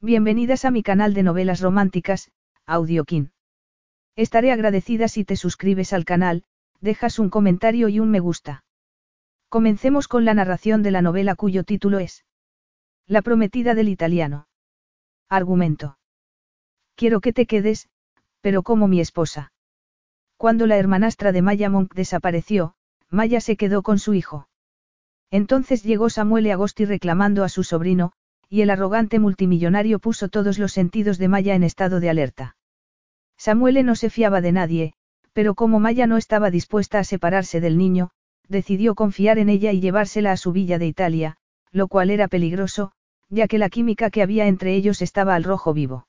[0.00, 2.30] Bienvenidas a mi canal de novelas románticas,
[2.66, 3.32] Audiokin.
[4.14, 6.44] Estaré agradecida si te suscribes al canal,
[6.80, 8.62] dejas un comentario y un me gusta.
[9.48, 12.24] Comencemos con la narración de la novela cuyo título es
[13.08, 14.46] La prometida del italiano.
[15.28, 15.98] Argumento.
[16.94, 17.88] Quiero que te quedes,
[18.40, 19.52] pero como mi esposa.
[20.36, 22.76] Cuando la hermanastra de Maya Monk desapareció,
[23.10, 24.48] Maya se quedó con su hijo.
[25.32, 28.12] Entonces llegó Samuel Agosti reclamando a su sobrino,
[28.48, 32.56] y el arrogante multimillonario puso todos los sentidos de Maya en estado de alerta.
[33.36, 34.92] Samuele no se fiaba de nadie,
[35.32, 38.10] pero como Maya no estaba dispuesta a separarse del niño,
[38.48, 41.36] decidió confiar en ella y llevársela a su villa de Italia,
[41.70, 42.92] lo cual era peligroso,
[43.28, 46.08] ya que la química que había entre ellos estaba al rojo vivo.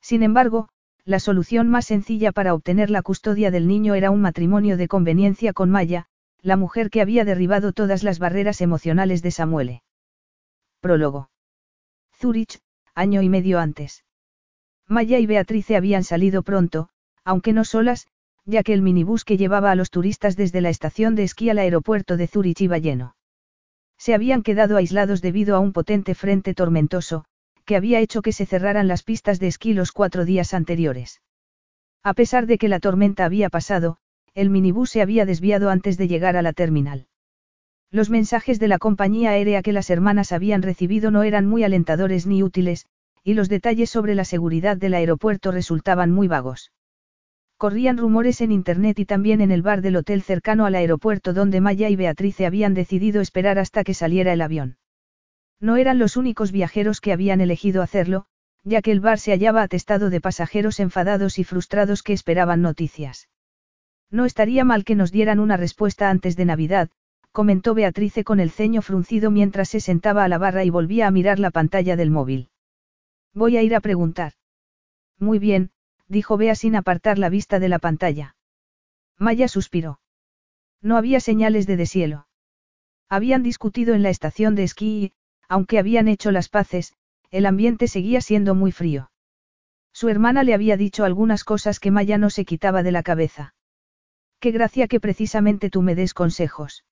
[0.00, 0.68] Sin embargo,
[1.04, 5.52] la solución más sencilla para obtener la custodia del niño era un matrimonio de conveniencia
[5.52, 6.06] con Maya,
[6.40, 9.82] la mujer que había derribado todas las barreras emocionales de Samuele.
[10.80, 11.28] Prólogo.
[12.20, 12.60] Zurich,
[12.94, 14.04] año y medio antes.
[14.86, 16.90] Maya y Beatrice habían salido pronto,
[17.24, 18.08] aunque no solas,
[18.44, 21.58] ya que el minibús que llevaba a los turistas desde la estación de esquí al
[21.58, 23.16] aeropuerto de Zurich iba lleno.
[23.96, 27.24] Se habían quedado aislados debido a un potente frente tormentoso,
[27.64, 31.22] que había hecho que se cerraran las pistas de esquí los cuatro días anteriores.
[32.02, 33.96] A pesar de que la tormenta había pasado,
[34.34, 37.06] el minibús se había desviado antes de llegar a la terminal.
[37.92, 42.24] Los mensajes de la compañía aérea que las hermanas habían recibido no eran muy alentadores
[42.26, 42.86] ni útiles,
[43.24, 46.72] y los detalles sobre la seguridad del aeropuerto resultaban muy vagos.
[47.56, 51.60] Corrían rumores en Internet y también en el bar del hotel cercano al aeropuerto donde
[51.60, 54.78] Maya y Beatrice habían decidido esperar hasta que saliera el avión.
[55.60, 58.24] No eran los únicos viajeros que habían elegido hacerlo,
[58.64, 63.28] ya que el bar se hallaba atestado de pasajeros enfadados y frustrados que esperaban noticias.
[64.10, 66.88] No estaría mal que nos dieran una respuesta antes de Navidad,
[67.32, 71.10] comentó Beatrice con el ceño fruncido mientras se sentaba a la barra y volvía a
[71.10, 72.50] mirar la pantalla del móvil.
[73.32, 74.32] Voy a ir a preguntar.
[75.18, 75.70] Muy bien,
[76.08, 78.36] dijo Bea sin apartar la vista de la pantalla.
[79.18, 80.00] Maya suspiró.
[80.82, 82.26] No había señales de deshielo.
[83.08, 85.12] Habían discutido en la estación de esquí y,
[85.48, 86.94] aunque habían hecho las paces,
[87.30, 89.10] el ambiente seguía siendo muy frío.
[89.92, 93.54] Su hermana le había dicho algunas cosas que Maya no se quitaba de la cabeza.
[94.38, 96.84] Qué gracia que precisamente tú me des consejos.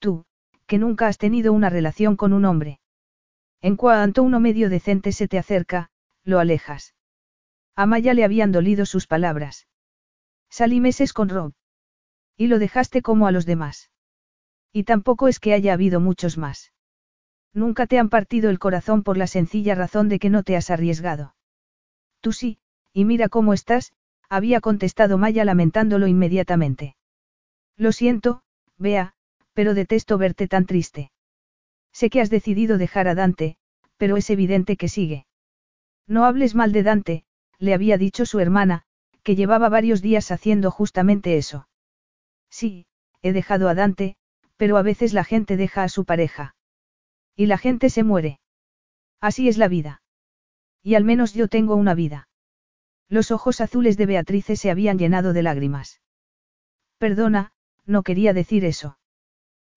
[0.00, 0.24] Tú,
[0.66, 2.80] que nunca has tenido una relación con un hombre.
[3.60, 5.90] En cuanto uno medio decente se te acerca,
[6.24, 6.94] lo alejas.
[7.76, 9.68] A Maya le habían dolido sus palabras.
[10.48, 11.52] Salí meses con Rob.
[12.36, 13.90] Y lo dejaste como a los demás.
[14.72, 16.72] Y tampoco es que haya habido muchos más.
[17.52, 20.70] Nunca te han partido el corazón por la sencilla razón de que no te has
[20.70, 21.34] arriesgado.
[22.20, 22.58] Tú sí,
[22.92, 23.92] y mira cómo estás,
[24.28, 26.96] había contestado Maya lamentándolo inmediatamente.
[27.76, 28.42] Lo siento,
[28.78, 29.14] vea,
[29.52, 31.10] pero detesto verte tan triste.
[31.92, 33.56] Sé que has decidido dejar a Dante,
[33.96, 35.26] pero es evidente que sigue.
[36.06, 37.24] No hables mal de Dante,
[37.58, 38.84] le había dicho su hermana,
[39.22, 41.68] que llevaba varios días haciendo justamente eso.
[42.48, 42.86] Sí,
[43.22, 44.16] he dejado a Dante,
[44.56, 46.54] pero a veces la gente deja a su pareja.
[47.36, 48.40] Y la gente se muere.
[49.20, 50.02] Así es la vida.
[50.82, 52.28] Y al menos yo tengo una vida.
[53.08, 56.00] Los ojos azules de Beatrice se habían llenado de lágrimas.
[56.98, 57.52] Perdona,
[57.84, 58.98] no quería decir eso.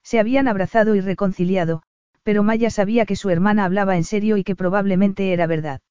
[0.04, 1.84] Se habían abrazado y reconciliado,
[2.24, 5.82] pero Maya sabía que su hermana hablaba en serio y que probablemente era verdad.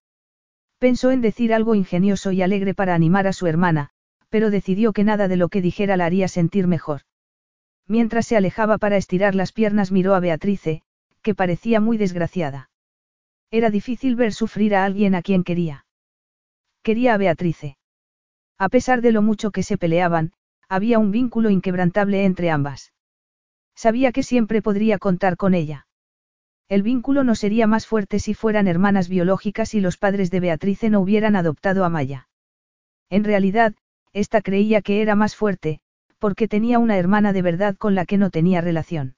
[0.79, 3.91] Pensó en decir algo ingenioso y alegre para animar a su hermana,
[4.31, 7.03] pero decidió que nada de lo que dijera la haría sentir mejor.
[7.87, 10.83] Mientras se alejaba para estirar las piernas miró a Beatrice,
[11.23, 12.71] que parecía muy desgraciada.
[13.51, 15.85] Era difícil ver sufrir a alguien a quien quería.
[16.83, 17.77] Quería a Beatrice.
[18.59, 20.33] A pesar de lo mucho que se peleaban,
[20.69, 22.92] había un vínculo inquebrantable entre ambas.
[23.75, 25.87] Sabía que siempre podría contar con ella.
[26.69, 30.91] El vínculo no sería más fuerte si fueran hermanas biológicas y los padres de Beatrice
[30.91, 32.29] no hubieran adoptado a Maya.
[33.11, 33.75] En realidad,
[34.13, 35.81] ésta creía que era más fuerte,
[36.19, 39.17] porque tenía una hermana de verdad con la que no tenía relación.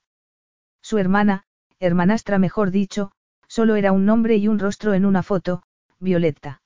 [0.81, 1.43] Su hermana,
[1.79, 3.11] hermanastra mejor dicho,
[3.47, 5.63] solo era un nombre y un rostro en una foto,
[5.99, 6.61] Violetta.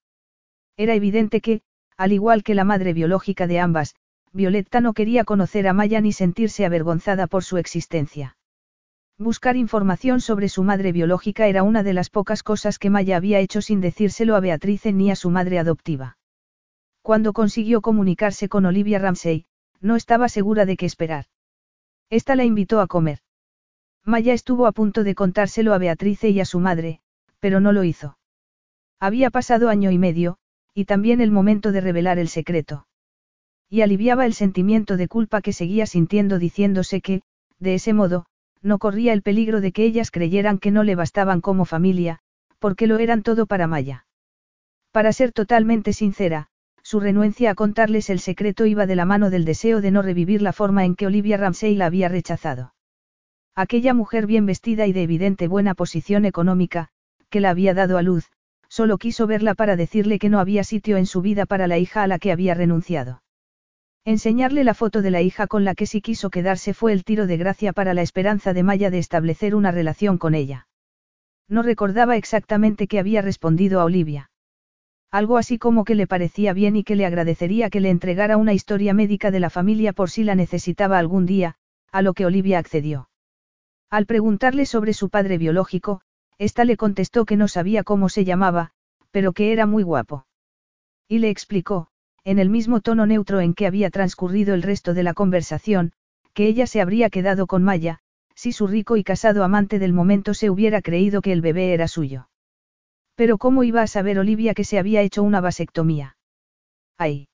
[0.77, 1.61] Era evidente que,
[1.97, 3.95] al igual que la madre biológica de ambas,
[4.31, 8.37] Violetta no quería conocer a Maya ni sentirse avergonzada por su existencia.
[9.17, 13.39] Buscar información sobre su madre biológica era una de las pocas cosas que Maya había
[13.39, 16.17] hecho sin decírselo a Beatrice ni a su madre adoptiva.
[17.01, 19.45] Cuando consiguió comunicarse con Olivia Ramsey,
[19.81, 21.25] no estaba segura de qué esperar.
[22.09, 23.19] Esta la invitó a comer.
[24.05, 27.01] Maya estuvo a punto de contárselo a Beatrice y a su madre,
[27.39, 28.17] pero no lo hizo.
[28.99, 30.37] Había pasado año y medio,
[30.73, 32.87] y también el momento de revelar el secreto.
[33.69, 37.21] Y aliviaba el sentimiento de culpa que seguía sintiendo diciéndose que,
[37.59, 38.25] de ese modo,
[38.61, 42.19] no corría el peligro de que ellas creyeran que no le bastaban como familia,
[42.57, 44.05] porque lo eran todo para Maya.
[44.91, 46.47] Para ser totalmente sincera,
[46.81, 50.41] su renuencia a contarles el secreto iba de la mano del deseo de no revivir
[50.41, 52.73] la forma en que Olivia Ramsey la había rechazado.
[53.55, 56.89] Aquella mujer bien vestida y de evidente buena posición económica,
[57.29, 58.31] que la había dado a luz,
[58.67, 62.01] solo quiso verla para decirle que no había sitio en su vida para la hija
[62.01, 63.21] a la que había renunciado.
[64.09, 67.27] Enseñarle la foto de la hija con la que sí quiso quedarse fue el tiro
[67.27, 70.67] de gracia para la esperanza de Maya de establecer una relación con ella.
[71.47, 74.31] No recordaba exactamente qué había respondido a Olivia.
[75.11, 78.53] Algo así como que le parecía bien y que le agradecería que le entregara una
[78.53, 81.57] historia médica de la familia por si la necesitaba algún día,
[81.91, 83.11] a lo que Olivia accedió.
[83.91, 86.01] Al preguntarle sobre su padre biológico,
[86.39, 88.71] ésta le contestó que no sabía cómo se llamaba,
[89.11, 90.25] pero que era muy guapo.
[91.07, 91.89] Y le explicó,
[92.23, 95.91] en el mismo tono neutro en que había transcurrido el resto de la conversación,
[96.33, 97.99] que ella se habría quedado con Maya,
[98.35, 101.87] si su rico y casado amante del momento se hubiera creído que el bebé era
[101.87, 102.29] suyo.
[103.15, 106.15] Pero ¿cómo iba a saber Olivia que se había hecho una vasectomía?
[106.97, 107.27] ¡Ay!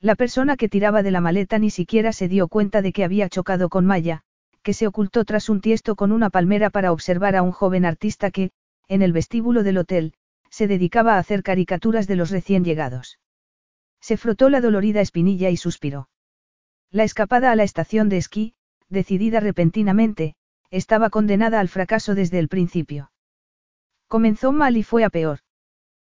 [0.00, 3.28] La persona que tiraba de la maleta ni siquiera se dio cuenta de que había
[3.28, 4.22] chocado con Maya,
[4.62, 8.30] que se ocultó tras un tiesto con una palmera para observar a un joven artista
[8.30, 8.50] que,
[8.88, 10.14] en el vestíbulo del hotel,
[10.50, 13.18] se dedicaba a hacer caricaturas de los recién llegados.
[14.00, 16.08] Se frotó la dolorida espinilla y suspiró.
[16.90, 18.54] La escapada a la estación de esquí,
[18.88, 20.34] decidida repentinamente,
[20.70, 23.12] estaba condenada al fracaso desde el principio.
[24.08, 25.40] Comenzó mal y fue a peor.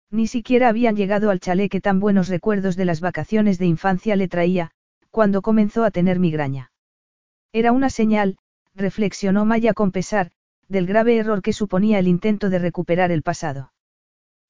[0.10, 4.16] Ni siquiera habían llegado al chalet que tan buenos recuerdos de las vacaciones de infancia
[4.16, 4.72] le traía,
[5.10, 6.72] cuando comenzó a tener migraña.
[7.52, 8.38] Era una señal,
[8.76, 10.32] reflexionó Maya con pesar,
[10.68, 13.74] del grave error que suponía el intento de recuperar el pasado.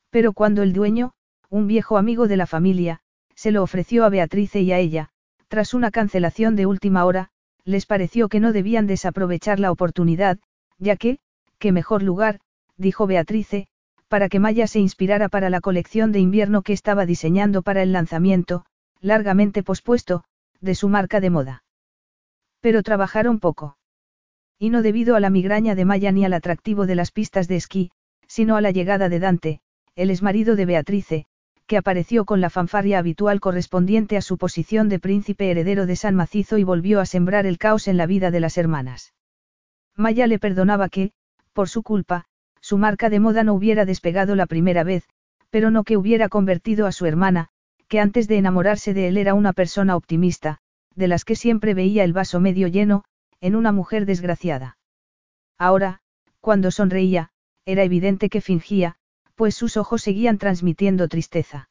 [0.10, 1.14] Pero cuando el dueño,
[1.50, 3.02] un viejo amigo de la familia,
[3.38, 5.10] se lo ofreció a Beatrice y a ella,
[5.48, 7.30] tras una cancelación de última hora,
[7.64, 10.40] les pareció que no debían desaprovechar la oportunidad,
[10.80, 11.20] ya que,
[11.60, 12.40] qué mejor lugar,
[12.78, 13.68] dijo Beatrice,
[14.08, 17.92] para que Maya se inspirara para la colección de invierno que estaba diseñando para el
[17.92, 18.66] lanzamiento,
[19.02, 20.24] largamente pospuesto,
[20.60, 21.64] de su marca de moda.
[22.60, 23.78] Pero trabajaron poco.
[24.58, 27.58] Y no debido a la migraña de Maya ni al atractivo de las pistas de
[27.58, 27.92] esquí,
[28.28, 29.62] sino a la llegada de Dante,
[29.96, 31.28] el exmarido de Beatrice,
[31.68, 36.16] que apareció con la fanfarria habitual correspondiente a su posición de príncipe heredero de San
[36.16, 39.14] Macizo y volvió a sembrar el caos en la vida de las hermanas.
[39.96, 41.12] Maya le perdonaba que,
[41.54, 42.26] por su culpa,
[42.62, 45.08] su marca de moda no hubiera despegado la primera vez,
[45.50, 47.50] pero no que hubiera convertido a su hermana,
[47.88, 50.60] que antes de enamorarse de él era una persona optimista,
[50.96, 53.04] de las que siempre veía el vaso medio lleno,
[53.42, 54.78] en una mujer desgraciada.
[55.58, 56.00] Ahora,
[56.40, 57.30] cuando sonreía,
[57.66, 58.96] era evidente que fingía,
[59.38, 61.70] pues sus ojos seguían transmitiendo tristeza.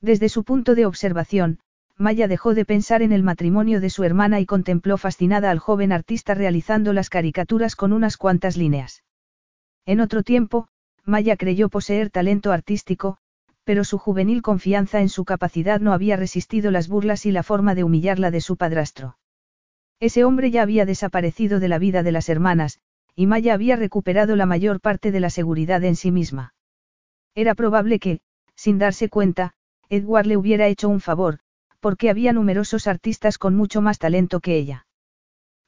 [0.00, 1.60] Desde su punto de observación,
[1.98, 5.92] Maya dejó de pensar en el matrimonio de su hermana y contempló fascinada al joven
[5.92, 9.04] artista realizando las caricaturas con unas cuantas líneas.
[9.84, 10.68] En otro tiempo,
[11.04, 13.18] Maya creyó poseer talento artístico,
[13.64, 17.74] pero su juvenil confianza en su capacidad no había resistido las burlas y la forma
[17.74, 19.18] de humillarla de su padrastro.
[20.00, 22.80] Ese hombre ya había desaparecido de la vida de las hermanas,
[23.14, 26.54] y Maya había recuperado la mayor parte de la seguridad en sí misma.
[27.38, 28.18] Era probable que,
[28.56, 29.52] sin darse cuenta,
[29.88, 31.38] Edward le hubiera hecho un favor,
[31.78, 34.88] porque había numerosos artistas con mucho más talento que ella.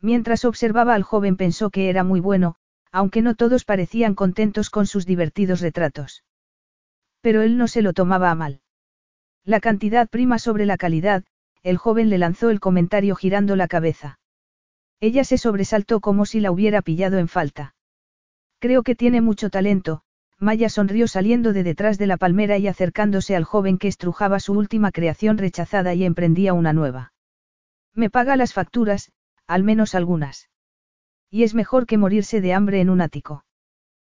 [0.01, 2.57] Mientras observaba al joven pensó que era muy bueno,
[2.91, 6.25] aunque no todos parecían contentos con sus divertidos retratos.
[7.21, 8.63] Pero él no se lo tomaba a mal.
[9.45, 11.23] La cantidad prima sobre la calidad,
[11.63, 14.19] el joven le lanzó el comentario girando la cabeza.
[14.99, 17.77] Ella se sobresaltó como si la hubiera pillado en falta.
[18.59, 20.03] Creo que tiene mucho talento,
[20.41, 24.55] Maya sonrió saliendo de detrás de la palmera y acercándose al joven que estrujaba su
[24.55, 27.13] última creación rechazada y emprendía una nueva.
[27.95, 29.13] Me paga las facturas,
[29.47, 30.49] al menos algunas.
[31.29, 33.45] Y es mejor que morirse de hambre en un ático.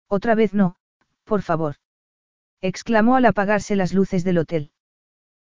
[0.06, 0.76] Otra vez no,
[1.24, 1.76] por favor.
[2.60, 4.70] exclamó al apagarse las luces del hotel.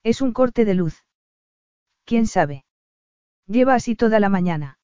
[0.04, 1.04] Es un corte de luz.
[2.04, 2.64] ¿Quién sabe?
[3.46, 4.78] Lleva así toda la mañana.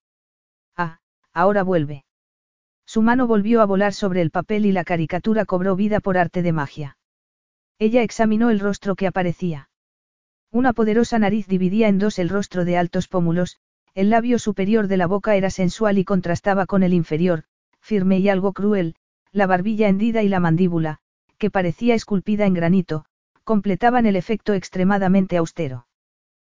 [0.77, 0.99] Ah,
[1.33, 2.06] ahora vuelve.
[2.87, 6.43] Su mano volvió a volar sobre el papel y la caricatura cobró vida por arte
[6.43, 6.97] de magia.
[7.79, 9.69] Ella examinó el rostro que aparecía.
[10.53, 13.59] Una poderosa nariz dividía en dos el rostro de altos pómulos,
[13.95, 17.45] el labio superior de la boca era sensual y contrastaba con el inferior,
[17.81, 18.95] firme y algo cruel,
[19.33, 20.99] la barbilla hendida y la mandíbula,
[21.39, 23.05] que parecía esculpida en granito,
[23.45, 25.87] completaban el efecto extremadamente austero.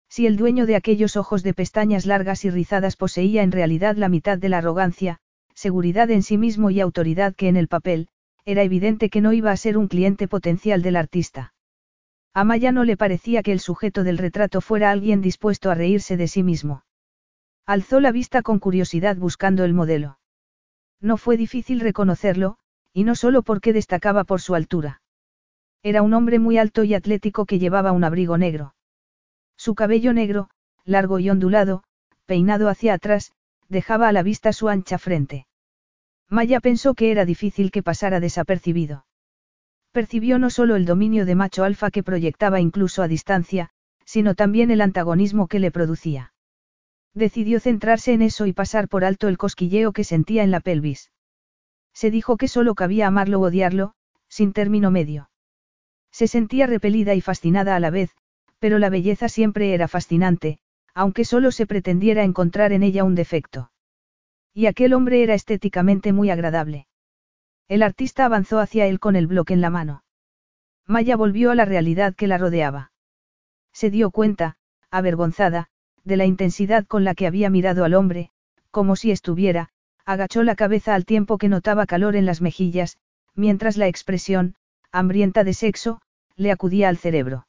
[0.09, 4.09] Si el dueño de aquellos ojos de pestañas largas y rizadas poseía en realidad la
[4.09, 5.19] mitad de la arrogancia,
[5.57, 8.09] seguridad en sí mismo y autoridad que en el papel,
[8.45, 11.55] era evidente que no iba a ser un cliente potencial del artista.
[12.35, 16.19] A Maya no le parecía que el sujeto del retrato fuera alguien dispuesto a reírse
[16.19, 16.85] de sí mismo.
[17.65, 20.19] Alzó la vista con curiosidad buscando el modelo.
[21.01, 22.59] No fue difícil reconocerlo,
[22.93, 25.03] Y no solo porque destacaba por su altura.
[25.83, 28.75] Era un hombre muy alto y atlético que llevaba un abrigo negro.
[29.57, 30.49] Su cabello negro,
[30.87, 31.83] largo y ondulado,
[32.25, 33.33] peinado hacia atrás,
[33.69, 35.47] dejaba a la vista su ancha frente.
[36.29, 39.07] Maya pensó que era difícil que pasara desapercibido.
[39.93, 43.71] Percibió no solo el dominio de macho alfa que proyectaba incluso a distancia,
[44.05, 46.33] sino también el antagonismo que le producía.
[47.15, 51.11] Decidió centrarse en eso y pasar por alto el cosquilleo que sentía en la pelvis.
[51.95, 53.95] Se dijo que solo cabía amarlo o odiarlo,
[54.29, 55.31] sin término medio.
[56.11, 58.11] Se sentía repelida y fascinada a la vez,
[58.59, 60.59] pero la belleza siempre era fascinante,
[60.97, 63.71] aunque solo se pretendiera encontrar en ella un defecto.
[64.55, 66.87] Y aquel hombre era estéticamente muy agradable.
[67.69, 70.05] El artista avanzó hacia él con el bloque en la mano.
[70.87, 72.93] Maya volvió a la realidad que la rodeaba.
[73.75, 74.57] Se dio cuenta,
[74.91, 75.67] avergonzada,
[76.03, 78.31] de la intensidad con la que había mirado al hombre,
[78.71, 79.69] como si estuviera,
[80.07, 82.97] agachó la cabeza al tiempo que notaba calor en las mejillas,
[83.35, 84.55] mientras la expresión,
[84.93, 86.01] hambrienta de sexo,
[86.37, 87.47] le acudía al cerebro.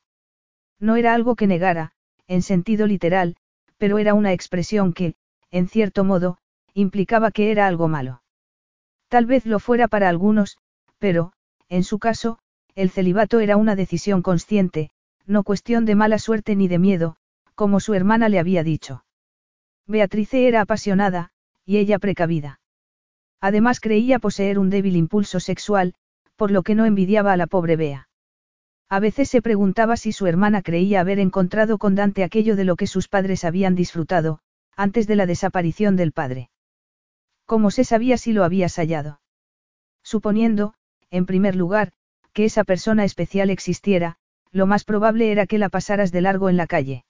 [0.81, 1.93] No era algo que negara,
[2.27, 3.35] en sentido literal,
[3.77, 5.15] pero era una expresión que,
[5.51, 6.37] en cierto modo,
[6.73, 8.21] implicaba que era algo malo.
[9.07, 10.57] Tal vez lo fuera para algunos,
[10.97, 11.31] pero,
[11.69, 12.39] en su caso,
[12.75, 14.91] el celibato era una decisión consciente,
[15.25, 17.17] no cuestión de mala suerte ni de miedo,
[17.55, 19.03] como su hermana le había dicho.
[19.87, 21.31] Beatrice era apasionada,
[21.65, 22.59] y ella precavida.
[23.39, 25.93] Además creía poseer un débil impulso sexual,
[26.35, 28.09] por lo que no envidiaba a la pobre Bea.
[28.89, 32.75] A veces se preguntaba si su hermana creía haber encontrado con Dante aquello de lo
[32.77, 34.39] que sus padres habían disfrutado,
[34.75, 36.49] antes de la desaparición del padre.
[37.45, 39.19] ¿Cómo se sabía si lo habías hallado?
[40.03, 40.73] Suponiendo,
[41.09, 41.91] en primer lugar,
[42.31, 44.17] que esa persona especial existiera,
[44.51, 47.03] lo más probable era que la pasaras de largo en la calle.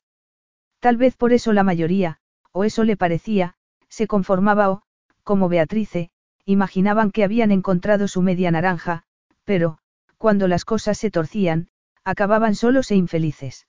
[0.79, 2.19] Tal vez por eso la mayoría,
[2.51, 3.55] o eso le parecía,
[3.87, 4.81] se conformaba o,
[5.23, 6.09] como Beatrice,
[6.45, 9.03] imaginaban que habían encontrado su media naranja,
[9.43, 9.79] pero,
[10.17, 11.69] cuando las cosas se torcían,
[12.03, 13.67] acababan solos e infelices.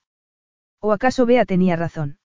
[0.79, 2.17] ¿O acaso Bea tenía razón?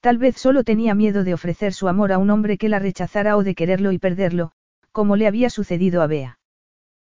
[0.00, 3.36] Tal vez solo tenía miedo de ofrecer su amor a un hombre que la rechazara
[3.36, 4.52] o de quererlo y perderlo,
[4.92, 6.38] como le había sucedido a Bea.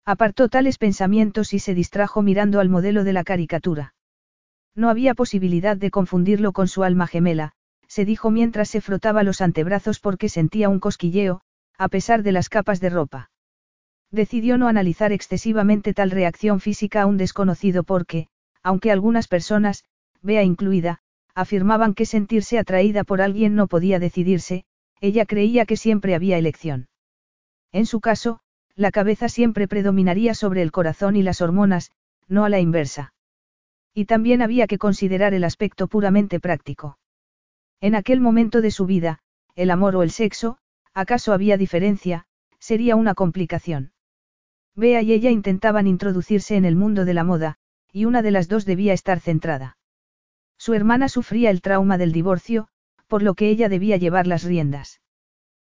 [0.06, 3.94] Apartó tales pensamientos y se distrajo mirando al modelo de la caricatura.
[4.76, 7.54] No había posibilidad de confundirlo con su alma gemela,
[7.88, 11.42] se dijo mientras se frotaba los antebrazos porque sentía un cosquilleo,
[11.78, 13.30] a pesar de las capas de ropa.
[14.12, 18.28] Decidió no analizar excesivamente tal reacción física a un desconocido porque,
[18.64, 19.84] aunque algunas personas,
[20.22, 21.00] Bea incluida,
[21.36, 24.66] afirmaban que sentirse atraída por alguien no podía decidirse,
[25.00, 26.90] ella creía que siempre había elección.
[27.72, 28.40] En su caso,
[28.76, 31.92] la cabeza siempre predominaría sobre el corazón y las hormonas,
[32.28, 33.14] no a la inversa.
[33.94, 36.98] Y también había que considerar el aspecto puramente práctico.
[37.80, 39.20] En aquel momento de su vida,
[39.56, 40.58] el amor o el sexo,
[40.94, 42.26] acaso había diferencia,
[42.60, 43.92] sería una complicación.
[44.76, 47.58] Bea y ella intentaban introducirse en el mundo de la moda,
[47.92, 49.78] y una de las dos debía estar centrada.
[50.58, 52.68] Su hermana sufría el trauma del divorcio,
[53.08, 55.02] por lo que ella debía llevar las riendas.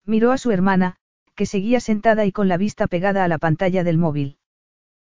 [0.04, 0.96] Miró a su hermana,
[1.34, 4.38] que seguía sentada y con la vista pegada a la pantalla del móvil.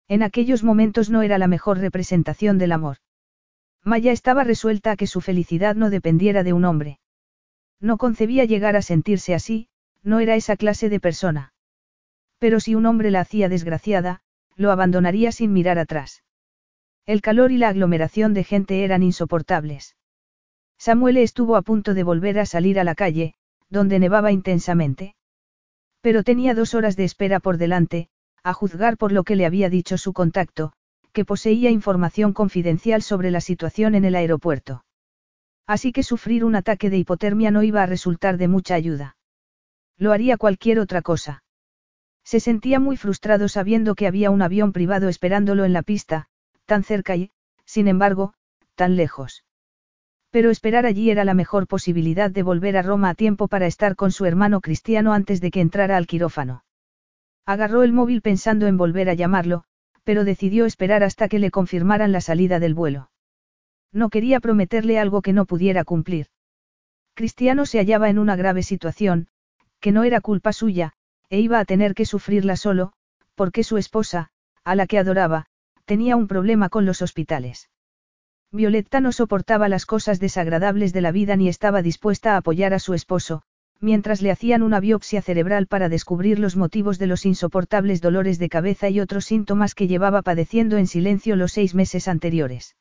[0.08, 2.98] En aquellos momentos no era la mejor representación del amor.
[3.84, 7.00] Maya estaba resuelta a que su felicidad no dependiera de un hombre.
[7.80, 9.70] No concebía llegar a sentirse así,
[10.04, 11.54] no era esa clase de persona.
[12.40, 14.22] Pero si un hombre la hacía desgraciada,
[14.56, 16.24] lo abandonaría sin mirar atrás.
[17.06, 19.96] El calor y la aglomeración de gente eran insoportables.
[20.78, 23.34] Samuel estuvo a punto de volver a salir a la calle,
[23.70, 25.16] donde nevaba intensamente.
[26.02, 28.10] Pero tenía dos horas de espera por delante,
[28.44, 30.74] a juzgar por lo que le había dicho su contacto,
[31.12, 34.86] que poseía información confidencial sobre la situación en el aeropuerto.
[35.66, 39.18] Así que sufrir un ataque de hipotermia no iba a resultar de mucha ayuda.
[39.98, 41.44] Lo haría cualquier otra cosa.
[42.28, 46.28] Se sentía muy frustrado sabiendo que había un avión privado esperándolo en la pista,
[46.66, 47.32] tan cerca y,
[47.64, 48.34] sin embargo,
[48.76, 49.46] tan lejos.
[50.30, 53.96] Pero esperar allí era la mejor posibilidad de volver a Roma a tiempo para estar
[53.96, 56.66] con su hermano cristiano antes de que entrara al quirófano.
[57.46, 59.64] Agarró el móvil pensando en volver a llamarlo,
[60.04, 63.10] pero decidió esperar hasta que le confirmaran la salida del vuelo.
[63.94, 66.28] No quería prometerle algo que no pudiera cumplir.
[67.14, 69.30] Cristiano se hallaba en una grave situación,
[69.80, 70.97] que no era culpa suya,
[71.30, 72.94] e iba a tener que sufrirla solo,
[73.36, 74.30] porque su esposa,
[74.64, 75.46] a la que adoraba,
[75.86, 77.70] tenía un problema con los hospitales.
[78.52, 82.80] Violetta no soportaba las cosas desagradables de la vida ni estaba dispuesta a apoyar a
[82.80, 83.44] su esposo,
[83.80, 88.50] mientras le hacían una biopsia cerebral para descubrir los motivos de los insoportables dolores de
[88.50, 92.76] cabeza y otros síntomas que llevaba padeciendo en silencio los seis meses anteriores.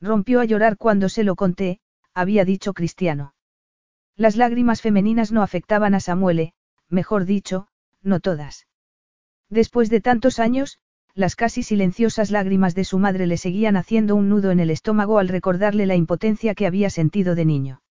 [0.00, 1.80] Rompió a llorar cuando se lo conté,
[2.14, 3.34] había dicho Cristiano.
[4.16, 6.52] Las lágrimas femeninas no afectaban a Samuele,
[6.90, 7.68] mejor dicho,
[8.02, 8.66] no todas.
[9.48, 10.78] Después de tantos años,
[11.14, 15.18] las casi silenciosas lágrimas de su madre le seguían haciendo un nudo en el estómago
[15.18, 17.82] al recordarle la impotencia que había sentido de niño.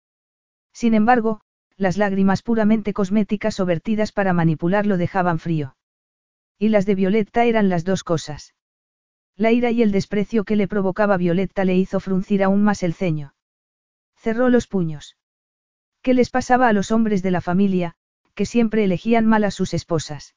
[0.74, 1.42] Sin embargo,
[1.76, 5.76] las lágrimas puramente cosméticas o vertidas para manipularlo dejaban frío.
[6.58, 8.54] Y las de Violetta eran las dos cosas.
[9.36, 12.94] La ira y el desprecio que le provocaba Violetta le hizo fruncir aún más el
[12.94, 13.34] ceño.
[14.18, 15.18] Cerró los puños.
[16.02, 17.96] ¿Qué les pasaba a los hombres de la familia,
[18.40, 20.34] que siempre elegían mal a sus esposas?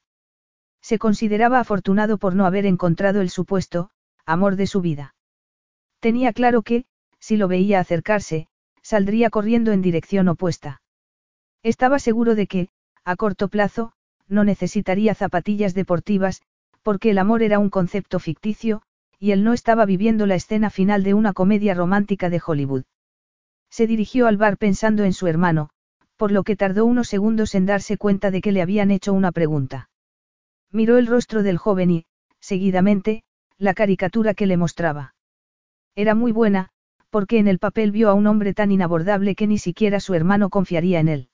[0.81, 3.91] Se consideraba afortunado por no haber encontrado el supuesto,
[4.25, 5.15] amor de su vida.
[6.01, 6.83] Tenía claro que,
[7.21, 8.49] si lo veía acercarse,
[8.81, 10.81] saldría corriendo en dirección opuesta.
[11.63, 12.67] Estaba seguro de que,
[13.05, 13.93] a corto plazo,
[14.27, 16.41] no necesitaría zapatillas deportivas,
[16.81, 18.81] porque el amor era un concepto ficticio,
[19.17, 22.83] y él no estaba viviendo la escena final de una comedia romántica de Hollywood.
[23.69, 25.69] Se dirigió al bar pensando en su hermano,
[26.15, 29.31] por lo que tardó unos segundos en darse cuenta de que le habían hecho una
[29.31, 29.89] pregunta.
[30.71, 32.05] Miró el rostro del joven y,
[32.39, 33.23] seguidamente,
[33.57, 35.15] la caricatura que le mostraba.
[35.95, 36.69] Era muy buena,
[37.09, 40.49] porque en el papel vio a un hombre tan inabordable que ni siquiera su hermano
[40.49, 41.29] confiaría en él.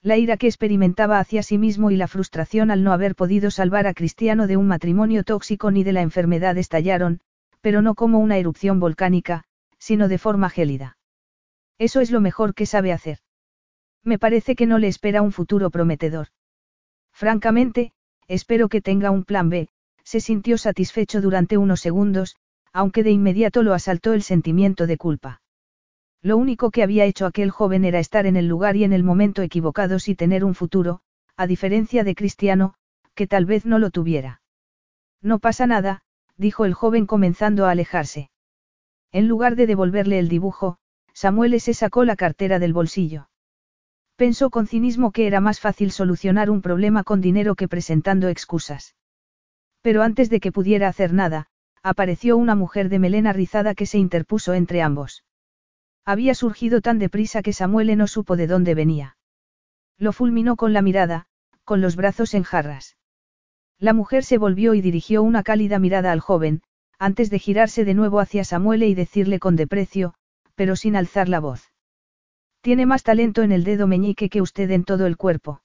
[0.00, 3.86] La ira que experimentaba hacia sí mismo y la frustración al no haber podido salvar
[3.86, 7.20] a Cristiano de un matrimonio tóxico ni de la enfermedad estallaron,
[7.60, 9.44] pero no como una erupción volcánica,
[9.78, 10.96] sino de forma gélida.
[11.78, 13.18] Eso es lo mejor que sabe hacer.
[14.04, 16.28] Me parece que no le espera un futuro prometedor.
[17.12, 17.92] Francamente,
[18.26, 19.68] espero que tenga un plan B,
[20.02, 22.36] se sintió satisfecho durante unos segundos,
[22.72, 25.40] aunque de inmediato lo asaltó el sentimiento de culpa.
[26.20, 29.02] Lo único que había hecho aquel joven era estar en el lugar y en el
[29.02, 31.00] momento equivocados y tener un futuro,
[31.36, 32.74] a diferencia de Cristiano,
[33.14, 34.40] que tal vez no lo tuviera.
[35.20, 36.02] No pasa nada,
[36.36, 38.30] dijo el joven comenzando a alejarse.
[39.10, 40.78] En lugar de devolverle el dibujo,
[41.12, 43.28] Samuel se sacó la cartera del bolsillo.
[44.16, 48.94] Pensó con cinismo que era más fácil solucionar un problema con dinero que presentando excusas.
[49.80, 51.48] Pero antes de que pudiera hacer nada,
[51.82, 55.24] apareció una mujer de melena rizada que se interpuso entre ambos.
[56.04, 59.16] Había surgido tan deprisa que Samuel no supo de dónde venía.
[59.98, 61.26] Lo fulminó con la mirada,
[61.64, 62.96] con los brazos en jarras.
[63.78, 66.62] La mujer se volvió y dirigió una cálida mirada al joven,
[66.98, 70.14] antes de girarse de nuevo hacia Samuel y decirle con deprecio,
[70.54, 71.71] pero sin alzar la voz.
[72.62, 75.62] Tiene más talento en el dedo meñique que usted en todo el cuerpo.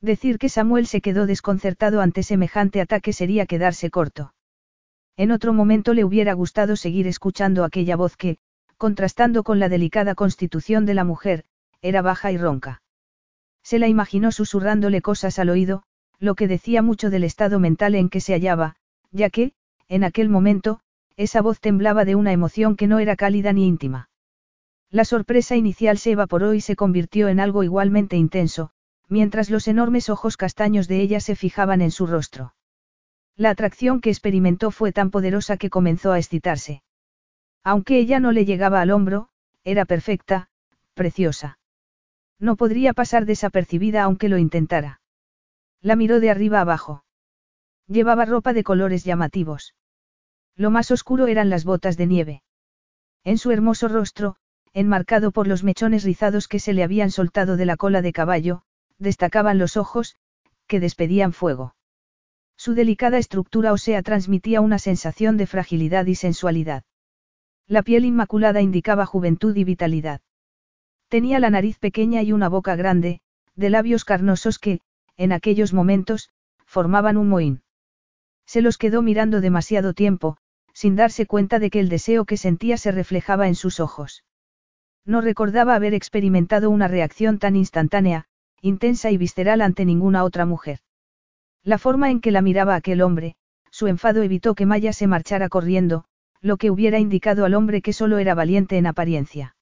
[0.00, 4.34] Decir que Samuel se quedó desconcertado ante semejante ataque sería quedarse corto.
[5.16, 8.38] En otro momento le hubiera gustado seguir escuchando aquella voz que,
[8.76, 11.44] contrastando con la delicada constitución de la mujer,
[11.82, 12.82] era baja y ronca.
[13.62, 15.84] Se la imaginó susurrándole cosas al oído,
[16.18, 18.74] lo que decía mucho del estado mental en que se hallaba,
[19.12, 19.52] ya que,
[19.88, 20.80] en aquel momento,
[21.16, 24.08] esa voz temblaba de una emoción que no era cálida ni íntima.
[24.90, 28.70] La sorpresa inicial se evaporó y se convirtió en algo igualmente intenso,
[29.08, 32.54] mientras los enormes ojos castaños de ella se fijaban en su rostro.
[33.36, 36.82] La atracción que experimentó fue tan poderosa que comenzó a excitarse.
[37.62, 39.28] Aunque ella no le llegaba al hombro,
[39.62, 40.48] era perfecta,
[40.94, 41.58] preciosa.
[42.38, 45.00] No podría pasar desapercibida aunque lo intentara.
[45.82, 47.04] La miró de arriba abajo.
[47.86, 49.74] Llevaba ropa de colores llamativos.
[50.56, 52.42] Lo más oscuro eran las botas de nieve.
[53.22, 54.36] En su hermoso rostro,
[54.78, 58.62] enmarcado por los mechones rizados que se le habían soltado de la cola de caballo,
[58.98, 60.14] destacaban los ojos,
[60.68, 61.74] que despedían fuego.
[62.56, 66.84] Su delicada estructura ósea transmitía una sensación de fragilidad y sensualidad.
[67.66, 70.20] La piel inmaculada indicaba juventud y vitalidad.
[71.08, 73.20] Tenía la nariz pequeña y una boca grande,
[73.56, 74.80] de labios carnosos que,
[75.16, 76.30] en aquellos momentos,
[76.66, 77.62] formaban un mohín.
[78.46, 80.36] Se los quedó mirando demasiado tiempo,
[80.72, 84.22] sin darse cuenta de que el deseo que sentía se reflejaba en sus ojos.
[85.08, 88.26] No recordaba haber experimentado una reacción tan instantánea,
[88.60, 90.80] intensa y visceral ante ninguna otra mujer.
[91.64, 93.34] La forma en que la miraba aquel hombre,
[93.70, 96.04] su enfado evitó que Maya se marchara corriendo,
[96.42, 99.56] lo que hubiera indicado al hombre que solo era valiente en apariencia.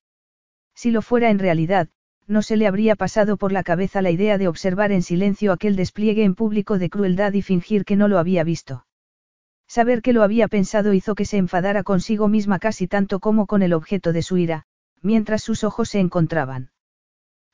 [0.74, 1.90] Si lo fuera en realidad,
[2.26, 5.76] no se le habría pasado por la cabeza la idea de observar en silencio aquel
[5.76, 8.85] despliegue en público de crueldad y fingir que no lo había visto.
[9.68, 13.62] Saber que lo había pensado hizo que se enfadara consigo misma casi tanto como con
[13.62, 14.66] el objeto de su ira,
[15.07, 16.71] mientras sus ojos se encontraban.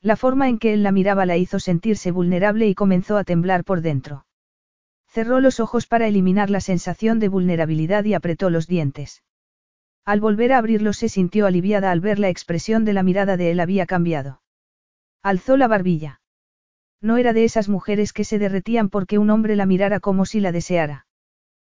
[0.01, 3.63] La forma en que él la miraba la hizo sentirse vulnerable y comenzó a temblar
[3.63, 4.25] por dentro.
[5.07, 9.23] Cerró los ojos para eliminar la sensación de vulnerabilidad y apretó los dientes.
[10.03, 13.51] Al volver a abrirlos se sintió aliviada al ver la expresión de la mirada de
[13.51, 14.41] él había cambiado.
[15.21, 16.19] Alzó la barbilla.
[16.99, 20.41] No era de esas mujeres que se derretían porque un hombre la mirara como si
[20.41, 21.05] la deseara.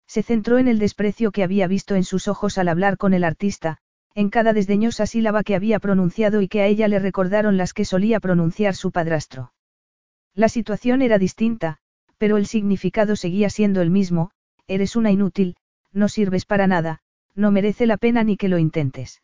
[0.06, 3.24] Se centró en el desprecio que había visto en sus ojos al hablar con el
[3.24, 3.80] artista,
[4.16, 7.86] en cada desdeñosa sílaba que había pronunciado y que a ella le recordaron las que
[7.86, 9.54] solía pronunciar su padrastro.
[10.36, 11.80] La situación era distinta,
[12.18, 14.32] Pero el significado seguía siendo el mismo,
[14.68, 15.58] eres una inútil,
[15.92, 17.00] no sirves para nada,
[17.36, 19.22] no merece la pena ni que lo intentes.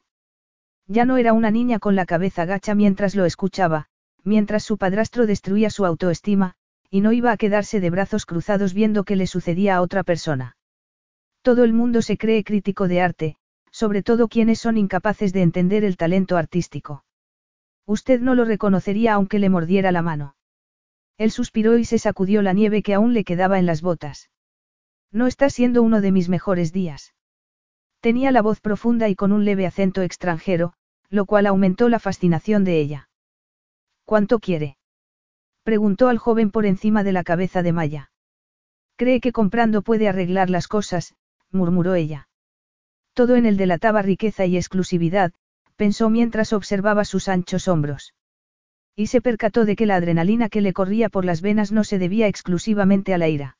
[0.87, 3.85] Ya no era una niña con la cabeza gacha mientras lo escuchaba,
[4.23, 6.55] mientras su padrastro destruía su autoestima,
[6.89, 10.57] y no iba a quedarse de brazos cruzados viendo que le sucedía a otra persona.
[11.41, 13.37] Todo el mundo se cree crítico de arte,
[13.79, 17.05] sobre todo quienes son incapaces de entender el talento artístico.
[17.85, 20.35] Usted no lo reconocería aunque le mordiera la mano.
[21.17, 24.29] Él suspiró y se sacudió la nieve que aún le quedaba en las botas.
[25.13, 27.13] No está siendo uno de mis mejores días.
[28.01, 30.73] Tenía la voz profunda y con un leve acento extranjero,
[31.09, 33.09] lo cual aumentó la fascinación de ella.
[34.03, 34.75] ¿Cuánto quiere?
[35.63, 38.11] Preguntó al joven por encima de la cabeza de Maya.
[38.97, 41.15] Cree que comprando puede arreglar las cosas,
[41.49, 42.28] murmuró ella.
[43.13, 45.33] Todo en él delataba riqueza y exclusividad,
[45.75, 48.13] pensó mientras observaba sus anchos hombros.
[48.95, 51.99] Y se percató de que la adrenalina que le corría por las venas no se
[51.99, 53.57] debía exclusivamente a la ira.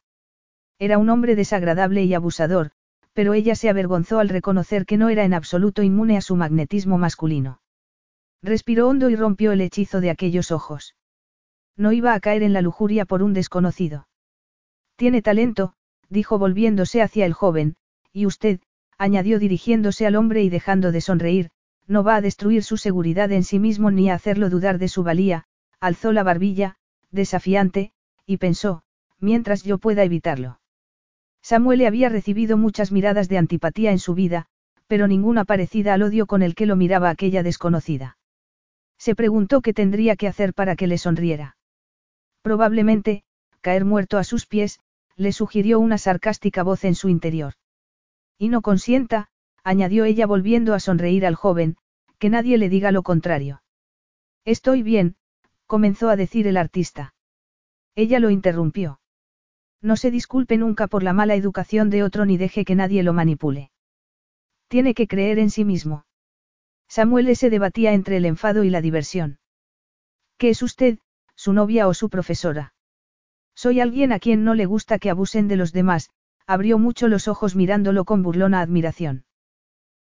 [0.79, 2.71] Era un hombre desagradable y abusador,
[3.13, 6.97] pero ella se avergonzó al reconocer que no era en absoluto inmune a su magnetismo
[6.97, 7.62] masculino.
[8.41, 10.95] Respiró hondo y rompió el hechizo de aquellos ojos.
[11.75, 14.07] No iba a caer en la lujuria por un desconocido.
[14.95, 15.73] Tiene talento,
[16.09, 17.75] dijo volviéndose hacia el joven,
[18.12, 18.59] y usted,
[18.99, 21.49] añadió dirigiéndose al hombre y dejando de sonreír,
[21.88, 25.03] no va a destruir su seguridad en sí mismo ni a hacerlo dudar de su
[25.03, 25.45] valía,
[25.79, 26.75] alzó la barbilla,
[27.09, 27.93] desafiante,
[28.27, 28.83] y pensó,
[29.19, 30.59] mientras yo pueda evitarlo.
[31.41, 34.45] Samuel había recibido muchas miradas de antipatía en su vida,
[34.88, 38.17] pero ninguna parecida al odio con el que lo miraba aquella desconocida.
[38.97, 41.55] Se preguntó qué tendría que hacer para que le sonriera.
[42.41, 43.23] Probablemente,
[43.62, 44.79] caer muerto a sus pies,
[45.15, 47.53] le sugirió una sarcástica voz en su interior.
[48.39, 49.30] Y no consienta,
[49.63, 51.75] añadió ella volviendo a sonreír al joven,
[52.17, 53.62] que nadie le diga lo contrario.
[54.45, 55.17] Estoy bien,
[55.67, 57.13] comenzó a decir el artista.
[57.95, 59.02] Ella lo interrumpió.
[59.82, 63.13] No se disculpe nunca por la mala educación de otro ni deje que nadie lo
[63.13, 63.71] manipule.
[64.69, 66.06] Tiene que creer en sí mismo.
[66.88, 69.39] Samuel se debatía entre el enfado y la diversión.
[70.38, 70.99] ¿Qué es usted,
[71.36, 72.73] su novia o su profesora?
[73.54, 76.10] Soy alguien a quien no le gusta que abusen de los demás,
[76.49, 79.23] abrió mucho los ojos mirándolo con burlona admiración.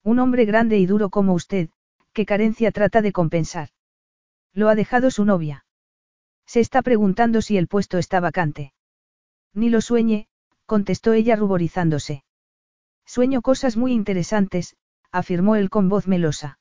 [0.02, 1.70] Un hombre grande y duro como usted,
[2.12, 3.70] ¿qué carencia trata de compensar?
[4.52, 5.64] Lo ha dejado su novia.
[6.44, 8.74] Se está preguntando si el puesto está vacante.
[9.54, 10.28] Ni lo sueñe,
[10.66, 12.24] contestó ella ruborizándose.
[13.06, 14.76] Sueño cosas muy interesantes,
[15.10, 16.58] afirmó él con voz melosa.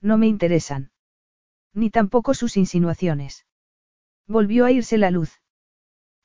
[0.00, 0.90] No me interesan.
[1.72, 3.46] Ni tampoco sus insinuaciones.
[4.26, 5.40] Volvió a irse la luz.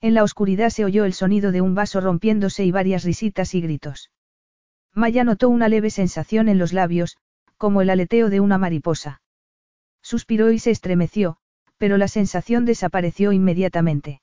[0.01, 3.61] En la oscuridad se oyó el sonido de un vaso rompiéndose y varias risitas y
[3.61, 4.09] gritos.
[4.95, 7.17] Maya notó una leve sensación en los labios,
[7.57, 9.21] como el aleteo de una mariposa.
[10.01, 11.37] Suspiró y se estremeció,
[11.77, 14.21] pero la sensación desapareció inmediatamente.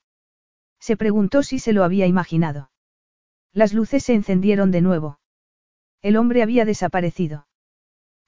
[0.81, 2.73] Se preguntó si se lo había imaginado.
[3.53, 5.21] Las luces se encendieron de nuevo.
[6.03, 7.47] El hombre había desaparecido.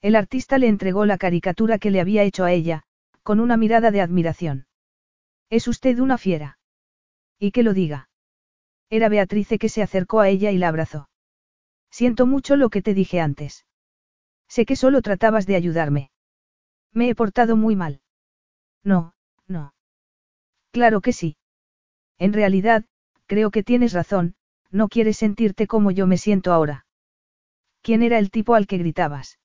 [0.00, 2.84] El artista le entregó la caricatura que le había hecho a ella,
[3.24, 4.66] con una mirada de admiración.
[5.50, 6.59] Es usted una fiera.
[7.40, 8.08] Y que lo diga.
[8.90, 11.08] Era Beatrice que se acercó a ella y la abrazó.
[11.90, 13.66] Siento mucho lo que te dije antes.
[14.46, 16.10] Sé que solo tratabas de ayudarme.
[16.92, 18.02] Me he portado muy mal.
[18.84, 19.14] No,
[19.46, 19.74] no.
[20.70, 21.36] Claro que sí.
[22.18, 22.84] En realidad,
[23.26, 24.34] creo que tienes razón,
[24.70, 26.84] no quieres sentirte como yo me siento ahora.
[27.80, 29.38] ¿Quién era el tipo al que gritabas?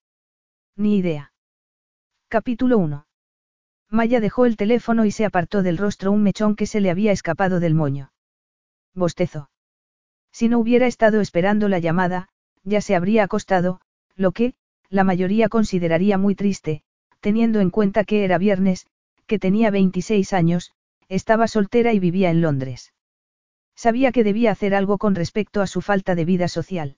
[0.76, 1.32] Ni idea.
[2.28, 3.06] Capítulo 1.
[3.90, 7.12] Maya dejó el teléfono y se apartó del rostro un mechón que se le había
[7.12, 8.12] escapado del moño.
[8.94, 9.50] Bostezó.
[10.32, 12.28] Si no hubiera estado esperando la llamada,
[12.64, 13.80] ya se habría acostado,
[14.16, 14.54] lo que,
[14.88, 16.82] la mayoría consideraría muy triste,
[17.20, 18.86] teniendo en cuenta que era viernes,
[19.26, 20.72] que tenía 26 años,
[21.08, 22.92] estaba soltera y vivía en Londres.
[23.74, 26.96] Sabía que debía hacer algo con respecto a su falta de vida social.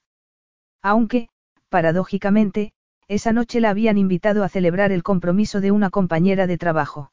[0.81, 1.29] Aunque,
[1.69, 2.73] paradójicamente,
[3.09, 7.11] esa noche la habían invitado a celebrar el compromiso de una compañera de trabajo.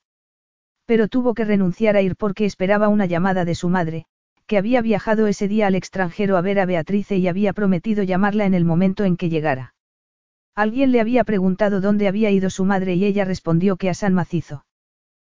[0.85, 4.05] Pero tuvo que renunciar a ir porque esperaba una llamada de su madre,
[4.45, 8.45] que había viajado ese día al extranjero a ver a Beatrice y había prometido llamarla
[8.45, 9.73] en el momento en que llegara.
[10.53, 14.13] Alguien le había preguntado dónde había ido su madre y ella respondió que a San
[14.13, 14.65] Macizo.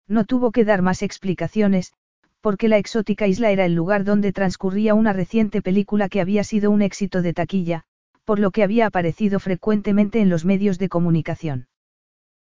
[0.07, 1.93] No tuvo que dar más explicaciones,
[2.41, 6.71] porque la exótica isla era el lugar donde transcurría una reciente película que había sido
[6.71, 7.85] un éxito de taquilla,
[8.25, 11.67] por lo que había aparecido frecuentemente en los medios de comunicación.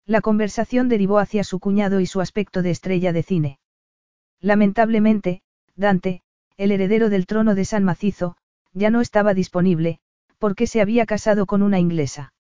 [0.07, 3.59] La conversación derivó hacia su cuñado y su aspecto de estrella de cine.
[4.40, 5.43] Lamentablemente,
[5.77, 6.23] Dante,
[6.57, 8.37] el heredero del trono de San Macizo,
[8.73, 9.99] ya no estaba disponible,
[10.38, 12.33] porque se había casado con una inglesa.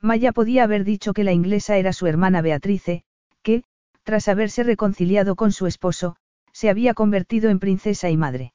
[0.00, 3.04] Maya podía haber dicho que la inglesa era su hermana Beatrice,
[3.42, 3.64] que,
[4.02, 6.16] tras haberse reconciliado con su esposo,
[6.52, 8.52] se había convertido en princesa y madre.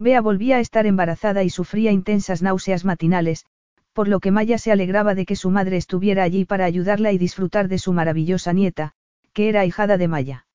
[0.00, 3.44] Bea volvía a estar embarazada y sufría intensas náuseas matinales,
[3.92, 7.18] por lo que Maya se alegraba de que su madre estuviera allí para ayudarla y
[7.18, 8.92] disfrutar de su maravillosa nieta,
[9.34, 10.46] que era hijada de Maya.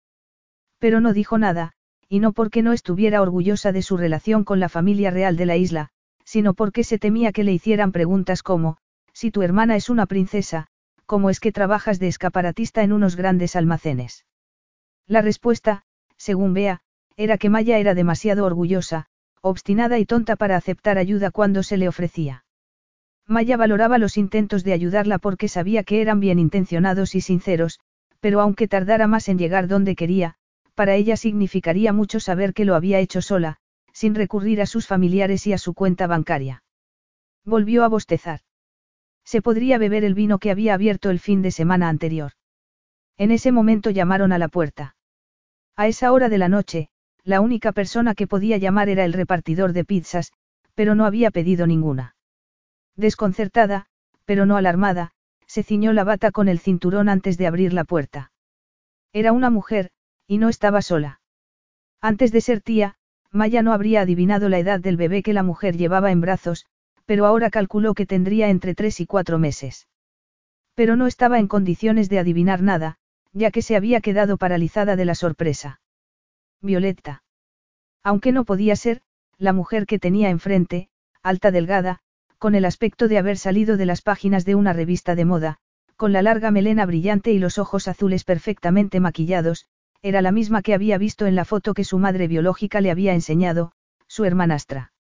[0.79, 1.73] Pero no dijo nada,
[2.09, 5.57] y no porque no estuviera orgullosa de su relación con la familia real de la
[5.57, 5.89] isla,
[6.23, 8.77] sino porque se temía que le hicieran preguntas como,
[9.13, 10.67] si tu hermana es una princesa,
[11.05, 14.25] ¿cómo es que trabajas de escaparatista en unos grandes almacenes?
[15.05, 15.83] La respuesta,
[16.17, 16.81] según Bea,
[17.15, 19.05] era que Maya era demasiado orgullosa,
[19.47, 22.45] obstinada y tonta para aceptar ayuda cuando se le ofrecía.
[23.27, 27.79] Maya valoraba los intentos de ayudarla porque sabía que eran bien intencionados y sinceros,
[28.19, 30.35] pero aunque tardara más en llegar donde quería,
[30.73, 33.57] para ella significaría mucho saber que lo había hecho sola,
[33.93, 36.63] sin recurrir a sus familiares y a su cuenta bancaria.
[37.45, 38.39] Volvió a bostezar.
[39.23, 42.31] Se podría beber el vino que había abierto el fin de semana anterior.
[43.17, 44.95] En ese momento llamaron a la puerta.
[45.75, 46.89] A esa hora de la noche,
[47.25, 50.31] la única persona que podía llamar era el repartidor de pizzas,
[50.75, 52.15] pero no había pedido ninguna.
[52.95, 53.87] Desconcertada,
[54.25, 55.11] pero no alarmada,
[55.47, 58.31] se ciñó la bata con el cinturón antes de abrir la puerta.
[59.11, 59.89] Era una mujer,
[60.27, 61.19] y no estaba sola.
[61.99, 62.95] Antes de ser tía,
[63.31, 66.67] Maya no habría adivinado la edad del bebé que la mujer llevaba en brazos,
[67.05, 69.87] pero ahora calculó que tendría entre tres y cuatro meses.
[70.75, 72.97] Pero no estaba en condiciones de adivinar nada,
[73.33, 75.79] ya que se había quedado paralizada de la sorpresa.
[76.61, 77.23] Violetta.
[78.03, 79.01] Aunque no podía ser,
[79.37, 80.89] la mujer que tenía enfrente,
[81.21, 81.99] alta delgada,
[82.37, 85.57] con el aspecto de haber salido de las páginas de una revista de moda,
[85.95, 89.65] con la larga melena brillante y los ojos azules perfectamente maquillados,
[90.01, 93.13] era la misma que había visto en la foto que su madre biológica le había
[93.13, 93.71] enseñado,
[94.07, 94.93] su hermanastra.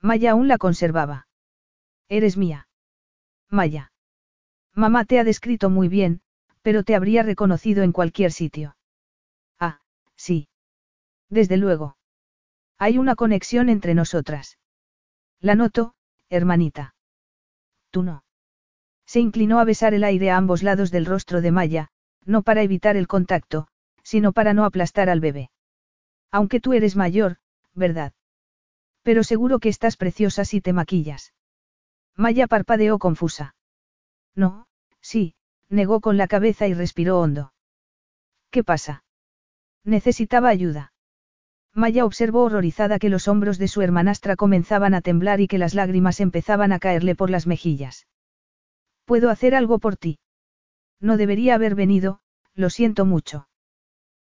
[0.00, 1.26] Maya aún la conservaba.
[2.08, 2.68] Eres mía.
[3.50, 3.92] Maya.
[4.74, 6.22] Mamá te ha descrito muy bien,
[6.62, 8.76] pero te habría reconocido en cualquier sitio.
[9.58, 9.80] Ah,
[10.16, 10.48] sí.
[11.32, 11.96] Desde luego.
[12.76, 14.58] Hay una conexión entre nosotras.
[15.40, 15.94] La noto,
[16.28, 16.94] hermanita.
[17.90, 18.22] Tú no.
[19.06, 21.88] Se inclinó a besar el aire a ambos lados del rostro de Maya,
[22.26, 23.66] no para evitar el contacto,
[24.02, 25.50] sino para no aplastar al bebé.
[26.30, 27.38] Aunque tú eres mayor,
[27.72, 28.12] ¿verdad?
[29.02, 31.32] Pero seguro que estás preciosa si te maquillas.
[32.14, 33.54] Maya parpadeó confusa.
[34.34, 34.66] No,
[35.00, 35.34] sí,
[35.70, 37.54] negó con la cabeza y respiró hondo.
[38.50, 39.04] ¿Qué pasa?
[39.82, 40.91] Necesitaba ayuda.
[41.74, 45.74] Maya observó horrorizada que los hombros de su hermanastra comenzaban a temblar y que las
[45.74, 48.06] lágrimas empezaban a caerle por las mejillas.
[49.06, 50.18] ¿Puedo hacer algo por ti?
[51.00, 52.20] No debería haber venido,
[52.54, 53.48] lo siento mucho.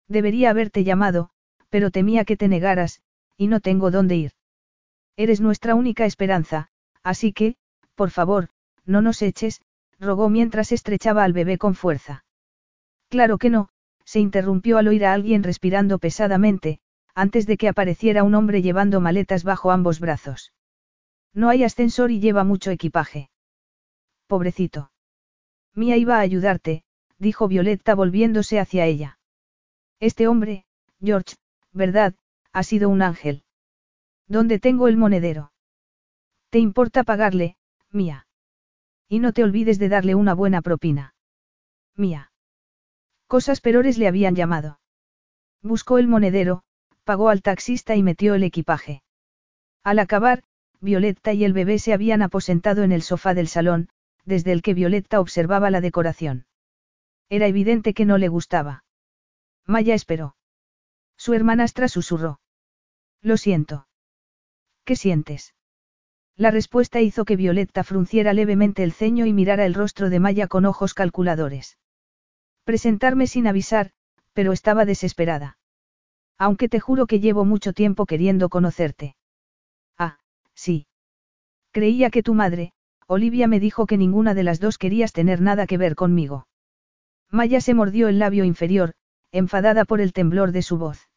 [0.06, 1.30] Debería haberte llamado,
[1.68, 3.02] pero temía que te negaras,
[3.36, 4.32] y no tengo dónde ir.
[5.16, 6.68] Eres nuestra única esperanza,
[7.02, 7.56] así que,
[7.94, 8.48] por favor,
[8.84, 9.60] no nos eches,
[9.98, 12.24] rogó mientras estrechaba al bebé con fuerza.
[13.08, 13.68] Claro que no,
[14.04, 16.80] se interrumpió al oír a alguien respirando pesadamente,
[17.14, 20.52] antes de que apareciera un hombre llevando maletas bajo ambos brazos.
[21.32, 23.30] No hay ascensor y lleva mucho equipaje.
[24.26, 24.90] Pobrecito.
[25.74, 26.84] Mía iba a ayudarte,
[27.18, 29.18] dijo Violetta volviéndose hacia ella.
[30.00, 30.64] Este hombre,
[31.00, 31.36] George,
[31.72, 32.14] verdad,
[32.52, 33.44] ha sido un ángel.
[34.26, 35.52] ¿Dónde tengo el monedero?
[36.50, 37.56] ¿Te importa pagarle,
[37.90, 38.26] Mía?
[39.08, 41.14] Y no te olvides de darle una buena propina.
[41.96, 42.32] Mía.
[43.26, 44.80] Cosas peores le habían llamado.
[45.62, 46.62] Buscó el monedero,
[47.10, 49.02] pagó al taxista y metió el equipaje.
[49.82, 50.44] Al acabar,
[50.80, 53.88] Violetta y el bebé se habían aposentado en el sofá del salón,
[54.24, 56.46] desde el que Violetta observaba la decoración.
[57.28, 58.84] Era evidente que no le gustaba.
[59.66, 60.36] Maya esperó.
[61.16, 62.38] Su hermanastra susurró.
[63.22, 63.88] Lo siento.
[64.84, 65.56] ¿Qué sientes?
[66.36, 70.46] La respuesta hizo que Violetta frunciera levemente el ceño y mirara el rostro de Maya
[70.46, 71.76] con ojos calculadores.
[72.62, 73.90] Presentarme sin avisar,
[74.32, 75.58] pero estaba desesperada.
[76.40, 79.14] Aunque te juro que llevo mucho tiempo queriendo conocerte.
[79.98, 80.16] Ah,
[80.54, 80.86] sí.
[81.70, 82.72] Creía que tu madre,
[83.06, 86.46] Olivia me dijo que ninguna de las dos querías tener nada que ver conmigo.
[87.30, 88.94] Maya se mordió el labio inferior,
[89.32, 91.10] enfadada por el temblor de su voz.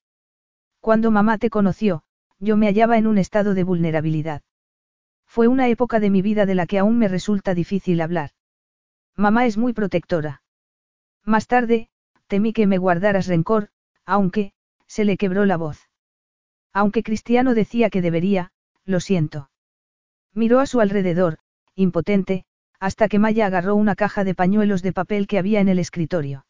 [0.81, 2.03] Cuando mamá te conoció,
[2.39, 4.41] yo me hallaba en un estado de vulnerabilidad.
[5.25, 8.31] Fue una época de mi vida de la que aún me resulta difícil hablar.
[9.15, 10.41] Mamá es muy protectora.
[11.23, 11.87] Más tarde,
[12.27, 13.69] temí que me guardaras rencor,
[14.05, 14.51] aunque,
[14.93, 15.89] se le quebró la voz.
[16.71, 18.51] Aunque Cristiano decía que debería,
[18.85, 19.49] lo siento.
[20.35, 21.39] Miró a su alrededor,
[21.73, 22.45] impotente,
[22.79, 26.45] hasta que Maya agarró una caja de pañuelos de papel que había en el escritorio.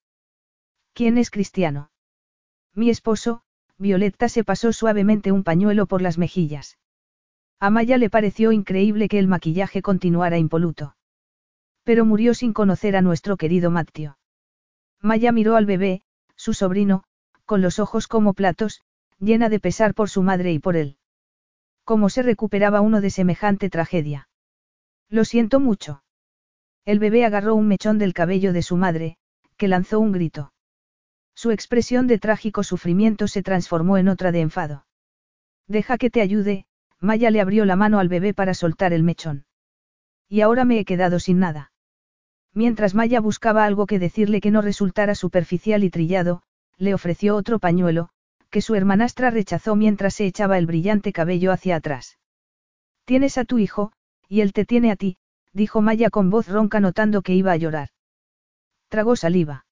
[0.92, 1.90] ¿Quién es Cristiano?
[2.76, 3.44] Mi esposo,
[3.78, 6.78] Violetta se pasó suavemente un pañuelo por las mejillas.
[7.62, 10.98] A Maya le pareció increíble que el maquillaje continuara impoluto.
[11.86, 14.18] Pero murió sin conocer a nuestro querido Matteo.
[15.00, 16.02] Maya miró al bebé,
[16.36, 17.06] su sobrino,
[17.54, 18.82] con los ojos como platos,
[19.20, 20.98] llena de pesar por su madre y por él.
[21.84, 24.28] ¿Cómo se recuperaba uno de semejante tragedia?
[25.08, 26.04] Lo siento mucho.
[26.84, 29.18] El bebé agarró un mechón del cabello de su madre,
[29.56, 30.52] que lanzó un grito.
[31.36, 34.88] Su expresión de trágico sufrimiento se transformó en otra de enfado.
[35.68, 36.66] Deja que te ayude,
[37.00, 39.46] Maya le abrió la mano al bebé para soltar el mechón.
[40.28, 41.72] Y ahora me he quedado sin nada.
[42.56, 46.42] Mientras Maya buscaba algo que decirle que no resultara superficial y trillado,
[46.78, 48.10] le ofreció otro pañuelo,
[48.50, 52.20] que su hermanastra rechazó mientras se echaba el brillante cabello hacia atrás.
[53.06, 53.92] Tienes a tu hijo,
[54.30, 55.18] y él te tiene a ti,
[55.54, 57.90] dijo Maya con voz ronca notando que iba a llorar.
[58.90, 59.66] Tragó saliva.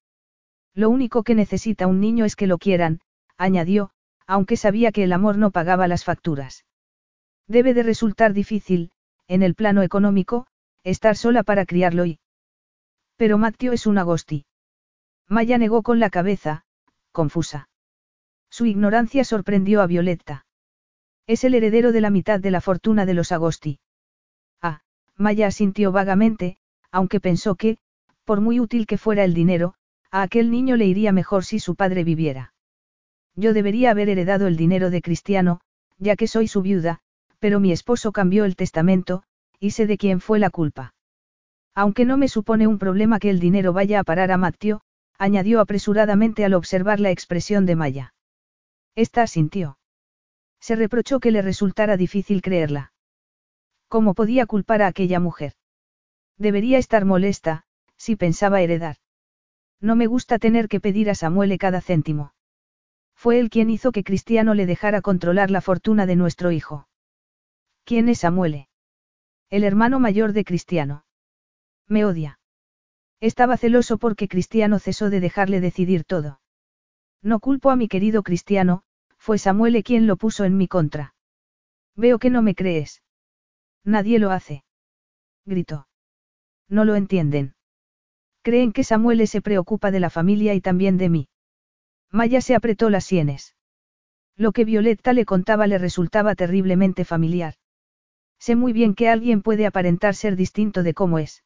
[0.74, 3.02] Lo único que necesita un niño es que lo quieran,
[3.38, 3.92] añadió,
[4.26, 6.66] aunque sabía que el amor no pagaba las facturas.
[7.48, 8.92] Debe de resultar difícil,
[9.28, 10.48] en el plano económico,
[10.84, 12.20] estar sola para criarlo y...
[13.18, 14.46] Pero Matteo es un agosti.
[15.28, 16.64] Maya negó con la cabeza,
[17.12, 17.70] confusa.
[18.50, 20.46] Su ignorancia sorprendió a Violetta.
[21.28, 23.80] Es el heredero de la mitad de la fortuna de los Agosti.
[24.62, 24.82] Ah,
[25.16, 26.58] Maya asintió vagamente,
[26.92, 27.78] aunque pensó que,
[28.26, 29.76] por muy útil que fuera el dinero,
[30.12, 32.54] a aquel niño le iría mejor si su padre viviera.
[33.36, 35.62] Yo debería haber heredado el dinero de Cristiano,
[35.98, 37.00] ya que soy su viuda,
[37.40, 39.24] pero mi esposo cambió el testamento,
[39.60, 40.94] y sé de quién fue la culpa.
[41.74, 44.82] Aunque no me supone un problema que el dinero vaya a parar a Matteo,
[45.22, 48.16] añadió apresuradamente al observar la expresión de Maya.
[48.96, 49.78] Esta asintió.
[50.60, 52.92] Se reprochó que le resultara difícil creerla.
[53.88, 55.54] ¿Cómo podía culpar a aquella mujer?
[56.40, 57.66] Debería estar molesta,
[57.98, 58.96] si pensaba heredar.
[59.80, 62.34] No me gusta tener que pedir a Samuel cada céntimo.
[63.14, 66.88] Fue él quien hizo que Cristiano le dejara controlar la fortuna de nuestro hijo.
[67.84, 68.68] ¿Quién es Samuel?
[69.52, 71.06] El hermano mayor de Cristiano.
[71.88, 72.41] Me odia.
[73.22, 76.42] Estaba celoso porque Cristiano cesó de dejarle decidir todo.
[77.22, 78.82] No culpo a mi querido cristiano,
[79.18, 81.14] fue Samuel quien lo puso en mi contra.
[81.96, 83.04] Veo que no me crees.
[83.84, 84.64] Nadie lo hace.
[85.46, 85.88] Gritó.
[86.68, 87.54] No lo entienden.
[88.42, 91.30] Creen que Samuel se preocupa de la familia y también de mí.
[92.10, 93.56] Maya se apretó las sienes.
[94.36, 97.54] Lo que Violetta le contaba le resultaba terriblemente familiar.
[98.40, 101.44] Sé muy bien que alguien puede aparentar ser distinto de cómo es.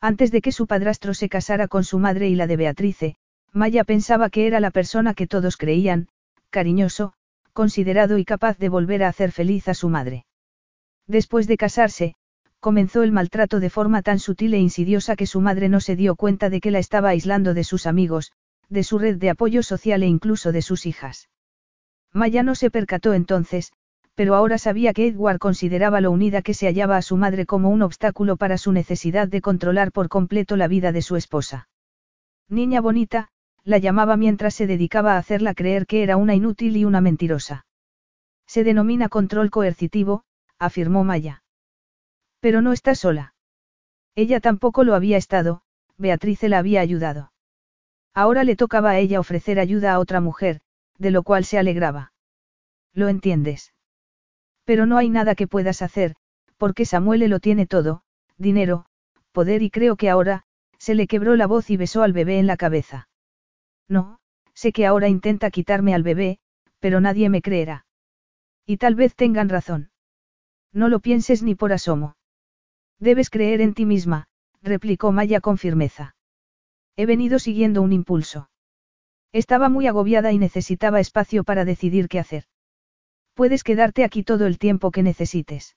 [0.00, 3.16] Antes de que su padrastro se casara con su madre y la de Beatrice,
[3.52, 6.08] Maya pensaba que era la persona que todos creían,
[6.50, 7.14] cariñoso,
[7.52, 10.26] considerado y capaz de volver a hacer feliz a su madre.
[11.06, 12.14] Después de casarse,
[12.60, 16.16] comenzó el maltrato de forma tan sutil e insidiosa que su madre no se dio
[16.16, 18.32] cuenta de que la estaba aislando de sus amigos,
[18.68, 21.28] de su red de apoyo social e incluso de sus hijas.
[22.12, 23.72] Maya no se percató entonces,
[24.16, 27.68] pero ahora sabía que Edward consideraba lo unida que se hallaba a su madre como
[27.68, 31.68] un obstáculo para su necesidad de controlar por completo la vida de su esposa.
[32.48, 33.28] Niña bonita,
[33.62, 37.66] la llamaba mientras se dedicaba a hacerla creer que era una inútil y una mentirosa.
[38.46, 40.24] Se denomina control coercitivo,
[40.58, 41.42] afirmó Maya.
[42.40, 43.34] Pero no está sola.
[44.14, 45.60] Ella tampoco lo había estado,
[45.98, 47.32] Beatrice la había ayudado.
[48.14, 50.62] Ahora le tocaba a ella ofrecer ayuda a otra mujer,
[50.96, 52.12] de lo cual se alegraba.
[52.94, 53.74] ¿Lo entiendes?
[54.66, 56.16] Pero no hay nada que puedas hacer,
[56.58, 58.02] porque Samuel lo tiene todo,
[58.36, 58.84] dinero,
[59.32, 60.42] poder y creo que ahora,
[60.78, 63.08] se le quebró la voz y besó al bebé en la cabeza.
[63.88, 64.18] No,
[64.52, 66.40] sé que ahora intenta quitarme al bebé,
[66.80, 67.86] pero nadie me creerá.
[68.66, 69.90] Y tal vez tengan razón.
[70.72, 72.16] No lo pienses ni por asomo.
[72.98, 74.26] Debes creer en ti misma,
[74.62, 76.16] replicó Maya con firmeza.
[76.96, 78.50] He venido siguiendo un impulso.
[79.32, 82.46] Estaba muy agobiada y necesitaba espacio para decidir qué hacer.
[83.36, 85.76] Puedes quedarte aquí todo el tiempo que necesites.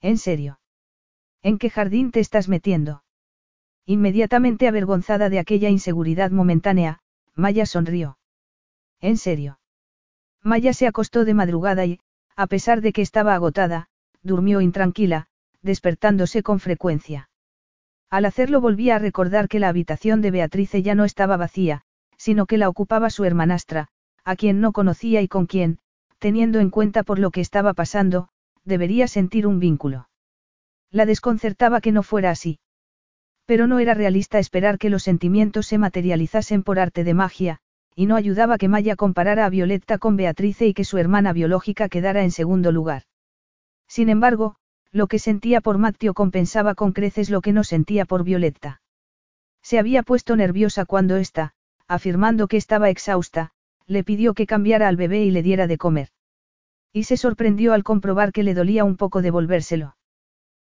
[0.00, 0.60] ¿En serio?
[1.42, 3.02] ¿En qué jardín te estás metiendo?
[3.84, 7.00] Inmediatamente avergonzada de aquella inseguridad momentánea,
[7.34, 8.16] Maya sonrió.
[9.00, 9.58] ¿En serio?
[10.44, 11.98] Maya se acostó de madrugada y,
[12.36, 13.88] a pesar de que estaba agotada,
[14.22, 15.26] durmió intranquila,
[15.62, 17.28] despertándose con frecuencia.
[18.08, 21.82] Al hacerlo volvía a recordar que la habitación de Beatrice ya no estaba vacía,
[22.16, 23.88] sino que la ocupaba su hermanastra,
[24.22, 25.80] a quien no conocía y con quien,
[26.18, 28.28] teniendo en cuenta por lo que estaba pasando,
[28.64, 30.08] debería sentir un vínculo.
[30.90, 32.58] La desconcertaba que no fuera así.
[33.46, 37.60] Pero no era realista esperar que los sentimientos se materializasen por arte de magia,
[37.94, 41.88] y no ayudaba que Maya comparara a Violetta con Beatrice y que su hermana biológica
[41.88, 43.02] quedara en segundo lugar.
[43.88, 44.56] Sin embargo,
[44.92, 48.80] lo que sentía por Matteo compensaba con creces lo que no sentía por Violetta.
[49.62, 51.54] Se había puesto nerviosa cuando ésta,
[51.88, 53.50] afirmando que estaba exhausta,
[53.88, 56.10] le pidió que cambiara al bebé y le diera de comer.
[56.92, 59.96] Y se sorprendió al comprobar que le dolía un poco devolvérselo.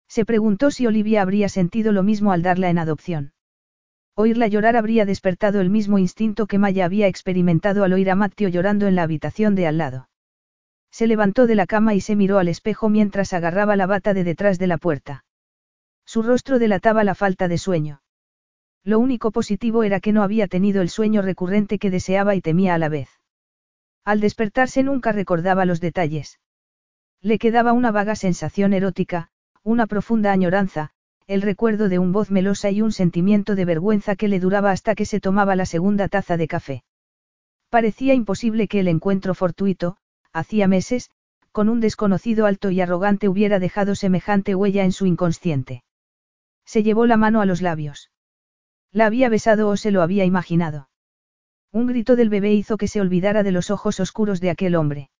[0.08, 3.34] Se preguntó si Olivia habría sentido lo mismo al darla en adopción.
[4.16, 8.50] Oírla llorar habría despertado el mismo instinto que Maya había experimentado al oír a Matteo
[8.50, 10.10] llorando en la habitación de al lado.
[10.92, 14.24] Se levantó de la cama y se miró al espejo mientras agarraba la bata de
[14.24, 15.26] detrás de la puerta.
[16.06, 18.02] Su rostro delataba la falta de sueño.
[18.84, 22.74] Lo único positivo era que no había tenido el sueño recurrente que deseaba y temía
[22.74, 23.10] a la vez.
[24.06, 26.40] Al despertarse nunca recordaba los detalles.
[27.22, 29.30] Le quedaba una vaga sensación erótica,
[29.64, 30.92] una profunda añoranza,
[31.28, 34.96] el recuerdo de un voz melosa y un sentimiento de vergüenza que le duraba hasta
[34.96, 36.84] que se tomaba la segunda taza de café.
[37.70, 39.98] Parecía imposible que el encuentro fortuito,
[40.32, 41.12] hacía meses,
[41.52, 45.84] con un desconocido alto y arrogante hubiera dejado semejante huella en su inconsciente.
[46.66, 48.10] Se llevó la mano a los labios.
[48.98, 50.90] La había besado o se lo había imaginado.
[51.72, 55.12] Un grito del bebé hizo que se olvidara de los ojos oscuros de aquel hombre.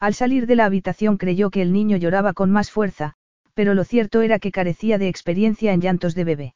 [0.00, 3.14] Al salir de la habitación creyó que el niño lloraba con más fuerza,
[3.54, 6.54] pero lo cierto era que carecía de experiencia en llantos de bebé.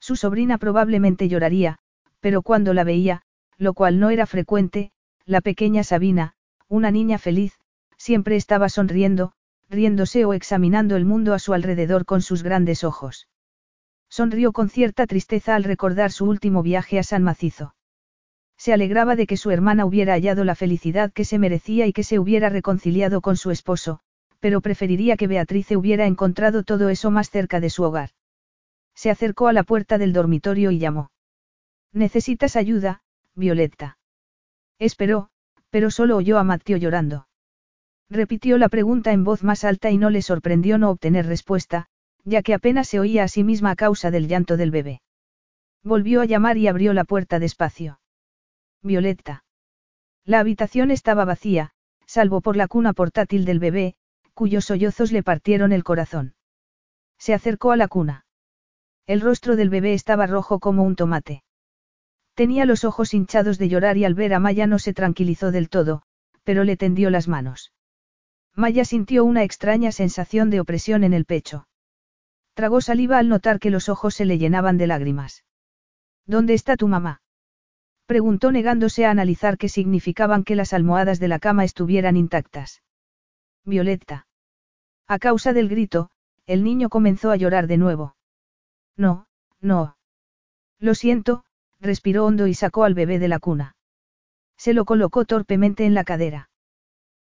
[0.00, 1.78] Su sobrina probablemente lloraría,
[2.18, 3.22] pero cuando la veía,
[3.56, 4.90] lo cual no era frecuente,
[5.24, 6.34] la pequeña Sabina,
[6.66, 7.60] una niña feliz,
[7.96, 9.34] siempre estaba sonriendo,
[9.68, 13.28] riéndose o examinando el mundo a su alrededor con sus grandes ojos.
[14.10, 17.76] Sonrió con cierta tristeza al recordar su último viaje a San Macizo.
[18.58, 22.02] Se alegraba de que su hermana hubiera hallado la felicidad que se merecía y que
[22.02, 24.00] se hubiera reconciliado con su esposo,
[24.40, 28.10] pero preferiría que Beatrice hubiera encontrado todo eso más cerca de su hogar.
[28.94, 31.10] Se acercó a la puerta del dormitorio y llamó.
[31.92, 33.02] ¿Necesitas ayuda,
[33.34, 33.96] Violetta?
[34.78, 35.30] Esperó,
[35.70, 37.28] pero solo oyó a Mateo llorando.
[38.10, 41.88] Repitió la pregunta en voz más alta y no le sorprendió no obtener respuesta,
[42.24, 45.02] ya que apenas se oía a sí misma a causa del llanto del bebé.
[45.82, 48.00] Volvió a llamar y abrió la puerta despacio.
[48.82, 49.44] Violetta.
[50.24, 51.70] La habitación estaba vacía,
[52.06, 53.94] salvo por la cuna portátil del bebé,
[54.34, 56.34] cuyos sollozos le partieron el corazón.
[57.18, 58.26] Se acercó a la cuna.
[59.06, 61.42] El rostro del bebé estaba rojo como un tomate.
[62.34, 65.68] Tenía los ojos hinchados de llorar y al ver a Maya no se tranquilizó del
[65.68, 66.02] todo,
[66.44, 67.72] pero le tendió las manos.
[68.54, 71.66] Maya sintió una extraña sensación de opresión en el pecho.
[72.54, 75.44] Tragó saliva al notar que los ojos se le llenaban de lágrimas.
[76.26, 77.22] ¿Dónde está tu mamá?
[78.06, 82.82] Preguntó negándose a analizar qué significaban que las almohadas de la cama estuvieran intactas.
[83.64, 84.26] Violetta.
[85.06, 86.10] A causa del grito,
[86.46, 88.16] el niño comenzó a llorar de nuevo.
[88.96, 89.26] No,
[89.60, 89.96] no.
[90.78, 91.44] Lo siento,
[91.78, 93.76] respiró hondo y sacó al bebé de la cuna.
[94.56, 96.50] Se lo colocó torpemente en la cadera.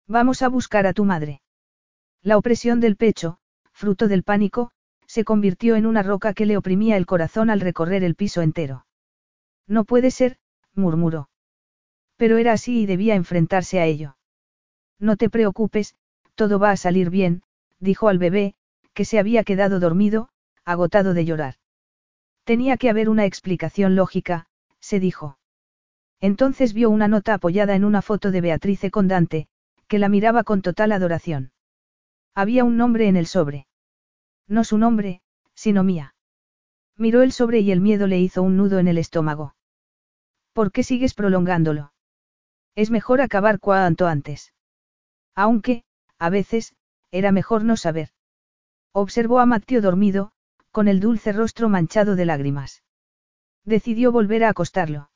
[0.07, 1.43] Vamos a buscar a tu madre.
[2.23, 3.39] La opresión del pecho,
[3.73, 4.71] fruto del pánico,
[5.17, 8.85] se convirtió en una roca que le oprimía el corazón al recorrer el piso entero.
[9.67, 10.37] No puede ser,
[10.75, 11.31] murmuró.
[12.19, 14.19] Pero era así y debía enfrentarse a ello.
[14.99, 15.97] No te preocupes,
[16.35, 17.43] todo va a salir bien,
[17.81, 18.57] dijo al bebé,
[18.93, 20.29] que se había quedado dormido,
[20.67, 21.55] agotado de llorar.
[22.45, 24.49] Tenía que haber una explicación lógica,
[24.81, 25.39] se dijo.
[26.21, 29.49] Entonces vio una nota apoyada en una foto de Beatrice con Dante,
[29.89, 31.53] que la miraba con total adoración.
[32.35, 33.67] Había un nombre en el sobre.
[34.49, 35.23] No su nombre,
[35.55, 36.15] sino mía.
[36.97, 39.55] Miró el sobre y el miedo le hizo un nudo en el estómago.
[40.53, 41.93] ¿Por qué sigues prolongándolo?
[42.75, 44.55] Es mejor acabar cuanto antes.
[45.35, 45.85] Aunque,
[46.19, 46.75] a veces,
[47.11, 48.11] era mejor no saber.
[48.93, 50.33] Observó a Mateo dormido,
[50.71, 52.83] con el dulce rostro manchado de lágrimas.
[53.65, 55.11] Decidió volver a acostarlo.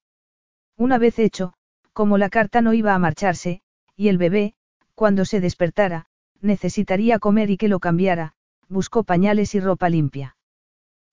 [0.77, 1.55] Una vez hecho,
[1.93, 3.63] como la carta no iba a marcharse,
[3.97, 4.55] y el bebé,
[4.95, 6.07] cuando se despertara,
[6.41, 8.35] necesitaría comer y que lo cambiara,
[8.71, 10.37] buscó pañales y ropa limpia.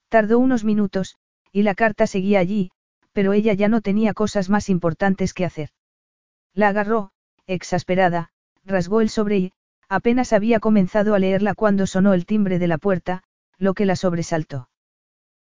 [0.08, 1.18] Tardó unos minutos,
[1.52, 2.72] y la carta seguía allí,
[3.12, 5.72] pero ella ya no tenía cosas más importantes que hacer.
[6.54, 7.12] La agarró,
[7.48, 8.32] exasperada,
[8.64, 9.54] rasgó el sobre y,
[9.90, 13.24] apenas había comenzado a leerla cuando sonó el timbre de la puerta,
[13.58, 14.70] lo que la sobresaltó.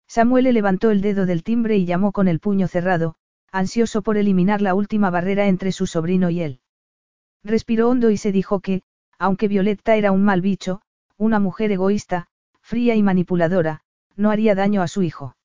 [0.07, 3.17] Samuel levantó el dedo del timbre y llamó con el puño cerrado,
[3.51, 6.61] ansioso por eliminar la última barrera entre su sobrino y él.
[7.43, 8.83] Respiró hondo y se dijo que,
[9.19, 10.83] aunque Violetta era un mal bicho,
[11.17, 12.27] una mujer egoísta,
[12.61, 13.83] fría y manipuladora,
[14.17, 15.37] no haría daño a su hijo.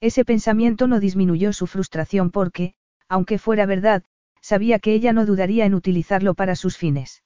[0.00, 2.74] Ese pensamiento no disminuyó su frustración porque,
[3.08, 4.04] aunque fuera verdad,
[4.40, 7.22] sabía que ella no dudaría en utilizarlo para sus fines.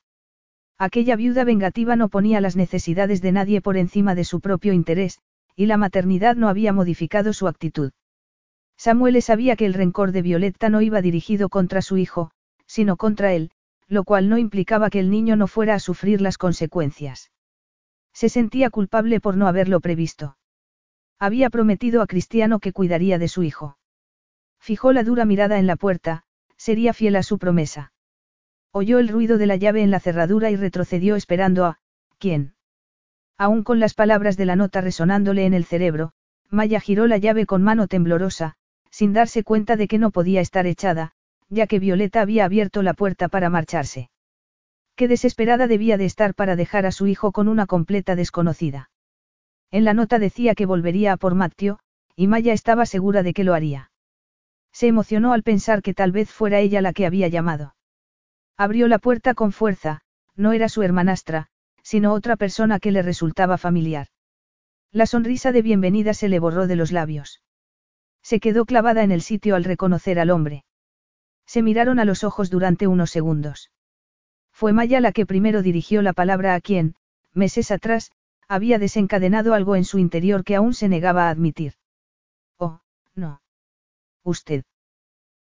[0.79, 5.19] Aquella viuda vengativa no ponía las necesidades de nadie por encima de su propio interés,
[5.55, 7.93] y la maternidad no había modificado su actitud.
[8.79, 12.31] Samuel sabía que el rencor de Violetta no iba dirigido contra su hijo,
[12.65, 13.51] sino contra él,
[13.89, 17.31] lo cual no implicaba que el niño no fuera a sufrir las consecuencias.
[18.13, 20.37] Se sentía culpable por no haberlo previsto.
[21.19, 23.77] Había prometido a Cristiano que cuidaría de su hijo.
[24.59, 26.25] Fijó la dura mirada en la puerta,
[26.57, 27.93] sería fiel a su promesa.
[28.73, 31.79] Oyó el ruido de la llave en la cerradura y retrocedió esperando a,
[32.19, 32.55] ¿quién?
[33.37, 36.13] Aún con las palabras de la nota resonándole en el cerebro,
[36.51, 38.57] Maya giró la llave con mano temblorosa,
[38.91, 41.13] sin darse cuenta de que no podía estar echada,
[41.49, 44.11] ya que Violeta había abierto la puerta para marcharse.
[45.01, 48.91] Qué desesperada debía de estar para dejar a su hijo con una completa desconocida.
[49.71, 51.79] En la nota decía que volvería a por Matteo,
[52.17, 53.93] y Maya estaba segura de que lo haría.
[54.73, 57.75] Se emocionó al pensar que tal vez fuera ella la que había llamado.
[58.59, 60.03] Abrió la puerta con fuerza,
[60.37, 61.47] no era su hermanastra,
[61.83, 64.09] sino otra persona que le resultaba familiar.
[64.93, 67.43] La sonrisa de bienvenida se le borró de los labios.
[68.21, 70.67] Se quedó clavada en el sitio al reconocer al hombre.
[71.47, 73.71] Se miraron a los ojos durante unos segundos.
[74.61, 76.95] Fue Maya la que primero dirigió la palabra a quien,
[77.33, 78.13] meses atrás,
[78.47, 81.77] había desencadenado algo en su interior que aún se negaba a admitir.
[82.59, 82.83] Oh,
[83.15, 83.41] no.
[84.23, 84.65] Usted.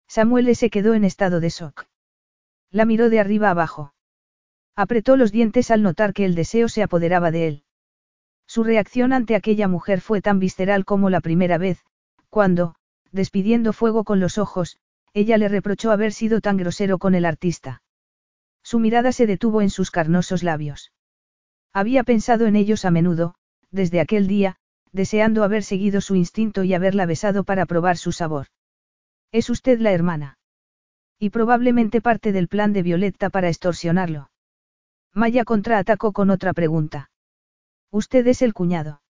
[0.07, 1.87] Samuel se quedó en estado de shock.
[2.71, 3.93] La miró de arriba abajo.
[4.73, 7.63] Apretó los dientes al notar que el deseo se apoderaba de él.
[8.45, 11.83] Su reacción ante aquella mujer fue tan visceral como la primera vez,
[12.29, 12.75] cuando,
[13.11, 14.77] despidiendo fuego con los ojos,
[15.13, 17.81] ella le reprochó haber sido tan grosero con el artista.
[18.69, 20.91] Su mirada se detuvo en sus carnosos labios.
[21.73, 23.33] Había pensado en ellos a menudo,
[23.71, 24.57] desde aquel día,
[24.91, 28.45] deseando haber seguido su instinto y haberla besado para probar su sabor.
[29.31, 30.37] ¿Es usted la hermana?
[31.17, 34.29] Y probablemente parte del plan de Violetta para extorsionarlo.
[35.15, 37.09] Maya contraatacó con otra pregunta.
[37.89, 39.01] Usted es el cuñado.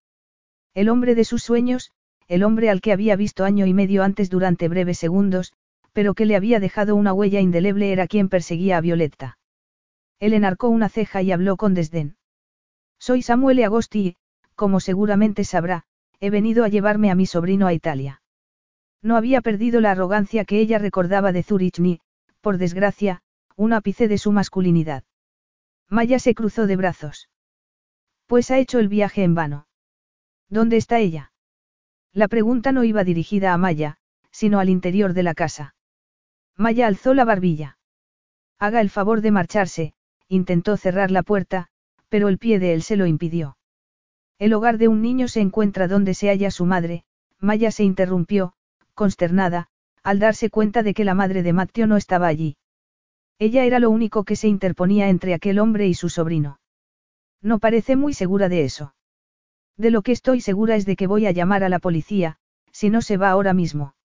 [0.73, 1.91] El hombre de sus sueños,
[2.29, 5.51] el hombre al que había visto año y medio antes durante breves segundos,
[5.91, 9.35] pero que le había dejado una huella indeleble era quien perseguía a Violetta.
[10.19, 12.17] Él enarcó una ceja y habló con desdén.
[12.99, 14.15] Soy Samuel Agosti y,
[14.55, 15.85] como seguramente sabrá,
[16.19, 18.21] he venido a llevarme a mi sobrino a Italia.
[19.01, 22.01] No había perdido la arrogancia que ella recordaba de Zurich ni,
[22.41, 23.21] por desgracia,
[23.55, 25.03] un ápice de su masculinidad.
[25.87, 27.29] Maya se cruzó de brazos.
[28.25, 29.67] Pues ha hecho el viaje en vano.
[30.49, 31.31] ¿Dónde está ella?
[32.11, 33.97] La pregunta no iba dirigida a Maya,
[34.31, 35.75] sino al interior de la casa.
[36.55, 37.77] Maya alzó la barbilla.
[38.59, 39.93] Haga el favor de marcharse,
[40.29, 41.67] intentó cerrar la puerta,
[42.07, 43.57] pero el pie de él se lo impidió.
[44.37, 47.03] El hogar de un niño se encuentra donde se halla su madre,
[47.39, 48.53] Maya se interrumpió,
[48.93, 49.67] consternada,
[50.03, 52.55] al darse cuenta de que la madre de Matteo no estaba allí.
[53.37, 56.59] Ella era lo único que se interponía entre aquel hombre y su sobrino.
[57.41, 58.93] No parece muy segura de eso.
[59.77, 62.37] De lo que estoy segura es de que voy a llamar a la policía,
[62.71, 63.95] si no se va ahora mismo.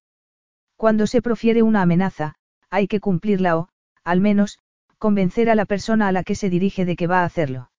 [0.77, 2.35] Cuando se profiere una amenaza,
[2.69, 3.69] hay que cumplirla o,
[4.03, 4.59] al menos,
[5.05, 7.69] convencer a la persona a la que se dirige de que va a hacerlo.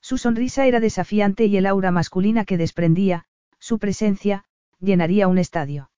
[0.00, 3.24] Su sonrisa era desafiante y el aura masculina que desprendía,
[3.58, 4.44] su presencia,
[4.78, 5.90] llenaría un estadio.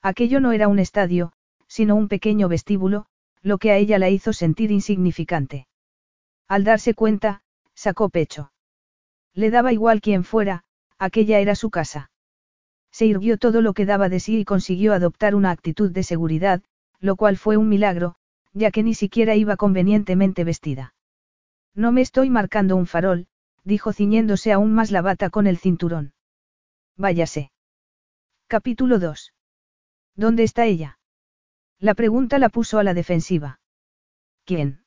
[0.00, 1.34] Aquello no era un estadio,
[1.68, 3.04] sino un pequeño vestíbulo,
[3.42, 5.66] lo que a ella la hizo sentir insignificante.
[6.48, 7.42] Al darse cuenta,
[7.74, 8.52] sacó pecho.
[9.34, 10.64] Le daba igual quién fuera,
[10.98, 12.10] aquella era su casa.
[12.90, 16.62] Se irguió todo lo que daba de sí y consiguió adoptar una actitud de seguridad,
[17.00, 18.16] lo cual fue un milagro,
[18.54, 20.94] ya que ni siquiera iba convenientemente vestida.
[21.74, 23.26] No me estoy marcando un farol,
[23.64, 26.14] dijo ciñéndose aún más la bata con el cinturón.
[26.96, 27.50] Váyase.
[28.46, 29.34] Capítulo 2.
[30.14, 30.98] ¿Dónde está ella?
[31.80, 33.58] La pregunta la puso a la defensiva.
[34.44, 34.84] ¿Quién?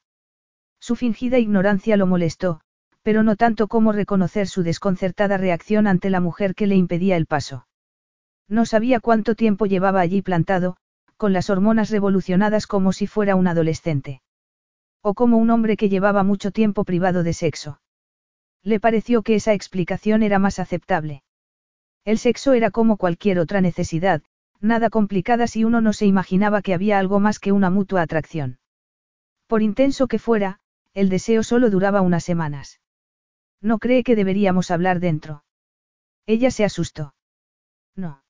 [0.80, 2.62] Su fingida ignorancia lo molestó,
[3.02, 7.26] pero no tanto como reconocer su desconcertada reacción ante la mujer que le impedía el
[7.26, 7.68] paso.
[8.48, 10.78] No sabía cuánto tiempo llevaba allí plantado,
[11.18, 14.22] con las hormonas revolucionadas como si fuera un adolescente.
[15.02, 17.82] O como un hombre que llevaba mucho tiempo privado de sexo.
[18.64, 21.24] Le pareció que esa explicación era más aceptable.
[22.06, 24.22] El sexo era como cualquier otra necesidad,
[24.60, 28.60] nada complicada si uno no se imaginaba que había algo más que una mutua atracción.
[29.48, 30.60] Por intenso que fuera,
[30.94, 32.82] el deseo solo duraba unas semanas.
[33.62, 35.44] ¿No cree que deberíamos hablar dentro?
[36.26, 37.16] Ella se asustó.
[37.96, 38.24] No.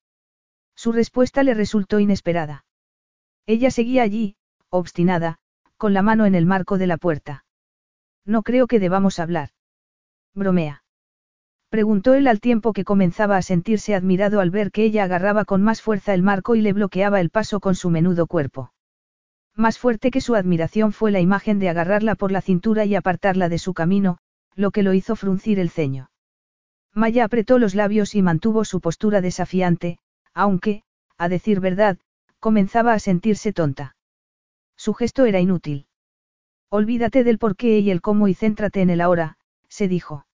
[0.76, 2.66] Su respuesta le resultó inesperada.
[3.48, 4.36] Ella seguía allí,
[4.70, 5.40] obstinada,
[5.78, 7.46] con la mano en el marco de la puerta.
[8.26, 9.50] No creo que debamos hablar.
[10.36, 10.84] Bromea.
[11.70, 15.64] Preguntó él al tiempo que comenzaba a sentirse admirado al ver que ella agarraba con
[15.64, 18.74] más fuerza el marco y le bloqueaba el paso con su menudo cuerpo.
[19.56, 23.50] Más fuerte que su admiración fue la imagen de agarrarla por la cintura y apartarla
[23.50, 24.18] de su camino,
[24.56, 26.12] lo que lo hizo fruncir el ceño.
[26.94, 30.00] Maya apretó los labios y mantuvo su postura desafiante,
[30.34, 30.84] aunque,
[31.18, 31.98] a decir verdad,
[32.40, 33.96] comenzaba a sentirse tonta.
[34.76, 35.88] Su gesto era inútil.
[36.70, 39.38] Olvídate del por qué y el cómo y céntrate en el ahora,
[39.70, 40.26] se dijo.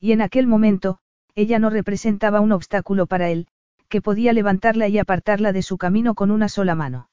[0.00, 0.98] Y en aquel momento,
[1.34, 3.48] ella no representaba un obstáculo para él,
[3.88, 7.10] que podía levantarla y apartarla de su camino con una sola mano.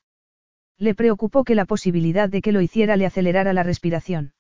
[0.78, 4.34] Le preocupó que la posibilidad de que lo hiciera le acelerara la respiración.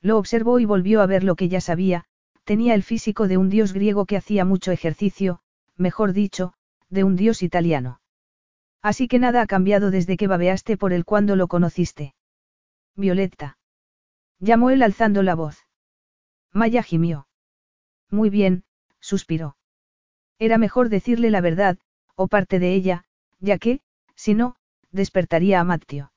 [0.00, 2.04] Lo observó y volvió a ver lo que ya sabía,
[2.44, 5.40] tenía el físico de un dios griego que hacía mucho ejercicio,
[5.76, 6.54] mejor dicho,
[6.88, 8.00] de un dios italiano.
[8.82, 12.14] Así que nada ha cambiado desde que babeaste por él cuando lo conociste.
[12.96, 13.58] Violetta.
[14.38, 15.66] Llamó él alzando la voz.
[16.52, 17.28] Maya gimió.
[18.10, 18.64] Muy bien,
[18.98, 19.56] suspiró.
[20.38, 21.78] Era mejor decirle la verdad,
[22.14, 23.04] o parte de ella,
[23.38, 23.80] ya que,
[24.14, 24.56] si no,
[24.90, 26.12] despertaría a Mattio.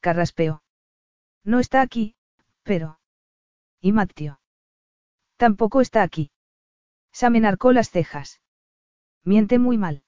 [0.00, 0.62] Carraspeó.
[1.42, 2.14] No está aquí,
[2.62, 3.00] pero.
[3.80, 4.40] ¿Y Mattio?
[5.36, 6.30] Tampoco está aquí.
[7.10, 8.40] Sam enarcó las cejas.
[9.24, 10.04] Miente muy mal.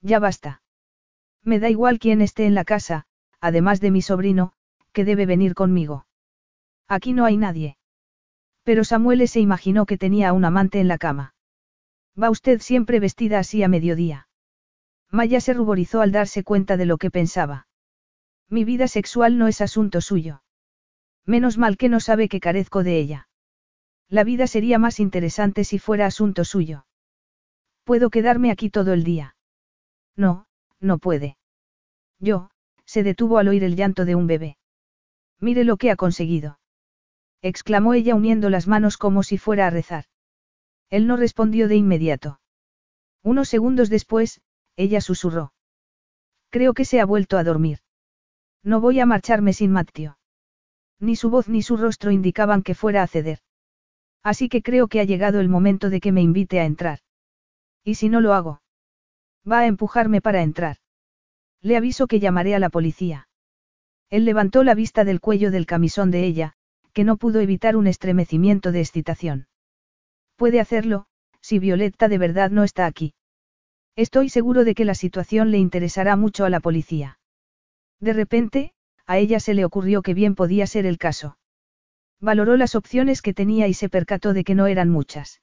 [0.00, 0.62] Ya basta.
[1.46, 3.06] Me da igual quién esté en la casa,
[3.40, 4.52] además de mi sobrino,
[4.92, 6.04] que debe venir conmigo.
[6.88, 7.78] Aquí no hay nadie.
[8.64, 11.34] Pero Samuel se imaginó que tenía a un amante en la cama.
[12.20, 14.26] Va usted siempre vestida así a mediodía.
[15.08, 17.68] Maya se ruborizó al darse cuenta de lo que pensaba.
[18.48, 20.42] Mi vida sexual no es asunto suyo.
[21.24, 23.28] Menos mal que no sabe que carezco de ella.
[24.08, 26.86] La vida sería más interesante si fuera asunto suyo.
[27.84, 29.36] Puedo quedarme aquí todo el día.
[30.16, 30.45] No,
[30.80, 31.36] no puede.
[32.18, 32.50] Yo,
[32.84, 34.56] se detuvo al oír el llanto de un bebé.
[35.40, 36.58] Mire lo que ha conseguido.
[37.42, 40.04] exclamó ella uniendo las manos como si fuera a rezar.
[40.88, 42.40] Él no respondió de inmediato.
[43.22, 44.40] Unos segundos después,
[44.76, 45.52] ella susurró.
[46.50, 47.80] Creo que se ha vuelto a dormir.
[48.62, 50.18] No voy a marcharme sin Mattio.
[50.98, 53.40] Ni su voz ni su rostro indicaban que fuera a ceder.
[54.22, 57.00] Así que creo que ha llegado el momento de que me invite a entrar.
[57.84, 58.60] ¿Y si no lo hago?
[59.50, 60.76] Va a empujarme para entrar.
[61.62, 63.28] Le aviso que llamaré a la policía.
[64.10, 66.52] Él levantó la vista del cuello del camisón de ella,
[66.92, 69.48] que no pudo evitar un estremecimiento de excitación.
[70.36, 71.06] Puede hacerlo,
[71.40, 73.14] si Violetta de verdad no está aquí.
[73.96, 77.18] Estoy seguro de que la situación le interesará mucho a la policía.
[78.00, 78.72] De repente,
[79.06, 81.38] a ella se le ocurrió que bien podía ser el caso.
[82.20, 85.40] Valoró las opciones que tenía y se percató de que no eran muchas.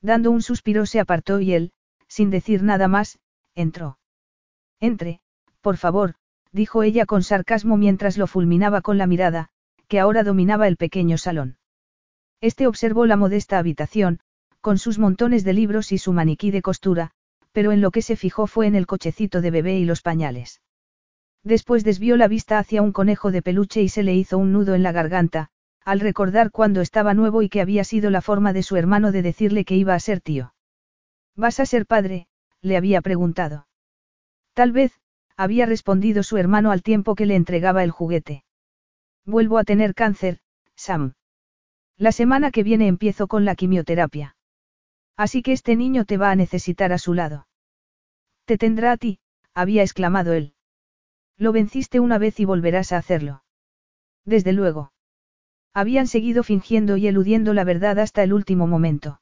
[0.00, 1.72] Dando un suspiro se apartó y él,
[2.14, 3.18] sin decir nada más,
[3.56, 3.98] entró.
[4.78, 5.18] Entre,
[5.62, 6.14] por favor,
[6.52, 9.48] dijo ella con sarcasmo mientras lo fulminaba con la mirada,
[9.88, 11.56] que ahora dominaba el pequeño salón.
[12.40, 14.20] Este observó la modesta habitación,
[14.60, 17.10] con sus montones de libros y su maniquí de costura,
[17.50, 20.62] pero en lo que se fijó fue en el cochecito de bebé y los pañales.
[21.42, 24.76] Después desvió la vista hacia un conejo de peluche y se le hizo un nudo
[24.76, 25.48] en la garganta,
[25.84, 29.22] al recordar cuando estaba nuevo y que había sido la forma de su hermano de
[29.22, 30.53] decirle que iba a ser tío.
[31.36, 32.28] ¿Vas a ser padre?
[32.60, 33.66] le había preguntado.
[34.54, 34.92] Tal vez,
[35.36, 38.44] había respondido su hermano al tiempo que le entregaba el juguete.
[39.24, 40.38] Vuelvo a tener cáncer,
[40.76, 41.14] Sam.
[41.96, 44.36] La semana que viene empiezo con la quimioterapia.
[45.16, 47.46] Así que este niño te va a necesitar a su lado.
[48.44, 49.18] Te tendrá a ti,
[49.54, 50.54] había exclamado él.
[51.36, 53.44] Lo venciste una vez y volverás a hacerlo.
[54.24, 54.92] Desde luego.
[55.72, 59.20] Habían seguido fingiendo y eludiendo la verdad hasta el último momento.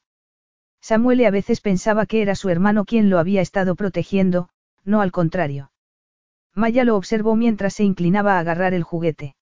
[0.82, 4.48] Samuel a veces pensaba que era su hermano quien lo había estado protegiendo,
[4.84, 5.70] no al contrario.
[6.54, 9.36] Maya lo observó mientras se inclinaba a agarrar el juguete.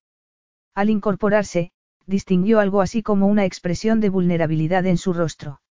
[0.75, 1.73] Al incorporarse,
[2.07, 5.63] distinguió algo así como una expresión de vulnerabilidad en su rostro.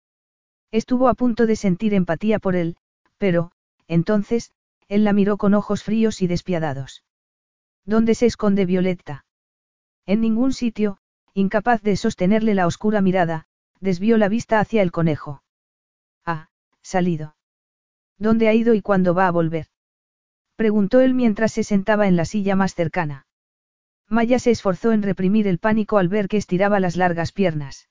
[0.70, 2.76] Estuvo a punto de sentir empatía por él,
[3.18, 3.52] pero,
[3.88, 4.52] entonces,
[4.88, 7.04] él la miró con ojos fríos y despiadados.
[7.84, 9.26] ¿Dónde se esconde Violetta?
[10.06, 10.98] En ningún sitio,
[11.34, 13.46] incapaz de sostenerle la oscura mirada,
[13.80, 15.42] desvió la vista hacia el conejo.
[16.88, 17.36] Salido.
[18.16, 19.66] ¿Dónde ha ido y cuándo va a volver?
[20.56, 23.26] Preguntó él mientras se sentaba en la silla más cercana.
[24.08, 27.90] Maya se esforzó en reprimir el pánico al ver que estiraba las largas piernas.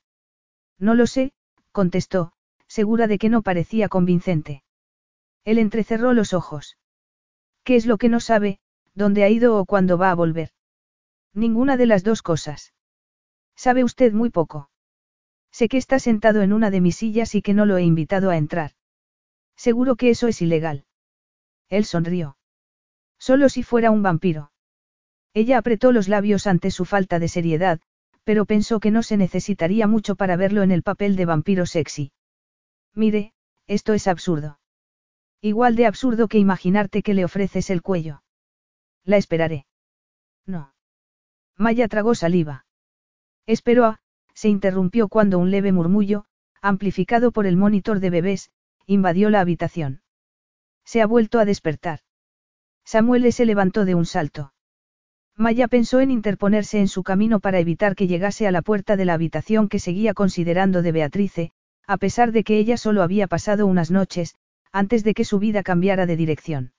[0.80, 1.32] No lo sé,
[1.72, 2.32] contestó,
[2.68, 4.64] segura de que no parecía convincente.
[5.46, 6.80] Él entrecerró los ojos.
[7.64, 8.58] ¿Qué es lo que no sabe,
[8.96, 10.50] dónde ha ido o cuándo va a volver?
[11.36, 12.74] Ninguna de las dos cosas.
[13.56, 14.72] Sabe usted muy poco.
[15.52, 18.32] Sé que está sentado en una de mis sillas y que no lo he invitado
[18.32, 18.72] a entrar.
[19.58, 20.86] Seguro que eso es ilegal.
[21.68, 22.38] Él sonrió.
[23.20, 24.52] Solo si fuera un vampiro.
[25.34, 27.82] Ella apretó los labios ante su falta de seriedad,
[28.24, 32.12] pero pensó que no se necesitaría mucho para verlo en el papel de vampiro sexy.
[32.94, 33.34] Mire,
[33.68, 34.60] esto es absurdo.
[35.42, 38.24] Igual de absurdo que imaginarte que le ofreces el cuello.
[39.04, 39.66] La esperaré.
[40.46, 40.74] No.
[41.58, 42.66] Maya tragó saliva.
[43.46, 44.00] Espero a,
[44.34, 46.26] se interrumpió cuando un leve murmullo,
[46.62, 48.52] amplificado por el monitor de bebés,
[48.88, 50.02] invadió la habitación.
[50.86, 52.00] Se ha vuelto a despertar.
[52.86, 54.54] Samuel se levantó de un salto.
[55.36, 59.04] Maya pensó en interponerse en su camino para evitar que llegase a la puerta de
[59.04, 61.52] la habitación que seguía considerando de Beatrice,
[61.86, 64.36] a pesar de que ella solo había pasado unas noches,
[64.72, 66.74] antes de que su vida cambiara de dirección.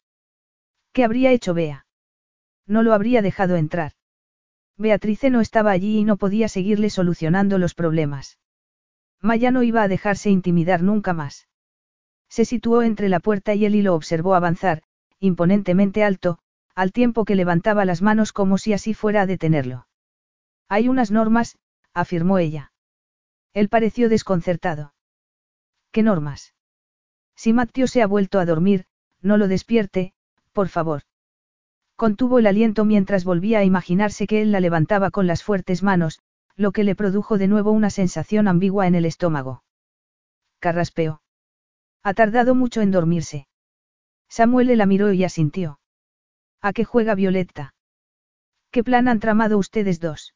[0.92, 1.86] ¿Qué habría hecho Bea?
[2.66, 3.92] No lo habría dejado entrar.
[4.78, 8.38] Beatrice no estaba allí y no podía seguirle solucionando los problemas.
[9.20, 11.48] Maya no iba a dejarse intimidar nunca más.
[12.28, 14.82] Se situó entre la puerta y él y lo observó avanzar,
[15.18, 16.38] imponentemente alto,
[16.74, 19.88] al tiempo que levantaba las manos como si así fuera a detenerlo.
[20.68, 21.58] Hay unas normas,
[21.94, 22.72] afirmó ella.
[23.54, 24.94] Él pareció desconcertado.
[25.90, 26.54] ¿Qué normas?
[27.34, 28.84] Si Mateo se ha vuelto a dormir,
[29.22, 30.12] no lo despierte,
[30.52, 31.02] por favor.
[31.96, 36.20] Contuvo el aliento mientras volvía a imaginarse que él la levantaba con las fuertes manos,
[36.54, 39.64] lo que le produjo de nuevo una sensación ambigua en el estómago.
[40.60, 41.22] Carraspeó.
[42.02, 43.46] Ha tardado mucho en dormirse.
[44.28, 45.80] Samuel la miró y asintió.
[46.60, 47.74] ¿A qué juega Violetta?
[48.70, 50.34] ¿Qué plan han tramado ustedes dos?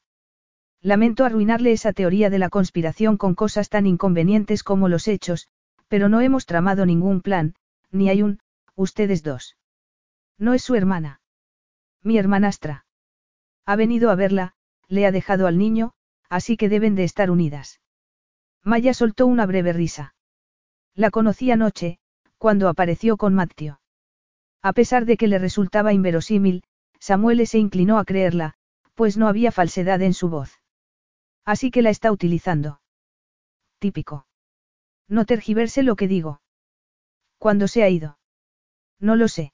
[0.81, 5.47] Lamento arruinarle esa teoría de la conspiración con cosas tan inconvenientes como los hechos,
[5.87, 7.55] pero no hemos tramado ningún plan,
[7.91, 8.39] ni hay un,
[8.75, 9.57] ustedes dos.
[10.37, 11.21] No es su hermana.
[12.01, 12.85] Mi hermanastra.
[13.65, 14.53] Ha venido a verla,
[14.87, 15.93] le ha dejado al niño,
[16.29, 17.79] así que deben de estar unidas.
[18.63, 20.12] Maya soltó una breve risa.
[20.95, 21.97] La conocí anoche,
[22.37, 23.81] cuando apareció con Matteo.
[24.61, 26.63] A pesar de que le resultaba inverosímil,
[26.99, 28.53] Samuel se inclinó a creerla,
[28.93, 30.61] pues no había falsedad en su voz.
[31.45, 32.79] Así que la está utilizando.
[33.79, 34.27] Típico.
[35.09, 36.41] No tergiverse lo que digo.
[37.37, 38.17] ¿Cuándo se ha ido?
[38.99, 39.51] No lo sé.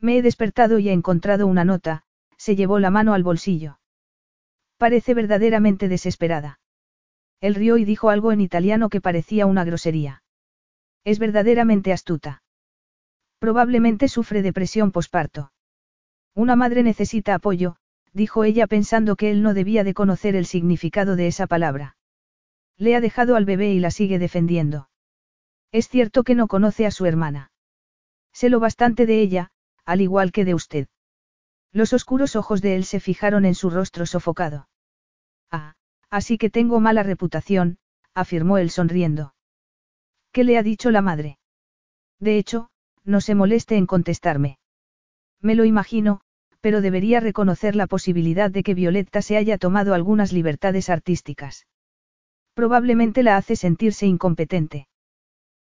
[0.00, 2.02] Me he despertado y he encontrado una nota,
[2.36, 3.80] se llevó la mano al bolsillo.
[4.76, 6.60] Parece verdaderamente desesperada.
[7.40, 10.22] Él rió y dijo algo en italiano que parecía una grosería.
[11.04, 12.42] Es verdaderamente astuta.
[13.38, 15.52] Probablemente sufre depresión posparto.
[16.34, 17.76] Una madre necesita apoyo,
[18.12, 21.96] dijo ella pensando que él no debía de conocer el significado de esa palabra.
[22.76, 24.88] Le ha dejado al bebé y la sigue defendiendo.
[25.72, 27.50] Es cierto que no conoce a su hermana.
[28.32, 29.50] Sé lo bastante de ella,
[29.84, 30.88] al igual que de usted.
[31.72, 34.68] Los oscuros ojos de él se fijaron en su rostro sofocado.
[35.50, 35.74] Ah,
[36.08, 37.78] así que tengo mala reputación,
[38.14, 39.34] afirmó él sonriendo.
[40.38, 41.36] ¿Qué le ha dicho la madre?
[42.20, 42.70] De hecho,
[43.02, 44.60] no se moleste en contestarme.
[45.40, 46.20] Me lo imagino,
[46.60, 51.66] pero debería reconocer la posibilidad de que Violetta se haya tomado algunas libertades artísticas.
[52.54, 54.86] Probablemente la hace sentirse incompetente.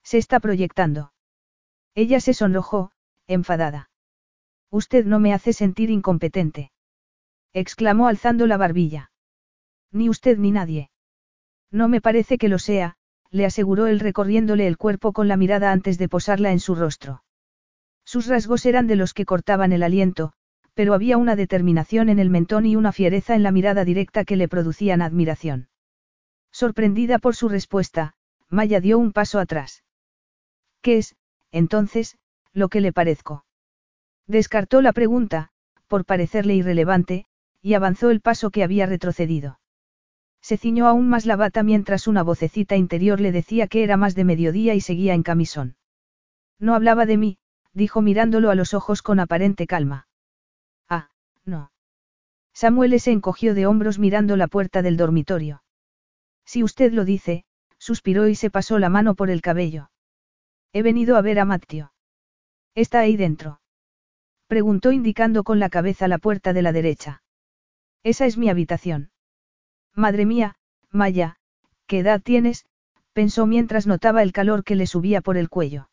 [0.02, 1.12] Se está proyectando.
[1.94, 2.92] Ella se sonrojó,
[3.26, 3.90] enfadada.
[4.70, 6.72] Usted no me hace sentir incompetente.
[7.52, 9.10] exclamó alzando la barbilla.
[9.90, 10.88] Ni usted ni nadie.
[11.70, 12.96] No me parece que lo sea,
[13.32, 17.24] le aseguró él recorriéndole el cuerpo con la mirada antes de posarla en su rostro.
[18.04, 20.34] Sus rasgos eran de los que cortaban el aliento,
[20.74, 24.36] pero había una determinación en el mentón y una fiereza en la mirada directa que
[24.36, 25.68] le producían admiración.
[26.50, 28.14] Sorprendida por su respuesta,
[28.50, 29.82] Maya dio un paso atrás.
[30.82, 31.16] ¿Qué es,
[31.50, 32.18] entonces,
[32.52, 33.46] lo que le parezco?
[34.26, 35.48] Descartó la pregunta,
[35.88, 37.24] por parecerle irrelevante,
[37.62, 39.58] y avanzó el paso que había retrocedido.
[40.42, 44.14] Se ciñó aún más la bata mientras una vocecita interior le decía que era más
[44.14, 45.76] de mediodía y seguía en camisón.
[46.58, 47.38] No hablaba de mí,
[47.72, 50.08] dijo mirándolo a los ojos con aparente calma.
[51.44, 51.72] No.
[52.52, 55.62] Samuel se encogió de hombros mirando la puerta del dormitorio.
[56.44, 57.44] Si usted lo dice,
[57.78, 59.90] suspiró y se pasó la mano por el cabello.
[60.72, 61.92] He venido a ver a Matteo.
[62.74, 63.60] ¿Está ahí dentro?
[64.46, 67.22] Preguntó indicando con la cabeza la puerta de la derecha.
[68.02, 69.11] Esa es mi habitación.
[69.94, 70.56] Madre mía,
[70.90, 71.36] Maya,
[71.86, 72.66] ¿qué edad tienes?
[73.12, 75.90] pensó mientras notaba el calor que le subía por el cuello.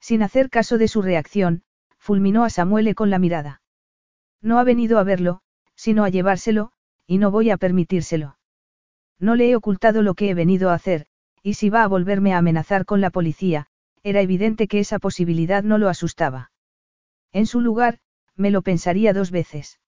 [0.00, 1.62] Sin hacer caso de su reacción,
[1.98, 3.60] fulminó a Samuele con la mirada.
[4.40, 5.42] No ha venido a verlo,
[5.74, 6.72] sino a llevárselo,
[7.06, 8.38] y no voy a permitírselo.
[9.18, 11.06] No le he ocultado lo que he venido a hacer,
[11.42, 13.66] y si va a volverme a amenazar con la policía,
[14.02, 16.52] era evidente que esa posibilidad no lo asustaba.
[17.32, 17.98] En su lugar,
[18.34, 19.78] me lo pensaría dos veces.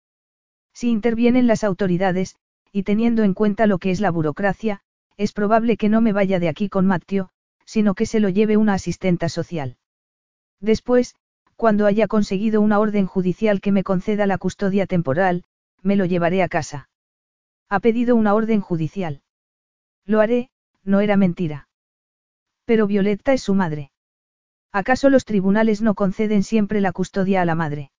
[0.74, 2.36] Si intervienen las autoridades,
[2.72, 4.80] y teniendo en cuenta lo que es la burocracia,
[5.16, 7.28] es probable que no me vaya de aquí con Matteo,
[7.66, 9.76] sino que se lo lleve una asistenta social.
[10.58, 11.14] Después,
[11.56, 15.44] cuando haya conseguido una orden judicial que me conceda la custodia temporal,
[15.82, 16.88] me lo llevaré a casa.
[17.68, 19.22] Ha pedido una orden judicial.
[20.04, 20.50] Lo haré,
[20.82, 21.68] no era mentira.
[22.64, 23.92] Pero Violetta es su madre.
[24.72, 27.92] ¿Acaso los tribunales no conceden siempre la custodia a la madre?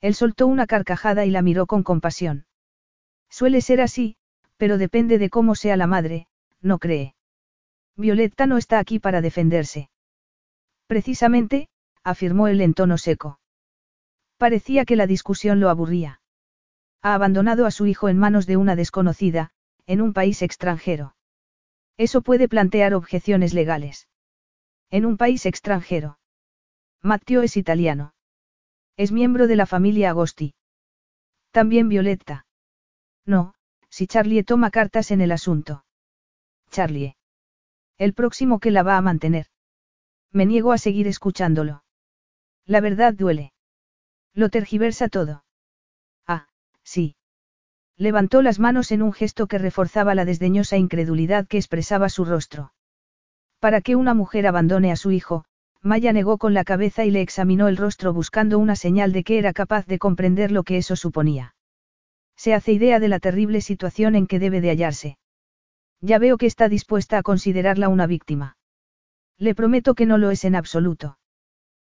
[0.00, 2.46] Él soltó una carcajada y la miró con compasión.
[3.30, 4.16] Suele ser así,
[4.56, 6.26] pero depende de cómo sea la madre,
[6.60, 7.14] no cree.
[7.96, 9.90] Violetta no está aquí para defenderse.
[10.86, 11.68] Precisamente,
[12.02, 13.38] afirmó él en tono seco.
[14.36, 16.20] Parecía que la discusión lo aburría.
[17.02, 19.50] Ha abandonado a su hijo en manos de una desconocida,
[19.86, 21.14] en un país extranjero.
[21.96, 24.08] Eso puede plantear objeciones legales.
[24.90, 26.18] En un país extranjero.
[27.02, 28.14] Matteo es italiano.
[28.96, 30.54] Es miembro de la familia Agosti.
[31.52, 32.46] También Violetta.
[33.26, 33.54] No,
[33.88, 35.84] si Charlie toma cartas en el asunto.
[36.70, 37.16] Charlie.
[37.98, 39.46] El próximo que la va a mantener.
[40.32, 41.82] Me niego a seguir escuchándolo.
[42.66, 43.52] La verdad duele.
[44.32, 45.44] Lo tergiversa todo.
[46.26, 46.46] Ah,
[46.84, 47.16] sí.
[47.96, 52.72] Levantó las manos en un gesto que reforzaba la desdeñosa incredulidad que expresaba su rostro.
[53.58, 55.44] Para que una mujer abandone a su hijo,
[55.82, 59.38] Maya negó con la cabeza y le examinó el rostro buscando una señal de que
[59.38, 61.54] era capaz de comprender lo que eso suponía.
[62.42, 65.18] Se hace idea de la terrible situación en que debe de hallarse.
[66.00, 68.56] Ya veo que está dispuesta a considerarla una víctima.
[69.36, 71.18] Le prometo que no lo es en absoluto.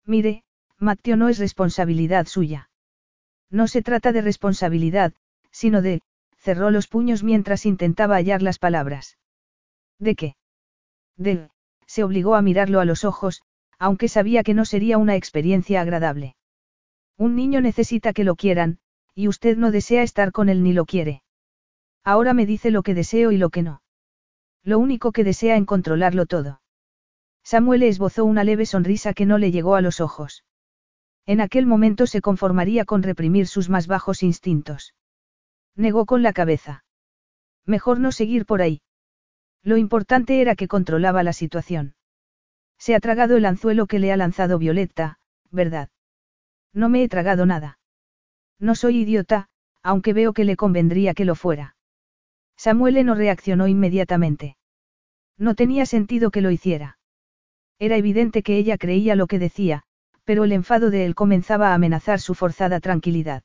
[0.04, 0.44] Mire,
[0.78, 2.68] Matteo no es responsabilidad suya.
[3.48, 5.14] No se trata de responsabilidad,
[5.50, 6.02] sino de,
[6.36, 9.16] cerró los puños mientras intentaba hallar las palabras.
[9.98, 10.36] ¿De qué?
[11.16, 11.48] De,
[11.86, 13.40] se obligó a mirarlo a los ojos,
[13.78, 16.36] aunque sabía que no sería una experiencia agradable.
[17.16, 18.78] Un niño necesita que lo quieran,
[19.14, 21.22] y usted no desea estar con él ni lo quiere.
[22.04, 23.82] Ahora me dice lo que deseo y lo que no.
[24.62, 26.60] Lo único que desea en controlarlo todo.
[27.42, 30.44] Samuel esbozó una leve sonrisa que no le llegó a los ojos.
[31.26, 34.94] En aquel momento se conformaría con reprimir sus más bajos instintos.
[35.76, 36.84] Negó con la cabeza.
[37.66, 38.82] Mejor no seguir por ahí.
[39.62, 41.94] Lo importante era que controlaba la situación.
[42.78, 45.18] Se ha tragado el anzuelo que le ha lanzado Violetta,
[45.50, 45.88] ¿verdad?
[46.74, 47.78] No me he tragado nada.
[48.58, 49.48] No soy idiota,
[49.82, 51.76] aunque veo que le convendría que lo fuera.
[52.56, 54.56] Samuel no reaccionó inmediatamente.
[55.36, 56.98] No tenía sentido que lo hiciera.
[57.78, 59.82] Era evidente que ella creía lo que decía,
[60.24, 63.42] pero el enfado de él comenzaba a amenazar su forzada tranquilidad.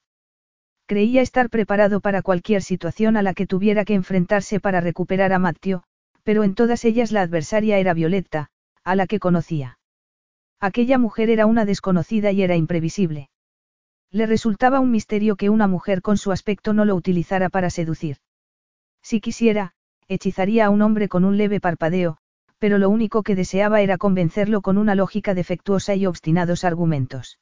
[0.85, 5.39] Creía estar preparado para cualquier situación a la que tuviera que enfrentarse para recuperar a
[5.39, 5.83] Matteo,
[6.23, 8.49] pero en todas ellas la adversaria era Violetta,
[8.83, 9.79] a la que conocía.
[10.59, 13.29] Aquella mujer era una desconocida y era imprevisible.
[14.11, 18.17] Le resultaba un misterio que una mujer con su aspecto no lo utilizara para seducir.
[19.03, 19.73] Si quisiera,
[20.07, 22.17] hechizaría a un hombre con un leve parpadeo,
[22.57, 27.39] pero lo único que deseaba era convencerlo con una lógica defectuosa y obstinados argumentos.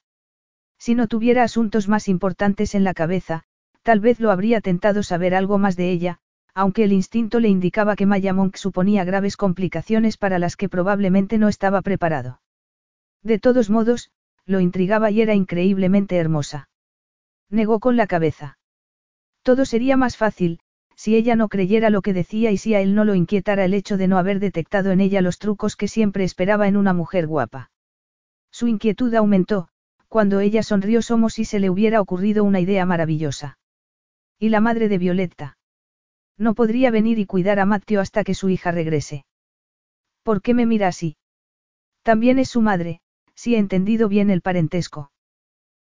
[0.77, 3.43] Si no tuviera asuntos más importantes en la cabeza,
[3.81, 6.19] tal vez lo habría tentado saber algo más de ella,
[6.53, 11.37] aunque el instinto le indicaba que Maya Monk suponía graves complicaciones para las que probablemente
[11.37, 12.41] no estaba preparado.
[13.23, 14.11] De todos modos,
[14.47, 16.69] lo intrigaba y era increíblemente hermosa.
[17.49, 18.57] Negó con la cabeza.
[19.43, 20.59] Todo sería más fácil,
[20.95, 23.75] si ella no creyera lo que decía y si a él no lo inquietara el
[23.75, 27.27] hecho de no haber detectado en ella los trucos que siempre esperaba en una mujer
[27.27, 27.69] guapa.
[28.51, 29.67] Su inquietud aumentó,
[30.07, 33.59] cuando ella sonrió como si se le hubiera ocurrido una idea maravillosa.
[34.39, 35.57] ¿Y la madre de Violetta?
[36.37, 39.25] No podría venir y cuidar a Matteo hasta que su hija regrese.
[40.23, 41.17] ¿Por qué me mira así?
[42.03, 43.01] También es su madre,
[43.37, 45.11] si he entendido bien el parentesco.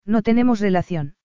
[0.05, 1.15] No tenemos relación.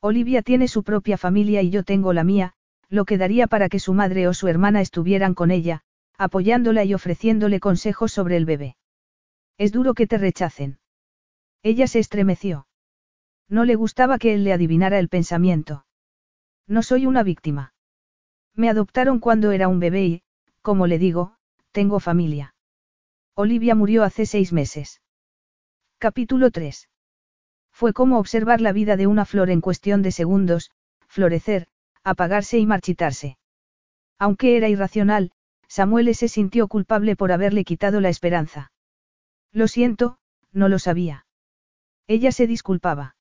[0.00, 2.54] Olivia tiene su propia familia y yo tengo la mía,
[2.88, 5.82] lo que daría para que su madre o su hermana estuvieran con ella,
[6.16, 8.76] apoyándola y ofreciéndole consejos sobre el bebé.
[9.58, 10.78] Es duro que te rechacen.
[11.62, 12.66] Ella se estremeció.
[13.48, 15.84] No le gustaba que él le adivinara el pensamiento.
[16.66, 17.74] No soy una víctima.
[18.54, 20.22] Me adoptaron cuando era un bebé y,
[20.62, 21.36] como le digo,
[21.72, 22.54] tengo familia.
[23.34, 25.01] Olivia murió hace seis meses.
[26.02, 26.88] Capítulo 3.
[27.70, 30.72] Fue como observar la vida de una flor en cuestión de segundos,
[31.06, 31.68] florecer,
[32.02, 33.38] apagarse y marchitarse.
[34.18, 35.30] Aunque era irracional,
[35.68, 38.72] Samuel se sintió culpable por haberle quitado la esperanza.
[39.52, 40.18] Lo siento,
[40.50, 41.24] no lo sabía.
[42.08, 43.14] Ella se disculpaba.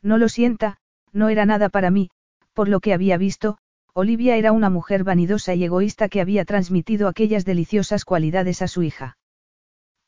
[0.00, 0.78] No lo sienta,
[1.12, 2.08] no era nada para mí,
[2.54, 3.58] por lo que había visto,
[3.92, 8.82] Olivia era una mujer vanidosa y egoísta que había transmitido aquellas deliciosas cualidades a su
[8.82, 9.18] hija.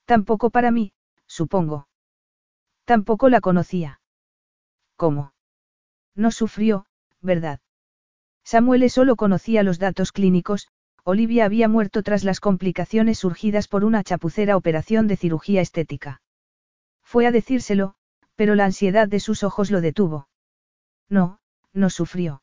[0.06, 0.94] Tampoco para mí,
[1.26, 1.89] supongo.
[2.84, 4.00] Tampoco la conocía.
[4.96, 5.32] ¿Cómo?
[6.14, 6.86] No sufrió,
[7.20, 7.60] ¿verdad?
[8.44, 10.68] Samuel solo conocía los datos clínicos,
[11.04, 16.20] Olivia había muerto tras las complicaciones surgidas por una chapucera operación de cirugía estética.
[17.02, 17.94] Fue a decírselo,
[18.36, 20.28] pero la ansiedad de sus ojos lo detuvo.
[21.08, 21.38] No,
[21.72, 22.42] no sufrió.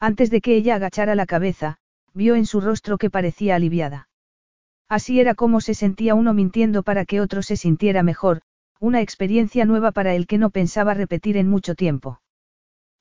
[0.00, 1.78] Antes de que ella agachara la cabeza,
[2.12, 4.08] vio en su rostro que parecía aliviada.
[4.88, 8.42] Así era como se sentía uno mintiendo para que otro se sintiera mejor,
[8.80, 12.20] una experiencia nueva para el que no pensaba repetir en mucho tiempo.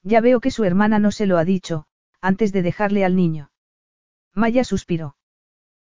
[0.04, 1.86] Ya veo que su hermana no se lo ha dicho,
[2.22, 3.52] antes de dejarle al niño.
[4.34, 5.16] Maya suspiró.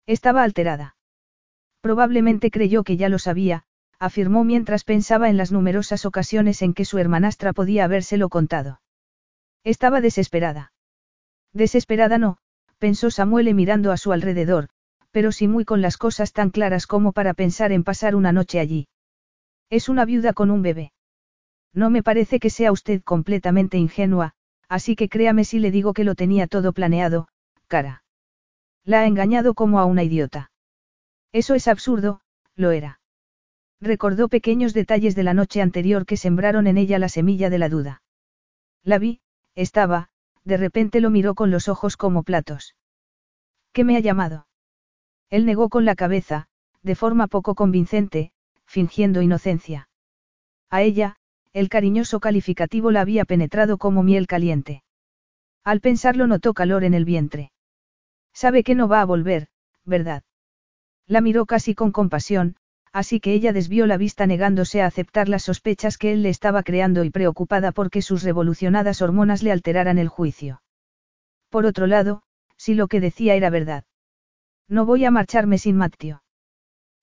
[0.06, 0.96] Estaba alterada.
[1.82, 3.64] Probablemente creyó que ya lo sabía,
[4.00, 8.82] afirmó mientras pensaba en las numerosas ocasiones en que su hermanastra podía habérselo contado.
[9.64, 10.74] Estaba desesperada.
[11.54, 12.38] Desesperada no,
[12.80, 14.70] pensó Samuel mirando a su alrededor,
[15.12, 18.60] pero sí muy con las cosas tan claras como para pensar en pasar una noche
[18.60, 18.88] allí.
[19.74, 20.94] Es una viuda con un bebé.
[21.74, 24.36] No me parece que sea usted completamente ingenua,
[24.70, 27.28] así que créame si le digo que lo tenía todo planeado,
[27.68, 28.04] cara.
[28.86, 30.52] La ha engañado como a una idiota.
[31.32, 32.22] Eso es absurdo,
[32.56, 33.00] lo era.
[33.82, 37.70] Recordó pequeños detalles de la noche anterior que sembraron en ella la semilla de la
[37.70, 38.04] duda.
[38.84, 39.22] La vi,
[39.56, 40.10] estaba,
[40.44, 42.76] de repente lo miró con los ojos como platos.
[43.72, 44.46] ¿Qué me ha llamado?
[45.32, 46.48] Él negó con la cabeza,
[46.84, 48.34] de forma poco convincente,
[48.74, 49.88] fingiendo inocencia.
[50.72, 51.16] A ella,
[51.54, 54.82] el cariñoso calificativo la había penetrado como miel caliente.
[55.64, 57.52] Al pensarlo notó calor en el vientre.
[58.34, 59.48] Sabe que no va a volver,
[59.86, 60.24] ¿verdad?
[61.06, 62.56] La miró casi con compasión,
[62.92, 66.64] así que ella desvió la vista negándose a aceptar las sospechas que él le estaba
[66.64, 70.64] creando y preocupada porque sus revolucionadas hormonas le alteraran el juicio.
[71.50, 72.24] Por otro lado,
[72.58, 73.84] si lo que decía era verdad.
[74.68, 76.24] No voy a marcharme sin Mattio.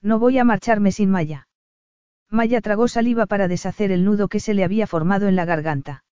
[0.02, 1.46] No voy a marcharme sin Maya.
[2.30, 6.04] Maya tragó saliva para deshacer el nudo que se le había formado en la garganta.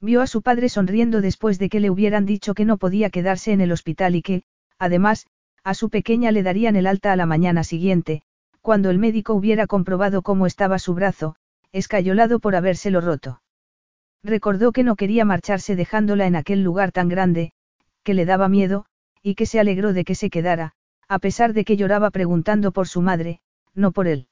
[0.00, 3.52] Vio a su padre sonriendo después de que le hubieran dicho que no podía quedarse
[3.52, 4.42] en el hospital y que,
[4.78, 5.26] además,
[5.62, 8.22] a su pequeña le darían el alta a la mañana siguiente,
[8.60, 11.36] cuando el médico hubiera comprobado cómo estaba su brazo,
[11.72, 13.40] escayolado por habérselo roto.
[14.22, 17.52] Recordó que no quería marcharse dejándola en aquel lugar tan grande,
[18.02, 18.86] que le daba miedo,
[19.22, 20.74] y que se alegró de que se quedara,
[21.08, 23.40] a pesar de que lloraba preguntando por su madre,
[23.74, 24.26] no por él.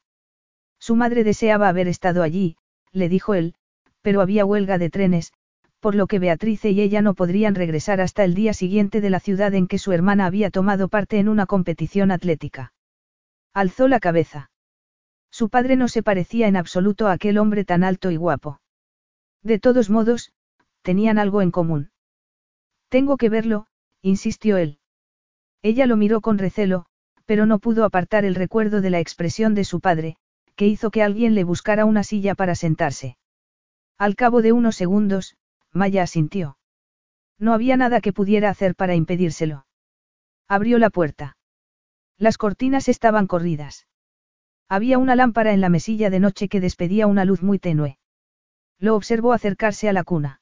[0.84, 2.58] Su madre deseaba haber estado allí,
[2.92, 3.54] le dijo él,
[4.02, 5.32] pero había huelga de trenes,
[5.80, 9.18] por lo que Beatrice y ella no podrían regresar hasta el día siguiente de la
[9.18, 12.74] ciudad en que su hermana había tomado parte en una competición atlética.
[13.54, 14.50] Alzó la cabeza.
[15.30, 18.60] Su padre no se parecía en absoluto a aquel hombre tan alto y guapo.
[19.42, 20.34] De todos modos,
[20.82, 21.92] tenían algo en común.
[22.90, 23.68] Tengo que verlo,
[24.02, 24.80] insistió él.
[25.62, 26.84] Ella lo miró con recelo,
[27.24, 30.18] pero no pudo apartar el recuerdo de la expresión de su padre,
[30.56, 33.16] que hizo que alguien le buscara una silla para sentarse.
[33.98, 35.36] Al cabo de unos segundos,
[35.72, 36.56] Maya asintió.
[37.38, 39.66] No había nada que pudiera hacer para impedírselo.
[40.48, 41.36] Abrió la puerta.
[42.16, 43.86] Las cortinas estaban corridas.
[44.68, 47.98] Había una lámpara en la mesilla de noche que despedía una luz muy tenue.
[48.78, 50.40] Lo observó acercarse a la cuna.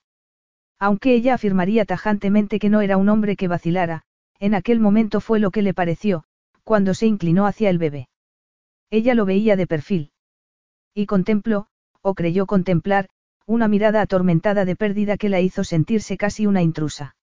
[0.78, 4.02] Aunque ella afirmaría tajantemente que no era un hombre que vacilara,
[4.38, 6.24] en aquel momento fue lo que le pareció,
[6.64, 8.08] cuando se inclinó hacia el bebé.
[8.92, 10.12] Ella lo veía de perfil.
[10.94, 11.68] Y contempló,
[12.02, 13.08] o creyó contemplar,
[13.46, 17.16] una mirada atormentada de pérdida que la hizo sentirse casi una intrusa.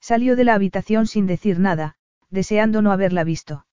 [0.00, 1.96] Salió de la habitación sin decir nada,
[2.30, 3.66] deseando no haberla visto.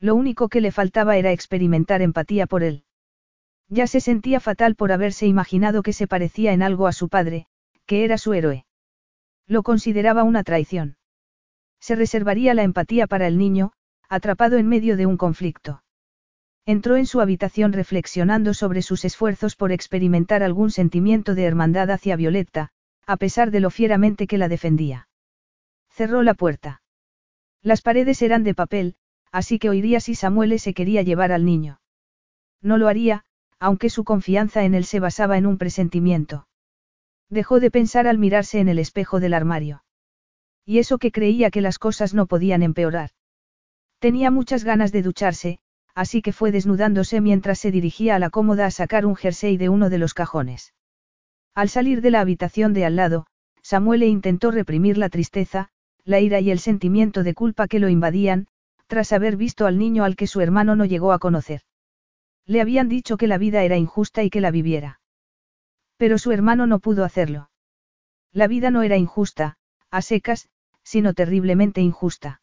[0.00, 2.84] Lo único que le faltaba era experimentar empatía por él.
[3.68, 7.46] Ya se sentía fatal por haberse imaginado que se parecía en algo a su padre,
[7.84, 8.64] que era su héroe.
[9.46, 10.96] Lo consideraba una traición.
[11.78, 13.72] Se reservaría la empatía para el niño,
[14.08, 15.82] atrapado en medio de un conflicto.
[16.68, 22.14] Entró en su habitación reflexionando sobre sus esfuerzos por experimentar algún sentimiento de hermandad hacia
[22.14, 22.72] Violetta,
[23.06, 25.08] a pesar de lo fieramente que la defendía.
[25.88, 26.82] Cerró la puerta.
[27.62, 28.96] Las paredes eran de papel,
[29.32, 31.80] así que oiría si Samuel se quería llevar al niño.
[32.60, 33.24] No lo haría,
[33.58, 36.48] aunque su confianza en él se basaba en un presentimiento.
[37.30, 39.84] Dejó de pensar al mirarse en el espejo del armario.
[40.66, 43.12] Y eso que creía que las cosas no podían empeorar.
[44.00, 45.60] Tenía muchas ganas de ducharse,
[45.98, 49.68] así que fue desnudándose mientras se dirigía a la cómoda a sacar un jersey de
[49.68, 50.72] uno de los cajones.
[51.56, 53.26] Al salir de la habitación de al lado,
[53.62, 55.70] Samuel intentó reprimir la tristeza,
[56.04, 58.46] la ira y el sentimiento de culpa que lo invadían,
[58.86, 61.62] tras haber visto al niño al que su hermano no llegó a conocer.
[62.46, 65.00] Le habían dicho que la vida era injusta y que la viviera.
[65.96, 67.50] Pero su hermano no pudo hacerlo.
[68.32, 69.56] La vida no era injusta,
[69.90, 70.48] a secas,
[70.84, 72.40] sino terriblemente injusta.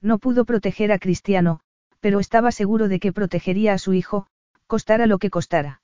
[0.00, 1.60] No pudo proteger a Cristiano,
[2.00, 4.26] pero estaba seguro de que protegería a su hijo,
[4.66, 5.82] costara lo que costara.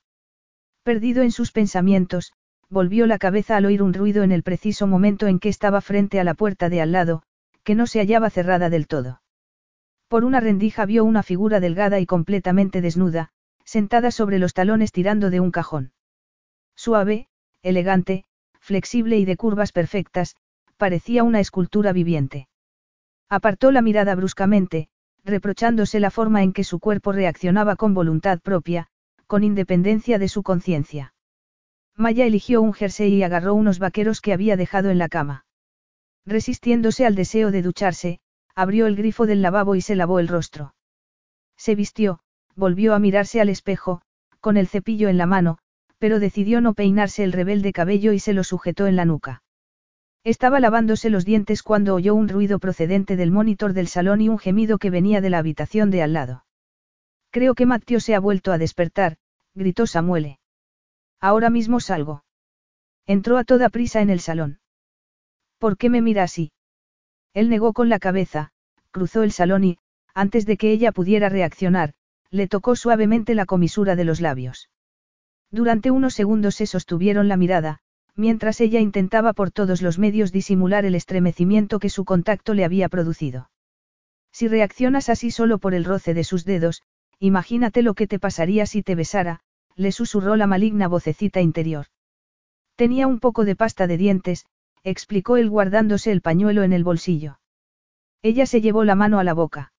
[0.82, 2.32] Perdido en sus pensamientos,
[2.68, 6.20] volvió la cabeza al oír un ruido en el preciso momento en que estaba frente
[6.20, 7.22] a la puerta de al lado,
[7.62, 9.22] que no se hallaba cerrada del todo.
[10.08, 13.30] Por una rendija vio una figura delgada y completamente desnuda,
[13.64, 15.92] sentada sobre los talones tirando de un cajón.
[16.76, 17.28] Suave,
[17.62, 18.24] elegante,
[18.60, 20.36] flexible y de curvas perfectas,
[20.76, 22.48] parecía una escultura viviente.
[23.28, 24.88] Apartó la mirada bruscamente,
[25.24, 28.88] reprochándose la forma en que su cuerpo reaccionaba con voluntad propia,
[29.26, 31.14] con independencia de su conciencia.
[31.96, 35.46] Maya eligió un jersey y agarró unos vaqueros que había dejado en la cama.
[36.26, 38.20] Resistiéndose al deseo de ducharse,
[38.54, 40.74] abrió el grifo del lavabo y se lavó el rostro.
[41.56, 42.20] Se vistió,
[42.56, 44.02] volvió a mirarse al espejo,
[44.40, 45.58] con el cepillo en la mano,
[45.98, 49.43] pero decidió no peinarse el rebelde cabello y se lo sujetó en la nuca.
[50.24, 54.38] Estaba lavándose los dientes cuando oyó un ruido procedente del monitor del salón y un
[54.38, 56.46] gemido que venía de la habitación de al lado.
[57.30, 59.18] Creo que Matteo se ha vuelto a despertar,
[59.54, 60.38] gritó Samuele.
[61.20, 62.24] Ahora mismo salgo.
[63.06, 64.60] Entró a toda prisa en el salón.
[65.58, 66.52] ¿Por qué me mira así?
[67.34, 68.52] Él negó con la cabeza,
[68.92, 69.78] cruzó el salón y,
[70.14, 71.92] antes de que ella pudiera reaccionar,
[72.30, 74.70] le tocó suavemente la comisura de los labios.
[75.50, 77.80] Durante unos segundos se sostuvieron la mirada,
[78.16, 82.88] mientras ella intentaba por todos los medios disimular el estremecimiento que su contacto le había
[82.88, 83.50] producido.
[84.32, 86.82] Si reaccionas así solo por el roce de sus dedos,
[87.18, 89.40] imagínate lo que te pasaría si te besara,
[89.76, 91.86] le susurró la maligna vocecita interior.
[92.76, 94.46] Tenía un poco de pasta de dientes,
[94.82, 97.38] explicó él guardándose el pañuelo en el bolsillo.
[98.22, 99.72] Ella se llevó la mano a la boca.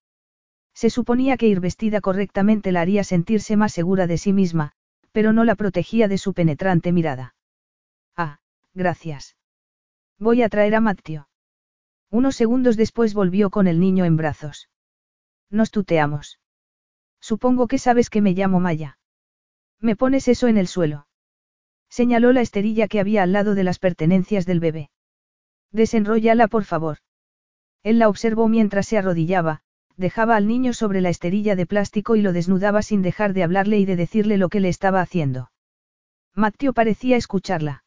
[0.74, 4.74] Se suponía que ir vestida correctamente la haría sentirse más segura de sí misma,
[5.12, 7.35] pero no la protegía de su penetrante mirada.
[8.76, 9.38] Gracias.
[10.20, 11.30] Voy a traer a Matteo.
[12.12, 14.70] Unos segundos después volvió con el niño en brazos.
[15.50, 16.40] Nos tuteamos.
[17.22, 19.00] Supongo que sabes que me llamo Maya.
[19.80, 21.08] Me pones eso en el suelo.
[21.90, 24.90] Señaló la esterilla que había al lado de las pertenencias del bebé.
[25.72, 26.98] Desenróllala, por favor.
[27.84, 29.62] Él la observó mientras se arrodillaba,
[29.96, 33.80] dejaba al niño sobre la esterilla de plástico y lo desnudaba sin dejar de hablarle
[33.80, 35.52] y de decirle lo que le estaba haciendo.
[36.34, 37.85] Matteo parecía escucharla.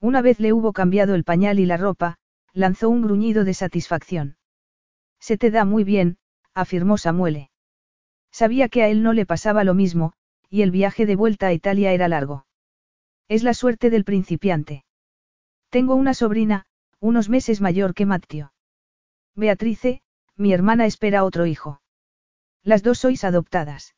[0.00, 2.18] Una vez le hubo cambiado el pañal y la ropa,
[2.52, 4.36] lanzó un gruñido de satisfacción.
[5.20, 6.18] Se te da muy bien,
[6.54, 7.50] afirmó Samuele.
[8.32, 10.14] Sabía que a él no le pasaba lo mismo,
[10.48, 12.46] y el viaje de vuelta a Italia era largo.
[13.28, 14.84] Es la suerte del principiante.
[15.68, 16.66] Tengo una sobrina,
[16.98, 18.52] unos meses mayor que Matteo.
[19.36, 20.02] Beatrice,
[20.36, 21.80] mi hermana espera otro hijo.
[22.62, 23.94] Las dos sois adoptadas.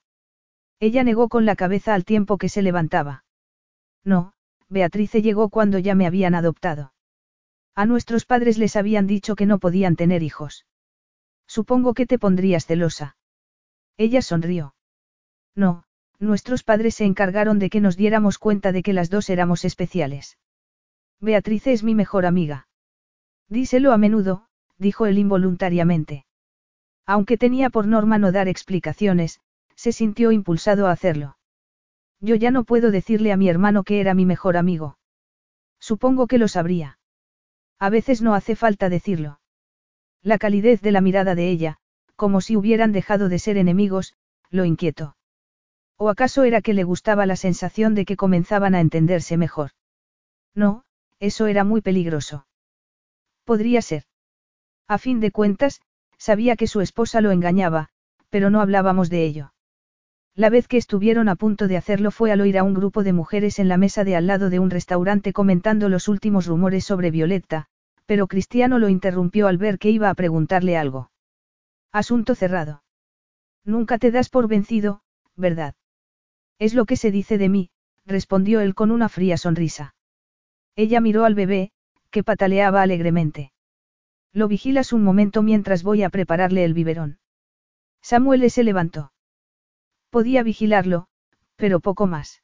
[0.81, 3.25] Ella negó con la cabeza al tiempo que se levantaba.
[4.05, 4.32] No,
[4.73, 6.95] Beatrice llegó cuando ya me habían adoptado.
[7.75, 10.65] A nuestros padres les habían dicho que no podían tener hijos.
[11.47, 13.17] Supongo que te pondrías celosa.
[13.99, 14.75] Ella sonrió.
[15.55, 15.85] No,
[16.19, 20.39] nuestros padres se encargaron de que nos diéramos cuenta de que las dos éramos especiales.
[21.21, 22.67] Beatrice es mi mejor amiga.
[23.49, 24.47] Díselo a menudo,
[24.79, 26.25] dijo él involuntariamente.
[27.05, 29.41] Aunque tenía por norma no dar explicaciones,
[29.77, 31.37] se sintió impulsado a hacerlo.
[32.23, 34.97] Yo ya no puedo decirle a mi hermano que era mi mejor amigo.
[35.81, 36.99] Supongo que lo sabría.
[37.81, 39.41] A veces no hace falta decirlo.
[40.23, 41.79] La calidez de la mirada de ella,
[42.15, 44.15] como si hubieran dejado de ser enemigos,
[44.51, 45.17] lo inquietó.
[45.97, 49.73] ¿O acaso era que le gustaba la sensación de que comenzaban a entenderse mejor?
[50.55, 50.85] No,
[51.19, 52.47] eso era muy peligroso.
[53.45, 54.05] Podría ser.
[54.87, 55.81] A fin de cuentas,
[56.19, 57.89] sabía que su esposa lo engañaba,
[58.31, 59.53] pero no hablábamos de ello.
[60.35, 63.13] La vez que estuvieron a punto de hacerlo fue al oír a un grupo de
[63.13, 67.11] mujeres en la mesa de al lado de un restaurante comentando los últimos rumores sobre
[67.11, 67.67] Violetta,
[68.07, 71.11] pero Cristiano lo interrumpió al ver que iba a preguntarle algo.
[71.93, 72.83] Asunto cerrado.
[73.65, 75.03] Nunca te das por vencido,
[75.37, 75.75] ¿verdad?
[76.59, 77.71] Es lo que se dice de mí,
[78.07, 79.95] respondió él con una fría sonrisa.
[80.77, 81.73] Ella miró al bebé,
[82.11, 83.53] que pataleaba alegremente.
[84.33, 87.19] Lo vigilas un momento mientras voy a prepararle el biberón.
[88.01, 89.13] Samuel se levantó.
[90.13, 91.07] Podía vigilarlo,
[91.57, 92.43] pero poco más.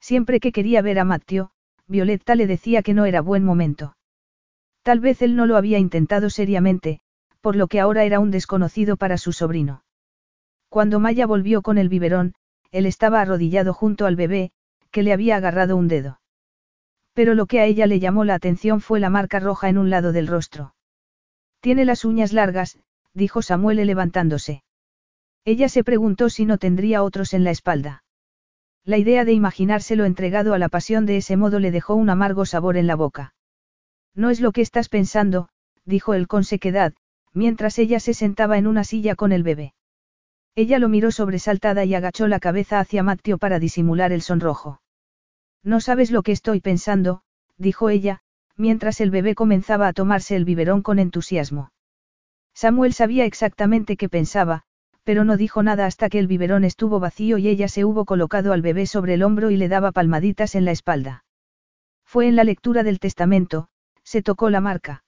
[0.00, 1.50] Siempre que quería ver a Matteo,
[1.86, 3.94] Violetta le decía que no era buen momento.
[4.80, 7.00] Tal vez él no lo había intentado seriamente,
[7.42, 9.84] por lo que ahora era un desconocido para su sobrino.
[10.70, 12.32] Cuando Maya volvió con el biberón,
[12.70, 14.50] él estaba arrodillado junto al bebé,
[14.90, 16.22] que le había agarrado un dedo.
[17.12, 19.90] Pero lo que a ella le llamó la atención fue la marca roja en un
[19.90, 20.74] lado del rostro.
[21.60, 22.78] Tiene las uñas largas,
[23.12, 24.62] dijo Samuel levantándose.
[25.48, 28.04] Ella se preguntó si no tendría otros en la espalda.
[28.84, 32.44] La idea de imaginárselo entregado a la pasión de ese modo le dejó un amargo
[32.44, 33.32] sabor en la boca.
[34.14, 35.48] No es lo que estás pensando,
[35.86, 36.92] dijo él con sequedad,
[37.32, 39.72] mientras ella se sentaba en una silla con el bebé.
[40.54, 44.82] Ella lo miró sobresaltada y agachó la cabeza hacia Matteo para disimular el sonrojo.
[45.62, 47.22] No sabes lo que estoy pensando,
[47.56, 48.20] dijo ella,
[48.58, 51.72] mientras el bebé comenzaba a tomarse el biberón con entusiasmo.
[52.52, 54.66] Samuel sabía exactamente qué pensaba,
[55.08, 58.52] pero no dijo nada hasta que el biberón estuvo vacío y ella se hubo colocado
[58.52, 61.24] al bebé sobre el hombro y le daba palmaditas en la espalda.
[62.04, 63.70] Fue en la lectura del testamento,
[64.02, 65.04] se tocó la marca.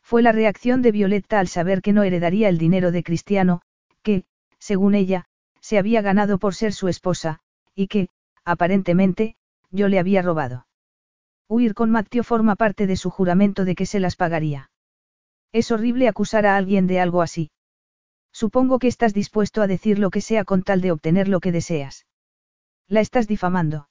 [0.00, 3.62] Fue la reacción de Violetta al saber que no heredaría el dinero de Cristiano,
[4.04, 4.22] que,
[4.60, 5.24] según ella,
[5.60, 7.40] se había ganado por ser su esposa,
[7.74, 8.10] y que,
[8.44, 9.34] aparentemente,
[9.72, 10.68] yo le había robado.
[11.48, 14.70] Huir con Matteo forma parte de su juramento de que se las pagaría.
[15.50, 17.50] Es horrible acusar a alguien de algo así.
[18.42, 21.52] Supongo que estás dispuesto a decir lo que sea con tal de obtener lo que
[21.52, 22.04] deseas.
[22.86, 23.88] La estás difamando.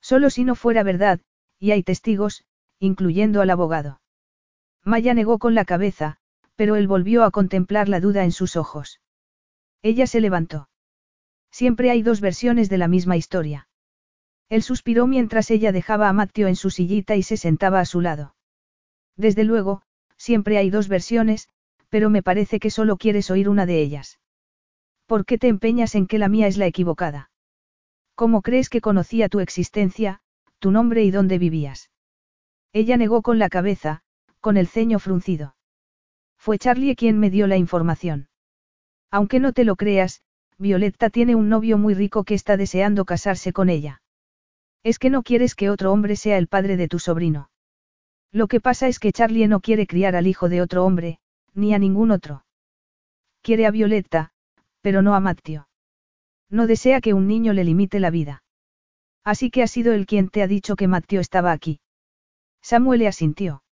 [0.00, 1.18] Solo si no fuera verdad,
[1.58, 2.44] y hay testigos,
[2.78, 4.00] incluyendo al abogado.
[4.84, 6.18] Maya negó con la cabeza,
[6.54, 9.00] pero él volvió a contemplar la duda en sus ojos.
[9.82, 10.68] Ella se levantó.
[11.50, 13.66] Siempre hay dos versiones de la misma historia.
[14.48, 18.00] Él suspiró mientras ella dejaba a Matteo en su sillita y se sentaba a su
[18.00, 18.36] lado.
[19.16, 19.82] Desde luego,
[20.16, 21.48] siempre hay dos versiones,
[21.88, 24.18] pero me parece que solo quieres oír una de ellas.
[25.06, 27.30] ¿Por qué te empeñas en que la mía es la equivocada?
[28.14, 30.20] ¿Cómo crees que conocía tu existencia,
[30.58, 31.90] tu nombre y dónde vivías.
[32.72, 34.02] Ella negó con la cabeza,
[34.40, 35.54] con el ceño fruncido.
[36.38, 38.28] Fue Charlie quien me dio la información.
[39.10, 40.22] Aunque no te lo creas,
[40.58, 44.02] Violetta tiene un novio muy rico que está deseando casarse con ella.
[44.82, 47.50] Es que no quieres que otro hombre sea el padre de tu sobrino.
[48.32, 51.18] Lo que pasa es que Charlie no quiere criar al hijo de otro hombre,
[51.56, 52.44] ni a ningún otro.
[53.42, 54.30] Quiere a Violetta,
[54.82, 55.68] pero no a Matteo.
[56.48, 58.44] No desea que un niño le limite la vida.
[59.24, 61.80] Así que ha sido él quien te ha dicho que Matteo estaba aquí.
[62.62, 63.64] Samuel le asintió.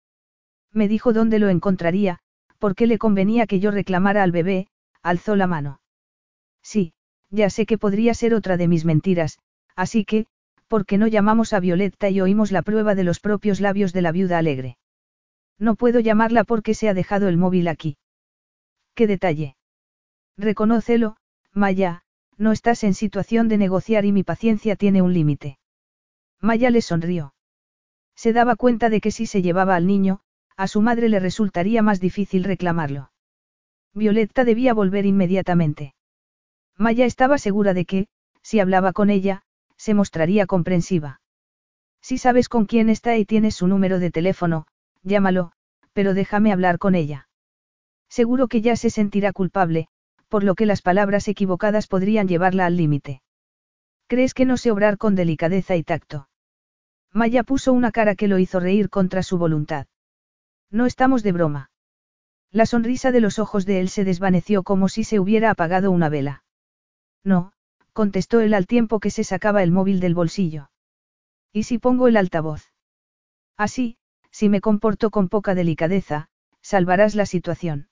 [0.72, 2.20] Me dijo dónde lo encontraría,
[2.58, 4.68] porque le convenía que yo reclamara al bebé,
[5.04, 5.82] alzó la mano.
[6.64, 6.94] Sí,
[7.30, 9.40] ya sé que podría ser otra de mis mentiras,
[9.76, 10.26] así que,
[10.68, 14.02] ¿por qué no llamamos a Violetta y oímos la prueba de los propios labios de
[14.02, 14.78] la viuda alegre?
[15.60, 17.98] No puedo llamarla porque se ha dejado el móvil aquí.
[18.96, 19.56] ¿Qué detalle?
[20.38, 21.18] Reconócelo,
[21.52, 22.04] Maya,
[22.38, 25.60] no estás en situación de negociar y mi paciencia tiene un límite.
[26.42, 27.34] Maya le sonrió.
[28.16, 30.22] Se daba cuenta de que si se llevaba al niño,
[30.58, 33.12] a su madre le resultaría más difícil reclamarlo.
[33.94, 35.96] Violetta debía volver inmediatamente.
[36.78, 38.08] Maya estaba segura de que,
[38.42, 39.44] si hablaba con ella,
[39.78, 41.22] se mostraría comprensiva.
[42.02, 44.68] Si sabes con quién está y tienes su número de teléfono,
[45.04, 45.52] llámalo,
[45.94, 47.28] pero déjame hablar con ella.
[48.10, 49.88] Seguro que ya se sentirá culpable,
[50.28, 53.22] por lo que las palabras equivocadas podrían llevarla al límite.
[54.08, 56.28] ¿Crees que no sé obrar con delicadeza y tacto?
[57.12, 59.88] Maya puso una cara que lo hizo reír contra su voluntad.
[60.72, 61.72] No estamos de broma.
[62.52, 66.10] La sonrisa de los ojos de él se desvaneció como si se hubiera apagado una
[66.10, 66.44] vela.
[67.24, 67.54] No,
[67.94, 70.70] contestó él al tiempo que se sacaba el móvil del bolsillo.
[71.52, 72.72] ¿Y si pongo el altavoz?
[73.58, 73.98] Así,
[74.34, 76.28] si me comporto con poca delicadeza,
[76.62, 77.88] salvarás la situación.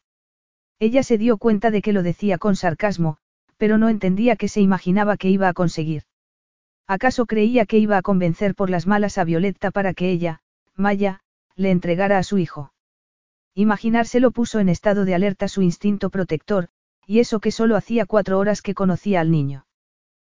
[0.79, 3.17] Ella se dio cuenta de que lo decía con sarcasmo,
[3.57, 6.03] pero no entendía qué se imaginaba que iba a conseguir.
[6.87, 10.41] ¿Acaso creía que iba a convencer por las malas a Violetta para que ella,
[10.75, 11.21] Maya,
[11.55, 12.73] le entregara a su hijo?
[13.53, 16.69] Imaginárselo puso en estado de alerta su instinto protector,
[17.05, 19.67] y eso que solo hacía cuatro horas que conocía al niño.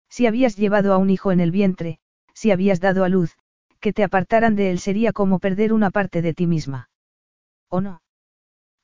[0.08, 2.00] Si habías llevado a un hijo en el vientre,
[2.34, 3.36] si habías dado a luz,
[3.82, 6.88] que te apartaran de él sería como perder una parte de ti misma.
[7.68, 8.00] ¿O no?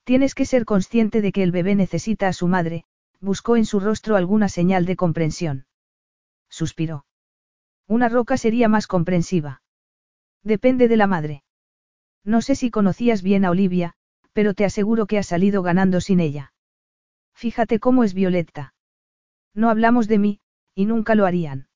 [0.05, 2.85] Tienes que ser consciente de que el bebé necesita a su madre,
[3.21, 5.67] buscó en su rostro alguna señal de comprensión.
[6.51, 7.07] Suspiró.
[7.87, 9.63] Una roca sería más comprensiva.
[10.43, 11.45] Depende de la madre.
[12.25, 13.95] No sé si conocías bien a Olivia,
[14.33, 16.53] pero te aseguro que has salido ganando sin ella.
[17.35, 18.75] Fíjate cómo es Violetta.
[19.55, 20.41] No hablamos de mí,
[20.75, 21.69] y nunca lo harían.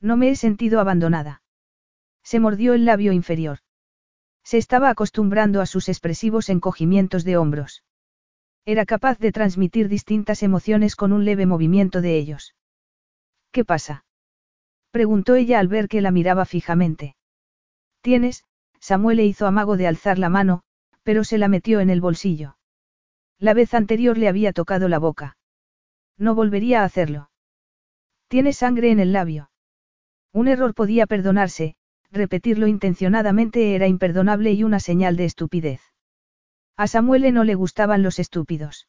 [0.00, 1.42] No me he sentido abandonada.
[2.28, 3.60] Se mordió el labio inferior.
[4.44, 7.84] Se estaba acostumbrando a sus expresivos encogimientos de hombros.
[8.66, 12.54] Era capaz de transmitir distintas emociones con un leve movimiento de ellos.
[13.50, 14.04] ¿Qué pasa?
[14.90, 17.16] preguntó ella al ver que la miraba fijamente.
[18.02, 18.44] Tienes,
[18.78, 20.64] Samuel le hizo amago de alzar la mano,
[21.02, 22.58] pero se la metió en el bolsillo.
[23.38, 25.38] La vez anterior le había tocado la boca.
[26.18, 27.30] No volvería a hacerlo.
[28.26, 29.50] Tiene sangre en el labio.
[30.34, 31.74] Un error podía perdonarse,
[32.10, 35.80] repetirlo intencionadamente era imperdonable y una señal de estupidez.
[36.76, 38.88] A Samuele no le gustaban los estúpidos.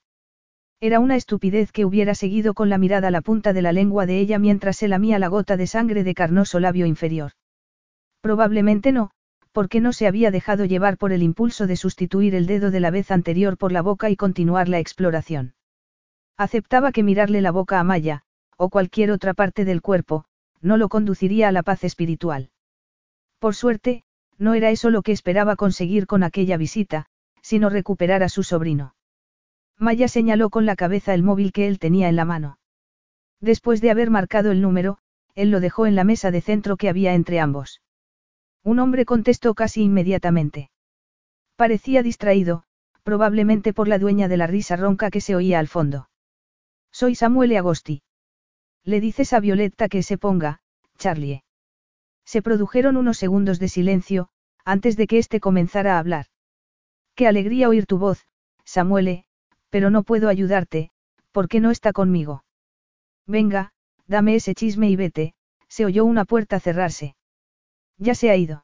[0.82, 4.20] Era una estupidez que hubiera seguido con la mirada la punta de la lengua de
[4.20, 7.32] ella mientras se lamía la gota de sangre de carnoso labio inferior.
[8.22, 9.12] Probablemente no,
[9.52, 12.92] porque no se había dejado llevar por el impulso de sustituir el dedo de la
[12.92, 15.54] vez anterior por la boca y continuar la exploración.
[16.38, 18.22] Aceptaba que mirarle la boca a Maya,
[18.56, 20.26] o cualquier otra parte del cuerpo,
[20.62, 22.52] no lo conduciría a la paz espiritual.
[23.40, 24.04] Por suerte,
[24.38, 27.06] no era eso lo que esperaba conseguir con aquella visita,
[27.42, 28.96] sino recuperar a su sobrino.
[29.78, 32.60] Maya señaló con la cabeza el móvil que él tenía en la mano.
[33.40, 34.98] Después de haber marcado el número,
[35.36, 37.82] él lo dejó en la mesa de centro que había entre ambos.
[38.64, 40.70] Un hombre contestó casi inmediatamente.
[41.56, 42.64] Parecía distraído,
[43.04, 46.10] probablemente por la dueña de la risa ronca que se oía al fondo.
[46.92, 48.02] Soy Samuel Agosti.
[48.84, 50.60] Le dices a Violetta que se ponga,
[50.98, 51.44] Charlie.
[52.30, 54.30] Se produjeron unos segundos de silencio,
[54.64, 56.28] antes de que éste comenzara a hablar.
[57.16, 58.28] Qué alegría oír tu voz,
[58.64, 59.26] Samuele,
[59.72, 60.92] pero no puedo ayudarte,
[61.32, 62.44] porque no está conmigo.
[63.26, 63.74] Venga,
[64.06, 65.34] dame ese chisme y vete,
[65.70, 67.16] se oyó una puerta cerrarse.
[67.98, 68.64] Ya se ha ido.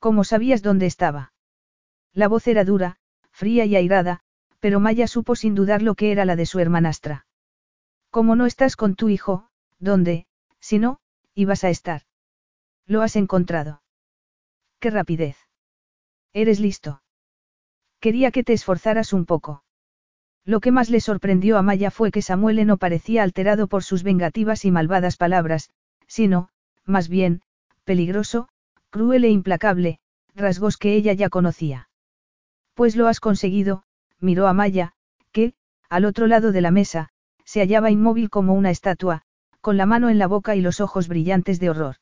[0.00, 1.34] ¿Cómo sabías dónde estaba?
[2.14, 2.96] La voz era dura,
[3.30, 4.22] fría y airada,
[4.58, 7.26] pero Maya supo sin dudar lo que era la de su hermanastra.
[8.10, 10.26] ¿Cómo no estás con tu hijo, ¿dónde,
[10.58, 10.98] si no,
[11.36, 12.02] ibas a estar?
[12.86, 13.82] Lo has encontrado.
[14.78, 15.36] ¡Qué rapidez!
[16.32, 17.02] Eres listo.
[18.00, 19.64] Quería que te esforzaras un poco.
[20.44, 24.04] Lo que más le sorprendió a Maya fue que Samuel no parecía alterado por sus
[24.04, 25.70] vengativas y malvadas palabras,
[26.06, 26.50] sino,
[26.84, 27.42] más bien,
[27.84, 28.48] peligroso,
[28.90, 29.98] cruel e implacable,
[30.36, 31.88] rasgos que ella ya conocía.
[32.74, 33.82] Pues lo has conseguido,
[34.20, 34.92] miró a Maya,
[35.32, 35.54] que,
[35.88, 37.08] al otro lado de la mesa,
[37.44, 39.22] se hallaba inmóvil como una estatua,
[39.60, 41.96] con la mano en la boca y los ojos brillantes de horror.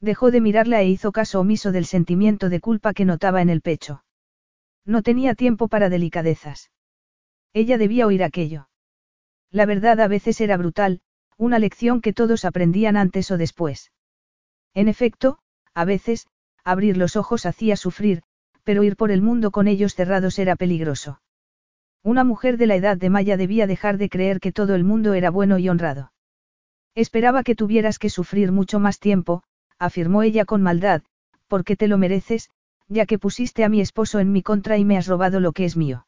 [0.00, 3.62] Dejó de mirarla e hizo caso omiso del sentimiento de culpa que notaba en el
[3.62, 4.04] pecho.
[4.84, 6.70] No tenía tiempo para delicadezas.
[7.52, 8.68] Ella debía oír aquello.
[9.50, 11.00] La verdad a veces era brutal,
[11.38, 13.92] una lección que todos aprendían antes o después.
[14.74, 15.38] En efecto,
[15.74, 16.26] a veces,
[16.64, 18.22] abrir los ojos hacía sufrir,
[18.64, 21.20] pero ir por el mundo con ellos cerrados era peligroso.
[22.02, 25.14] Una mujer de la edad de Maya debía dejar de creer que todo el mundo
[25.14, 26.12] era bueno y honrado.
[26.94, 29.42] Esperaba que tuvieras que sufrir mucho más tiempo,
[29.78, 31.02] afirmó ella con maldad,
[31.48, 32.50] porque te lo mereces,
[32.88, 35.64] ya que pusiste a mi esposo en mi contra y me has robado lo que
[35.64, 36.06] es mío.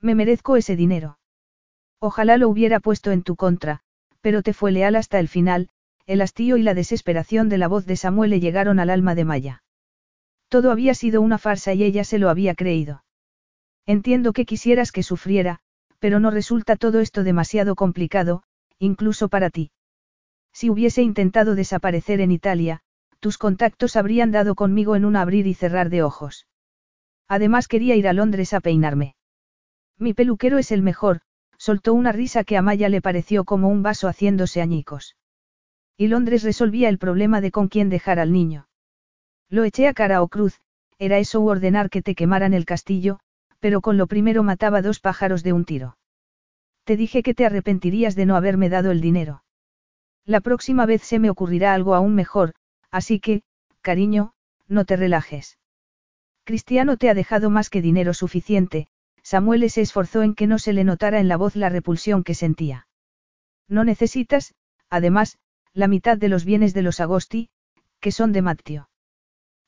[0.00, 1.18] Me merezco ese dinero.
[2.00, 3.80] Ojalá lo hubiera puesto en tu contra,
[4.20, 5.68] pero te fue leal hasta el final,
[6.06, 9.24] el hastío y la desesperación de la voz de Samuel le llegaron al alma de
[9.24, 9.62] Maya.
[10.48, 13.04] Todo había sido una farsa y ella se lo había creído.
[13.84, 15.60] Entiendo que quisieras que sufriera,
[15.98, 18.42] pero no resulta todo esto demasiado complicado,
[18.78, 19.70] incluso para ti.
[20.58, 22.80] Si hubiese intentado desaparecer en Italia,
[23.20, 26.48] tus contactos habrían dado conmigo en un abrir y cerrar de ojos.
[27.28, 29.14] Además quería ir a Londres a peinarme.
[29.98, 31.20] Mi peluquero es el mejor,
[31.58, 35.14] soltó una risa que a Maya le pareció como un vaso haciéndose añicos.
[35.96, 38.66] Y Londres resolvía el problema de con quién dejar al niño.
[39.48, 40.60] Lo eché a cara o cruz,
[40.98, 43.20] era eso u ordenar que te quemaran el castillo,
[43.60, 45.98] pero con lo primero mataba dos pájaros de un tiro.
[46.82, 49.44] Te dije que te arrepentirías de no haberme dado el dinero.
[50.28, 52.52] La próxima vez se me ocurrirá algo aún mejor,
[52.90, 53.40] así que,
[53.80, 54.34] cariño,
[54.66, 55.56] no te relajes.
[56.44, 58.88] Cristiano te ha dejado más que dinero suficiente,
[59.22, 62.34] Samuel se esforzó en que no se le notara en la voz la repulsión que
[62.34, 62.86] sentía.
[63.68, 64.54] No necesitas,
[64.90, 65.38] además,
[65.72, 67.48] la mitad de los bienes de los Agosti,
[67.98, 68.90] que son de Matteo.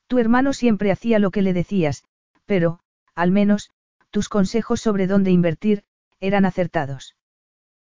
[0.09, 2.05] Tu hermano siempre hacía lo que le decías,
[2.45, 2.81] pero,
[3.15, 3.71] al menos,
[4.11, 5.85] tus consejos sobre dónde invertir,
[6.21, 7.17] eran acertados.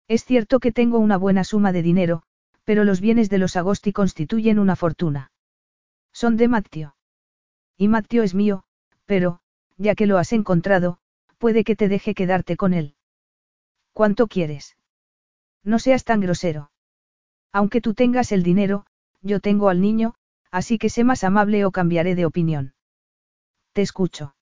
[0.07, 2.23] Es cierto que tengo una buena suma de dinero,
[2.63, 5.31] pero los bienes de los Agosti constituyen una fortuna.
[6.13, 6.95] Son de Matteo.
[7.77, 8.63] Y Matteo es mío,
[9.05, 9.39] pero,
[9.77, 10.99] ya que lo has encontrado,
[11.37, 12.95] puede que te deje quedarte con él.
[13.93, 14.77] ¿Cuánto quieres?
[15.63, 16.71] No seas tan grosero.
[17.51, 18.85] Aunque tú tengas el dinero,
[19.21, 20.15] yo tengo al niño,
[20.51, 22.73] así que sé más amable o cambiaré de opinión.
[23.73, 24.35] Te escucho.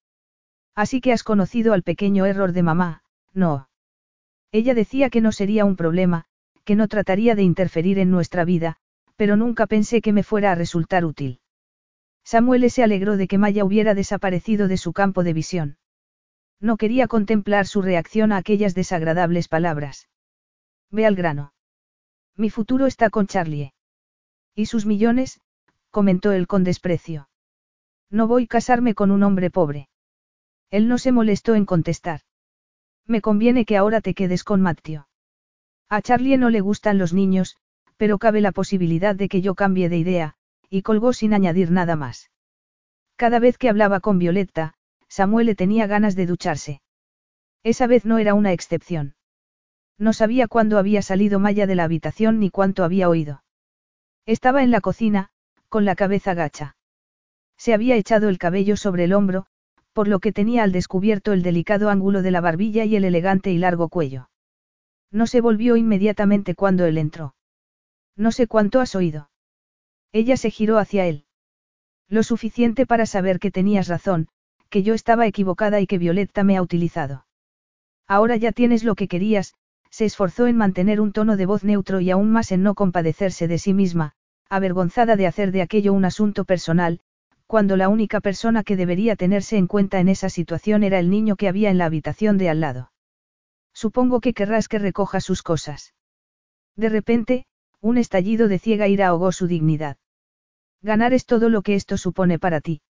[0.76, 3.70] Así que has conocido al pequeño error de mamá, no.
[4.52, 6.26] Ella decía que no sería un problema,
[6.70, 8.78] que no trataría de interferir en nuestra vida,
[9.16, 11.40] pero nunca pensé que me fuera a resultar útil.
[12.24, 15.78] Samuel se alegró de que Maya hubiera desaparecido de su campo de visión.
[16.62, 20.10] No quería contemplar su reacción a aquellas desagradables palabras.
[20.92, 21.54] Ve al grano.
[22.38, 23.74] Mi futuro está con Charlie.
[24.54, 25.42] ¿Y sus millones?
[25.90, 27.30] comentó él con desprecio.
[28.12, 29.90] No voy a casarme con un hombre pobre.
[30.70, 32.22] Él no se molestó en contestar.
[33.08, 35.09] Me conviene que ahora te quedes con Matteo.
[35.90, 37.58] A Charlie no le gustan los niños,
[37.98, 40.36] pero cabe la posibilidad de que yo cambie de idea,
[40.70, 42.30] y colgó sin añadir nada más.
[43.16, 44.76] Cada vez que hablaba con Violetta,
[45.08, 46.82] Samuel le tenía ganas de ducharse.
[47.64, 49.16] Esa vez no era una excepción.
[49.98, 53.44] No sabía cuándo había salido Maya de la habitación ni cuánto había oído.
[54.26, 55.32] Estaba en la cocina,
[55.68, 56.78] con la cabeza gacha.
[57.58, 59.48] Se había echado el cabello sobre el hombro,
[59.92, 63.52] por lo que tenía al descubierto el delicado ángulo de la barbilla y el elegante
[63.52, 64.29] y largo cuello.
[65.12, 67.36] No se volvió inmediatamente cuando él entró.
[68.16, 69.30] No sé cuánto has oído.
[70.12, 71.26] Ella se giró hacia él.
[72.08, 74.28] Lo suficiente para saber que tenías razón,
[74.70, 77.26] que yo estaba equivocada y que Violetta me ha utilizado.
[78.08, 79.54] Ahora ya tienes lo que querías,
[79.90, 83.48] se esforzó en mantener un tono de voz neutro y aún más en no compadecerse
[83.48, 84.14] de sí misma,
[84.50, 87.00] avergonzada de hacer de aquello un asunto personal,
[87.46, 91.36] cuando la única persona que debería tenerse en cuenta en esa situación era el niño
[91.36, 92.92] que había en la habitación de al lado.
[93.84, 95.94] Supongo que querrás que recoja sus cosas.
[96.76, 97.46] De repente,
[97.80, 99.96] un estallido de ciega ira ahogó su dignidad.
[100.82, 102.82] Ganar es todo lo que esto supone para ti.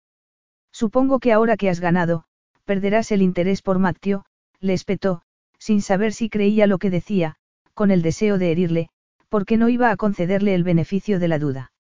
[0.73, 2.25] Supongo que ahora que has ganado,
[2.65, 4.25] perderás el interés por Matteo,
[4.61, 5.21] le espetó,
[5.59, 7.37] sin saber si creía lo que decía,
[7.75, 8.89] con el deseo de herirle,
[9.29, 11.71] porque no iba a concederle el beneficio de la duda.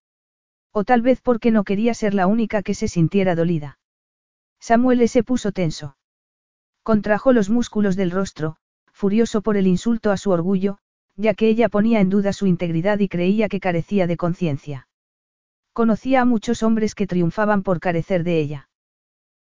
[0.70, 3.78] O tal vez porque no quería ser la única que se sintiera dolida.
[4.60, 5.96] Samuel se puso tenso.
[6.82, 8.58] Contrajo los músculos del rostro,
[8.98, 10.78] furioso por el insulto a su orgullo,
[11.14, 14.88] ya que ella ponía en duda su integridad y creía que carecía de conciencia.
[15.72, 18.68] Conocía a muchos hombres que triunfaban por carecer de ella.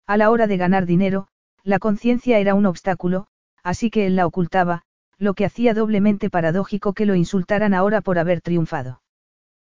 [0.08, 1.30] A la hora de ganar dinero,
[1.64, 3.28] la conciencia era un obstáculo,
[3.64, 4.82] así que él la ocultaba,
[5.18, 9.02] lo que hacía doblemente paradójico que lo insultaran ahora por haber triunfado.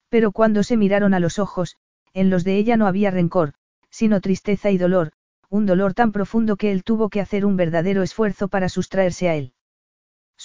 [0.10, 1.78] Pero cuando se miraron a los ojos,
[2.16, 3.54] en los de ella no había rencor,
[3.92, 5.12] sino tristeza y dolor,
[5.50, 9.36] un dolor tan profundo que él tuvo que hacer un verdadero esfuerzo para sustraerse a
[9.36, 9.54] él.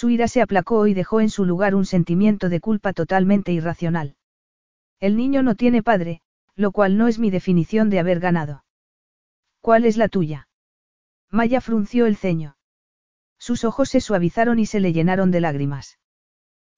[0.02, 4.16] Su ira se aplacó y dejó en su lugar un sentimiento de culpa totalmente irracional.
[4.98, 6.22] El niño no tiene padre,
[6.56, 8.64] lo cual no es mi definición de haber ganado.
[9.60, 10.48] ¿Cuál es la tuya?
[11.30, 12.56] Maya frunció el ceño.
[13.38, 16.00] Sus ojos se suavizaron y se le llenaron de lágrimas.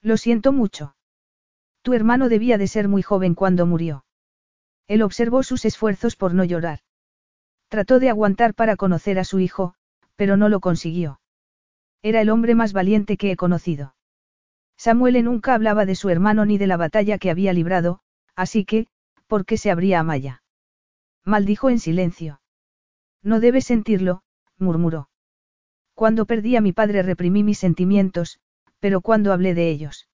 [0.03, 0.95] Lo siento mucho.
[1.81, 4.05] Tu hermano debía de ser muy joven cuando murió.
[4.87, 6.81] Él observó sus esfuerzos por no llorar.
[7.69, 9.77] Trató de aguantar para conocer a su hijo,
[10.15, 11.21] pero no lo consiguió.
[12.05, 13.95] Era el hombre más valiente que he conocido.
[14.77, 18.01] Samuel nunca hablaba de su hermano ni de la batalla que había librado,
[18.37, 18.89] así que,
[19.27, 20.43] ¿por qué se abría a Maya?
[21.25, 22.43] Maldijo en silencio.
[23.23, 24.23] No debes sentirlo,
[24.59, 25.09] murmuró.
[25.95, 28.39] Cuando perdí a mi padre reprimí mis sentimientos,
[28.81, 30.11] pero cuando hablé de ellos.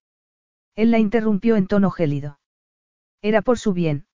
[0.76, 2.38] Él la interrumpió en tono gélido.
[3.20, 4.06] Era por su bien.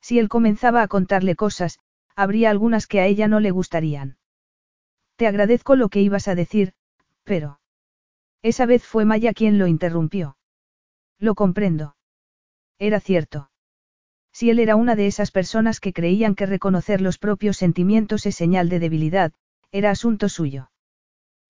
[0.00, 1.80] Si él comenzaba a contarle cosas,
[2.14, 4.18] habría algunas que a ella no le gustarían.
[5.16, 6.74] Te agradezco lo que ibas a decir,
[7.24, 7.60] pero...
[8.42, 10.36] Esa vez fue Maya quien lo interrumpió.
[11.18, 11.96] Lo comprendo.
[12.78, 13.50] Era cierto.
[14.32, 18.34] Si él era una de esas personas que creían que reconocer los propios sentimientos es
[18.34, 19.32] señal de debilidad,
[19.70, 20.70] era asunto suyo.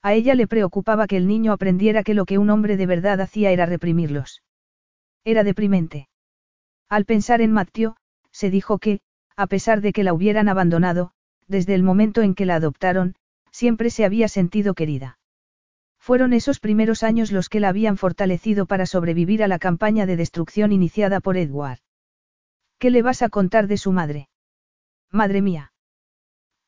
[0.03, 3.21] A ella le preocupaba que el niño aprendiera que lo que un hombre de verdad
[3.21, 4.43] hacía era reprimirlos.
[5.25, 6.09] Era deprimente.
[6.89, 7.95] Al pensar en Matthew,
[8.33, 9.01] se dijo que,
[9.37, 11.13] a pesar de que la hubieran abandonado,
[11.47, 13.15] desde el momento en que la adoptaron,
[13.53, 15.19] siempre se había sentido querida.
[16.03, 20.17] Fueron esos primeros años los que la habían fortalecido para sobrevivir a la campaña de
[20.17, 21.79] destrucción iniciada por Edward.
[22.81, 24.29] ¿Qué le vas a contar de su madre?
[25.13, 25.73] Madre mía.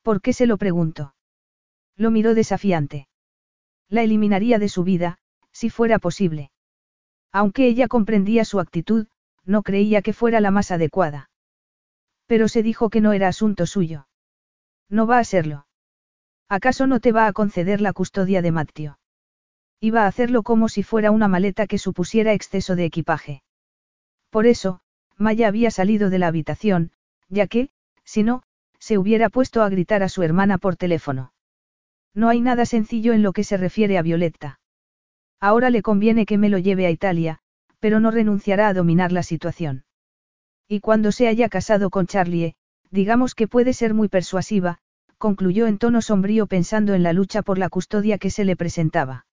[0.03, 1.15] ¿Por qué se lo pregunto?
[1.97, 3.09] Lo miró desafiante.
[3.89, 5.17] La eliminaría de su vida,
[5.51, 6.51] si fuera posible.
[7.33, 9.07] Aunque ella comprendía su actitud,
[9.43, 11.29] no creía que fuera la más adecuada.
[12.25, 14.07] Pero se dijo que no era asunto suyo.
[14.87, 15.67] No va a serlo.
[16.47, 18.97] ¿Acaso no te va a conceder la custodia de Matteo?
[19.79, 23.43] Iba a hacerlo como si fuera una maleta que supusiera exceso de equipaje.
[24.29, 24.79] Por eso,
[25.17, 26.91] Maya había salido de la habitación,
[27.29, 27.69] ya que,
[28.03, 28.43] si no,
[28.79, 31.33] se hubiera puesto a gritar a su hermana por teléfono.
[32.13, 34.59] No hay nada sencillo en lo que se refiere a Violetta.
[35.39, 37.39] Ahora le conviene que me lo lleve a Italia,
[37.79, 39.85] pero no renunciará a dominar la situación.
[40.67, 42.55] Y cuando se haya casado con Charlie,
[42.89, 44.79] digamos que puede ser muy persuasiva,
[45.17, 49.25] concluyó en tono sombrío pensando en la lucha por la custodia que se le presentaba.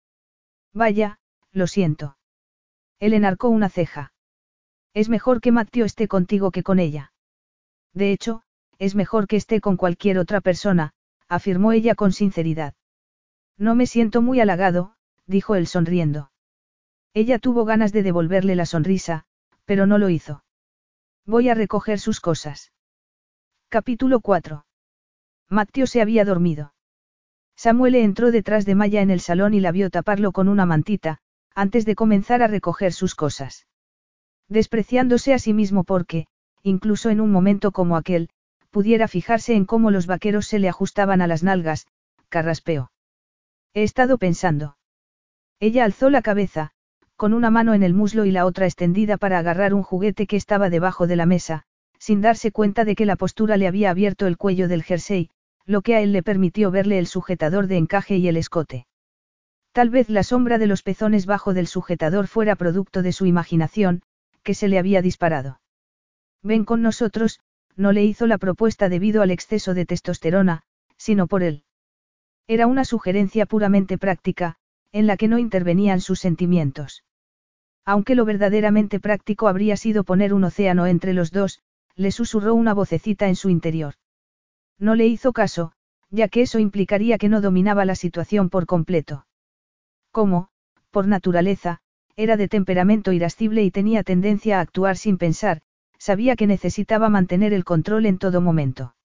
[0.74, 1.20] Vaya,
[1.52, 2.18] lo siento.
[3.00, 4.14] Él enarcó una ceja.
[4.94, 7.14] Es mejor que Mateo esté contigo que con ella.
[7.94, 8.44] De hecho,
[8.78, 10.94] es mejor que esté con cualquier otra persona,
[11.28, 12.74] afirmó ella con sinceridad.
[13.58, 14.96] No me siento muy halagado,
[15.28, 16.32] dijo él sonriendo.
[17.14, 19.26] Ella tuvo ganas de devolverle la sonrisa,
[19.66, 20.44] pero no lo hizo.
[21.26, 22.72] Voy a recoger sus cosas.
[23.70, 24.66] Capítulo 4.
[25.50, 26.74] Mateo se había dormido.
[27.64, 31.20] Samuel entró detrás de Maya en el salón y la vio taparlo con una mantita,
[31.54, 33.68] antes de comenzar a recoger sus cosas.
[34.50, 36.26] Despreciándose a sí mismo porque,
[36.64, 38.30] incluso en un momento como aquel,
[38.72, 41.86] pudiera fijarse en cómo los vaqueros se le ajustaban a las nalgas,
[42.30, 42.92] carraspeó.
[43.76, 44.76] He estado pensando.
[45.60, 46.72] Ella alzó la cabeza,
[47.16, 50.36] con una mano en el muslo y la otra extendida para agarrar un juguete que
[50.36, 51.66] estaba debajo de la mesa,
[52.00, 55.30] sin darse cuenta de que la postura le había abierto el cuello del jersey,
[55.66, 58.88] lo que a él le permitió verle el sujetador de encaje y el escote.
[59.72, 64.02] Tal vez la sombra de los pezones bajo del sujetador fuera producto de su imaginación,
[64.44, 65.62] que se le había disparado.
[66.44, 67.40] Ven con nosotros,
[67.76, 70.64] no le hizo la propuesta debido al exceso de testosterona,
[70.98, 71.64] sino por él.
[72.48, 74.58] Era una sugerencia puramente práctica,
[74.92, 77.04] en la que no intervenían sus sentimientos.
[77.86, 81.62] Aunque lo verdaderamente práctico habría sido poner un océano entre los dos,
[81.96, 83.96] le susurró una vocecita en su interior.
[84.82, 85.74] No le hizo caso,
[86.10, 89.28] ya que eso implicaría que no dominaba la situación por completo.
[90.12, 90.50] Como,
[90.90, 91.82] por naturaleza,
[92.16, 95.62] era de temperamento irascible y tenía tendencia a actuar sin pensar,
[96.00, 98.96] sabía que necesitaba mantener el control en todo momento.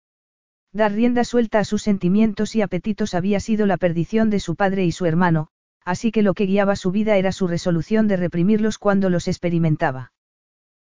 [0.73, 4.87] Dar rienda suelta a sus sentimientos y apetitos había sido la perdición de su padre
[4.87, 5.49] y su hermano,
[5.85, 10.13] así que lo que guiaba su vida era su resolución de reprimirlos cuando los experimentaba.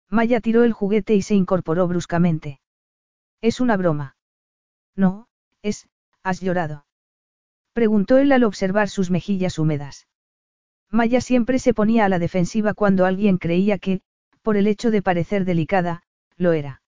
[0.09, 2.59] Maya tiró el juguete y se incorporó bruscamente.
[3.39, 4.17] Es una broma.
[4.95, 5.27] No,
[5.61, 5.87] es,
[6.23, 6.85] has llorado.
[7.73, 10.07] Preguntó él al observar sus mejillas húmedas.
[10.89, 14.01] Maya siempre se ponía a la defensiva cuando alguien creía que,
[14.41, 16.03] por el hecho de parecer delicada,
[16.35, 16.81] lo era.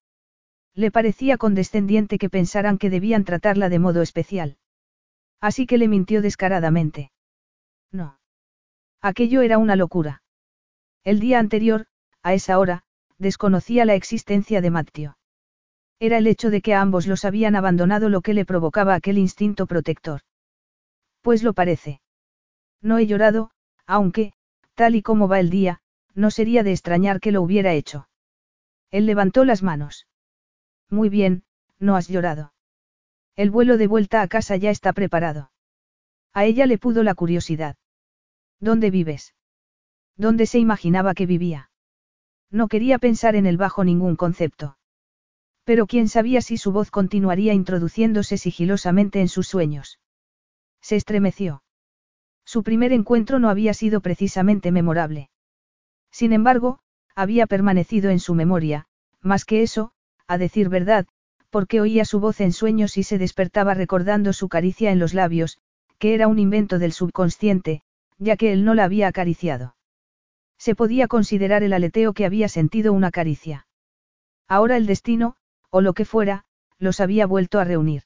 [0.75, 4.57] Le parecía condescendiente que pensaran que debían tratarla de modo especial.
[5.39, 7.11] Así que le mintió descaradamente.
[7.91, 8.19] No.
[9.01, 10.23] Aquello era una locura.
[11.03, 11.85] El día anterior,
[12.23, 12.84] a esa hora,
[13.17, 15.17] desconocía la existencia de Matteo.
[16.03, 19.17] Era el hecho de que a ambos los habían abandonado lo que le provocaba aquel
[19.17, 20.19] instinto protector.
[21.21, 22.01] Pues lo parece.
[22.81, 23.51] No he llorado,
[23.88, 24.34] aunque,
[24.73, 25.80] tal y como va el día,
[26.13, 28.09] no sería de extrañar que lo hubiera hecho.
[28.91, 30.05] Él levantó las manos.
[30.89, 31.45] Muy bien,
[31.80, 32.51] no has llorado.
[33.38, 35.51] El vuelo de vuelta a casa ya está preparado.
[36.34, 37.77] A ella le pudo la curiosidad.
[38.59, 39.35] ¿Dónde vives?
[40.17, 41.71] ¿Dónde se imaginaba que vivía?
[42.51, 44.75] No quería pensar en él bajo ningún concepto.
[45.65, 49.99] Pero quién sabía si su voz continuaría introduciéndose sigilosamente en sus sueños.
[50.81, 51.64] Se estremeció.
[52.45, 55.30] Su primer encuentro no había sido precisamente memorable.
[56.11, 56.80] Sin embargo,
[57.15, 58.88] había permanecido en su memoria,
[59.22, 59.94] más que eso,
[60.27, 61.07] a decir verdad,
[61.49, 65.60] porque oía su voz en sueños y se despertaba recordando su caricia en los labios,
[65.98, 67.84] que era un invento del subconsciente,
[68.18, 69.76] ya que él no la había acariciado.
[70.57, 73.68] Se podía considerar el aleteo que había sentido una caricia.
[74.48, 75.35] Ahora el destino,
[75.74, 76.45] o lo que fuera,
[76.78, 78.04] los había vuelto a reunir.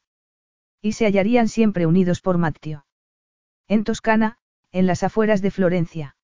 [0.82, 2.86] Y se hallarían siempre unidos por Matteo.
[3.68, 4.38] En Toscana,
[4.72, 6.16] en las afueras de Florencia.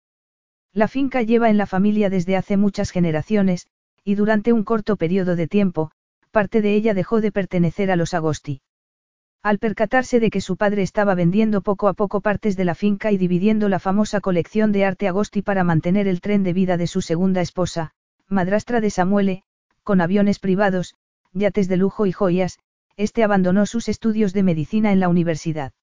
[0.71, 3.67] La finca lleva en la familia desde hace muchas generaciones,
[4.05, 5.91] y durante un corto periodo de tiempo,
[6.31, 8.61] parte de ella dejó de pertenecer a los Agosti.
[9.41, 13.11] Al percatarse de que su padre estaba vendiendo poco a poco partes de la finca
[13.11, 16.87] y dividiendo la famosa colección de arte Agosti para mantener el tren de vida de
[16.87, 17.91] su segunda esposa,
[18.29, 19.43] madrastra de Samuele,
[19.83, 20.95] con aviones privados,
[21.33, 22.59] yates de lujo y joyas,
[22.95, 25.73] este abandonó sus estudios de medicina en la universidad.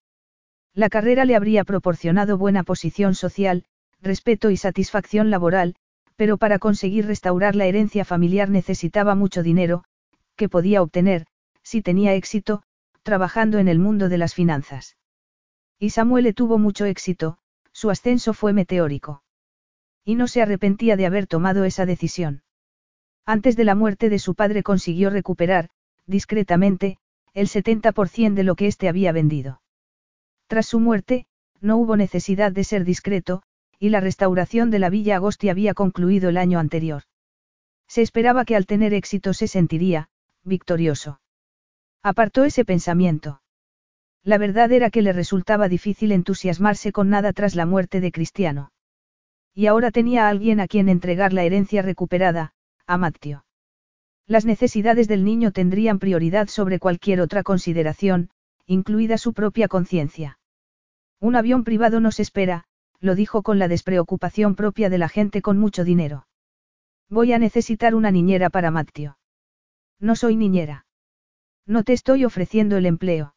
[0.75, 3.65] La carrera le habría proporcionado buena posición social,
[4.01, 5.75] respeto y satisfacción laboral,
[6.17, 9.85] pero para conseguir restaurar la herencia familiar necesitaba mucho dinero,
[10.37, 11.27] que podía obtener,
[11.63, 12.63] si tenía éxito,
[13.03, 14.97] trabajando en el mundo de las finanzas.
[15.79, 17.39] Y Samuel tuvo mucho éxito,
[17.73, 19.23] su ascenso fue meteórico.
[20.05, 22.43] Y no se arrepentía de haber tomado esa decisión.
[23.27, 25.69] Antes de la muerte de su padre consiguió recuperar,
[26.07, 26.99] discretamente,
[27.35, 29.63] el 70% de lo que éste había vendido.
[30.47, 31.27] Tras su muerte,
[31.61, 33.43] no hubo necesidad de ser discreto,
[33.79, 37.03] y la restauración de la Villa Agosti había concluido el año anterior.
[37.87, 40.09] Se esperaba que al tener éxito se sentiría,
[40.45, 41.21] victorioso.
[42.03, 43.43] Apartó ese pensamiento.
[44.23, 48.73] La verdad era que le resultaba difícil entusiasmarse con nada tras la muerte de Cristiano.
[49.55, 52.53] Y ahora tenía a alguien a quien entregar la herencia recuperada,
[52.91, 53.45] a Matteo.
[54.27, 58.31] Las necesidades del niño tendrían prioridad sobre cualquier otra consideración,
[58.67, 60.41] incluida su propia conciencia.
[61.21, 62.65] Un avión privado nos espera,
[62.99, 66.27] lo dijo con la despreocupación propia de la gente con mucho dinero.
[67.09, 69.19] Voy a necesitar una niñera para Matteo.
[70.01, 70.85] No soy niñera.
[71.67, 73.37] No te estoy ofreciendo el empleo.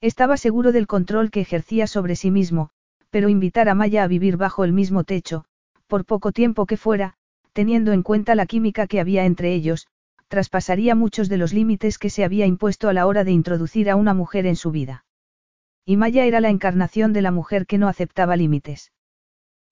[0.00, 2.70] Estaba seguro del control que ejercía sobre sí mismo,
[3.10, 5.44] pero invitar a Maya a vivir bajo el mismo techo,
[5.86, 7.16] por poco tiempo que fuera,
[7.54, 9.86] teniendo en cuenta la química que había entre ellos,
[10.28, 13.96] traspasaría muchos de los límites que se había impuesto a la hora de introducir a
[13.96, 15.06] una mujer en su vida.
[15.86, 18.92] Y Maya era la encarnación de la mujer que no aceptaba límites.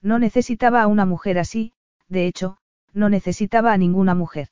[0.01, 1.73] No necesitaba a una mujer así,
[2.09, 2.57] de hecho,
[2.93, 4.49] no necesitaba a ninguna mujer.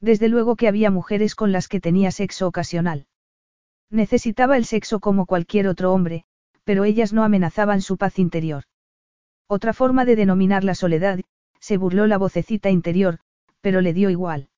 [0.00, 3.06] Desde luego que había mujeres con las que tenía sexo ocasional.
[3.90, 6.24] Necesitaba el sexo como cualquier otro hombre,
[6.64, 8.64] pero ellas no amenazaban su paz interior.
[9.46, 11.20] Otra forma de denominar la soledad,
[11.60, 13.18] se burló la vocecita interior,
[13.60, 14.48] pero le dio igual.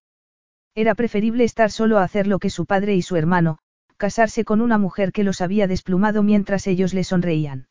[0.75, 3.59] Era preferible estar solo a hacer lo que su padre y su hermano,
[3.97, 7.69] casarse con una mujer que los había desplumado mientras ellos le sonreían.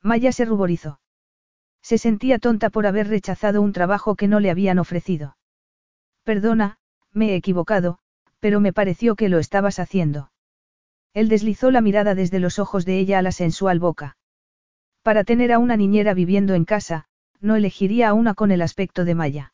[0.00, 1.00] Maya se ruborizó.
[1.82, 5.36] Se sentía tonta por haber rechazado un trabajo que no le habían ofrecido.
[6.22, 6.78] Perdona,
[7.12, 7.98] me he equivocado,
[8.38, 10.30] pero me pareció que lo estabas haciendo.
[11.12, 14.16] Él deslizó la mirada desde los ojos de ella a la sensual boca.
[15.02, 17.06] Para tener a una niñera viviendo en casa,
[17.42, 19.52] no elegiría a una con el aspecto de Maya.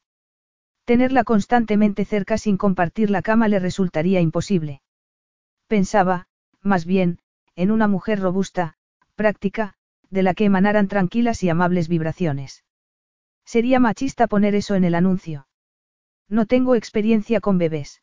[0.84, 4.82] Tenerla constantemente cerca sin compartir la cama le resultaría imposible.
[5.66, 6.28] Pensaba,
[6.62, 7.18] más bien,
[7.56, 8.74] en una mujer robusta,
[9.16, 9.74] práctica,
[10.10, 12.64] de la que emanaran tranquilas y amables vibraciones.
[13.44, 15.48] Sería machista poner eso en el anuncio.
[16.28, 18.02] No tengo experiencia con bebés.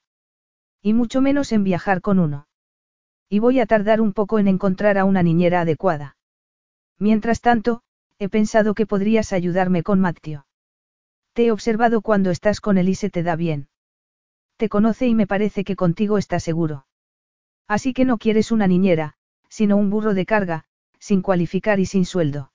[0.81, 2.47] Y mucho menos en viajar con uno.
[3.29, 6.17] Y voy a tardar un poco en encontrar a una niñera adecuada.
[6.99, 7.81] Mientras tanto,
[8.19, 10.47] he pensado que podrías ayudarme con Matteo.
[11.33, 13.67] Te he observado cuando estás con él y se te da bien.
[14.57, 16.87] Te conoce y me parece que contigo está seguro.
[17.67, 19.15] Así que no quieres una niñera,
[19.49, 20.65] sino un burro de carga,
[20.99, 22.51] sin cualificar y sin sueldo.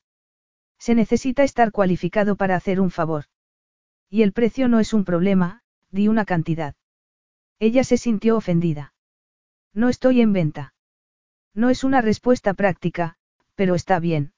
[0.79, 3.25] Se necesita estar cualificado para hacer un favor.
[4.09, 6.75] Y el precio no es un problema, di una cantidad.
[7.59, 8.95] Ella se sintió ofendida.
[9.75, 10.75] No estoy en venta.
[11.55, 13.19] No es una respuesta práctica,
[13.55, 14.33] pero está bien.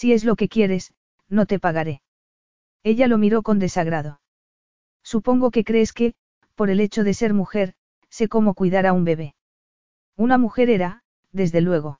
[0.00, 0.94] Si es lo que quieres,
[1.28, 2.02] no te pagaré.
[2.84, 4.20] Ella lo miró con desagrado.
[5.02, 6.14] Supongo que crees que,
[6.54, 7.74] por el hecho de ser mujer,
[8.08, 9.34] sé cómo cuidar a un bebé.
[10.16, 11.02] Una mujer era,
[11.32, 11.98] desde luego.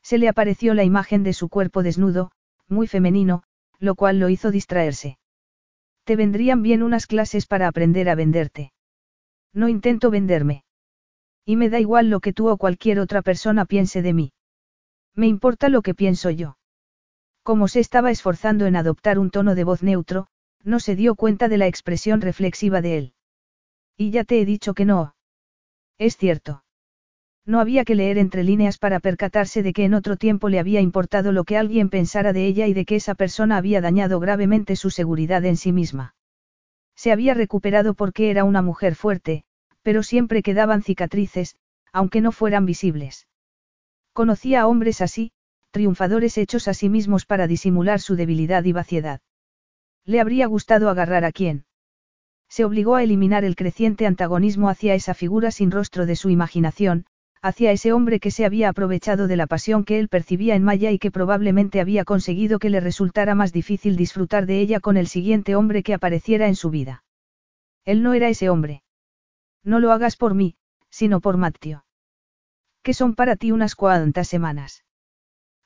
[0.00, 2.30] Se le apareció la imagen de su cuerpo desnudo,
[2.68, 3.42] muy femenino,
[3.80, 5.18] lo cual lo hizo distraerse.
[6.04, 8.72] Te vendrían bien unas clases para aprender a venderte.
[9.52, 10.62] No intento venderme.
[11.44, 14.32] Y me da igual lo que tú o cualquier otra persona piense de mí.
[15.16, 16.57] Me importa lo que pienso yo.
[17.48, 20.26] Como se estaba esforzando en adoptar un tono de voz neutro,
[20.64, 23.14] no se dio cuenta de la expresión reflexiva de él.
[23.96, 25.14] Y ya te he dicho que no.
[25.96, 26.62] Es cierto.
[27.46, 30.82] No había que leer entre líneas para percatarse de que en otro tiempo le había
[30.82, 34.76] importado lo que alguien pensara de ella y de que esa persona había dañado gravemente
[34.76, 36.14] su seguridad en sí misma.
[36.96, 39.44] Se había recuperado porque era una mujer fuerte,
[39.80, 41.56] pero siempre quedaban cicatrices,
[41.94, 43.26] aunque no fueran visibles.
[44.12, 45.32] Conocía a hombres así,
[45.70, 49.20] triunfadores hechos a sí mismos para disimular su debilidad y vaciedad.
[50.04, 51.64] Le habría gustado agarrar a quién.
[52.48, 57.04] Se obligó a eliminar el creciente antagonismo hacia esa figura sin rostro de su imaginación,
[57.42, 60.90] hacia ese hombre que se había aprovechado de la pasión que él percibía en Maya
[60.90, 65.06] y que probablemente había conseguido que le resultara más difícil disfrutar de ella con el
[65.06, 67.04] siguiente hombre que apareciera en su vida.
[67.84, 68.82] Él no era ese hombre.
[69.62, 70.56] No lo hagas por mí,
[70.90, 71.84] sino por Matteo.
[72.82, 74.84] ¿Qué son para ti unas cuantas semanas?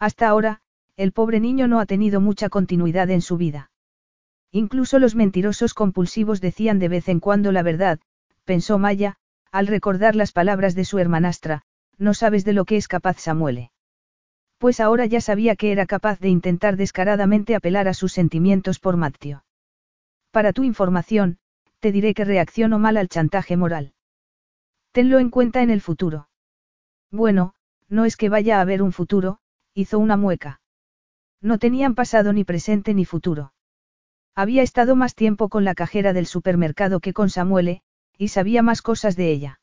[0.02, 0.60] Hasta ahora,
[0.96, 3.70] el pobre niño no ha tenido mucha continuidad en su vida.
[4.50, 8.00] Incluso los mentirosos compulsivos decían de vez en cuando la verdad,
[8.44, 9.18] pensó Maya,
[9.52, 11.62] al recordar las palabras de su hermanastra,
[11.98, 13.70] no sabes de lo que es capaz Samuele.
[14.58, 18.96] Pues ahora ya sabía que era capaz de intentar descaradamente apelar a sus sentimientos por
[18.96, 19.44] Matteo.
[20.32, 21.38] Para tu información,
[21.78, 23.92] te diré que reacciono mal al chantaje moral.
[24.90, 26.28] Tenlo en cuenta en el futuro.
[27.12, 27.54] Bueno,
[27.88, 29.38] no es que vaya a haber un futuro,
[29.74, 30.60] hizo una mueca.
[31.40, 33.52] No tenían pasado ni presente ni futuro.
[34.34, 37.82] Había estado más tiempo con la cajera del supermercado que con Samuele,
[38.16, 39.60] y sabía más cosas de ella.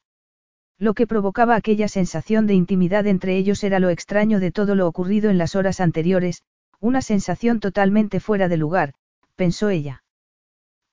[0.77, 4.87] Lo que provocaba aquella sensación de intimidad entre ellos era lo extraño de todo lo
[4.87, 6.43] ocurrido en las horas anteriores,
[6.79, 8.93] una sensación totalmente fuera de lugar,
[9.35, 10.03] pensó ella.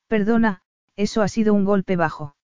[0.08, 0.62] Perdona,
[0.96, 2.36] eso ha sido un golpe bajo.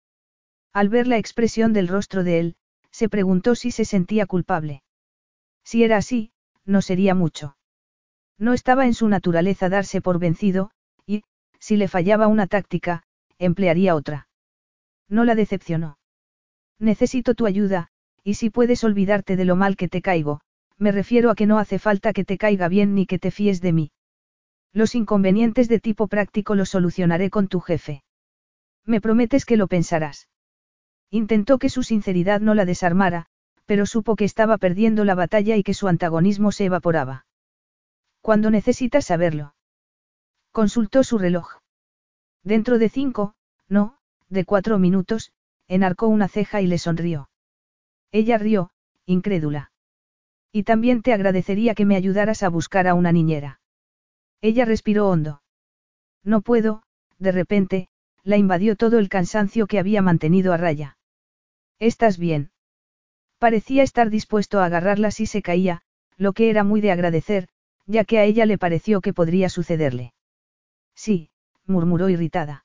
[0.72, 2.56] Al ver la expresión del rostro de él,
[2.90, 4.82] se preguntó si se sentía culpable.
[5.64, 6.31] Si era así,
[6.64, 7.56] no sería mucho.
[8.38, 10.70] No estaba en su naturaleza darse por vencido,
[11.06, 11.22] y,
[11.58, 13.04] si le fallaba una táctica,
[13.38, 14.28] emplearía otra.
[15.08, 15.98] No la decepcionó.
[16.78, 17.88] Necesito tu ayuda,
[18.24, 20.40] y si puedes olvidarte de lo mal que te caigo,
[20.78, 23.60] me refiero a que no hace falta que te caiga bien ni que te fíes
[23.60, 23.92] de mí.
[24.72, 28.02] Los inconvenientes de tipo práctico los solucionaré con tu jefe.
[28.84, 30.28] Me prometes que lo pensarás.
[31.10, 33.26] Intentó que su sinceridad no la desarmara,
[33.66, 37.26] pero supo que estaba perdiendo la batalla y que su antagonismo se evaporaba.
[38.20, 39.54] Cuando necesitas saberlo?
[40.52, 41.58] Consultó su reloj.
[42.44, 43.34] Dentro de cinco,
[43.68, 43.98] no,
[44.28, 45.32] de cuatro minutos,
[45.68, 47.30] enarcó una ceja y le sonrió.
[48.12, 48.70] Ella rió,
[49.06, 49.72] incrédula.
[50.52, 53.60] Y también te agradecería que me ayudaras a buscar a una niñera.
[54.40, 55.42] Ella respiró hondo.
[56.22, 56.82] No puedo,
[57.18, 57.88] de repente,
[58.22, 60.98] la invadió todo el cansancio que había mantenido a raya.
[61.78, 62.51] ¿Estás bien?
[63.42, 65.82] Parecía estar dispuesto a agarrarla si se caía,
[66.16, 67.48] lo que era muy de agradecer,
[67.86, 70.14] ya que a ella le pareció que podría sucederle.
[70.94, 71.28] Sí,
[71.66, 72.64] murmuró irritada.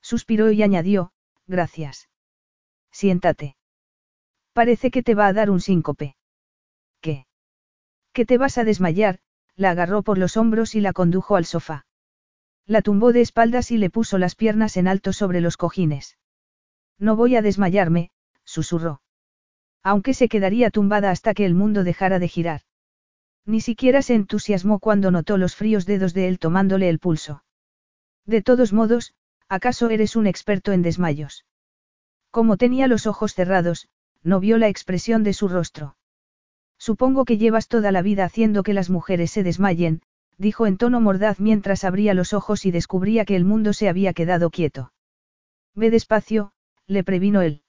[0.00, 1.10] Suspiró y añadió,
[1.48, 2.08] gracias.
[2.92, 3.56] Siéntate.
[4.52, 6.14] Parece que te va a dar un síncope.
[7.00, 7.26] ¿Qué?
[8.12, 9.18] Que te vas a desmayar,
[9.56, 11.86] la agarró por los hombros y la condujo al sofá.
[12.66, 16.18] La tumbó de espaldas y le puso las piernas en alto sobre los cojines.
[17.00, 18.12] No voy a desmayarme,
[18.44, 19.02] susurró.
[19.90, 22.60] Aunque se quedaría tumbada hasta que el mundo dejara de girar.
[23.46, 27.42] Ni siquiera se entusiasmó cuando notó los fríos dedos de él tomándole el pulso.
[28.26, 29.14] De todos modos,
[29.50, 31.46] ¿Acaso eres un experto en desmayos?
[32.30, 33.88] Como tenía los ojos cerrados,
[34.22, 35.96] no vio la expresión de su rostro.
[36.76, 40.02] Supongo que llevas toda la vida haciendo que las mujeres se desmayen,
[40.36, 44.12] dijo en tono mordaz mientras abría los ojos y descubría que el mundo se había
[44.12, 44.92] quedado quieto.
[45.74, 46.52] Ve despacio,
[46.86, 47.62] le previno él.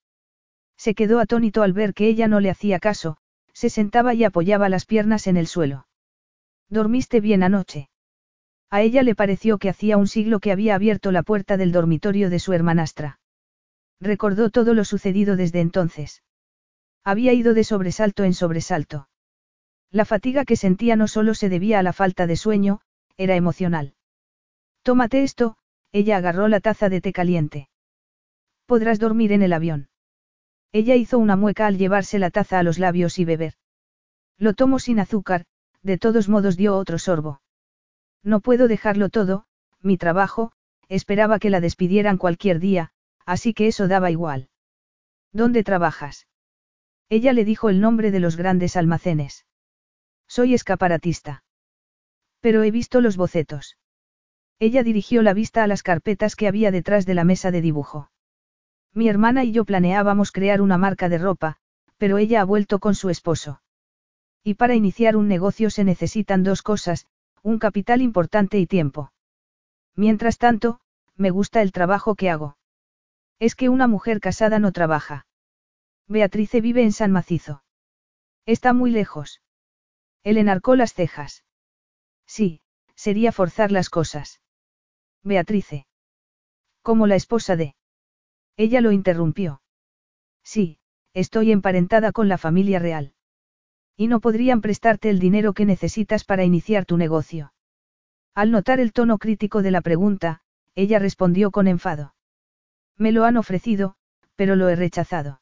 [0.80, 3.18] Se quedó atónito al ver que ella no le hacía caso,
[3.52, 5.88] se sentaba y apoyaba las piernas en el suelo.
[6.70, 7.90] ¿Dormiste bien anoche?
[8.70, 12.30] A ella le pareció que hacía un siglo que había abierto la puerta del dormitorio
[12.30, 13.20] de su hermanastra.
[14.00, 16.24] Recordó todo lo sucedido desde entonces.
[17.04, 19.10] Había ido de sobresalto en sobresalto.
[19.92, 22.80] La fatiga que sentía no solo se debía a la falta de sueño,
[23.18, 23.96] era emocional.
[24.84, 25.58] Tómate esto,
[25.92, 27.68] ella agarró la taza de té caliente.
[28.66, 29.89] Podrás dormir en el avión.
[30.72, 33.54] Ella hizo una mueca al llevarse la taza a los labios y beber.
[34.38, 35.46] Lo tomo sin azúcar,
[35.82, 37.42] de todos modos dio otro sorbo.
[38.24, 39.46] No puedo dejarlo todo,
[39.82, 40.52] mi trabajo,
[40.88, 42.92] esperaba que la despidieran cualquier día,
[43.26, 44.50] así que eso daba igual.
[45.32, 46.28] ¿Dónde trabajas?
[47.10, 49.46] Ella le dijo el nombre de los grandes almacenes.
[50.28, 51.44] Soy escaparatista.
[52.40, 53.78] Pero he visto los bocetos.
[54.60, 58.12] Ella dirigió la vista a las carpetas que había detrás de la mesa de dibujo.
[58.94, 61.58] Mi hermana y yo planeábamos crear una marca de ropa,
[61.98, 63.62] pero ella ha vuelto con su esposo.
[64.44, 67.06] Y para iniciar un negocio se necesitan dos cosas,
[67.44, 69.12] un capital importante y tiempo.
[69.96, 70.80] Mientras tanto,
[71.16, 72.58] me gusta el trabajo que hago.
[73.38, 75.28] Es que una mujer casada no trabaja.
[76.08, 77.64] Beatrice vive en San Macizo.
[78.46, 79.42] Está muy lejos.
[80.24, 81.44] Él enarcó las cejas.
[82.26, 82.62] Sí,
[82.96, 84.42] sería forzar las cosas.
[85.24, 85.86] Beatrice.
[86.82, 87.76] Como la esposa de.
[88.60, 89.62] Ella lo interrumpió.
[90.44, 90.80] Sí,
[91.14, 93.14] estoy emparentada con la familia real.
[93.96, 97.54] Y no podrían prestarte el dinero que necesitas para iniciar tu negocio.
[98.36, 100.42] Al notar el tono crítico de la pregunta,
[100.76, 102.16] ella respondió con enfado.
[102.98, 103.96] Me lo han ofrecido,
[104.36, 105.42] pero lo he rechazado.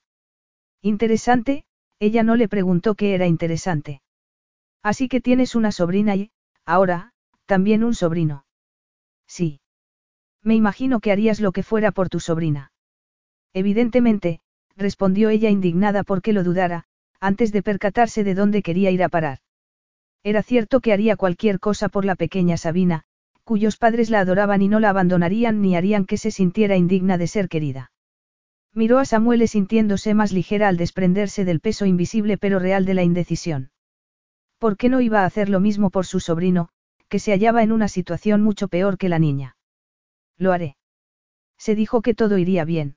[0.84, 1.66] Interesante,
[1.98, 4.04] ella no le preguntó qué era interesante.
[4.84, 6.30] Así que tienes una sobrina y,
[6.66, 7.14] ahora,
[7.48, 8.46] también un sobrino.
[9.26, 9.60] Sí.
[10.44, 12.72] Me imagino que harías lo que fuera por tu sobrina.
[13.54, 14.40] Evidentemente,
[14.76, 16.86] respondió ella indignada porque lo dudara,
[17.20, 19.40] antes de percatarse de dónde quería ir a parar.
[20.24, 23.04] Era cierto que haría cualquier cosa por la pequeña Sabina,
[23.44, 27.28] cuyos padres la adoraban y no la abandonarían ni harían que se sintiera indigna de
[27.28, 27.92] ser querida.
[28.74, 33.04] Miró a Samuel sintiéndose más ligera al desprenderse del peso invisible pero real de la
[33.04, 33.72] indecisión.
[34.60, 36.70] ¿Por qué no iba a hacer lo mismo por su sobrino,
[37.08, 39.56] que se hallaba en una situación mucho peor que la niña?
[40.38, 40.76] Lo haré.
[41.58, 42.97] Se dijo que todo iría bien.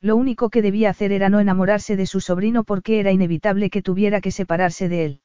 [0.00, 3.82] Lo único que debía hacer era no enamorarse de su sobrino porque era inevitable que
[3.82, 5.20] tuviera que separarse de él.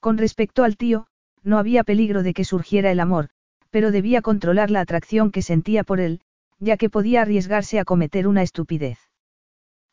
[0.00, 1.06] Con respecto al tío,
[1.42, 3.30] no había peligro de que surgiera el amor,
[3.70, 6.20] pero debía controlar la atracción que sentía por él,
[6.58, 8.98] ya que podía arriesgarse a cometer una estupidez.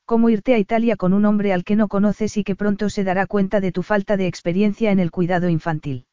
[0.06, 3.04] ¿Cómo irte a Italia con un hombre al que no conoces y que pronto se
[3.04, 6.06] dará cuenta de tu falta de experiencia en el cuidado infantil?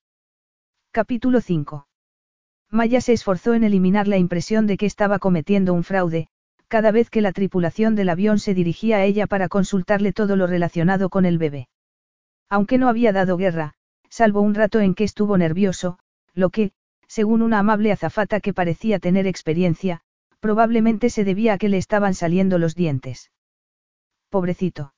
[0.93, 1.87] Capítulo 5.
[2.71, 6.29] Maya se esforzó en eliminar la impresión de que estaba cometiendo un fraude,
[6.73, 10.47] cada vez que la tripulación del avión se dirigía a ella para consultarle todo lo
[10.47, 11.69] relacionado con el bebé.
[12.49, 13.75] Aunque no había dado guerra,
[14.09, 15.99] salvo un rato en que estuvo nervioso,
[16.33, 16.73] lo que,
[17.07, 20.01] según una amable azafata que parecía tener experiencia,
[20.41, 23.31] probablemente se debía a que le estaban saliendo los dientes.
[24.31, 24.95] Pobrecito.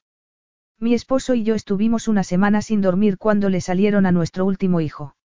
[0.79, 4.81] Mi esposo y yo estuvimos una semana sin dormir cuando le salieron a nuestro último
[4.81, 5.17] hijo.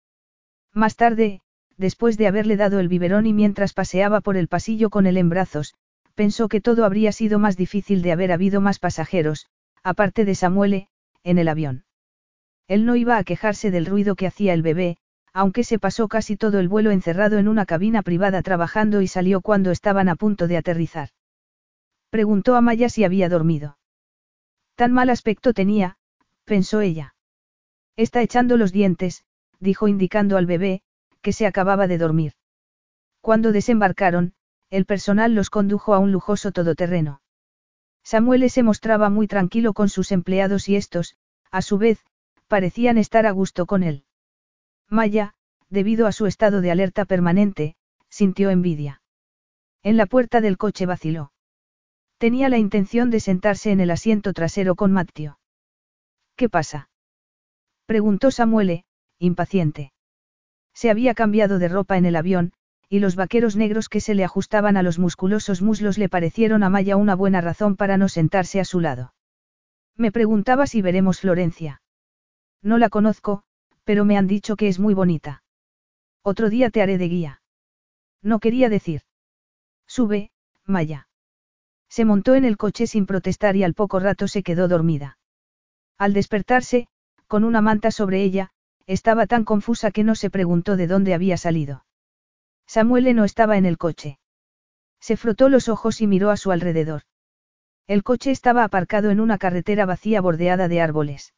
[0.73, 1.41] Más tarde,
[1.77, 5.29] después de haberle dado el biberón y mientras paseaba por el pasillo con él en
[5.29, 5.75] brazos,
[6.19, 9.47] pensó que todo habría sido más difícil de haber habido más pasajeros,
[9.83, 10.89] aparte de Samuele,
[11.23, 11.85] en el avión.
[12.67, 14.97] Él no iba a quejarse del ruido que hacía el bebé,
[15.31, 19.39] aunque se pasó casi todo el vuelo encerrado en una cabina privada trabajando y salió
[19.39, 21.11] cuando estaban a punto de aterrizar.
[22.09, 23.77] Preguntó a Maya si había dormido.
[24.75, 25.95] Tan mal aspecto tenía,
[26.43, 27.15] pensó ella.
[27.95, 29.23] Está echando los dientes,
[29.61, 30.81] dijo indicando al bebé,
[31.21, 32.33] que se acababa de dormir.
[33.21, 34.33] Cuando desembarcaron,
[34.69, 37.21] el personal los condujo a un lujoso todoterreno.
[38.03, 41.15] Samuel se mostraba muy tranquilo con sus empleados y estos,
[41.51, 42.03] a su vez,
[42.47, 44.05] parecían estar a gusto con él.
[44.87, 45.35] Maya,
[45.69, 47.75] debido a su estado de alerta permanente,
[48.09, 49.01] sintió envidia.
[49.83, 51.31] En la puerta del coche vaciló.
[52.17, 55.39] Tenía la intención de sentarse en el asiento trasero con Matteo.
[56.35, 56.89] ¿Qué pasa?
[57.85, 58.85] preguntó Samuele,
[59.19, 59.93] impaciente.
[60.73, 62.53] Se había cambiado de ropa en el avión,
[62.89, 66.69] y los vaqueros negros que se le ajustaban a los musculosos muslos le parecieron a
[66.69, 69.13] Maya una buena razón para no sentarse a su lado.
[69.95, 71.81] Me preguntaba si veremos Florencia.
[72.63, 73.43] No la conozco,
[73.83, 75.43] pero me han dicho que es muy bonita.
[76.23, 77.41] Otro día te haré de guía.
[78.23, 79.03] No quería decir.
[79.87, 80.31] Sube,
[80.65, 81.07] Maya.
[81.89, 85.17] Se montó en el coche sin protestar y al poco rato se quedó dormida.
[85.97, 86.87] Al despertarse,
[87.27, 88.49] con una manta sobre ella,
[88.87, 91.85] estaba tan confusa que no se preguntó de dónde había salido.
[92.69, 94.19] Samuel no estaba en el coche.
[94.99, 97.01] Se frotó los ojos y miró a su alrededor.
[97.87, 101.33] El coche estaba aparcado en una carretera vacía bordeada de árboles.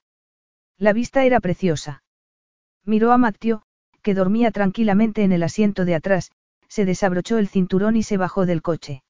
[0.77, 2.03] La vista era preciosa.
[2.83, 3.63] Miró a Matteo,
[4.01, 6.33] que dormía tranquilamente en el asiento de atrás,
[6.67, 9.01] se desabrochó el cinturón y se bajó del coche.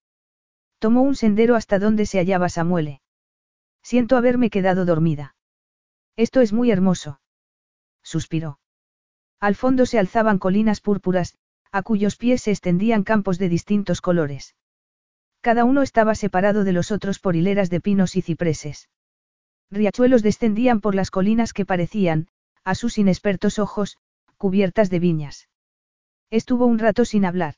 [0.77, 3.01] Tomó un sendero hasta donde se hallaba Samuele.
[3.81, 5.35] Siento haberme quedado dormida.
[6.17, 7.19] Esto es muy hermoso.
[8.03, 8.59] Suspiró.
[9.39, 11.39] Al fondo se alzaban colinas púrpuras,
[11.71, 14.55] a cuyos pies se extendían campos de distintos colores.
[15.41, 18.89] Cada uno estaba separado de los otros por hileras de pinos y cipreses.
[19.71, 22.27] Riachuelos descendían por las colinas que parecían,
[22.63, 23.97] a sus inexpertos ojos,
[24.37, 25.49] cubiertas de viñas.
[26.29, 27.55] Estuvo un rato sin hablar.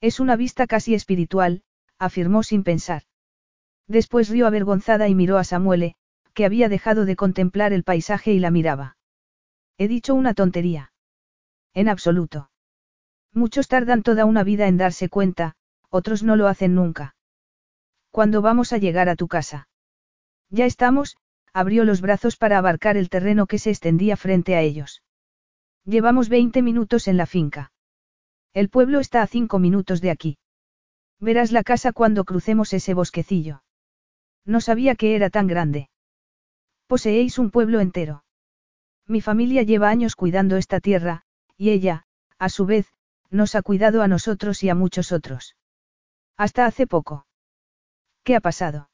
[0.00, 1.62] Es una vista casi espiritual,
[1.98, 3.02] afirmó sin pensar.
[3.88, 5.96] Después rió avergonzada y miró a Samuele,
[6.34, 8.96] que había dejado de contemplar el paisaje y la miraba.
[9.78, 10.92] He dicho una tontería.
[11.74, 12.51] En absoluto.
[13.34, 15.54] Muchos tardan toda una vida en darse cuenta,
[15.88, 17.14] otros no lo hacen nunca.
[18.10, 19.68] ¿Cuándo vamos a llegar a tu casa?
[20.50, 21.16] Ya estamos,
[21.54, 25.02] abrió los brazos para abarcar el terreno que se extendía frente a ellos.
[25.84, 27.72] Llevamos 20 minutos en la finca.
[28.52, 30.38] El pueblo está a cinco minutos de aquí.
[31.18, 33.62] Verás la casa cuando crucemos ese bosquecillo.
[34.44, 35.88] No sabía que era tan grande.
[36.86, 38.24] Poseéis un pueblo entero.
[39.06, 41.22] Mi familia lleva años cuidando esta tierra,
[41.56, 42.04] y ella,
[42.38, 42.92] a su vez,
[43.32, 45.56] nos ha cuidado a nosotros y a muchos otros.
[46.36, 47.26] Hasta hace poco.
[48.24, 48.90] ¿Qué ha pasado?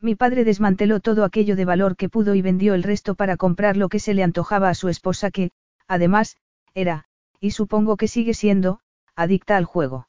[0.00, 3.76] Mi padre desmanteló todo aquello de valor que pudo y vendió el resto para comprar
[3.76, 5.50] lo que se le antojaba a su esposa que,
[5.86, 6.38] además,
[6.74, 7.04] era,
[7.38, 8.80] y supongo que sigue siendo,
[9.14, 10.08] adicta al juego.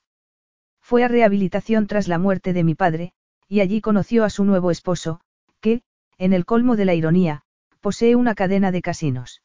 [0.82, 3.14] Fue a rehabilitación tras la muerte de mi padre,
[3.48, 5.20] y allí conoció a su nuevo esposo,
[5.60, 5.82] que,
[6.18, 7.44] en el colmo de la ironía,
[7.82, 9.42] posee una cadena de casinos.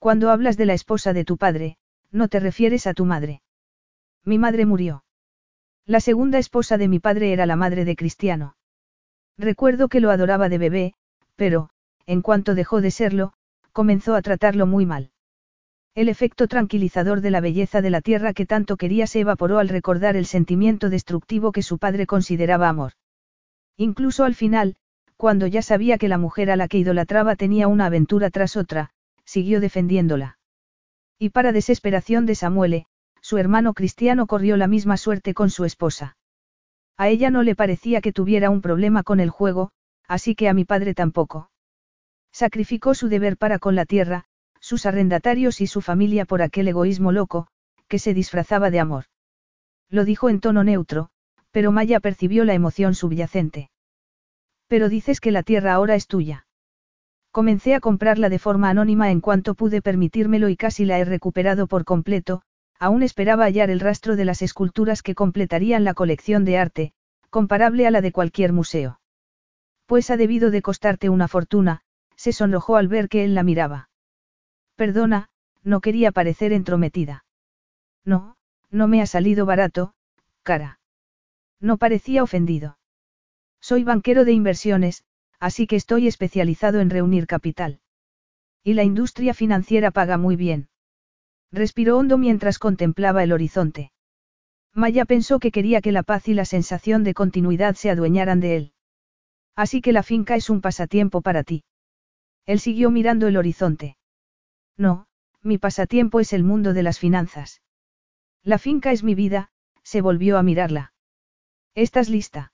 [0.00, 1.76] Cuando hablas de la esposa de tu padre,
[2.12, 3.42] no te refieres a tu madre.
[4.24, 5.04] Mi madre murió.
[5.84, 8.54] La segunda esposa de mi padre era la madre de Cristiano.
[9.36, 10.94] Recuerdo que lo adoraba de bebé,
[11.34, 11.70] pero,
[12.06, 13.32] en cuanto dejó de serlo,
[13.72, 15.10] comenzó a tratarlo muy mal.
[15.94, 19.68] El efecto tranquilizador de la belleza de la tierra que tanto quería se evaporó al
[19.68, 22.92] recordar el sentimiento destructivo que su padre consideraba amor.
[23.76, 24.76] Incluso al final,
[25.16, 28.90] cuando ya sabía que la mujer a la que idolatraba tenía una aventura tras otra,
[29.24, 30.38] siguió defendiéndola.
[31.22, 32.86] Y para desesperación de Samuele,
[33.20, 36.16] su hermano cristiano corrió la misma suerte con su esposa.
[36.96, 39.70] A ella no le parecía que tuviera un problema con el juego,
[40.08, 41.48] así que a mi padre tampoco.
[42.32, 44.24] Sacrificó su deber para con la tierra,
[44.58, 47.46] sus arrendatarios y su familia por aquel egoísmo loco,
[47.86, 49.04] que se disfrazaba de amor.
[49.90, 51.10] Lo dijo en tono neutro,
[51.52, 53.70] pero Maya percibió la emoción subyacente.
[54.66, 56.48] Pero dices que la tierra ahora es tuya.
[57.32, 61.66] Comencé a comprarla de forma anónima en cuanto pude permitírmelo y casi la he recuperado
[61.66, 62.42] por completo,
[62.78, 66.92] aún esperaba hallar el rastro de las esculturas que completarían la colección de arte,
[67.30, 69.00] comparable a la de cualquier museo.
[69.86, 71.80] Pues ha debido de costarte una fortuna,
[72.16, 73.88] se sonrojó al ver que él la miraba.
[74.76, 75.30] Perdona,
[75.64, 77.24] no quería parecer entrometida.
[78.04, 78.36] No,
[78.70, 79.94] no me ha salido barato,
[80.42, 80.80] cara.
[81.60, 82.76] No parecía ofendido.
[83.60, 85.04] Soy banquero de inversiones,
[85.42, 87.80] así que estoy especializado en reunir capital.
[88.62, 90.68] Y la industria financiera paga muy bien.
[91.50, 93.90] Respiró hondo mientras contemplaba el horizonte.
[94.72, 98.56] Maya pensó que quería que la paz y la sensación de continuidad se adueñaran de
[98.56, 98.72] él.
[99.56, 101.64] Así que la finca es un pasatiempo para ti.
[102.46, 103.96] Él siguió mirando el horizonte.
[104.76, 105.08] No,
[105.42, 107.62] mi pasatiempo es el mundo de las finanzas.
[108.44, 109.50] La finca es mi vida,
[109.82, 110.92] se volvió a mirarla.
[111.74, 112.51] ¿Estás lista?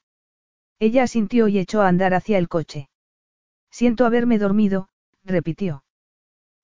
[0.81, 2.89] Ella asintió y echó a andar hacia el coche.
[3.71, 4.89] Siento haberme dormido,
[5.25, 5.85] repitió.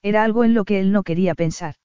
[0.03, 1.77] Era algo en lo que él no quería pensar.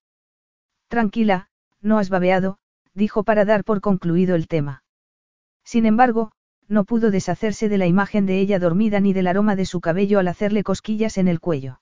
[0.88, 1.50] Tranquila,
[1.82, 2.58] no has babeado,
[2.94, 4.84] dijo para dar por concluido el tema.
[5.64, 6.32] Sin embargo,
[6.68, 10.20] no pudo deshacerse de la imagen de ella dormida ni del aroma de su cabello
[10.20, 11.82] al hacerle cosquillas en el cuello.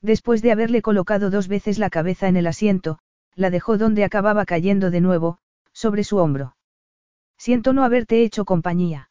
[0.00, 3.00] Después de haberle colocado dos veces la cabeza en el asiento,
[3.34, 5.38] la dejó donde acababa cayendo de nuevo,
[5.72, 6.56] sobre su hombro.
[7.36, 9.07] Siento no haberte hecho compañía.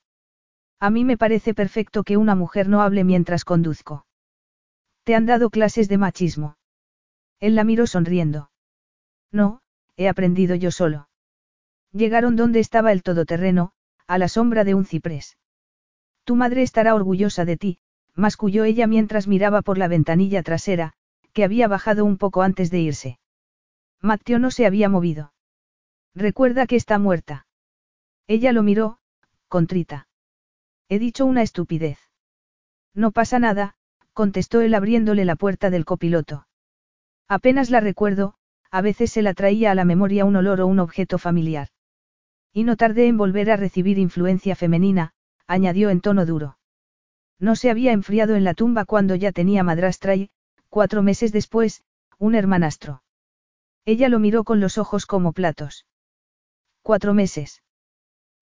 [0.79, 4.05] A mí me parece perfecto que una mujer no hable mientras conduzco.
[5.03, 6.57] ¿Te han dado clases de machismo?
[7.39, 8.51] Él la miró sonriendo.
[9.31, 9.61] No,
[9.95, 11.09] he aprendido yo solo.
[11.91, 13.71] Llegaron donde estaba el todoterreno,
[14.05, 15.37] a la sombra de un ciprés.
[16.23, 17.79] Tu madre estará orgullosa de ti,
[18.13, 20.93] masculló ella mientras miraba por la ventanilla trasera,
[21.33, 23.19] que había bajado un poco antes de irse.
[24.01, 25.33] Matteo no se había movido.
[26.13, 27.47] Recuerda que está muerta.
[28.27, 28.99] Ella lo miró,
[29.47, 30.06] contrita.
[30.89, 31.99] He dicho una estupidez.
[32.93, 33.75] No pasa nada,
[34.13, 36.47] contestó él abriéndole la puerta del copiloto.
[37.27, 38.35] Apenas la recuerdo,
[38.71, 41.69] a veces se la traía a la memoria un olor o un objeto familiar.
[42.53, 45.13] Y no tardé en volver a recibir influencia femenina,
[45.45, 46.57] añadió en tono duro.
[47.39, 50.31] No se había enfriado en la tumba cuando ya tenía madrastra y,
[50.69, 51.83] cuatro meses después,
[52.17, 53.03] un hermanastro.
[53.85, 55.85] Ella lo miró con los ojos como platos.
[56.81, 57.61] Cuatro meses.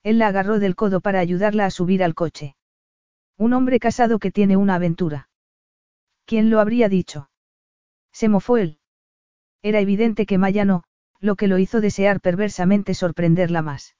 [0.05, 2.55] Él la agarró del codo para ayudarla a subir al coche.
[3.39, 5.29] Un hombre casado que tiene una aventura.
[6.25, 7.31] ¿Quién lo habría dicho?
[8.13, 8.77] Se mofó él.
[9.63, 10.83] Era evidente que Maya no,
[11.21, 13.95] lo que lo hizo desear perversamente sorprenderla más.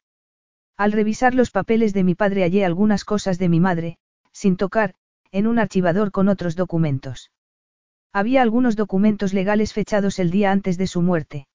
[0.77, 3.97] Al revisar los papeles de mi padre hallé algunas cosas de mi madre,
[4.31, 4.93] sin tocar,
[5.31, 7.31] en un archivador con otros documentos.
[8.13, 11.47] Había algunos documentos legales fechados el día antes de su muerte.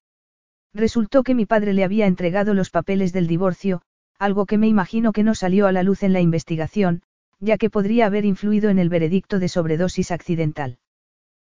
[0.74, 3.82] Resultó que mi padre le había entregado los papeles del divorcio,
[4.20, 7.02] algo que me imagino que no salió a la luz en la investigación,
[7.40, 10.78] ya que podría haber influido en el veredicto de sobredosis accidental.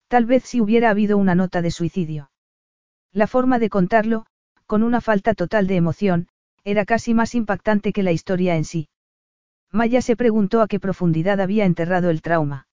[0.07, 2.29] Tal vez si hubiera habido una nota de suicidio.
[3.11, 4.27] La forma de contarlo,
[4.67, 6.27] con una falta total de emoción,
[6.63, 8.89] era casi más impactante que la historia en sí.
[9.71, 12.67] Maya se preguntó a qué profundidad había enterrado el trauma.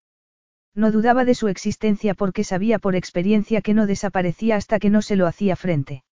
[0.74, 5.01] No dudaba de su existencia porque sabía por experiencia que no desaparecía hasta que no
[5.01, 6.05] se lo hacía frente.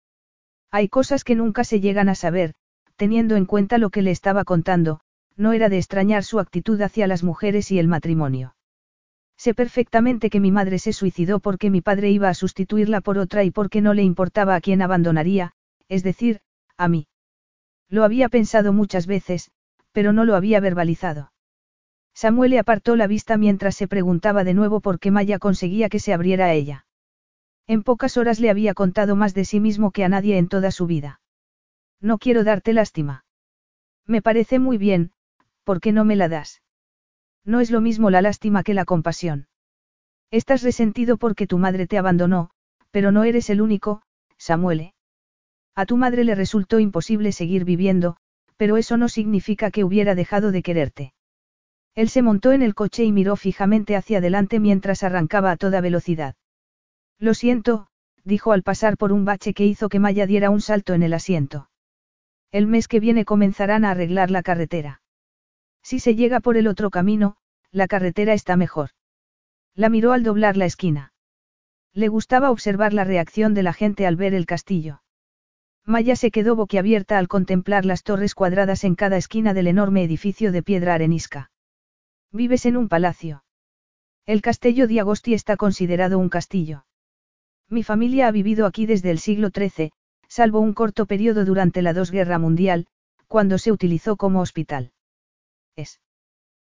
[0.70, 2.55] Hay cosas que nunca se llegan a saber,
[2.96, 5.00] teniendo en cuenta lo que le estaba contando,
[5.36, 8.54] no era de extrañar su actitud hacia las mujeres y el matrimonio.
[9.36, 13.42] Sé perfectamente que mi madre se suicidó porque mi padre iba a sustituirla por otra
[13.42, 15.52] y porque no le importaba a quién abandonaría,
[15.88, 16.40] es decir,
[16.76, 17.08] a mí.
[17.88, 19.50] Lo había pensado muchas veces,
[19.92, 21.32] pero no lo había verbalizado.
[22.14, 25.98] Samuel le apartó la vista mientras se preguntaba de nuevo por qué Maya conseguía que
[25.98, 26.86] se abriera a ella.
[27.66, 30.70] En pocas horas le había contado más de sí mismo que a nadie en toda
[30.70, 31.20] su vida.
[32.00, 33.24] No quiero darte lástima.
[34.06, 35.12] Me parece muy bien,
[35.64, 36.62] ¿por qué no me la das?
[37.44, 39.48] No es lo mismo la lástima que la compasión.
[40.30, 42.50] Estás resentido porque tu madre te abandonó,
[42.90, 44.02] pero no eres el único,
[44.36, 44.94] Samuele.
[45.74, 48.16] A tu madre le resultó imposible seguir viviendo,
[48.56, 51.14] pero eso no significa que hubiera dejado de quererte.
[51.94, 55.80] Él se montó en el coche y miró fijamente hacia adelante mientras arrancaba a toda
[55.80, 56.34] velocidad.
[57.18, 57.88] Lo siento,
[58.24, 61.14] dijo al pasar por un bache que hizo que Maya diera un salto en el
[61.14, 61.68] asiento.
[62.55, 65.02] El mes que viene comenzarán a arreglar la carretera.
[65.82, 67.35] Si se llega por el otro camino,
[67.72, 68.90] la carretera está mejor.
[69.74, 71.12] La miró al doblar la esquina.
[71.93, 75.02] Le gustaba observar la reacción de la gente al ver el castillo.
[75.85, 80.52] Maya se quedó boquiabierta al contemplar las torres cuadradas en cada esquina del enorme edificio
[80.52, 81.51] de piedra arenisca.
[82.31, 83.43] Vives en un palacio.
[84.26, 86.86] El castillo de Agosti está considerado un castillo.
[87.68, 89.90] Mi familia ha vivido aquí desde el siglo XIII,
[90.28, 92.86] salvo un corto periodo durante la Dos Guerra Mundial,
[93.28, 94.92] cuando se utilizó como hospital.
[95.76, 96.01] Es.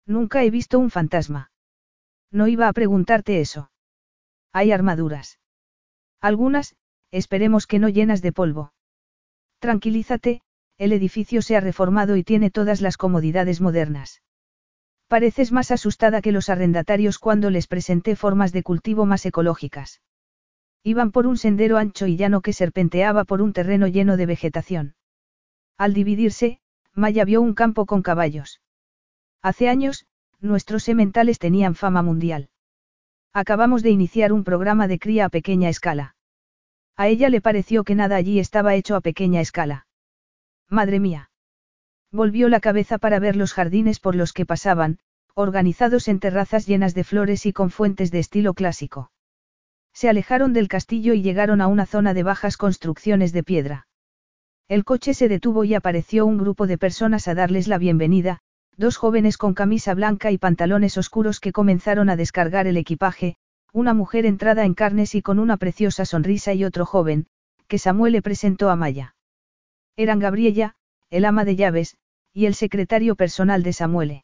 [0.05, 1.51] Nunca he visto un fantasma.
[2.31, 3.71] No iba a preguntarte eso.
[4.51, 5.39] Hay armaduras.
[6.21, 6.75] Algunas,
[7.11, 8.73] esperemos que no llenas de polvo.
[9.59, 10.41] Tranquilízate,
[10.77, 14.21] el edificio se ha reformado y tiene todas las comodidades modernas.
[15.07, 20.01] Pareces más asustada que los arrendatarios cuando les presenté formas de cultivo más ecológicas.
[20.83, 24.95] Iban por un sendero ancho y llano que serpenteaba por un terreno lleno de vegetación.
[25.77, 26.59] Al dividirse,
[26.93, 28.61] Maya vio un campo con caballos.
[29.41, 30.05] Hace años,
[30.39, 32.49] nuestros sementales tenían fama mundial.
[33.33, 36.15] Acabamos de iniciar un programa de cría a pequeña escala.
[36.95, 39.87] A ella le pareció que nada allí estaba hecho a pequeña escala.
[40.69, 41.31] Madre mía.
[42.11, 44.99] Volvió la cabeza para ver los jardines por los que pasaban,
[45.33, 49.11] organizados en terrazas llenas de flores y con fuentes de estilo clásico.
[49.99, 53.85] Se alejaron del castillo y llegaron a una zona de bajas construcciones de piedra.
[54.69, 58.39] El coche se detuvo y apareció un grupo de personas a darles la bienvenida,
[58.77, 63.35] dos jóvenes con camisa blanca y pantalones oscuros que comenzaron a descargar el equipaje,
[63.73, 67.27] una mujer entrada en carnes y con una preciosa sonrisa y otro joven,
[67.67, 69.15] que Samuel le presentó a Maya.
[69.97, 70.75] Eran Gabriella,
[71.09, 71.97] el ama de llaves,
[72.31, 74.23] y el secretario personal de Samuele.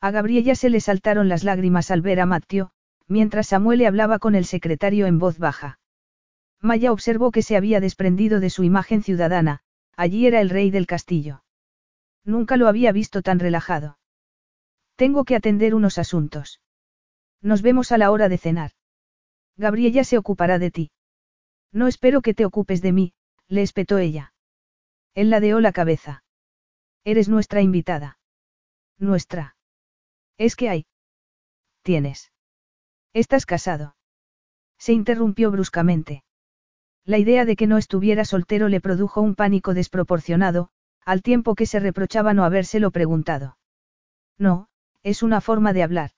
[0.00, 2.70] A Gabriella se le saltaron las lágrimas al ver a Matteo,
[3.08, 5.78] mientras Samuele hablaba con el secretario en voz baja.
[6.60, 9.60] Maya observó que se había desprendido de su imagen ciudadana,
[9.96, 11.44] allí era el rey del castillo.
[12.24, 13.98] Nunca lo había visto tan relajado.
[14.96, 16.60] Tengo que atender unos asuntos.
[17.42, 18.70] Nos vemos a la hora de cenar.
[19.56, 20.90] Gabriella se ocupará de ti.
[21.72, 23.12] No espero que te ocupes de mí,
[23.48, 24.32] le espetó ella.
[25.14, 26.24] Él ladeó la cabeza.
[27.04, 28.18] Eres nuestra invitada.
[28.98, 29.56] Nuestra.
[30.38, 30.86] Es que hay.
[31.82, 32.32] Tienes.
[33.14, 33.94] Estás casado.
[34.76, 36.24] Se interrumpió bruscamente.
[37.04, 40.70] La idea de que no estuviera soltero le produjo un pánico desproporcionado,
[41.04, 43.56] al tiempo que se reprochaba no habérselo preguntado.
[44.36, 44.66] No,
[45.04, 46.10] es una forma de hablar.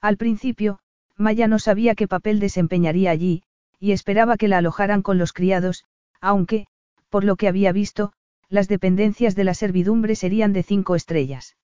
[0.00, 0.80] Al principio,
[1.16, 3.42] Maya no sabía qué papel desempeñaría allí,
[3.78, 5.84] y esperaba que la alojaran con los criados,
[6.20, 6.66] aunque,
[7.08, 8.12] por lo que había visto,
[8.50, 11.56] las dependencias de la servidumbre serían de cinco estrellas.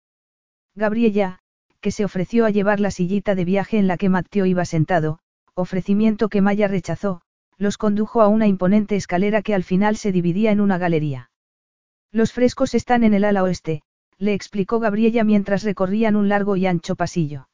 [0.74, 1.40] Gabriella,
[1.86, 5.20] que se ofreció a llevar la sillita de viaje en la que Matteo iba sentado,
[5.54, 7.20] ofrecimiento que Maya rechazó,
[7.58, 11.30] los condujo a una imponente escalera que al final se dividía en una galería.
[12.10, 13.82] Los frescos están en el ala oeste,
[14.18, 17.48] le explicó Gabriella mientras recorrían un largo y ancho pasillo.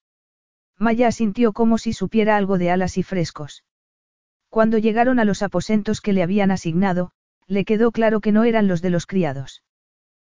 [0.78, 3.64] Maya asintió como si supiera algo de alas y frescos.
[4.48, 7.10] Cuando llegaron a los aposentos que le habían asignado,
[7.48, 9.62] le quedó claro que no eran los de los criados.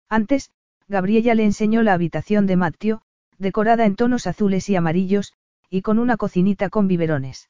[0.07, 0.51] Antes,
[0.87, 3.01] Gabriella le enseñó la habitación de Matteo,
[3.37, 5.33] decorada en tonos azules y amarillos,
[5.69, 7.49] y con una cocinita con biberones.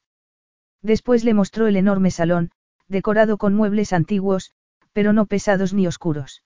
[0.82, 2.50] Después le mostró el enorme salón,
[2.88, 4.52] decorado con muebles antiguos,
[4.92, 6.42] pero no pesados ni oscuros.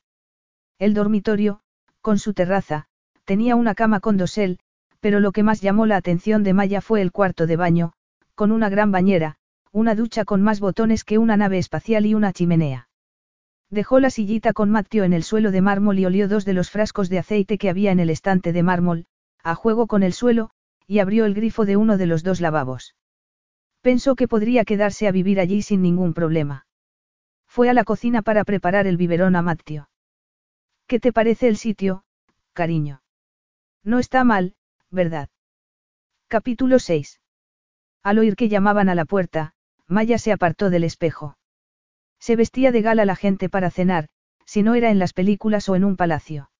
[0.78, 1.60] El dormitorio,
[2.00, 2.86] con su terraza,
[3.24, 4.58] tenía una cama con dosel,
[5.00, 7.92] pero lo que más llamó la atención de Maya fue el cuarto de baño,
[8.34, 9.36] con una gran bañera,
[9.70, 12.88] una ducha con más botones que una nave espacial y una chimenea.
[13.70, 16.70] Dejó la sillita con Mateo en el suelo de mármol y olió dos de los
[16.70, 19.06] frascos de aceite que había en el estante de mármol,
[19.42, 20.50] a juego con el suelo,
[20.86, 22.94] y abrió el grifo de uno de los dos lavabos.
[23.80, 26.66] Pensó que podría quedarse a vivir allí sin ningún problema.
[27.46, 29.90] Fue a la cocina para preparar el biberón a Mateo.
[30.86, 32.04] ¿Qué te parece el sitio,
[32.52, 33.02] cariño?
[33.82, 34.54] No está mal,
[34.90, 35.28] ¿verdad?
[36.28, 37.20] Capítulo 6.
[38.02, 39.54] Al oír que llamaban a la puerta,
[39.86, 41.36] Maya se apartó del espejo.
[42.20, 44.08] Se vestía de gala la gente para cenar,
[44.46, 46.51] si no era en las películas o en un palacio.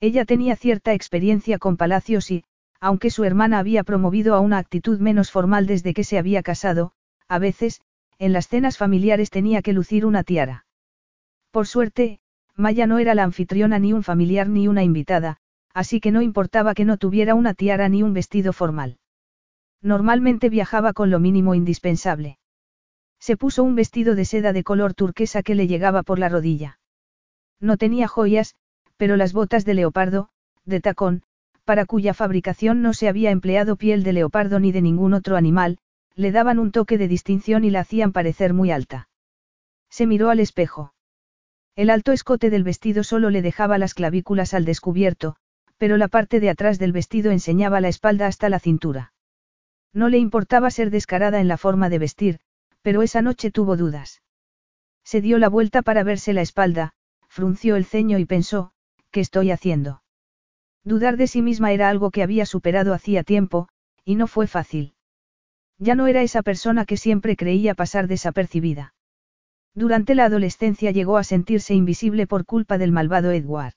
[0.00, 2.44] Ella tenía cierta experiencia con palacios y,
[2.80, 6.92] aunque su hermana había promovido a una actitud menos formal desde que se había casado,
[7.28, 7.82] a veces,
[8.18, 10.64] en las cenas familiares tenía que lucir una tiara.
[11.50, 12.20] Por suerte,
[12.56, 15.36] Maya no era la anfitriona ni un familiar ni una invitada,
[15.74, 18.98] así que no importaba que no tuviera una tiara ni un vestido formal.
[19.82, 22.38] Normalmente viajaba con lo mínimo indispensable.
[23.18, 26.78] Se puso un vestido de seda de color turquesa que le llegaba por la rodilla.
[27.60, 28.56] No tenía joyas,
[29.00, 30.28] pero las botas de leopardo,
[30.66, 31.22] de tacón,
[31.64, 35.78] para cuya fabricación no se había empleado piel de leopardo ni de ningún otro animal,
[36.16, 39.08] le daban un toque de distinción y la hacían parecer muy alta.
[39.88, 40.92] Se miró al espejo.
[41.76, 45.36] El alto escote del vestido solo le dejaba las clavículas al descubierto,
[45.78, 49.14] pero la parte de atrás del vestido enseñaba la espalda hasta la cintura.
[49.94, 52.40] No le importaba ser descarada en la forma de vestir,
[52.82, 54.20] pero esa noche tuvo dudas.
[55.04, 56.92] Se dio la vuelta para verse la espalda,
[57.28, 58.74] frunció el ceño y pensó,
[59.10, 60.02] ¿qué estoy haciendo?
[60.84, 63.68] Dudar de sí misma era algo que había superado hacía tiempo,
[64.04, 64.94] y no fue fácil.
[65.78, 68.94] Ya no era esa persona que siempre creía pasar desapercibida.
[69.74, 73.74] Durante la adolescencia llegó a sentirse invisible por culpa del malvado Edward.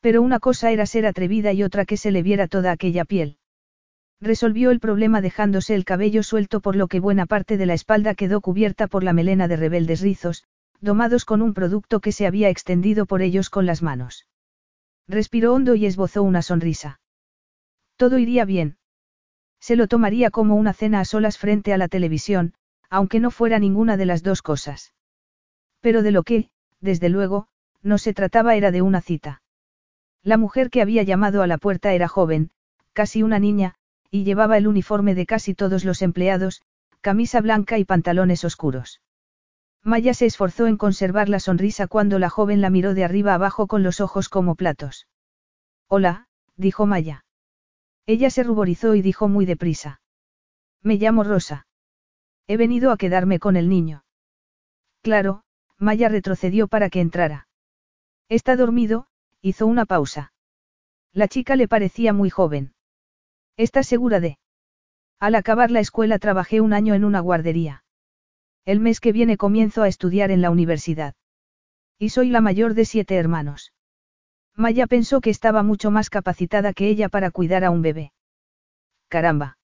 [0.00, 3.38] Pero una cosa era ser atrevida y otra que se le viera toda aquella piel.
[4.20, 8.14] Resolvió el problema dejándose el cabello suelto por lo que buena parte de la espalda
[8.14, 10.44] quedó cubierta por la melena de rebeldes rizos,
[10.80, 14.26] domados con un producto que se había extendido por ellos con las manos.
[15.12, 16.98] Respiró hondo y esbozó una sonrisa.
[17.96, 18.78] Todo iría bien.
[19.60, 22.54] Se lo tomaría como una cena a solas frente a la televisión,
[22.88, 24.94] aunque no fuera ninguna de las dos cosas.
[25.80, 26.48] Pero de lo que,
[26.80, 27.46] desde luego,
[27.82, 29.42] no se trataba era de una cita.
[30.22, 32.50] La mujer que había llamado a la puerta era joven,
[32.94, 33.74] casi una niña,
[34.10, 36.62] y llevaba el uniforme de casi todos los empleados,
[37.02, 39.02] camisa blanca y pantalones oscuros.
[39.84, 43.66] Maya se esforzó en conservar la sonrisa cuando la joven la miró de arriba abajo
[43.66, 45.08] con los ojos como platos.
[45.88, 47.24] Hola, dijo Maya.
[48.06, 50.00] Ella se ruborizó y dijo muy deprisa.
[50.82, 51.66] Me llamo Rosa.
[52.46, 54.04] He venido a quedarme con el niño.
[55.02, 55.42] Claro,
[55.78, 57.48] Maya retrocedió para que entrara.
[58.28, 59.06] Está dormido,
[59.40, 60.32] hizo una pausa.
[61.12, 62.74] La chica le parecía muy joven.
[63.56, 64.38] ¿Estás segura de?
[65.18, 67.84] Al acabar la escuela trabajé un año en una guardería.
[68.64, 71.14] El mes que viene comienzo a estudiar en la universidad.
[71.98, 73.72] Y soy la mayor de siete hermanos.
[74.54, 78.12] Maya pensó que estaba mucho más capacitada que ella para cuidar a un bebé.
[79.08, 79.58] Caramba.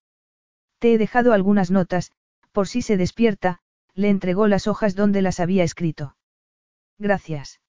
[0.79, 2.12] Te he dejado algunas notas,
[2.53, 3.61] por si se despierta,
[3.95, 6.16] le entregó las hojas donde las había escrito.
[6.99, 7.61] Gracias.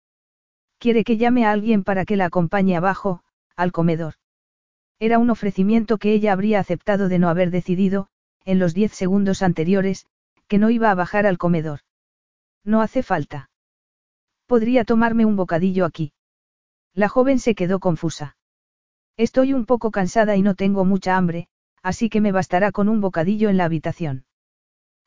[0.77, 3.23] Quiere que llame a alguien para que la acompañe abajo,
[3.56, 4.15] al comedor.
[4.99, 8.07] Era un ofrecimiento que ella habría aceptado de no haber decidido,
[8.45, 10.07] en los diez segundos anteriores,
[10.49, 11.80] que no iba a bajar al comedor.
[12.65, 13.49] No hace falta.
[14.47, 16.11] Podría tomarme un bocadillo aquí.
[16.93, 18.35] La joven se quedó confusa.
[19.15, 21.47] Estoy un poco cansada y no tengo mucha hambre,
[21.84, 24.26] así que me bastará con un bocadillo en la habitación.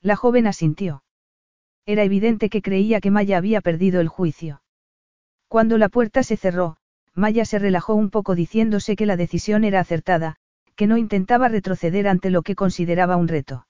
[0.01, 1.03] La joven asintió.
[1.87, 4.63] Era evidente que creía que Maya había perdido el juicio.
[5.49, 6.77] Cuando la puerta se cerró,
[7.15, 10.37] Maya se relajó un poco diciéndose que la decisión era acertada,
[10.77, 13.67] que no intentaba retroceder ante lo que consideraba un reto.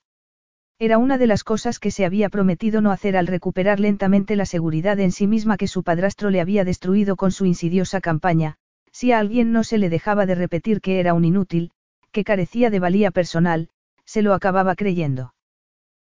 [0.83, 4.47] Era una de las cosas que se había prometido no hacer al recuperar lentamente la
[4.47, 8.57] seguridad en sí misma que su padrastro le había destruido con su insidiosa campaña,
[8.91, 11.71] si a alguien no se le dejaba de repetir que era un inútil,
[12.11, 13.69] que carecía de valía personal,
[14.05, 15.35] se lo acababa creyendo.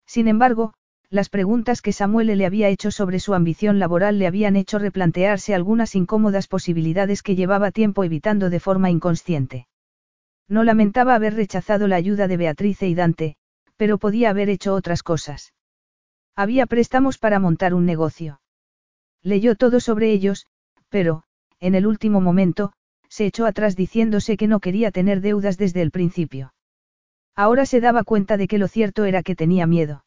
[0.06, 0.72] Sin embargo,
[1.10, 5.54] las preguntas que Samuel le había hecho sobre su ambición laboral le habían hecho replantearse
[5.54, 9.66] algunas incómodas posibilidades que llevaba tiempo evitando de forma inconsciente.
[10.48, 13.36] No lamentaba haber rechazado la ayuda de Beatrice y Dante,
[13.76, 15.52] pero podía haber hecho otras cosas.
[16.36, 18.40] Había préstamos para montar un negocio.
[19.22, 20.46] Leyó todo sobre ellos,
[20.88, 21.24] pero,
[21.60, 22.72] en el último momento,
[23.08, 26.54] se echó atrás diciéndose que no quería tener deudas desde el principio.
[27.34, 30.04] Ahora se daba cuenta de que lo cierto era que tenía miedo.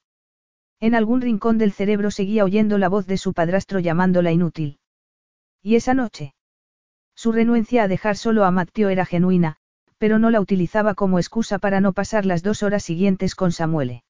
[0.80, 4.80] En algún rincón del cerebro seguía oyendo la voz de su padrastro llamándola inútil.
[5.62, 6.34] Y esa noche.
[7.16, 9.58] Su renuencia a dejar solo a Matteo era genuina,
[10.06, 14.04] pero no la utilizaba como excusa para no pasar las dos horas siguientes con Samuele.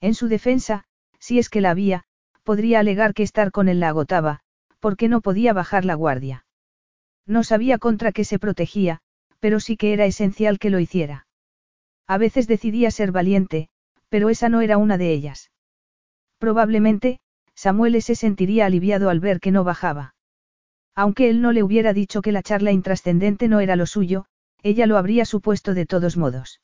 [0.00, 0.84] En su defensa,
[1.18, 2.04] si es que la había,
[2.42, 4.40] podría alegar que estar con él la agotaba,
[4.78, 6.46] porque no podía bajar la guardia.
[7.26, 9.00] No sabía contra qué se protegía,
[9.40, 11.26] pero sí que era esencial que lo hiciera.
[12.06, 13.68] A veces decidía ser valiente,
[14.08, 15.50] pero esa no era una de ellas.
[16.38, 17.20] Probablemente,
[17.54, 20.14] Samuel se sentiría aliviado al ver que no bajaba.
[20.94, 24.24] Aunque él no le hubiera dicho que la charla intrascendente no era lo suyo,
[24.62, 26.60] ella lo habría supuesto de todos modos.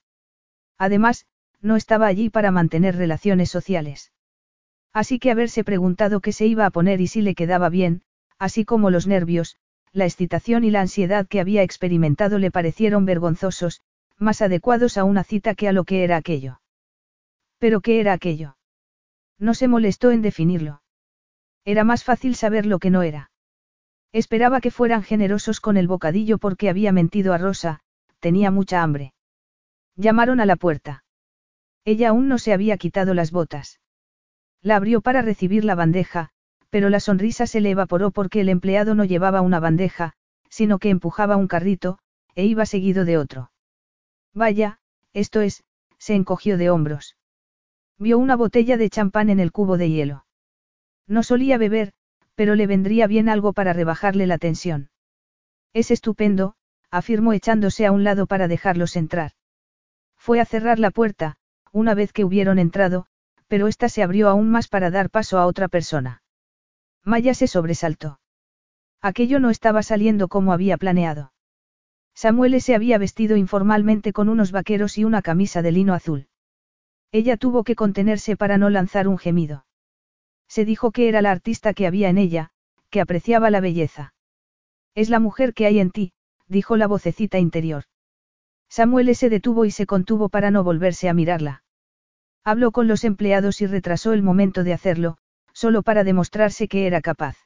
[0.79, 1.27] Además,
[1.61, 4.13] no estaba allí para mantener relaciones sociales.
[4.93, 8.03] Así que haberse preguntado qué se iba a poner y si le quedaba bien,
[8.39, 9.57] así como los nervios,
[9.93, 13.81] la excitación y la ansiedad que había experimentado le parecieron vergonzosos,
[14.19, 16.61] más adecuados a una cita que a lo que era aquello.
[17.59, 18.57] ¿Pero qué era aquello?
[19.39, 20.83] No se molestó en definirlo.
[21.65, 23.31] Era más fácil saber lo que no era.
[24.13, 27.81] Esperaba que fueran generosos con el bocadillo porque había mentido a Rosa,
[28.27, 29.15] tenía mucha hambre.
[29.95, 31.05] Llamaron a la puerta.
[31.85, 33.79] Ella aún no se había quitado las botas.
[34.61, 36.31] La abrió para recibir la bandeja,
[36.69, 40.15] pero la sonrisa se le evaporó porque el empleado no llevaba una bandeja,
[40.51, 42.01] sino que empujaba un carrito,
[42.35, 43.53] e iba seguido de otro.
[44.35, 44.81] Vaya,
[45.13, 45.63] esto es,
[45.97, 47.17] se encogió de hombros.
[47.97, 50.27] Vio una botella de champán en el cubo de hielo.
[51.07, 51.93] No solía beber,
[52.35, 54.91] pero le vendría bien algo para rebajarle la tensión.
[55.73, 56.56] Es estupendo,
[56.91, 59.33] afirmó echándose a un lado para dejarlos entrar.
[60.17, 61.37] Fue a cerrar la puerta,
[61.73, 63.07] una vez que hubieron entrado,
[63.49, 66.23] pero ésta se abrió aún más para dar paso a otra persona.
[67.05, 68.19] Maya se sobresaltó.
[69.01, 71.33] Aquello no estaba saliendo como había planeado.
[72.15, 76.29] Samuel se había vestido informalmente con unos vaqueros y una camisa de lino azul.
[77.13, 79.67] Ella tuvo que contenerse para no lanzar un gemido.
[80.49, 82.51] Se dijo que era la artista que había en ella,
[82.91, 84.15] que apreciaba la belleza.
[84.95, 86.13] Es la mujer que hay en ti,
[86.49, 87.85] dijo la vocecita interior.
[88.69, 91.63] Samuel se detuvo y se contuvo para no volverse a mirarla.
[92.45, 95.19] Habló con los empleados y retrasó el momento de hacerlo,
[95.53, 97.37] solo para demostrarse que era capaz.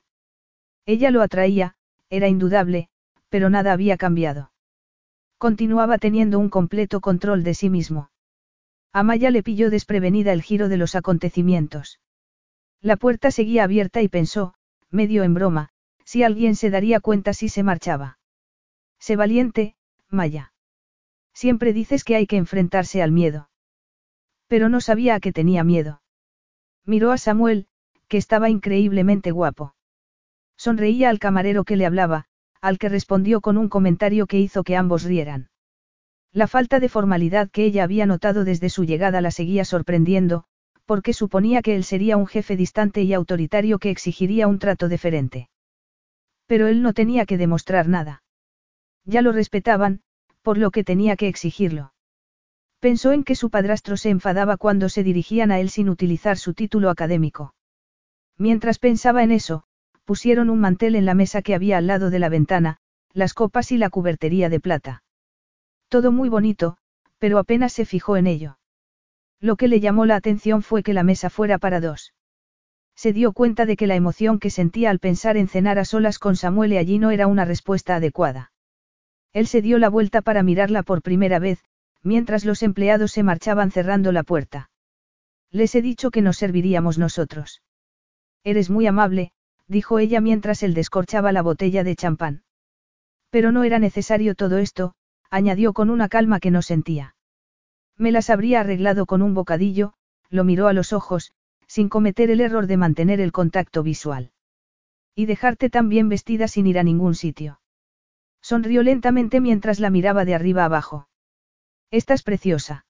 [0.87, 1.75] Ella lo atraía,
[2.11, 2.89] era indudable,
[3.29, 4.53] pero nada había cambiado.
[5.39, 8.11] Continuaba teniendo un completo control de sí mismo.
[8.93, 12.01] A Maya le pilló desprevenida el giro de los acontecimientos.
[12.83, 14.55] La puerta seguía abierta y pensó,
[14.91, 15.71] medio en broma,
[16.05, 18.20] si alguien se daría cuenta si se marchaba.
[19.01, 19.75] Sé valiente,
[20.09, 20.53] Maya.
[21.35, 23.49] Siempre dices que hay que enfrentarse al miedo.
[24.47, 26.03] Pero no sabía a qué tenía miedo.
[26.85, 27.67] Miró a Samuel,
[28.09, 29.75] que estaba increíblemente guapo.
[30.57, 32.27] Sonreía al camarero que le hablaba,
[32.61, 35.49] al que respondió con un comentario que hizo que ambos rieran.
[36.33, 40.45] La falta de formalidad que ella había notado desde su llegada la seguía sorprendiendo,
[40.85, 45.49] porque suponía que él sería un jefe distante y autoritario que exigiría un trato deferente.
[46.47, 48.23] Pero él no tenía que demostrar nada.
[49.05, 50.01] Ya lo respetaban,
[50.43, 51.93] por lo que tenía que exigirlo.
[52.81, 56.55] Pensó en que su padrastro se enfadaba cuando se dirigían a él sin utilizar su
[56.55, 57.55] título académico.
[58.39, 59.65] Mientras pensaba en eso,
[60.05, 62.79] pusieron un mantel en la mesa que había al lado de la ventana,
[63.13, 65.03] las copas y la cubertería de plata.
[65.89, 66.79] Todo muy bonito,
[67.19, 68.59] pero apenas se fijó en ello.
[69.41, 72.15] Lo que le llamó la atención fue que la mesa fuera para dos.
[72.95, 76.19] Se dio cuenta de que la emoción que sentía al pensar en cenar a solas
[76.19, 78.50] con Samuel y allí no era una respuesta adecuada.
[79.33, 81.63] Él se dio la vuelta para mirarla por primera vez,
[82.03, 84.71] mientras los empleados se marchaban cerrando la puerta.
[85.51, 87.63] Les he dicho que nos serviríamos nosotros.
[88.45, 89.33] Eres muy amable,
[89.67, 92.43] dijo ella mientras él descorchaba la botella de champán.
[93.31, 94.95] Pero no era necesario todo esto,
[95.31, 97.15] añadió con una calma que no sentía.
[97.97, 99.93] Me las habría arreglado con un bocadillo,
[100.29, 101.33] lo miró a los ojos,
[101.67, 104.33] sin cometer el error de mantener el contacto visual.
[105.15, 107.61] Y dejarte tan bien vestida sin ir a ningún sitio.
[108.43, 111.09] Sonrió lentamente mientras la miraba de arriba abajo.
[111.91, 112.87] Estás preciosa.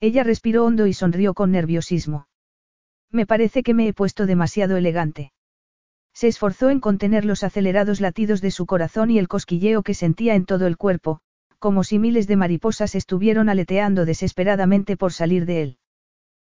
[0.00, 2.26] Ella respiró hondo y sonrió con nerviosismo.
[3.10, 5.32] Me parece que me he puesto demasiado elegante.
[6.12, 10.34] Se esforzó en contener los acelerados latidos de su corazón y el cosquilleo que sentía
[10.34, 11.20] en todo el cuerpo,
[11.58, 15.78] como si miles de mariposas estuvieron aleteando desesperadamente por salir de él.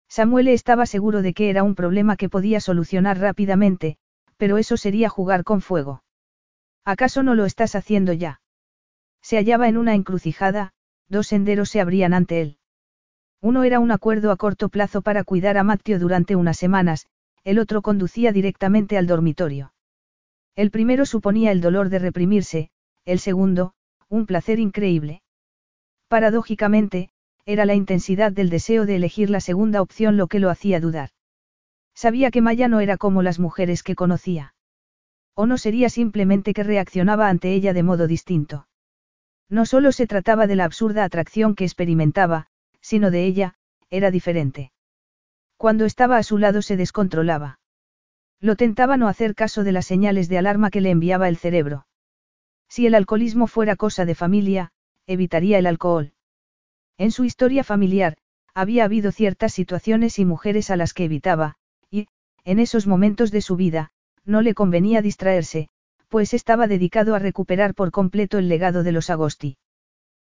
[0.07, 3.97] Samuel estaba seguro de que era un problema que podía solucionar rápidamente,
[4.37, 6.03] pero eso sería jugar con fuego.
[6.85, 8.41] ¿Acaso no lo estás haciendo ya?
[9.21, 10.73] Se hallaba en una encrucijada,
[11.07, 12.57] dos senderos se abrían ante él.
[13.39, 17.07] Uno era un acuerdo a corto plazo para cuidar a Matteo durante unas semanas,
[17.43, 19.73] el otro conducía directamente al dormitorio.
[20.55, 22.69] El primero suponía el dolor de reprimirse,
[23.05, 23.73] el segundo,
[24.09, 25.21] un placer increíble.
[26.07, 27.09] Paradójicamente,
[27.45, 31.09] era la intensidad del deseo de elegir la segunda opción lo que lo hacía dudar.
[31.95, 34.53] Sabía que Maya no era como las mujeres que conocía.
[35.35, 38.67] O no sería simplemente que reaccionaba ante ella de modo distinto.
[39.49, 42.47] No solo se trataba de la absurda atracción que experimentaba,
[42.81, 43.55] sino de ella,
[43.89, 44.71] era diferente.
[45.57, 47.59] Cuando estaba a su lado se descontrolaba.
[48.39, 51.85] Lo tentaba no hacer caso de las señales de alarma que le enviaba el cerebro.
[52.67, 54.71] Si el alcoholismo fuera cosa de familia,
[55.05, 56.13] evitaría el alcohol.
[56.97, 58.17] En su historia familiar,
[58.53, 61.57] había habido ciertas situaciones y mujeres a las que evitaba,
[61.89, 62.07] y,
[62.43, 63.91] en esos momentos de su vida,
[64.25, 65.69] no le convenía distraerse,
[66.09, 69.57] pues estaba dedicado a recuperar por completo el legado de los Agosti.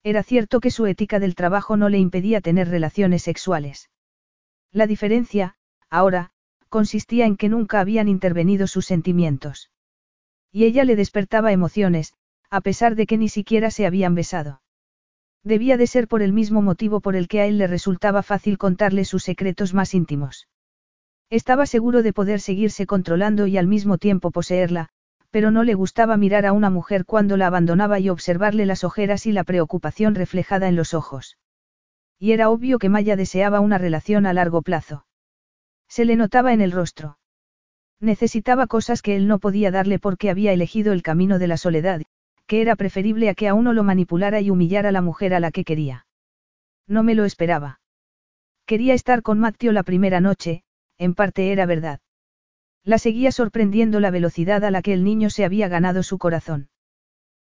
[0.04, 3.90] Era cierto que su ética del trabajo no le impedía tener relaciones sexuales.
[4.72, 5.56] La diferencia,
[5.90, 6.32] ahora,
[6.70, 9.72] consistía en que nunca habían intervenido sus sentimientos.
[10.52, 12.14] Y ella le despertaba emociones,
[12.50, 14.62] a pesar de que ni siquiera se habían besado.
[15.44, 18.58] Debía de ser por el mismo motivo por el que a él le resultaba fácil
[18.58, 20.48] contarle sus secretos más íntimos.
[21.30, 24.90] Estaba seguro de poder seguirse controlando y al mismo tiempo poseerla,
[25.32, 29.26] pero no le gustaba mirar a una mujer cuando la abandonaba y observarle las ojeras
[29.26, 31.38] y la preocupación reflejada en los ojos.
[32.20, 35.06] Y era obvio que Maya deseaba una relación a largo plazo.
[35.90, 37.18] Se le notaba en el rostro.
[38.00, 42.02] Necesitaba cosas que él no podía darle porque había elegido el camino de la soledad,
[42.48, 45.40] que era preferible a que a uno lo manipulara y humillara a la mujer a
[45.40, 46.06] la que quería.
[46.88, 47.80] No me lo esperaba.
[48.66, 50.64] Quería estar con Matteo la primera noche,
[50.98, 52.00] en parte era verdad.
[52.84, 56.70] La seguía sorprendiendo la velocidad a la que el niño se había ganado su corazón.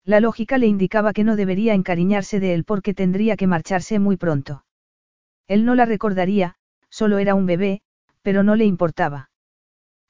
[0.03, 4.17] La lógica le indicaba que no debería encariñarse de él porque tendría que marcharse muy
[4.17, 4.65] pronto.
[5.47, 6.55] Él no la recordaría,
[6.89, 7.81] solo era un bebé,
[8.21, 9.29] pero no le importaba.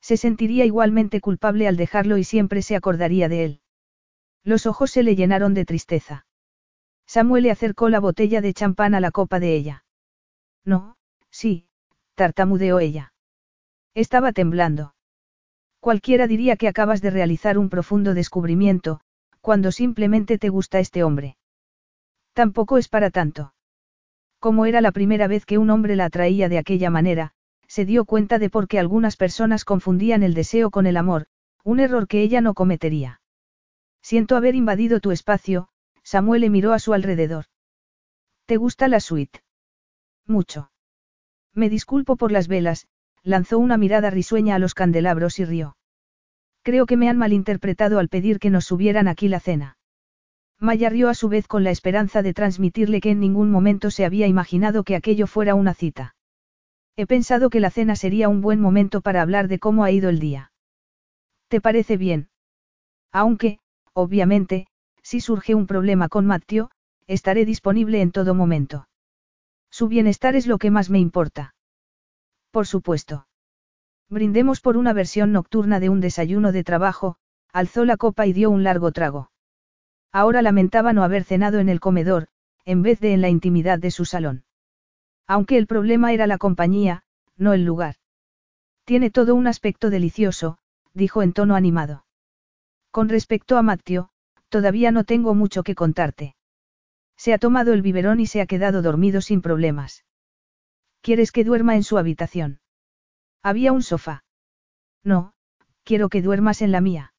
[0.02, 3.62] Se sentiría igualmente culpable al dejarlo y siempre se acordaría de él.
[4.44, 6.26] Los ojos se le llenaron de tristeza.
[7.06, 9.84] Samuel le acercó la botella de champán a la copa de ella.
[10.64, 10.98] No,
[11.30, 11.68] sí,
[12.16, 13.14] tartamudeó ella.
[13.98, 14.94] Estaba temblando.
[15.80, 19.00] Cualquiera diría que acabas de realizar un profundo descubrimiento,
[19.42, 21.36] cuando simplemente te gusta este hombre.
[22.34, 23.56] Tampoco es para tanto.
[24.38, 27.32] Como era la primera vez que un hombre la atraía de aquella manera,
[27.68, 31.26] se dio cuenta de por qué algunas personas confundían el deseo con el amor,
[31.64, 33.22] un error que ella no cometería.
[34.04, 35.70] Siento haber invadido tu espacio,
[36.04, 37.46] Samuel le miró a su alrededor.
[38.46, 39.42] ¿Te gusta la suite?
[40.28, 40.70] Mucho.
[41.52, 42.88] Me disculpo por las velas,
[43.28, 45.76] lanzó una mirada risueña a los candelabros y rió.
[46.64, 49.78] Creo que me han malinterpretado al pedir que nos subieran aquí la cena.
[50.60, 54.06] Maya rió a su vez con la esperanza de transmitirle que en ningún momento se
[54.06, 56.16] había imaginado que aquello fuera una cita.
[56.96, 60.10] He pensado que la cena sería un buen momento para hablar de cómo ha ido
[60.10, 60.54] el día.
[61.50, 62.30] ¿Te parece bien?
[63.12, 63.60] Aunque,
[63.92, 64.68] obviamente,
[65.04, 66.72] si surge un problema con Matteo,
[67.08, 68.88] estaré disponible en todo momento.
[69.70, 71.56] Su bienestar es lo que más me importa.
[72.58, 73.28] Por supuesto.
[74.10, 77.18] Brindemos por una versión nocturna de un desayuno de trabajo,
[77.54, 79.30] alzó la copa y dio un largo trago.
[80.12, 82.30] Ahora lamentaba no haber cenado en el comedor,
[82.66, 84.44] en vez de en la intimidad de su salón.
[85.28, 87.04] Aunque el problema era la compañía,
[87.36, 87.98] no el lugar.
[88.86, 90.58] Tiene todo un aspecto delicioso,
[90.96, 92.08] dijo en tono animado.
[92.90, 94.10] Con respecto a Matteo,
[94.50, 96.36] todavía no tengo mucho que contarte.
[97.18, 100.07] Se ha tomado el biberón y se ha quedado dormido sin problemas.
[101.08, 102.60] ¿Quieres que duerma en su habitación?
[103.42, 104.26] Había un sofá.
[105.06, 105.32] No,
[105.86, 107.14] quiero que duermas en la mía.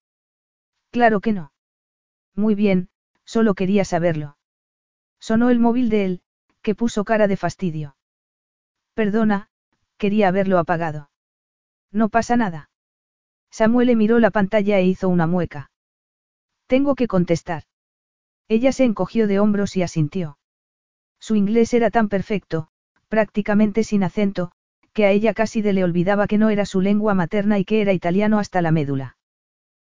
[0.91, 1.55] Claro que no.
[2.35, 2.91] Muy bien,
[3.25, 4.37] solo quería saberlo.
[5.19, 6.23] Sonó el móvil de él,
[6.61, 7.97] que puso cara de fastidio.
[8.93, 9.49] Perdona,
[9.97, 11.09] quería haberlo apagado.
[11.91, 12.69] No pasa nada.
[13.51, 15.71] Samuel miró la pantalla e hizo una mueca.
[16.67, 17.63] Tengo que contestar.
[18.49, 20.37] Ella se encogió de hombros y asintió.
[21.19, 22.71] Su inglés era tan perfecto,
[23.09, 24.53] prácticamente sin acento,
[24.93, 27.81] que a ella casi de le olvidaba que no era su lengua materna y que
[27.81, 29.17] era italiano hasta la médula.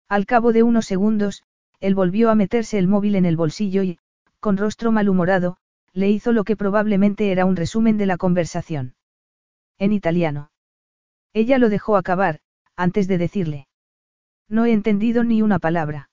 [0.07, 1.43] Al cabo de unos segundos,
[1.79, 3.99] él volvió a meterse el móvil en el bolsillo y,
[4.39, 5.57] con rostro malhumorado,
[5.93, 8.95] le hizo lo que probablemente era un resumen de la conversación.
[9.77, 10.51] En italiano.
[11.33, 12.39] Ella lo dejó acabar,
[12.75, 13.67] antes de decirle.
[14.47, 16.09] No he entendido ni una palabra.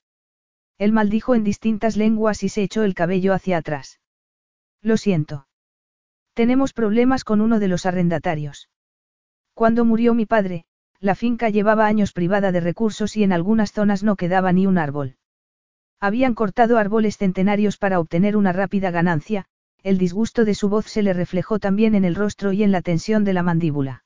[0.78, 4.00] Él maldijo en distintas lenguas y se echó el cabello hacia atrás.
[4.82, 5.46] Lo siento.
[6.36, 8.68] Tenemos problemas con uno de los arrendatarios.
[9.54, 10.66] Cuando murió mi padre,
[11.00, 14.76] la finca llevaba años privada de recursos y en algunas zonas no quedaba ni un
[14.76, 15.16] árbol.
[15.98, 19.46] Habían cortado árboles centenarios para obtener una rápida ganancia,
[19.82, 22.82] el disgusto de su voz se le reflejó también en el rostro y en la
[22.82, 24.04] tensión de la mandíbula.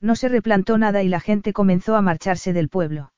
[0.00, 3.12] No se replantó nada y la gente comenzó a marcharse del pueblo.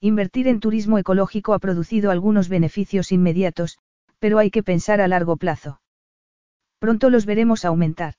[0.00, 3.78] Invertir en turismo ecológico ha producido algunos beneficios inmediatos,
[4.20, 5.80] pero hay que pensar a largo plazo.
[6.78, 8.14] Pronto los veremos aumentar.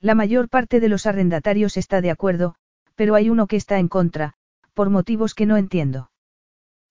[0.00, 2.54] La mayor parte de los arrendatarios está de acuerdo,
[2.94, 4.34] pero hay uno que está en contra,
[4.74, 6.10] por motivos que no entiendo.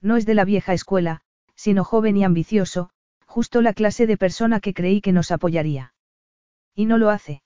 [0.02, 1.22] No es de la vieja escuela,
[1.56, 2.90] sino joven y ambicioso,
[3.26, 5.94] justo la clase de persona que creí que nos apoyaría.
[6.74, 7.44] Y no lo hace.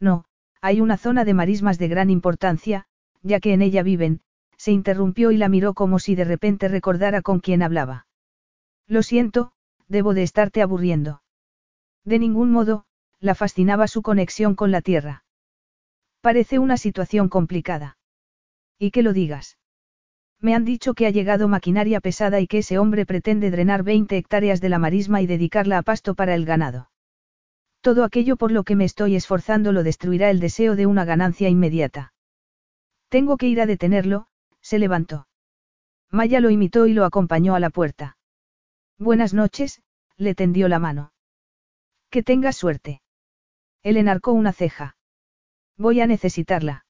[0.00, 0.24] No,
[0.60, 2.86] hay una zona de marismas de gran importancia,
[3.22, 4.20] ya que en ella viven,
[4.56, 8.06] se interrumpió y la miró como si de repente recordara con quién hablaba.
[8.86, 9.52] Lo siento,
[9.88, 11.22] debo de estarte aburriendo.
[12.06, 12.84] De ningún modo,
[13.20, 15.24] la fascinaba su conexión con la tierra.
[16.20, 17.98] Parece una situación complicada.
[18.78, 19.58] Y que lo digas.
[20.40, 24.16] Me han dicho que ha llegado maquinaria pesada y que ese hombre pretende drenar 20
[24.16, 26.90] hectáreas de la marisma y dedicarla a pasto para el ganado.
[27.80, 31.48] Todo aquello por lo que me estoy esforzando lo destruirá el deseo de una ganancia
[31.48, 32.12] inmediata.
[33.08, 34.28] Tengo que ir a detenerlo,
[34.60, 35.26] se levantó.
[36.10, 38.16] Maya lo imitó y lo acompañó a la puerta.
[38.96, 39.82] Buenas noches,
[40.16, 41.12] le tendió la mano.
[42.16, 43.02] Que tengas suerte.
[43.82, 44.96] Él enarcó una ceja.
[45.76, 46.86] Voy a necesitarla.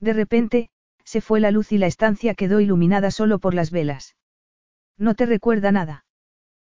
[0.00, 0.70] De repente,
[1.04, 4.16] se fue la luz y la estancia quedó iluminada solo por las velas.
[4.96, 6.04] ¿No te recuerda nada?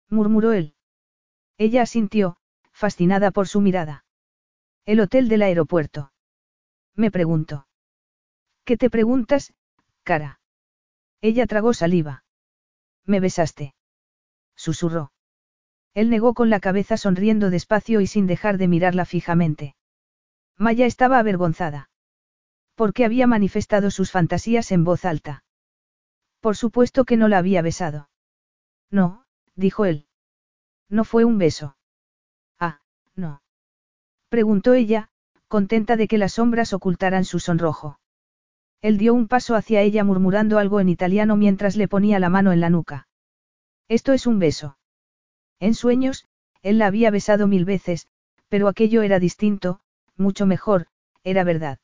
[0.08, 0.76] murmuró él.
[1.58, 2.38] Ella asintió,
[2.74, 4.06] fascinada por su mirada.
[4.86, 6.14] El hotel del aeropuerto.
[6.94, 7.68] Me preguntó.
[8.66, 9.52] ¿Qué te preguntas,
[10.04, 10.42] cara?
[11.22, 12.24] Ella tragó saliva.
[13.04, 13.74] Me besaste.
[14.56, 15.12] Susurró.
[15.94, 19.76] Él negó con la cabeza sonriendo despacio y sin dejar de mirarla fijamente.
[20.58, 21.90] Maya estaba avergonzada.
[22.76, 25.44] Porque había manifestado sus fantasías en voz alta.
[26.40, 28.10] Por supuesto que no la había besado.
[28.90, 29.26] No,
[29.56, 30.08] dijo él.
[30.90, 31.78] No fue un beso.
[32.60, 32.82] Ah,
[33.16, 33.42] no.
[34.30, 35.10] Preguntó ella,
[35.48, 38.00] contenta de que las sombras ocultaran su sonrojo.
[38.82, 42.52] Él dio un paso hacia ella murmurando algo en italiano mientras le ponía la mano
[42.52, 43.08] en la nuca.
[43.88, 44.78] Esto es un beso.
[45.64, 46.26] En sueños,
[46.62, 48.10] él la había besado mil veces,
[48.50, 49.80] pero aquello era distinto,
[50.18, 50.88] mucho mejor,
[51.24, 51.80] era verdad.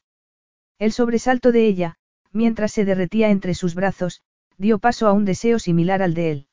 [0.80, 1.95] El sobresalto de ella,
[2.34, 4.22] mientras se derretía entre sus brazos,
[4.57, 6.47] dio paso a un deseo similar al de él.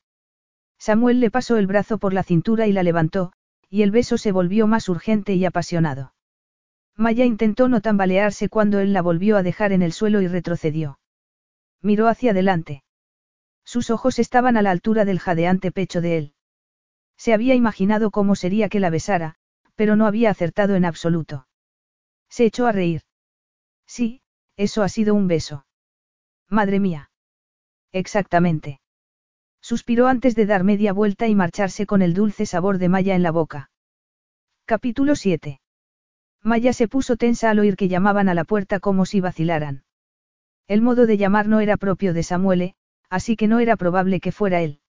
[0.77, 3.33] Samuel le pasó el brazo por la cintura y la levantó,
[3.69, 6.13] y el beso se volvió más urgente y apasionado.
[6.95, 10.97] Maya intentó no tambalearse cuando él la volvió a dejar en el suelo y retrocedió.
[11.81, 12.85] Miró hacia adelante.
[13.65, 16.33] Sus ojos estaban a la altura del jadeante pecho de él.
[17.17, 19.35] Se había imaginado cómo sería que la besara,
[19.75, 21.47] pero no había acertado en absoluto.
[22.29, 23.01] Se echó a reír.
[23.85, 24.21] Sí,
[24.55, 25.65] eso ha sido un beso.
[26.49, 27.11] Madre mía.
[27.91, 28.79] Exactamente.
[29.61, 33.23] Suspiró antes de dar media vuelta y marcharse con el dulce sabor de Maya en
[33.23, 33.69] la boca.
[34.65, 35.59] Capítulo 7.
[36.43, 39.83] Maya se puso tensa al oír que llamaban a la puerta como si vacilaran.
[40.67, 42.75] El modo de llamar no era propio de Samuele,
[43.09, 44.81] así que no era probable que fuera él.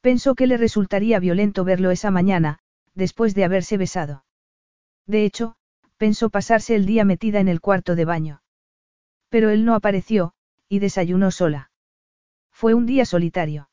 [0.00, 2.58] Pensó que le resultaría violento verlo esa mañana,
[2.94, 4.24] después de haberse besado.
[5.06, 5.56] De hecho,
[5.96, 8.42] pensó pasarse el día metida en el cuarto de baño.
[9.28, 10.32] Pero él no apareció,
[10.68, 11.70] y desayunó sola.
[12.50, 13.68] Fue un día solitario.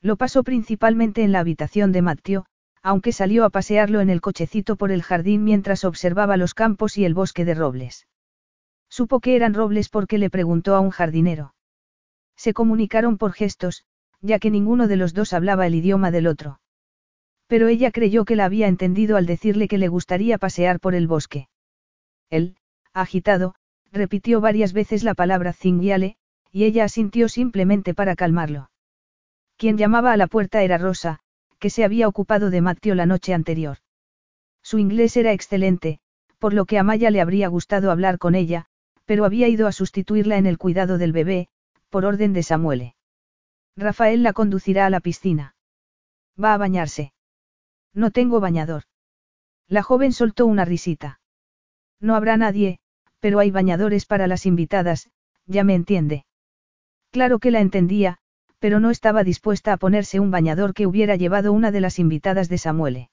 [0.00, 2.46] Lo pasó principalmente en la habitación de Matteo,
[2.82, 7.04] aunque salió a pasearlo en el cochecito por el jardín mientras observaba los campos y
[7.04, 8.06] el bosque de robles.
[8.88, 11.54] Supo que eran robles porque le preguntó a un jardinero.
[12.36, 13.84] Se comunicaron por gestos,
[14.20, 16.60] ya que ninguno de los dos hablaba el idioma del otro.
[17.46, 21.08] Pero ella creyó que la había entendido al decirle que le gustaría pasear por el
[21.08, 21.48] bosque.
[22.28, 22.56] Él,
[22.92, 23.54] agitado,
[23.92, 26.16] repitió varias veces la palabra zingiale,
[26.52, 28.70] y ella asintió simplemente para calmarlo.
[29.56, 31.20] Quien llamaba a la puerta era Rosa,
[31.58, 33.78] que se había ocupado de Matteo la noche anterior.
[34.62, 36.00] Su inglés era excelente,
[36.38, 38.66] por lo que a Maya le habría gustado hablar con ella,
[39.04, 41.48] pero había ido a sustituirla en el cuidado del bebé,
[41.90, 42.94] por orden de Samuele.
[43.80, 45.54] Rafael la conducirá a la piscina.
[46.42, 47.14] Va a bañarse.
[47.94, 48.82] No tengo bañador.
[49.66, 51.20] La joven soltó una risita.
[51.98, 52.78] No habrá nadie,
[53.20, 55.10] pero hay bañadores para las invitadas,
[55.46, 56.26] ya me entiende.
[57.10, 58.18] Claro que la entendía,
[58.58, 62.48] pero no estaba dispuesta a ponerse un bañador que hubiera llevado una de las invitadas
[62.50, 63.10] de Samuele.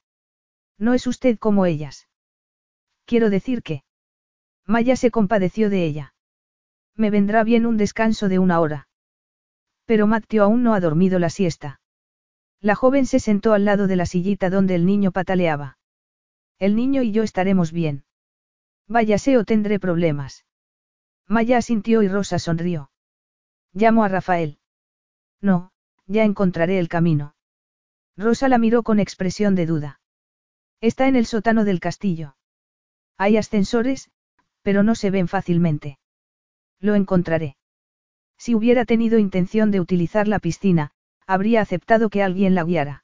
[0.78, 2.10] No es usted como ellas.
[3.06, 3.84] Quiero decir que.
[4.66, 6.14] Maya se compadeció de ella.
[6.96, 8.87] Me vendrá bien un descanso de una hora.
[9.88, 11.80] Pero Mateo aún no ha dormido la siesta.
[12.62, 15.80] La joven se sentó al lado de la sillita donde el niño pataleaba.
[16.60, 18.04] El niño y yo estaremos bien.
[18.88, 20.46] Váyase o tendré problemas.
[21.28, 22.92] Maya asintió y Rosa sonrió.
[23.74, 24.60] Llamo a Rafael.
[25.42, 25.72] No,
[26.06, 27.36] ya encontraré el camino.
[28.16, 30.00] Rosa la miró con expresión de duda.
[30.82, 32.36] Está en el sótano del castillo.
[33.18, 34.10] Hay ascensores,
[34.62, 36.00] pero no se ven fácilmente.
[36.80, 37.57] Lo encontraré.
[38.38, 40.92] Si hubiera tenido intención de utilizar la piscina,
[41.26, 43.04] habría aceptado que alguien la guiara.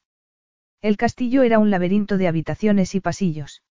[0.81, 3.63] El castillo era un laberinto de habitaciones y pasillos.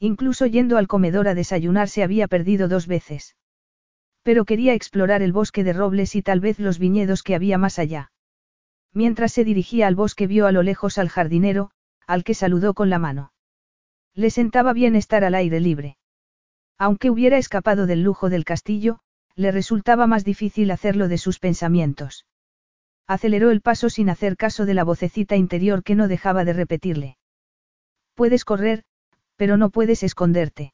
[0.00, 3.36] Incluso yendo al comedor a desayunar se había perdido dos veces.
[4.22, 7.78] Pero quería explorar el bosque de robles y tal vez los viñedos que había más
[7.78, 8.12] allá.
[8.92, 11.70] Mientras se dirigía al bosque vio a lo lejos al jardinero,
[12.06, 13.32] al que saludó con la mano.
[14.14, 15.98] Le sentaba bien estar al aire libre.
[16.78, 19.00] Aunque hubiera escapado del lujo del castillo,
[19.38, 22.26] le resultaba más difícil hacerlo de sus pensamientos.
[23.06, 27.18] Aceleró el paso sin hacer caso de la vocecita interior que no dejaba de repetirle.
[28.14, 28.82] Puedes correr,
[29.36, 30.72] pero no puedes esconderte.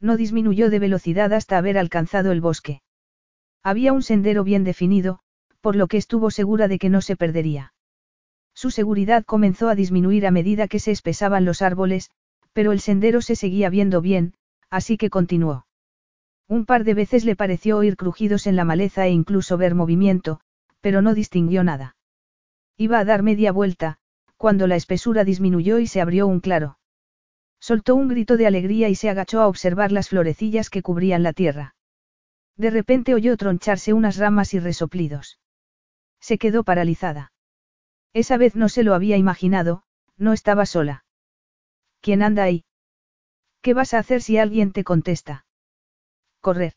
[0.00, 2.80] No disminuyó de velocidad hasta haber alcanzado el bosque.
[3.62, 5.20] Había un sendero bien definido,
[5.60, 7.74] por lo que estuvo segura de que no se perdería.
[8.54, 12.10] Su seguridad comenzó a disminuir a medida que se espesaban los árboles,
[12.54, 14.32] pero el sendero se seguía viendo bien,
[14.70, 15.66] así que continuó.
[16.48, 20.40] Un par de veces le pareció oír crujidos en la maleza e incluso ver movimiento,
[20.80, 21.96] pero no distinguió nada.
[22.76, 23.98] Iba a dar media vuelta,
[24.36, 26.78] cuando la espesura disminuyó y se abrió un claro.
[27.60, 31.32] Soltó un grito de alegría y se agachó a observar las florecillas que cubrían la
[31.32, 31.74] tierra.
[32.56, 35.38] De repente oyó troncharse unas ramas y resoplidos.
[36.20, 37.32] Se quedó paralizada.
[38.12, 39.82] Esa vez no se lo había imaginado,
[40.18, 41.04] no estaba sola.
[42.00, 42.64] ¿Quién anda ahí?
[43.62, 45.46] ¿Qué vas a hacer si alguien te contesta?
[46.44, 46.74] Correr.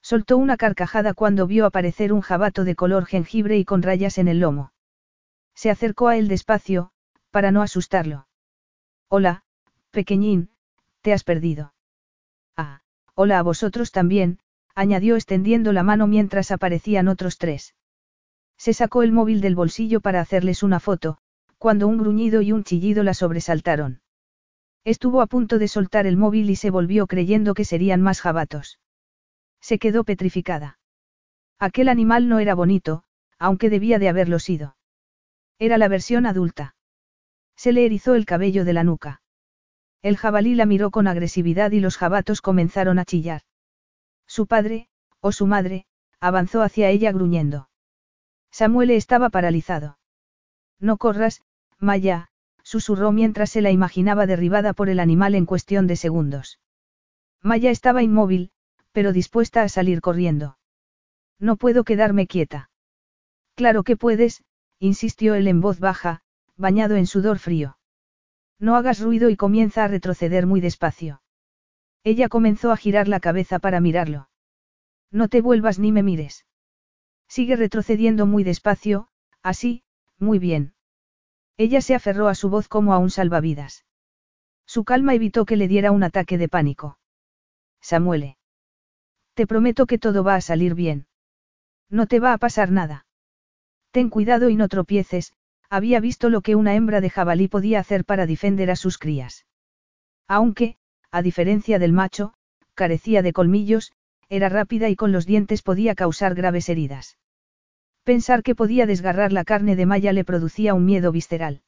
[0.00, 4.28] Soltó una carcajada cuando vio aparecer un jabato de color jengibre y con rayas en
[4.28, 4.72] el lomo.
[5.54, 6.90] Se acercó a él despacio,
[7.30, 8.28] para no asustarlo.
[9.08, 9.42] Hola,
[9.90, 10.48] Pequeñín,
[11.02, 11.74] te has perdido.
[12.56, 12.80] Ah,
[13.14, 14.38] hola a vosotros también,
[14.74, 17.74] añadió extendiendo la mano mientras aparecían otros tres.
[18.56, 21.18] Se sacó el móvil del bolsillo para hacerles una foto,
[21.58, 24.00] cuando un gruñido y un chillido la sobresaltaron.
[24.84, 28.78] Estuvo a punto de soltar el móvil y se volvió creyendo que serían más jabatos.
[29.60, 30.78] Se quedó petrificada.
[31.58, 33.02] Aquel animal no era bonito,
[33.38, 34.76] aunque debía de haberlo sido.
[35.58, 36.76] Era la versión adulta.
[37.56, 39.22] Se le erizó el cabello de la nuca.
[40.02, 43.42] El jabalí la miró con agresividad y los jabatos comenzaron a chillar.
[44.26, 44.88] Su padre,
[45.20, 45.86] o su madre,
[46.20, 47.68] avanzó hacia ella gruñendo.
[48.52, 49.98] Samuel estaba paralizado.
[50.78, 51.42] No corras,
[51.78, 52.30] Maya,
[52.62, 56.60] susurró mientras se la imaginaba derribada por el animal en cuestión de segundos.
[57.42, 58.50] Maya estaba inmóvil,
[58.92, 60.58] pero dispuesta a salir corriendo.
[61.38, 62.70] No puedo quedarme quieta.
[63.54, 64.44] Claro que puedes,
[64.78, 66.22] insistió él en voz baja,
[66.56, 67.78] bañado en sudor frío.
[68.58, 71.22] No hagas ruido y comienza a retroceder muy despacio.
[72.02, 74.28] Ella comenzó a girar la cabeza para mirarlo.
[75.10, 76.44] No te vuelvas ni me mires.
[77.28, 79.08] Sigue retrocediendo muy despacio,
[79.42, 79.84] así,
[80.18, 80.74] muy bien.
[81.58, 83.84] Ella se aferró a su voz como a un salvavidas.
[84.64, 86.98] Su calma evitó que le diera un ataque de pánico.
[87.80, 88.38] Samuele.
[89.34, 91.06] Te prometo que todo va a salir bien.
[91.90, 93.06] No te va a pasar nada.
[93.90, 95.32] Ten cuidado y no tropieces,
[95.68, 99.46] había visto lo que una hembra de jabalí podía hacer para defender a sus crías.
[100.28, 100.76] Aunque,
[101.10, 102.34] a diferencia del macho,
[102.74, 103.92] carecía de colmillos,
[104.28, 107.18] era rápida y con los dientes podía causar graves heridas.
[108.08, 111.60] Pensar que podía desgarrar la carne de Maya le producía un miedo visceral.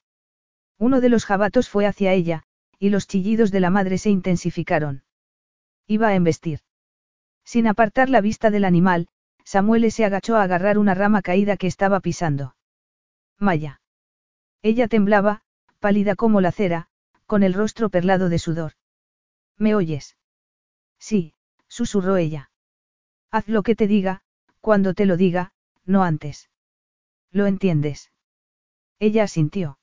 [0.78, 2.44] Uno de los jabatos fue hacia ella,
[2.78, 5.04] y los chillidos de la madre se intensificaron.
[5.86, 6.60] Iba a embestir.
[7.44, 9.08] Sin apartar la vista del animal,
[9.44, 12.56] Samuel se agachó a agarrar una rama caída que estaba pisando.
[13.38, 13.82] Maya.
[14.62, 15.42] Ella temblaba,
[15.78, 16.88] pálida como la cera,
[17.26, 18.72] con el rostro perlado de sudor.
[19.58, 20.16] ¿Me oyes?
[20.98, 21.34] Sí,
[21.68, 22.50] susurró ella.
[23.30, 24.22] Haz lo que te diga,
[24.62, 25.52] cuando te lo diga,
[25.86, 26.50] no antes.
[27.30, 28.10] ¿Lo entiendes?
[28.98, 29.78] Ella asintió.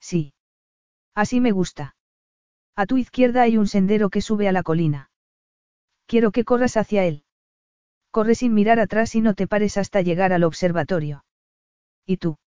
[0.00, 0.34] Sí.
[1.14, 1.96] Así me gusta.
[2.76, 5.10] A tu izquierda hay un sendero que sube a la colina.
[6.06, 7.24] Quiero que corras hacia él.
[8.10, 11.24] Corre sin mirar atrás y no te pares hasta llegar al observatorio.
[12.06, 12.38] ¿Y tú?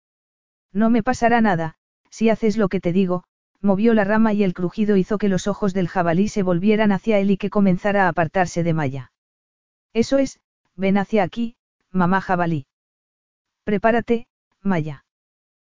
[0.73, 1.75] No me pasará nada,
[2.09, 3.23] si haces lo que te digo,
[3.61, 7.19] movió la rama y el crujido hizo que los ojos del jabalí se volvieran hacia
[7.19, 9.11] él y que comenzara a apartarse de Maya.
[9.93, 10.39] Eso es,
[10.75, 11.55] ven hacia aquí,
[11.93, 12.65] mamá jabalí.
[13.63, 14.27] Prepárate,
[14.61, 15.05] Maya.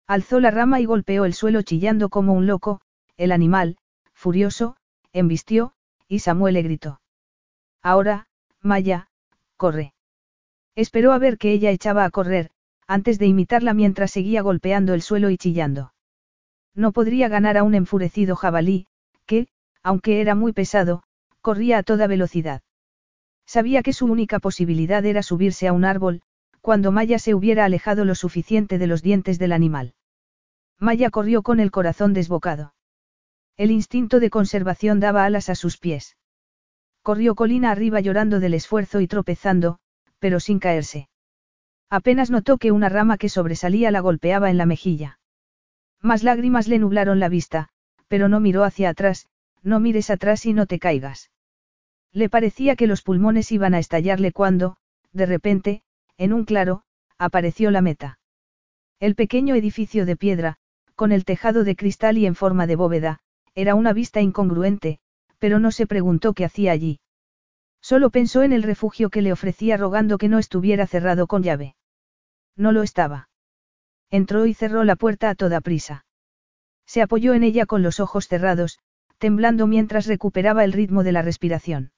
[0.07, 2.81] Alzó la rama y golpeó el suelo chillando como un loco,
[3.17, 3.77] el animal,
[4.13, 4.77] furioso,
[5.13, 5.73] embistió,
[6.07, 7.01] y Samuel le gritó.
[7.81, 8.27] Ahora,
[8.61, 9.09] Maya,
[9.57, 9.93] corre.
[10.75, 12.51] Esperó a ver que ella echaba a correr,
[12.87, 15.93] antes de imitarla mientras seguía golpeando el suelo y chillando.
[16.73, 18.87] No podría ganar a un enfurecido jabalí,
[19.25, 19.47] que,
[19.81, 21.03] aunque era muy pesado,
[21.41, 22.61] corría a toda velocidad.
[23.45, 26.21] Sabía que su única posibilidad era subirse a un árbol,
[26.61, 29.93] cuando Maya se hubiera alejado lo suficiente de los dientes del animal.
[30.79, 32.73] Maya corrió con el corazón desbocado.
[33.55, 36.17] El instinto de conservación daba alas a sus pies.
[37.01, 39.77] Corrió colina arriba llorando del esfuerzo y tropezando,
[40.19, 41.07] pero sin caerse.
[41.89, 45.19] Apenas notó que una rama que sobresalía la golpeaba en la mejilla.
[46.01, 47.69] Más lágrimas le nublaron la vista,
[48.07, 49.27] pero no miró hacia atrás,
[49.61, 51.29] no mires atrás y no te caigas.
[52.15, 54.77] Le parecía que los pulmones iban a estallarle cuando,
[55.11, 55.83] de repente,
[56.17, 56.83] en un claro,
[57.17, 58.19] apareció la meta.
[59.01, 60.55] El pequeño edificio de piedra,
[60.95, 63.19] con el tejado de cristal y en forma de bóveda,
[63.53, 64.99] era una vista incongruente,
[65.39, 67.01] pero no se preguntó qué hacía allí.
[67.81, 71.75] Solo pensó en el refugio que le ofrecía rogando que no estuviera cerrado con llave.
[72.55, 73.27] No lo estaba.
[74.09, 76.05] Entró y cerró la puerta a toda prisa.
[76.85, 78.79] Se apoyó en ella con los ojos cerrados,
[79.17, 81.91] temblando mientras recuperaba el ritmo de la respiración.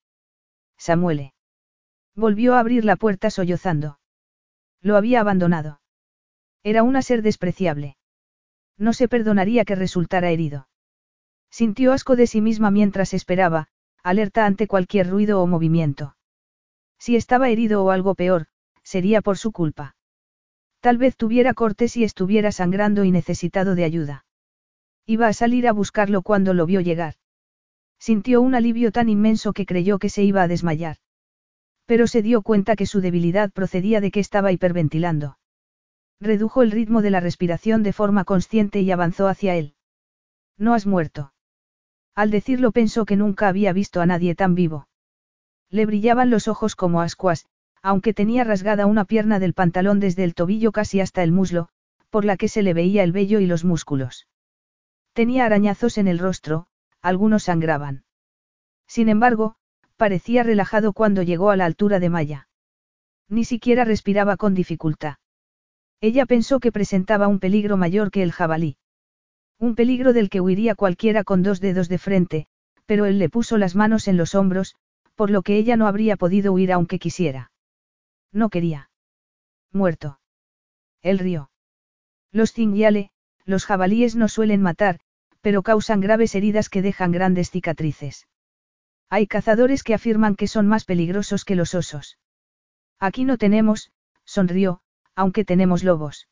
[0.78, 1.34] Samuele.
[2.16, 4.00] Volvió a abrir la puerta sollozando.
[4.82, 5.82] Lo había abandonado.
[6.64, 7.98] Era una ser despreciable.
[8.78, 10.68] No se perdonaría que resultara herido.
[11.50, 13.68] Sintió asco de sí misma mientras esperaba,
[14.04, 16.16] alerta ante cualquier ruido o movimiento.
[17.00, 18.48] Si estaba herido o algo peor,
[18.84, 19.96] sería por su culpa.
[20.80, 24.26] Tal vez tuviera cortes y estuviera sangrando y necesitado de ayuda.
[25.06, 27.16] Iba a salir a buscarlo cuando lo vio llegar.
[28.00, 30.98] Sintió un alivio tan inmenso que creyó que se iba a desmayar.
[31.86, 35.38] Pero se dio cuenta que su debilidad procedía de que estaba hiperventilando.
[36.20, 39.76] Redujo el ritmo de la respiración de forma consciente y avanzó hacia él.
[40.58, 41.34] No has muerto.
[42.16, 44.88] Al decirlo pensó que nunca había visto a nadie tan vivo.
[45.70, 47.46] Le brillaban los ojos como ascuas,
[47.84, 51.70] aunque tenía rasgada una pierna del pantalón desde el tobillo casi hasta el muslo,
[52.10, 54.28] por la que se le veía el vello y los músculos.
[55.14, 56.68] Tenía arañazos en el rostro,
[57.02, 58.04] algunos sangraban.
[58.88, 59.56] Sin embargo,
[59.98, 62.48] parecía relajado cuando llegó a la altura de Maya.
[63.30, 65.16] Ni siquiera respiraba con dificultad.
[66.00, 68.78] Ella pensó que presentaba un peligro mayor que el jabalí.
[69.60, 72.48] Un peligro del que huiría cualquiera con dos dedos de frente,
[72.86, 74.76] pero él le puso las manos en los hombros,
[75.16, 77.52] por lo que ella no habría podido huir aunque quisiera.
[78.32, 78.92] No quería.
[79.74, 80.20] Muerto.
[81.02, 81.50] El río.
[82.32, 83.12] Los cingiale,
[83.46, 85.00] los jabalíes no suelen matar,
[85.48, 88.28] pero causan graves heridas que dejan grandes cicatrices.
[89.10, 92.18] Hay cazadores que afirman que son más peligrosos que los osos.
[93.00, 93.94] Aquí no tenemos,
[94.26, 94.82] sonrió,
[95.16, 96.28] aunque tenemos lobos.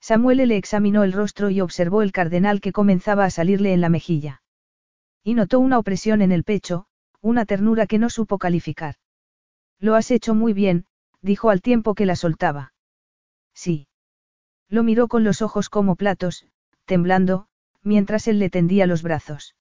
[0.00, 3.88] Samuel le examinó el rostro y observó el cardenal que comenzaba a salirle en la
[3.88, 4.40] mejilla.
[5.24, 6.86] Y notó una opresión en el pecho,
[7.20, 8.94] una ternura que no supo calificar.
[9.80, 10.86] Lo has hecho muy bien,
[11.22, 12.72] dijo al tiempo que la soltaba.
[13.52, 13.88] Sí.
[14.68, 16.46] Lo miró con los ojos como platos,
[16.84, 17.47] temblando,
[17.82, 19.54] mientras él le tendía los brazos.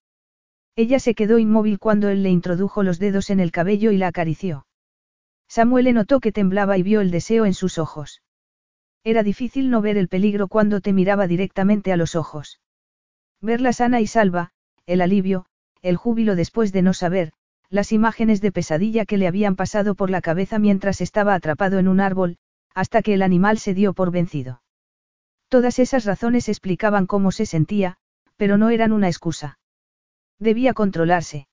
[0.76, 4.08] Ella se quedó inmóvil cuando él le introdujo los dedos en el cabello y la
[4.08, 4.68] acarició.
[5.48, 8.22] Samuel notó que temblaba y vio el deseo en sus ojos.
[9.04, 12.60] Era difícil no ver el peligro cuando te miraba directamente a los ojos.
[13.42, 14.52] Verla sana y salva,
[14.86, 15.46] el alivio,
[15.82, 17.34] el júbilo después de no saber,
[17.70, 21.88] las imágenes de pesadilla que le habían pasado por la cabeza mientras estaba atrapado en
[21.88, 22.38] un árbol,
[22.74, 24.62] hasta que el animal se dio por vencido.
[25.50, 27.98] Todas esas razones explicaban cómo se sentía,
[28.38, 29.60] pero no eran una excusa.
[30.40, 31.48] Debía controlarse.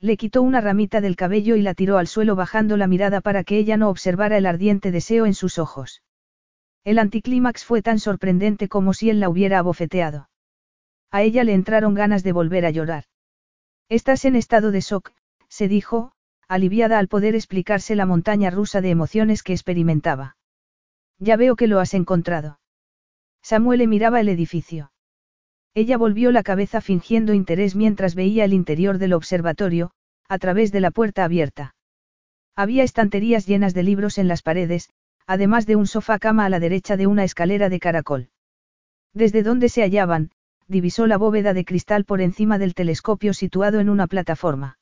[0.00, 3.44] Le quitó una ramita del cabello y la tiró al suelo bajando la mirada para
[3.44, 6.02] que ella no observara el ardiente deseo en sus ojos.
[6.84, 10.30] El anticlímax fue tan sorprendente como si él la hubiera abofeteado.
[11.10, 13.04] A ella le entraron ganas de volver a llorar.
[13.88, 15.12] Estás en estado de shock,
[15.48, 16.12] se dijo,
[16.46, 20.36] aliviada al poder explicarse la montaña rusa de emociones que experimentaba.
[21.18, 22.60] Ya veo que lo has encontrado.
[23.42, 24.92] Samuel miraba el edificio.
[25.74, 29.90] Ella volvió la cabeza fingiendo interés mientras veía el interior del observatorio,
[30.28, 31.74] a través de la puerta abierta.
[32.56, 34.90] Había estanterías llenas de libros en las paredes,
[35.26, 38.30] además de un sofá cama a la derecha de una escalera de caracol.
[39.14, 40.30] Desde donde se hallaban,
[40.66, 44.78] divisó la bóveda de cristal por encima del telescopio situado en una plataforma.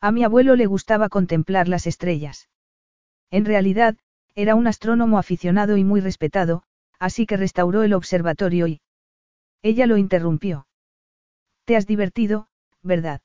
[0.00, 2.48] A mi abuelo le gustaba contemplar las estrellas.
[3.30, 3.96] En realidad,
[4.34, 6.62] era un astrónomo aficionado y muy respetado,
[6.98, 8.80] así que restauró el observatorio y...
[9.62, 10.66] Ella lo interrumpió.
[11.64, 12.48] Te has divertido,
[12.82, 13.20] ¿verdad?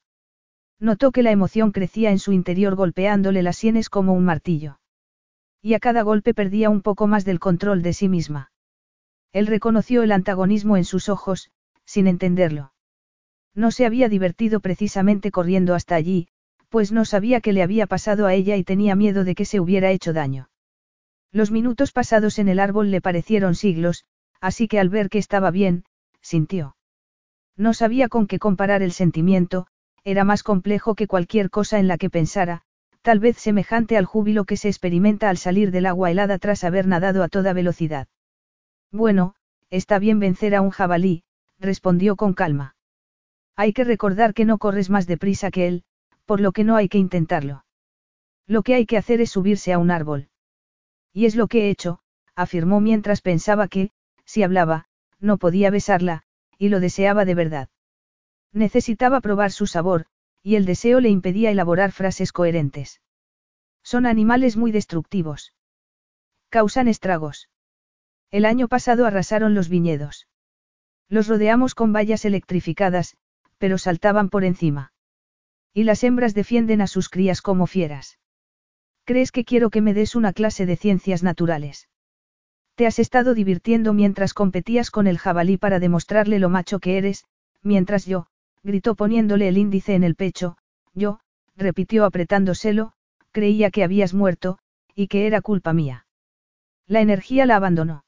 [0.80, 4.80] Notó que la emoción crecía en su interior golpeándole las sienes como un martillo.
[5.61, 8.51] Y a cada golpe perdía un poco más del control de sí misma.
[9.31, 11.51] Él reconoció el antagonismo en sus ojos,
[11.85, 12.73] sin entenderlo.
[13.53, 16.27] No se había divertido precisamente corriendo hasta allí,
[16.69, 19.61] pues no sabía qué le había pasado a ella y tenía miedo de que se
[19.61, 20.49] hubiera hecho daño.
[21.31, 24.03] Los minutos pasados en el árbol le parecieron siglos,
[24.41, 25.85] así que al ver que estaba bien,
[26.25, 26.75] sintió.
[27.55, 29.67] No sabía con qué comparar el sentimiento,
[30.03, 32.63] era más complejo que cualquier cosa en la que pensara,
[33.01, 36.87] tal vez semejante al júbilo que se experimenta al salir del agua helada tras haber
[36.87, 38.07] nadado a toda velocidad.
[38.91, 39.35] Bueno,
[39.69, 41.23] está bien vencer a un jabalí,
[41.59, 42.75] respondió con calma.
[43.55, 45.83] Hay que recordar que no corres más deprisa que él,
[46.25, 47.65] por lo que no hay que intentarlo.
[48.47, 50.29] Lo que hay que hacer es subirse a un árbol.
[51.13, 51.99] Y es lo que he hecho,
[52.35, 53.91] afirmó mientras pensaba que,
[54.25, 54.87] si hablaba,
[55.25, 56.23] no podía besarla,
[56.57, 57.69] y lo deseaba de verdad.
[58.53, 60.05] Necesitaba probar su sabor,
[60.41, 63.01] y el deseo le impedía elaborar frases coherentes.
[63.83, 65.53] Son animales muy destructivos.
[66.49, 67.49] Causan estragos.
[68.31, 70.27] El año pasado arrasaron los viñedos.
[71.09, 73.17] Los rodeamos con vallas electrificadas,
[73.57, 74.93] pero saltaban por encima.
[75.73, 78.19] Y las hembras defienden a sus crías como fieras.
[79.03, 81.89] ¿Crees que quiero que me des una clase de ciencias naturales?
[82.75, 87.25] Te has estado divirtiendo mientras competías con el jabalí para demostrarle lo macho que eres,
[87.61, 88.27] mientras yo,
[88.63, 90.57] gritó poniéndole el índice en el pecho,
[90.93, 91.19] yo,
[91.55, 92.91] repitió apretándoselo,
[93.31, 94.59] creía que habías muerto,
[94.93, 96.05] y que era culpa mía.
[96.85, 98.03] La energía la abandonó.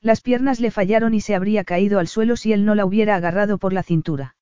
[0.00, 3.16] Las piernas le fallaron y se habría caído al suelo si él no la hubiera
[3.16, 4.36] agarrado por la cintura.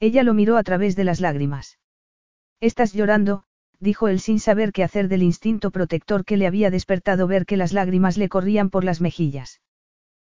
[0.00, 1.78] Ella lo miró a través de las lágrimas.
[2.60, 3.44] Estás llorando,
[3.82, 7.56] dijo él sin saber qué hacer del instinto protector que le había despertado ver que
[7.56, 9.60] las lágrimas le corrían por las mejillas.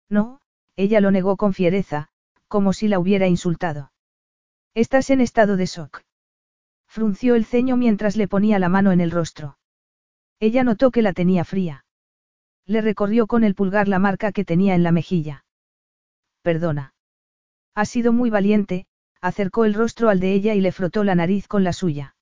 [0.08, 0.40] No,
[0.76, 2.10] ella lo negó con fiereza,
[2.48, 3.92] como si la hubiera insultado.
[4.76, 6.04] Estás en estado de shock.
[6.88, 9.58] Frunció el ceño mientras le ponía la mano en el rostro.
[10.40, 11.86] Ella notó que la tenía fría.
[12.68, 15.44] Le recorrió con el pulgar la marca que tenía en la mejilla.
[16.44, 16.94] Perdona.
[17.74, 18.86] Ha sido muy valiente,
[19.22, 22.16] acercó el rostro al de ella y le frotó la nariz con la suya.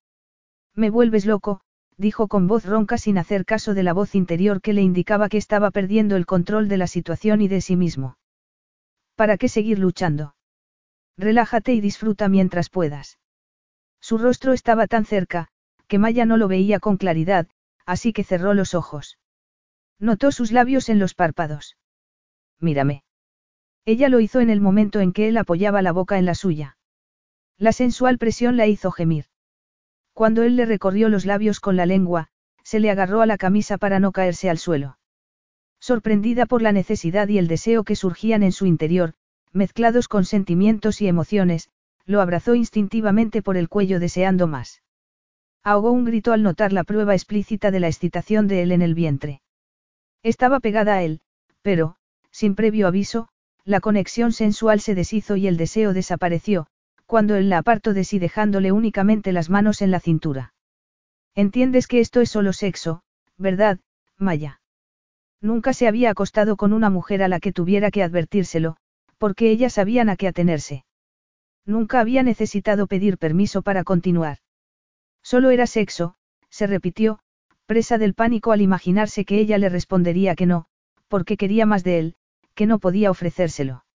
[0.78, 1.62] Me vuelves loco,
[1.98, 5.38] dijo con voz ronca sin hacer caso de la voz interior que le indicaba que
[5.38, 8.20] estaba perdiendo el control de la situación y de sí mismo.
[9.16, 10.36] ¿Para qué seguir luchando?
[11.18, 13.18] Relájate y disfruta mientras puedas.
[14.00, 15.48] Su rostro estaba tan cerca,
[15.88, 17.48] que Maya no lo veía con claridad,
[17.88, 19.18] así que cerró los ojos.
[19.98, 21.76] Notó sus labios en los párpados.
[22.60, 23.04] Mírame.
[23.84, 26.78] Ella lo hizo en el momento en que él apoyaba la boca en la suya.
[27.58, 29.26] La sensual presión la hizo gemir.
[30.18, 32.30] Cuando él le recorrió los labios con la lengua,
[32.64, 34.98] se le agarró a la camisa para no caerse al suelo.
[35.80, 39.14] Sorprendida por la necesidad y el deseo que surgían en su interior,
[39.54, 41.70] mezclados con sentimientos y emociones,
[42.08, 44.82] lo abrazó instintivamente por el cuello deseando más.
[45.64, 48.96] Ahogó un grito al notar la prueba explícita de la excitación de él en el
[48.96, 49.44] vientre.
[50.24, 51.22] Estaba pegada a él,
[51.62, 51.96] pero,
[52.32, 53.28] sin previo aviso,
[53.66, 56.66] la conexión sensual se deshizo y el deseo desapareció,
[57.08, 60.54] cuando él la apartó de sí dejándole únicamente las manos en la cintura.
[61.34, 63.02] Entiendes que esto es solo sexo,
[63.38, 63.80] ¿verdad,
[64.18, 64.62] Maya?
[65.42, 68.78] Nunca se había acostado con una mujer a la que tuviera que advertírselo,
[69.18, 70.84] porque ellas sabían a qué atenerse.
[71.66, 74.40] Nunca había necesitado pedir permiso para continuar.
[75.24, 76.16] Solo era sexo,
[76.50, 77.20] se repitió,
[77.66, 80.66] presa del pánico al imaginarse que ella le respondería que no,
[81.08, 82.16] porque quería más de él,
[82.54, 83.86] que no podía ofrecérselo.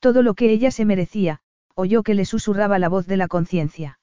[0.00, 1.40] Todo lo que ella se merecía,
[1.76, 4.00] oyó que le susurraba la voz de la conciencia.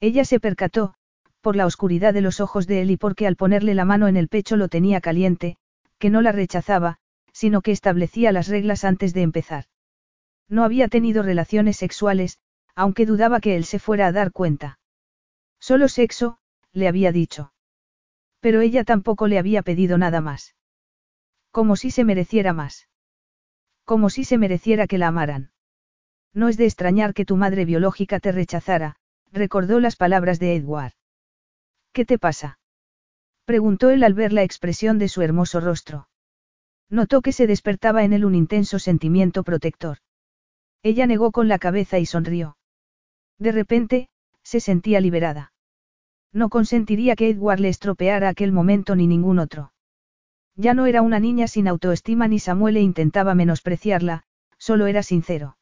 [0.00, 0.94] Ella se percató,
[1.42, 4.16] por la oscuridad de los ojos de él y porque al ponerle la mano en
[4.16, 5.58] el pecho lo tenía caliente,
[5.98, 6.96] que no la rechazaba,
[7.32, 9.66] sino que establecía las reglas antes de empezar.
[10.48, 12.38] No había tenido relaciones sexuales,
[12.74, 14.78] aunque dudaba que él se fuera a dar cuenta.
[15.60, 16.38] Solo sexo,
[16.72, 17.52] le había dicho.
[18.40, 20.54] Pero ella tampoco le había pedido nada más.
[21.50, 22.88] Como si se mereciera más.
[23.84, 25.52] Como si se mereciera que la amaran.
[26.34, 28.96] No es de extrañar que tu madre biológica te rechazara,
[29.32, 30.92] recordó las palabras de Edward.
[31.92, 32.58] ¿Qué te pasa?
[33.44, 36.08] preguntó él al ver la expresión de su hermoso rostro.
[36.90, 39.98] Notó que se despertaba en él un intenso sentimiento protector.
[40.82, 42.56] Ella negó con la cabeza y sonrió.
[43.38, 44.08] De repente,
[44.42, 45.52] se sentía liberada.
[46.32, 49.72] No consentiría que Edward le estropeara aquel momento ni ningún otro.
[50.54, 54.24] Ya no era una niña sin autoestima ni Samuel le intentaba menospreciarla,
[54.58, 55.56] solo era sincero.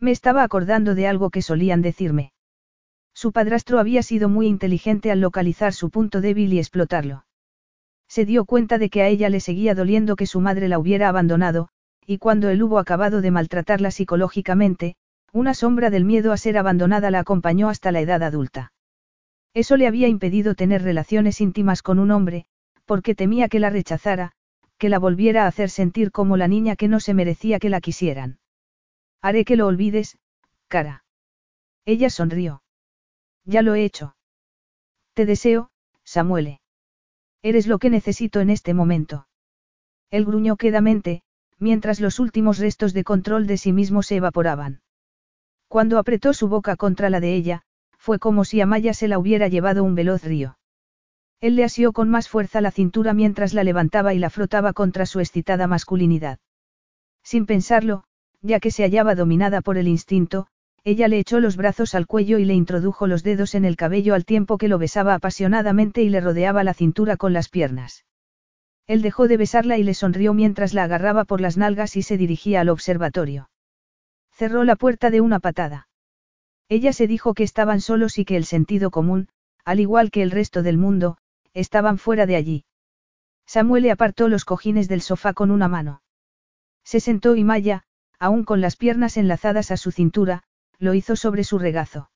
[0.00, 2.32] Me estaba acordando de algo que solían decirme.
[3.14, 7.24] Su padrastro había sido muy inteligente al localizar su punto débil y explotarlo.
[8.08, 11.08] Se dio cuenta de que a ella le seguía doliendo que su madre la hubiera
[11.08, 11.68] abandonado,
[12.06, 14.96] y cuando él hubo acabado de maltratarla psicológicamente,
[15.32, 18.72] una sombra del miedo a ser abandonada la acompañó hasta la edad adulta.
[19.54, 22.44] Eso le había impedido tener relaciones íntimas con un hombre,
[22.84, 24.32] porque temía que la rechazara,
[24.78, 27.80] que la volviera a hacer sentir como la niña que no se merecía que la
[27.80, 28.38] quisieran.
[29.22, 30.18] Haré que lo olvides,
[30.68, 31.04] cara.
[31.84, 32.62] Ella sonrió.
[33.44, 34.16] Ya lo he hecho.
[35.14, 35.70] Te deseo,
[36.04, 36.60] Samuele.
[37.42, 39.28] Eres lo que necesito en este momento.
[40.10, 41.22] Él gruñó quedamente,
[41.58, 44.82] mientras los últimos restos de control de sí mismo se evaporaban.
[45.68, 47.62] Cuando apretó su boca contra la de ella,
[47.98, 50.58] fue como si a Maya se la hubiera llevado un veloz río.
[51.40, 55.06] Él le asió con más fuerza la cintura mientras la levantaba y la frotaba contra
[55.06, 56.38] su excitada masculinidad.
[57.22, 58.04] Sin pensarlo,
[58.46, 60.46] ya que se hallaba dominada por el instinto,
[60.84, 64.14] ella le echó los brazos al cuello y le introdujo los dedos en el cabello
[64.14, 68.04] al tiempo que lo besaba apasionadamente y le rodeaba la cintura con las piernas.
[68.86, 72.16] Él dejó de besarla y le sonrió mientras la agarraba por las nalgas y se
[72.16, 73.50] dirigía al observatorio.
[74.30, 75.88] Cerró la puerta de una patada.
[76.68, 79.28] Ella se dijo que estaban solos y que el sentido común,
[79.64, 81.18] al igual que el resto del mundo,
[81.52, 82.64] estaban fuera de allí.
[83.44, 86.02] Samuel le apartó los cojines del sofá con una mano.
[86.84, 87.82] Se sentó y Maya,
[88.18, 90.42] aún con las piernas enlazadas a su cintura,
[90.78, 92.10] lo hizo sobre su regazo.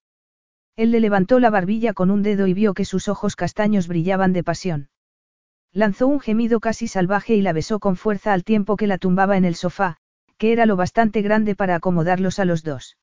[0.77, 4.33] Él le levantó la barbilla con un dedo y vio que sus ojos castaños brillaban
[4.33, 4.89] de pasión.
[5.73, 9.37] Lanzó un gemido casi salvaje y la besó con fuerza al tiempo que la tumbaba
[9.37, 9.99] en el sofá,
[10.37, 12.97] que era lo bastante grande para acomodarlos a los dos.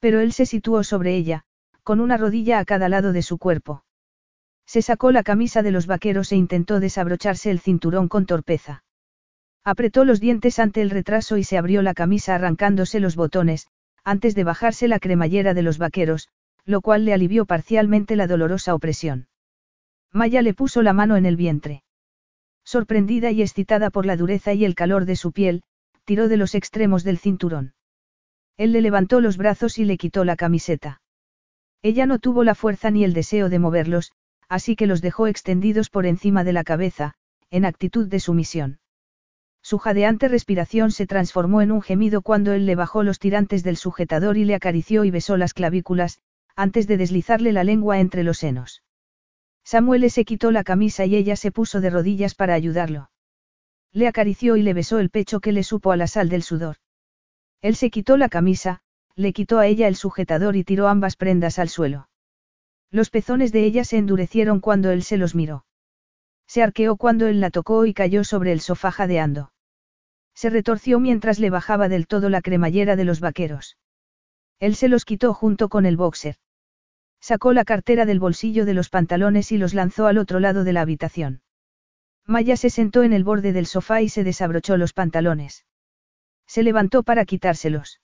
[0.00, 1.44] Pero él se situó sobre ella,
[1.82, 3.84] con una rodilla a cada lado de su cuerpo.
[4.66, 8.82] Se sacó la camisa de los vaqueros e intentó desabrocharse el cinturón con torpeza.
[9.66, 13.66] Apretó los dientes ante el retraso y se abrió la camisa arrancándose los botones,
[14.04, 16.28] antes de bajarse la cremallera de los vaqueros,
[16.64, 19.26] lo cual le alivió parcialmente la dolorosa opresión.
[20.12, 21.82] Maya le puso la mano en el vientre.
[22.64, 25.64] Sorprendida y excitada por la dureza y el calor de su piel,
[26.04, 27.74] tiró de los extremos del cinturón.
[28.56, 31.00] Él le levantó los brazos y le quitó la camiseta.
[31.82, 34.12] Ella no tuvo la fuerza ni el deseo de moverlos,
[34.48, 37.14] así que los dejó extendidos por encima de la cabeza,
[37.50, 38.78] en actitud de sumisión.
[39.68, 43.76] Su jadeante respiración se transformó en un gemido cuando él le bajó los tirantes del
[43.76, 46.20] sujetador y le acarició y besó las clavículas,
[46.54, 48.84] antes de deslizarle la lengua entre los senos.
[49.64, 53.10] Samuel se quitó la camisa y ella se puso de rodillas para ayudarlo.
[53.90, 56.76] Le acarició y le besó el pecho que le supo a la sal del sudor.
[57.60, 58.82] Él se quitó la camisa,
[59.16, 62.08] le quitó a ella el sujetador y tiró ambas prendas al suelo.
[62.92, 65.66] Los pezones de ella se endurecieron cuando él se los miró.
[66.46, 69.50] Se arqueó cuando él la tocó y cayó sobre el sofá jadeando.
[70.36, 73.78] Se retorció mientras le bajaba del todo la cremallera de los vaqueros.
[74.60, 76.36] Él se los quitó junto con el boxer.
[77.20, 80.74] Sacó la cartera del bolsillo de los pantalones y los lanzó al otro lado de
[80.74, 81.40] la habitación.
[82.26, 85.64] Maya se sentó en el borde del sofá y se desabrochó los pantalones.
[86.46, 88.02] Se levantó para quitárselos.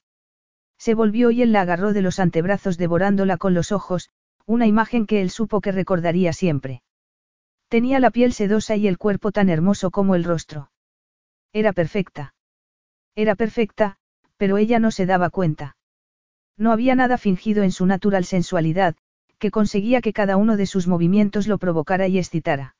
[0.78, 4.08] Se volvió y él la agarró de los antebrazos devorándola con los ojos,
[4.46, 6.82] una imagen que él supo que recordaría siempre.
[7.68, 10.71] Tenía la piel sedosa y el cuerpo tan hermoso como el rostro.
[11.52, 12.34] Era perfecta.
[13.14, 13.96] Era perfecta,
[14.36, 15.76] pero ella no se daba cuenta.
[16.56, 18.96] No había nada fingido en su natural sensualidad,
[19.38, 22.76] que conseguía que cada uno de sus movimientos lo provocara y excitara.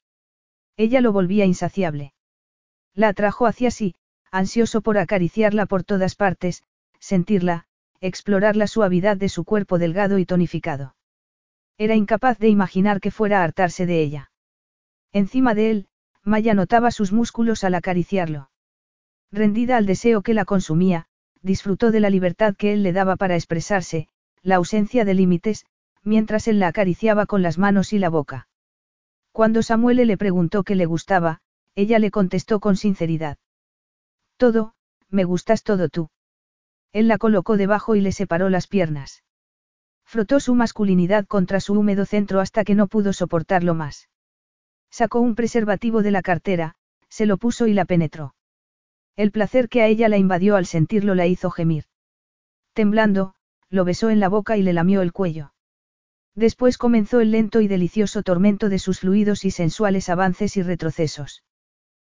[0.77, 2.15] Ella lo volvía insaciable.
[2.95, 3.95] La atrajo hacia sí,
[4.31, 6.63] ansioso por acariciarla por todas partes,
[7.01, 7.67] sentirla,
[8.01, 10.95] explorar la suavidad de su cuerpo delgado y tonificado.
[11.79, 14.31] Era incapaz de imaginar que fuera a hartarse de ella.
[15.13, 15.89] Encima de él,
[16.23, 18.52] Maya notaba sus músculos al acariciarlo.
[19.33, 21.07] Rendida al deseo que la consumía,
[21.41, 24.09] disfrutó de la libertad que él le daba para expresarse,
[24.43, 25.65] la ausencia de límites,
[26.03, 28.49] mientras él la acariciaba con las manos y la boca.
[29.33, 31.41] Cuando Samuel le preguntó qué le gustaba,
[31.75, 33.39] ella le contestó con sinceridad.
[34.37, 34.75] Todo,
[35.09, 36.11] me gustas todo tú.
[36.93, 39.23] Él la colocó debajo y le separó las piernas.
[40.05, 44.11] Frotó su masculinidad contra su húmedo centro hasta que no pudo soportarlo más.
[44.91, 46.75] Sacó un preservativo de la cartera,
[47.09, 48.35] se lo puso y la penetró.
[49.17, 51.85] El placer que a ella la invadió al sentirlo la hizo gemir.
[52.73, 53.35] Temblando,
[53.69, 55.53] lo besó en la boca y le lamió el cuello.
[56.35, 61.45] Después comenzó el lento y delicioso tormento de sus fluidos y sensuales avances y retrocesos.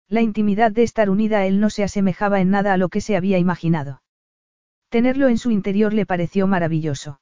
[0.09, 3.01] La intimidad de estar unida a él no se asemejaba en nada a lo que
[3.01, 4.03] se había imaginado.
[4.89, 7.21] Tenerlo en su interior le pareció maravilloso.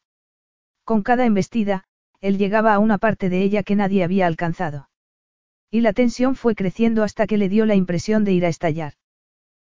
[0.85, 1.85] Con cada embestida,
[2.21, 4.89] él llegaba a una parte de ella que nadie había alcanzado.
[5.71, 8.95] Y la tensión fue creciendo hasta que le dio la impresión de ir a estallar.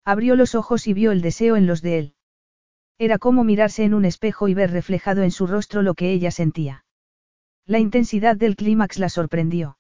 [0.04, 2.16] Abrió los ojos y vio el deseo en los de él.
[2.98, 6.32] Era como mirarse en un espejo y ver reflejado en su rostro lo que ella
[6.32, 6.86] sentía.
[7.66, 9.78] La intensidad del clímax la sorprendió.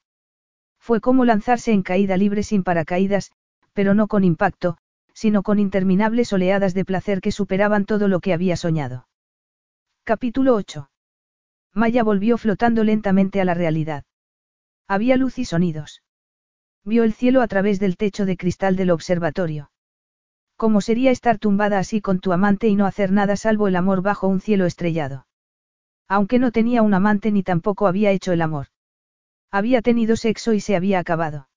[0.79, 3.31] Fue como lanzarse en caída libre sin paracaídas,
[3.73, 4.77] pero no con impacto,
[5.13, 9.07] sino con interminables oleadas de placer que superaban todo lo que había soñado.
[10.03, 10.89] Capítulo 8.
[11.73, 14.03] Maya volvió flotando lentamente a la realidad.
[14.87, 16.01] Había luz y sonidos.
[16.83, 19.71] Vio el cielo a través del techo de cristal del observatorio.
[20.61, 24.03] ¿Cómo sería estar tumbada así con tu amante y no hacer nada salvo el amor
[24.03, 25.25] bajo un cielo estrellado?
[26.07, 28.67] Aunque no tenía un amante ni tampoco había hecho el amor.
[29.49, 31.49] Había tenido sexo y se había acabado.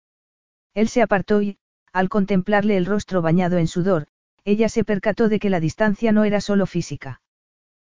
[0.72, 1.58] Él se apartó y,
[1.92, 4.06] al contemplarle el rostro bañado en sudor,
[4.42, 7.20] ella se percató de que la distancia no era solo física.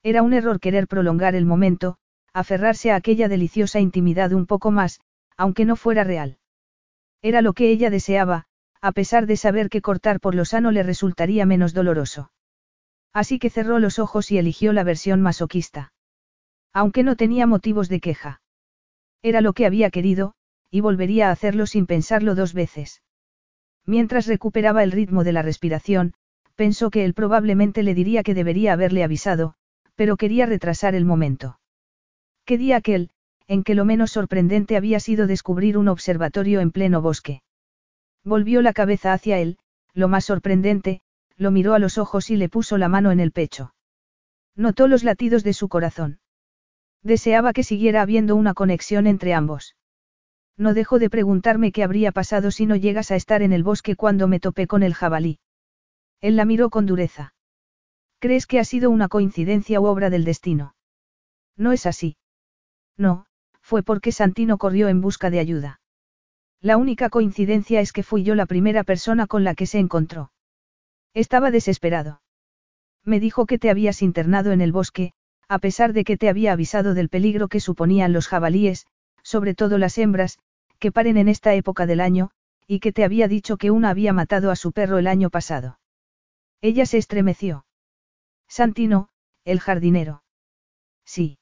[0.01, 1.97] Era un error querer prolongar el momento,
[2.33, 5.01] aferrarse a aquella deliciosa intimidad un poco más,
[5.37, 6.39] aunque no fuera real.
[7.21, 8.47] Era lo que ella deseaba,
[8.85, 12.29] a pesar de saber que cortar por lo sano le resultaría menos doloroso.
[13.13, 15.91] Así que cerró los ojos y eligió la versión masoquista.
[16.71, 18.41] Aunque no tenía motivos de queja.
[19.23, 20.35] Era lo que había querido,
[20.69, 23.01] y volvería a hacerlo sin pensarlo dos veces.
[23.87, 26.13] Mientras recuperaba el ritmo de la respiración,
[26.53, 29.55] pensó que él probablemente le diría que debería haberle avisado,
[29.95, 31.59] pero quería retrasar el momento.
[32.45, 33.09] ¿Qué día aquel,
[33.47, 37.41] en que lo menos sorprendente había sido descubrir un observatorio en pleno bosque?
[38.25, 39.57] Volvió la cabeza hacia él,
[39.93, 41.01] lo más sorprendente,
[41.37, 43.73] lo miró a los ojos y le puso la mano en el pecho.
[44.55, 46.19] Notó los latidos de su corazón.
[47.03, 49.75] Deseaba que siguiera habiendo una conexión entre ambos.
[50.57, 53.95] No dejo de preguntarme qué habría pasado si no llegas a estar en el bosque
[53.95, 55.39] cuando me topé con el jabalí.
[56.19, 57.35] Él la miró con dureza.
[58.19, 60.73] ¿Crees que ha sido una coincidencia u obra del destino?
[61.57, 62.17] No es así.
[62.97, 63.27] No,
[63.61, 65.79] fue porque Santino corrió en busca de ayuda.
[66.65, 70.31] La única coincidencia es que fui yo la primera persona con la que se encontró.
[71.13, 72.23] Estaba desesperado.
[73.03, 75.13] Me dijo que te habías internado en el bosque,
[75.47, 78.87] a pesar de que te había avisado del peligro que suponían los jabalíes,
[79.21, 80.39] sobre todo las hembras,
[80.79, 82.31] que paren en esta época del año,
[82.65, 85.77] y que te había dicho que una había matado a su perro el año pasado.
[86.61, 87.67] Ella se estremeció.
[88.47, 89.09] Santino,
[89.43, 90.23] el jardinero.
[91.05, 91.37] Sí.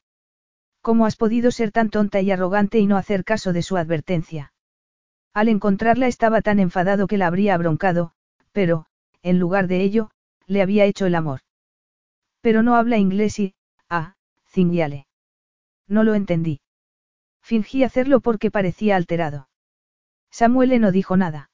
[0.82, 4.53] ¿Cómo has podido ser tan tonta y arrogante y no hacer caso de su advertencia?
[5.34, 8.14] Al encontrarla estaba tan enfadado que la habría abroncado,
[8.52, 8.86] pero,
[9.24, 10.12] en lugar de ello,
[10.46, 11.42] le había hecho el amor.
[12.42, 13.56] Pero no habla inglés y,
[13.90, 14.16] ah,
[14.48, 15.08] cingiale.
[15.88, 16.62] No lo entendí.
[17.42, 19.50] Fingí hacerlo porque parecía alterado.
[20.30, 21.50] Samuel no dijo nada.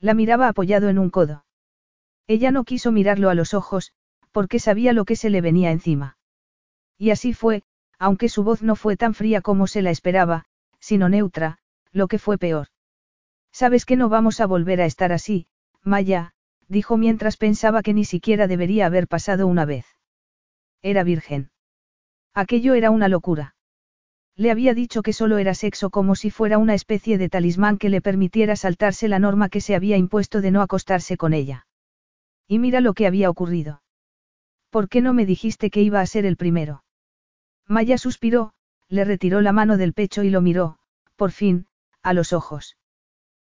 [0.00, 1.44] La miraba apoyado en un codo.
[2.26, 3.92] Ella no quiso mirarlo a los ojos,
[4.30, 6.16] porque sabía lo que se le venía encima.
[6.98, 7.62] Y así fue,
[7.98, 10.44] aunque su voz no fue tan fría como se la esperaba,
[10.80, 11.58] sino neutra,
[11.92, 12.68] lo que fue peor.
[13.52, 15.46] Sabes que no vamos a volver a estar así,
[15.82, 16.32] Maya,
[16.68, 19.86] dijo mientras pensaba que ni siquiera debería haber pasado una vez.
[20.80, 21.50] Era virgen.
[22.34, 23.54] Aquello era una locura.
[24.34, 27.90] Le había dicho que solo era sexo como si fuera una especie de talismán que
[27.90, 31.66] le permitiera saltarse la norma que se había impuesto de no acostarse con ella.
[32.48, 33.82] Y mira lo que había ocurrido.
[34.70, 36.82] ¿Por qué no me dijiste que iba a ser el primero?
[37.68, 38.54] Maya suspiró,
[38.88, 40.78] le retiró la mano del pecho y lo miró,
[41.16, 41.66] por fin,
[42.02, 42.76] a los ojos.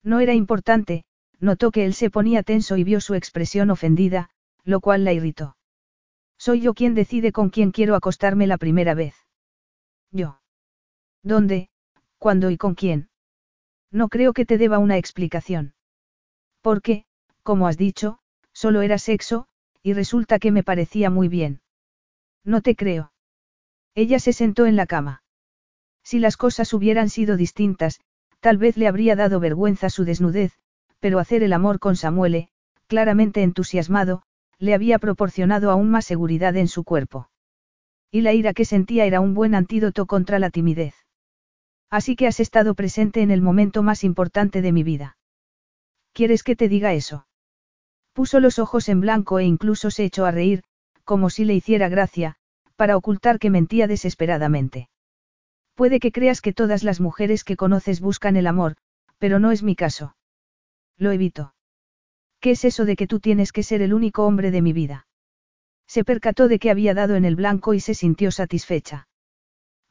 [0.04, 1.04] No era importante,
[1.40, 4.30] notó que él se ponía tenso y vio su expresión ofendida,
[4.64, 5.58] lo cual la irritó.
[6.38, 9.16] Soy yo quien decide con quién quiero acostarme la primera vez.
[10.12, 10.40] Yo.
[11.24, 11.70] ¿Dónde,
[12.18, 13.10] cuándo y con quién?
[13.92, 15.74] No creo que te deba una explicación.
[16.62, 17.06] Porque,
[17.44, 18.20] como has dicho,
[18.54, 19.48] solo era sexo,
[19.82, 21.62] y resulta que me parecía muy bien.
[22.44, 23.14] No te creo.
[23.96, 25.24] Ella se sentó en la cama.
[26.04, 28.00] Si las cosas hubieran sido distintas,
[28.40, 30.54] tal vez le habría dado vergüenza su desnudez,
[31.00, 32.50] pero hacer el amor con Samuele,
[32.88, 34.24] claramente entusiasmado,
[34.60, 37.30] le había proporcionado aún más seguridad en su cuerpo.
[38.12, 40.96] Y la ira que sentía era un buen antídoto contra la timidez.
[41.90, 45.18] Así que has estado presente en el momento más importante de mi vida.
[46.14, 47.28] ¿Quieres que te diga eso?
[48.14, 50.64] Puso los ojos en blanco e incluso se echó a reír,
[51.04, 52.36] como si le hiciera gracia,
[52.76, 54.90] para ocultar que mentía desesperadamente.
[55.78, 58.78] Puede que creas que todas las mujeres que conoces buscan el amor,
[59.20, 60.16] pero no es mi caso.
[60.98, 61.54] Lo evito.
[62.40, 65.06] ¿Qué es eso de que tú tienes que ser el único hombre de mi vida?
[65.86, 69.08] Se percató de que había dado en el blanco y se sintió satisfecha.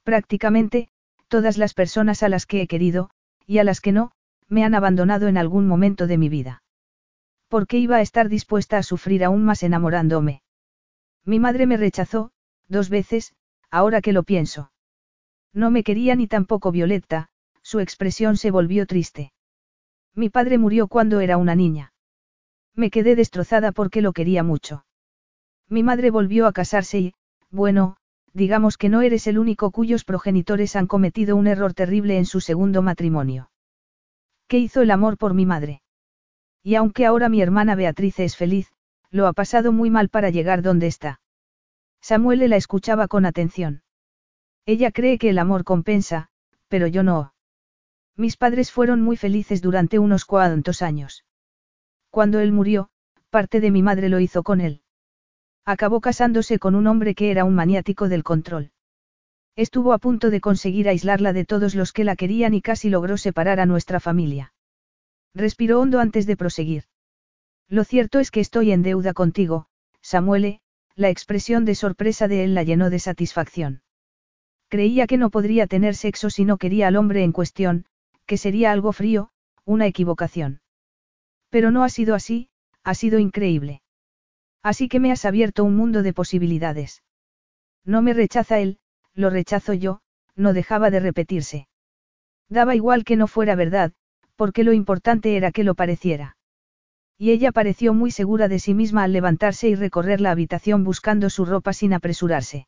[0.03, 0.89] Prácticamente,
[1.29, 3.11] todas las personas a las que he querido,
[3.47, 4.11] y a las que no,
[4.49, 6.65] me han abandonado en algún momento de mi vida.
[7.47, 10.43] ¿Por qué iba a estar dispuesta a sufrir aún más enamorándome?
[11.25, 12.33] Mi madre me rechazó,
[12.67, 13.37] dos veces,
[13.71, 14.73] ahora que lo pienso.
[15.57, 17.31] No me quería ni tampoco Violetta,
[17.63, 19.33] su expresión se volvió triste.
[20.15, 21.95] Mi padre murió cuando era una niña.
[22.75, 24.85] Me quedé destrozada porque lo quería mucho.
[25.67, 27.15] Mi madre volvió a casarse y,
[27.51, 27.97] bueno,
[28.35, 32.43] digamos que no eres el único cuyos progenitores han cometido un error terrible en su
[32.43, 33.51] segundo matrimonio.
[34.49, 35.81] ¿Qué hizo el amor por mi madre?
[36.63, 38.71] Y aunque ahora mi hermana Beatriz es feliz,
[39.11, 41.19] lo ha pasado muy mal para llegar donde está.
[42.03, 43.81] Samuel la escuchaba con atención.
[44.67, 46.29] Ella cree que el amor compensa,
[46.67, 47.35] pero yo no.
[48.17, 51.25] Mis padres fueron muy felices durante unos cuantos años.
[52.11, 52.91] Cuando él murió,
[53.31, 54.83] parte de mi madre lo hizo con él.
[55.65, 58.73] Acabó casándose con un hombre que era un maniático del control.
[59.55, 63.17] Estuvo a punto de conseguir aislarla de todos los que la querían y casi logró
[63.17, 64.53] separar a nuestra familia.
[65.35, 66.85] Respiró hondo antes de proseguir.
[67.69, 69.67] Lo cierto es que estoy en deuda contigo,
[70.01, 70.61] Samuele,
[70.95, 73.83] la expresión de sorpresa de él la llenó de satisfacción.
[74.69, 77.87] Creía que no podría tener sexo si no quería al hombre en cuestión,
[78.27, 79.31] que sería algo frío,
[79.65, 80.61] una equivocación.
[81.51, 82.49] Pero no ha sido así,
[82.83, 83.83] ha sido increíble.
[84.63, 87.03] Así que me has abierto un mundo de posibilidades.
[87.85, 88.79] No me rechaza él,
[89.15, 90.01] lo rechazo yo,
[90.35, 91.69] no dejaba de repetirse.
[92.49, 93.93] Daba igual que no fuera verdad,
[94.35, 96.37] porque lo importante era que lo pareciera.
[97.17, 101.31] Y ella pareció muy segura de sí misma al levantarse y recorrer la habitación buscando
[101.31, 102.67] su ropa sin apresurarse.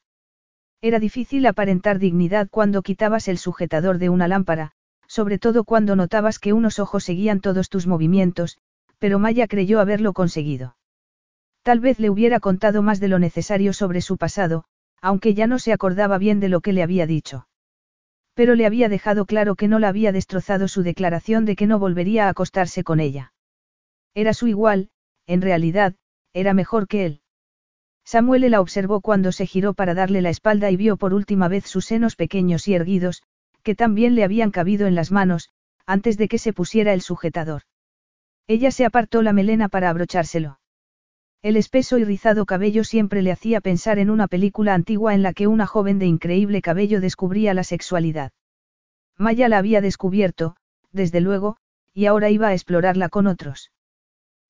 [0.81, 4.73] Era difícil aparentar dignidad cuando quitabas el sujetador de una lámpara,
[5.09, 8.59] sobre todo cuando notabas que unos ojos seguían todos tus movimientos,
[8.99, 10.77] pero Maya creyó haberlo conseguido.
[11.63, 14.65] Tal vez le hubiera contado más de lo necesario sobre su pasado,
[15.01, 17.49] aunque ya no se acordaba bien de lo que le había dicho.
[18.35, 21.81] Pero le había dejado claro que no la había destrozado su declaración de que no
[21.81, 23.33] volvería a acostarse con ella.
[24.15, 24.91] Era su igual,
[25.27, 25.97] en realidad,
[26.33, 27.21] era mejor que él.
[28.11, 31.67] Samuel la observó cuando se giró para darle la espalda y vio por última vez
[31.67, 33.23] sus senos pequeños y erguidos,
[33.63, 35.51] que también le habían cabido en las manos,
[35.85, 37.65] antes de que se pusiera el sujetador.
[38.47, 40.59] Ella se apartó la melena para abrochárselo.
[41.43, 45.35] El espeso y rizado cabello siempre le hacía pensar en una película antigua en la
[45.35, 48.33] que una joven de increíble cabello descubría la sexualidad.
[49.19, 50.57] Maya la había descubierto,
[50.93, 51.59] desde luego,
[51.93, 53.71] y ahora iba a explorarla con otros.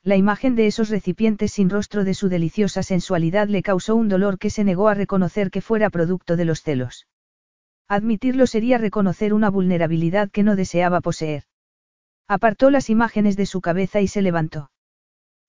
[0.09, 4.39] La imagen de esos recipientes sin rostro de su deliciosa sensualidad le causó un dolor
[4.39, 7.07] que se negó a reconocer que fuera producto de los celos.
[7.89, 11.43] Admitirlo sería reconocer una vulnerabilidad que no deseaba poseer.
[12.27, 14.71] Apartó las imágenes de su cabeza y se levantó.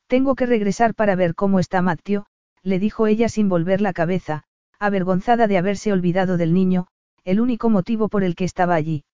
[0.08, 2.26] Tengo que regresar para ver cómo está Matthew,
[2.62, 4.44] le dijo ella sin volver la cabeza,
[4.78, 6.88] avergonzada de haberse olvidado del niño,
[7.24, 9.06] el único motivo por el que estaba allí.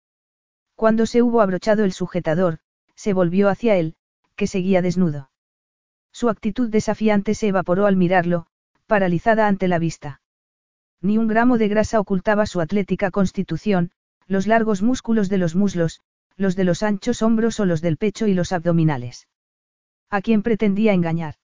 [0.74, 2.58] Cuando se hubo abrochado el sujetador,
[2.96, 3.94] se volvió hacia él,
[4.36, 5.30] que seguía desnudo.
[6.16, 8.46] Su actitud desafiante se evaporó al mirarlo,
[8.88, 10.22] paralizada ante la vista.
[11.02, 13.92] Ni un gramo de grasa ocultaba su atlética constitución,
[14.26, 16.00] los largos músculos de los muslos,
[16.38, 19.28] los de los anchos hombros o los del pecho y los abdominales.
[20.10, 21.36] ¿A quién pretendía engañar?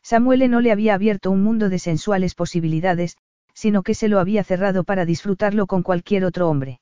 [0.00, 3.16] Samuel no le había abierto un mundo de sensuales posibilidades,
[3.52, 6.80] sino que se lo había cerrado para disfrutarlo con cualquier otro hombre.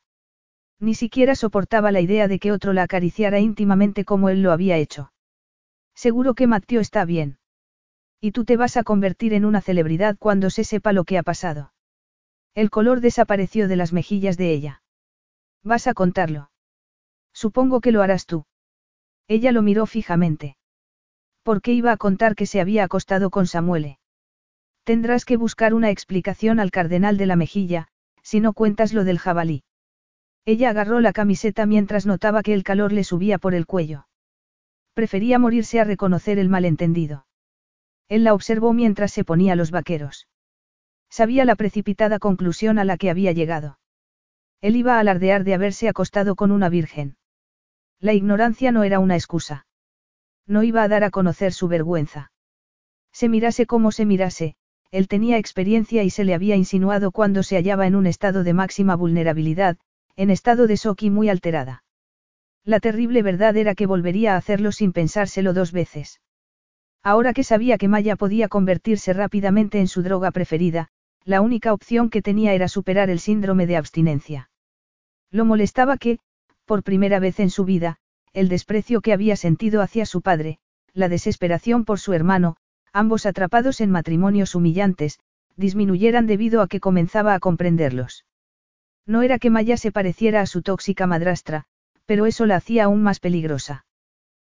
[0.80, 4.76] Ni siquiera soportaba la idea de que otro la acariciara íntimamente como él lo había
[4.76, 5.12] hecho.
[5.96, 7.38] Seguro que Mateo está bien.
[8.20, 11.22] Y tú te vas a convertir en una celebridad cuando se sepa lo que ha
[11.22, 11.72] pasado.
[12.54, 14.82] El color desapareció de las mejillas de ella.
[15.64, 16.50] Vas a contarlo.
[17.32, 18.44] Supongo que lo harás tú.
[19.26, 20.56] Ella lo miró fijamente.
[21.42, 23.98] ¿Por qué iba a contar que se había acostado con Samuele?
[24.84, 27.88] Tendrás que buscar una explicación al cardenal de la mejilla,
[28.22, 29.64] si no cuentas lo del jabalí.
[30.44, 34.06] Ella agarró la camiseta mientras notaba que el calor le subía por el cuello.
[34.96, 37.26] Prefería morirse a reconocer el malentendido.
[38.08, 40.26] Él la observó mientras se ponía los vaqueros.
[41.10, 43.78] Sabía la precipitada conclusión a la que había llegado.
[44.62, 47.18] Él iba a alardear de haberse acostado con una virgen.
[48.00, 49.66] La ignorancia no era una excusa.
[50.46, 52.32] No iba a dar a conocer su vergüenza.
[53.12, 54.56] Se mirase como se mirase,
[54.90, 58.54] él tenía experiencia y se le había insinuado cuando se hallaba en un estado de
[58.54, 59.76] máxima vulnerabilidad,
[60.16, 61.84] en estado de Soki muy alterada.
[62.66, 66.20] La terrible verdad era que volvería a hacerlo sin pensárselo dos veces.
[67.00, 70.88] Ahora que sabía que Maya podía convertirse rápidamente en su droga preferida,
[71.24, 74.50] la única opción que tenía era superar el síndrome de abstinencia.
[75.30, 76.18] Lo molestaba que,
[76.64, 77.98] por primera vez en su vida,
[78.32, 80.58] el desprecio que había sentido hacia su padre,
[80.92, 82.56] la desesperación por su hermano,
[82.92, 85.20] ambos atrapados en matrimonios humillantes,
[85.54, 88.24] disminuyeran debido a que comenzaba a comprenderlos.
[89.06, 91.66] No era que Maya se pareciera a su tóxica madrastra,
[92.06, 93.84] pero eso la hacía aún más peligrosa.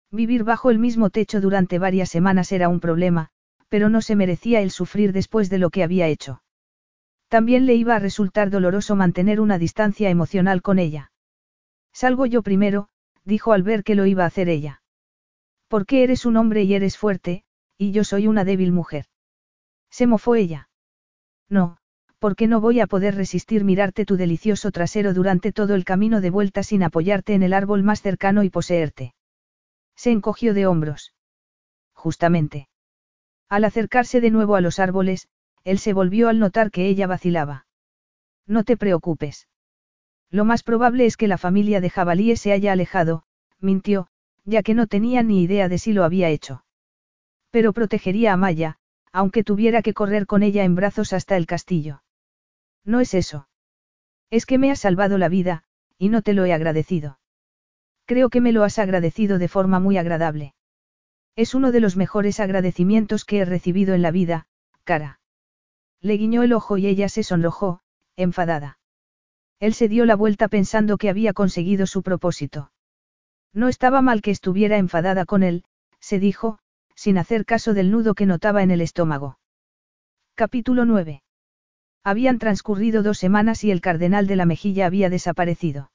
[0.09, 3.29] Vivir bajo el mismo techo durante varias semanas era un problema,
[3.69, 6.41] pero no se merecía el sufrir después de lo que había hecho.
[7.29, 11.11] También le iba a resultar doloroso mantener una distancia emocional con ella.
[11.93, 12.89] Salgo yo primero,
[13.23, 14.81] dijo al ver que lo iba a hacer ella.
[15.69, 17.45] ¿Por qué eres un hombre y eres fuerte,
[17.77, 19.05] y yo soy una débil mujer?
[19.89, 20.69] Se mofó ella.
[21.47, 21.77] No,
[22.21, 26.29] porque no voy a poder resistir mirarte tu delicioso trasero durante todo el camino de
[26.29, 29.15] vuelta sin apoyarte en el árbol más cercano y poseerte.
[29.95, 31.15] Se encogió de hombros.
[31.93, 32.69] Justamente.
[33.49, 35.29] Al acercarse de nuevo a los árboles,
[35.63, 37.65] él se volvió al notar que ella vacilaba.
[38.45, 39.47] No te preocupes.
[40.29, 43.23] Lo más probable es que la familia de jabalíes se haya alejado,
[43.59, 44.09] mintió,
[44.45, 46.65] ya que no tenía ni idea de si lo había hecho.
[47.49, 48.77] Pero protegería a Maya,
[49.11, 52.03] aunque tuviera que correr con ella en brazos hasta el castillo.
[52.85, 53.47] No es eso.
[54.29, 55.63] Es que me has salvado la vida,
[55.97, 57.19] y no te lo he agradecido.
[58.05, 60.55] Creo que me lo has agradecido de forma muy agradable.
[61.35, 64.47] Es uno de los mejores agradecimientos que he recibido en la vida,
[64.83, 65.19] cara.
[66.01, 67.81] Le guiñó el ojo y ella se sonrojó,
[68.15, 68.79] enfadada.
[69.59, 72.71] Él se dio la vuelta pensando que había conseguido su propósito.
[73.53, 75.63] No estaba mal que estuviera enfadada con él,
[75.99, 76.57] se dijo,
[76.95, 79.37] sin hacer caso del nudo que notaba en el estómago.
[80.35, 81.21] Capítulo 9.
[82.03, 85.91] Habían transcurrido dos semanas y el cardenal de la mejilla había desaparecido.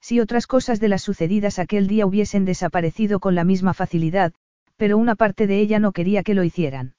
[0.00, 4.32] Si otras cosas de las sucedidas aquel día hubiesen desaparecido con la misma facilidad,
[4.78, 6.94] Pero una parte de ella no quería que lo hicieran.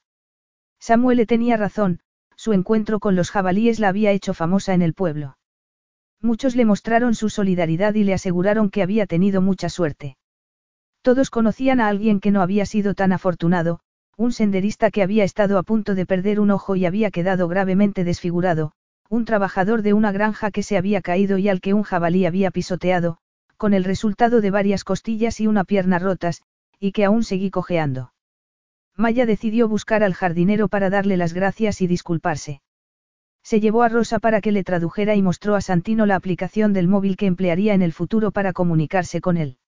[0.79, 2.01] Samuel tenía razón,
[2.35, 5.37] su encuentro con los jabalíes la había hecho famosa en el pueblo.
[6.21, 10.17] Muchos le mostraron su solidaridad y le aseguraron que había tenido mucha suerte.
[11.01, 13.79] Todos conocían a alguien que no había sido tan afortunado,
[14.19, 18.03] un senderista que había estado a punto de perder un ojo y había quedado gravemente
[18.03, 18.73] desfigurado,
[19.07, 22.51] un trabajador de una granja que se había caído y al que un jabalí había
[22.51, 23.19] pisoteado,
[23.55, 26.41] con el resultado de varias costillas y una pierna rotas,
[26.81, 28.11] y que aún seguí cojeando.
[28.97, 32.61] Maya decidió buscar al jardinero para darle las gracias y disculparse.
[33.41, 36.89] Se llevó a Rosa para que le tradujera y mostró a Santino la aplicación del
[36.89, 39.59] móvil que emplearía en el futuro para comunicarse con él.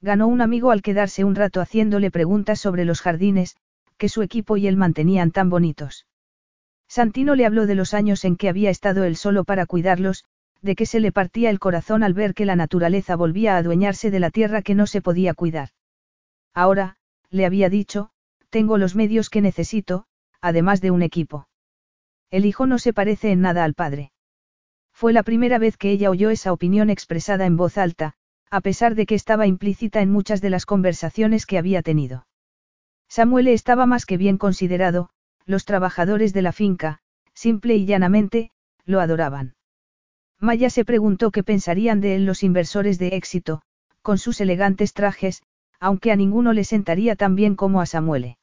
[0.00, 3.56] Ganó un amigo al quedarse un rato haciéndole preguntas sobre los jardines,
[3.98, 6.06] que su equipo y él mantenían tan bonitos.
[6.88, 10.24] Santino le habló de los años en que había estado él solo para cuidarlos,
[10.62, 14.10] de que se le partía el corazón al ver que la naturaleza volvía a adueñarse
[14.10, 15.70] de la tierra que no se podía cuidar.
[16.54, 16.96] Ahora,
[17.30, 18.10] le había dicho,
[18.50, 20.06] tengo los medios que necesito,
[20.40, 21.48] además de un equipo.
[22.30, 24.12] El hijo no se parece en nada al padre.
[24.92, 28.14] Fue la primera vez que ella oyó esa opinión expresada en voz alta,
[28.50, 32.27] a pesar de que estaba implícita en muchas de las conversaciones que había tenido.
[33.08, 35.10] Samuel estaba más que bien considerado,
[35.46, 37.00] los trabajadores de la finca,
[37.34, 38.50] simple y llanamente,
[38.84, 39.54] lo adoraban.
[40.40, 43.62] Maya se preguntó qué pensarían de él los inversores de éxito,
[44.02, 45.42] con sus elegantes trajes,
[45.80, 48.38] aunque a ninguno le sentaría tan bien como a Samuele.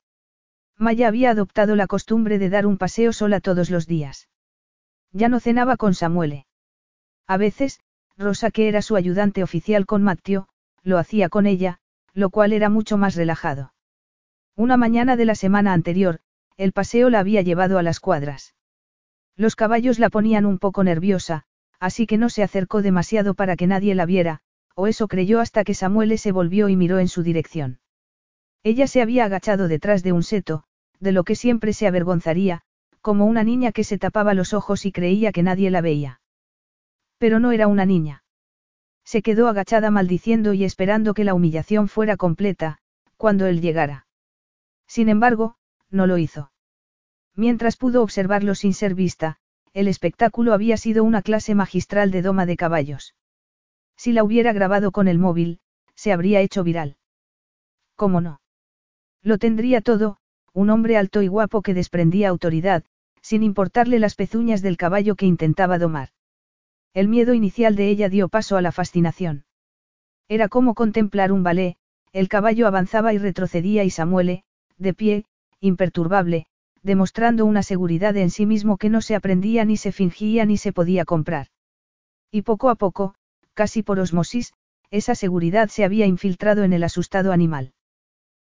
[0.78, 4.28] Maya había adoptado la costumbre de dar un paseo sola todos los días.
[5.12, 6.48] Ya no cenaba con Samuele.
[7.28, 7.80] A veces,
[8.18, 10.48] Rosa, que era su ayudante oficial con Matteo,
[10.84, 11.80] lo hacía con ella,
[12.14, 13.74] lo cual era mucho más relajado.
[14.58, 16.20] Una mañana de la semana anterior,
[16.56, 18.56] el paseo la había llevado a las cuadras.
[19.36, 21.44] Los caballos la ponían un poco nerviosa,
[21.78, 24.40] así que no se acercó demasiado para que nadie la viera,
[24.74, 27.80] o eso creyó hasta que Samuel se volvió y miró en su dirección.
[28.64, 30.64] Ella se había agachado detrás de un seto,
[31.02, 32.62] de lo que siempre se avergonzaría,
[33.02, 36.22] como una niña que se tapaba los ojos y creía que nadie la veía.
[37.18, 38.24] Pero no era una niña.
[39.04, 42.78] Se quedó agachada maldiciendo y esperando que la humillación fuera completa,
[43.18, 44.05] cuando él llegara.
[44.88, 45.56] Sin embargo,
[45.90, 46.52] no lo hizo.
[47.36, 49.38] Mientras pudo observarlo sin ser vista,
[49.74, 53.14] el espectáculo había sido una clase magistral de doma de caballos.
[53.98, 55.60] Si la hubiera grabado con el móvil,
[55.96, 56.98] se habría hecho viral.
[57.96, 58.42] ¿Cómo no?
[59.22, 60.18] Lo tendría todo,
[60.54, 62.84] un hombre alto y guapo que desprendía autoridad,
[63.22, 66.10] sin importarle las pezuñas del caballo que intentaba domar.
[66.94, 69.46] El miedo inicial de ella dio paso a la fascinación.
[70.30, 71.76] Era como contemplar un ballet,
[72.14, 74.44] el caballo avanzaba y retrocedía y Samuele,
[74.78, 75.26] de pie,
[75.60, 76.48] imperturbable,
[76.84, 80.72] demostrando una seguridad en sí mismo que no se aprendía ni se fingía ni se
[80.72, 81.48] podía comprar.
[82.32, 83.16] Y poco a poco,
[83.54, 84.54] casi por osmosis,
[84.92, 87.74] esa seguridad se había infiltrado en el asustado animal.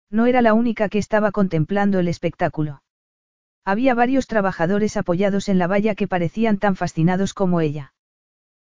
[0.09, 2.81] No era la única que estaba contemplando el espectáculo.
[3.65, 7.93] Había varios trabajadores apoyados en la valla que parecían tan fascinados como ella.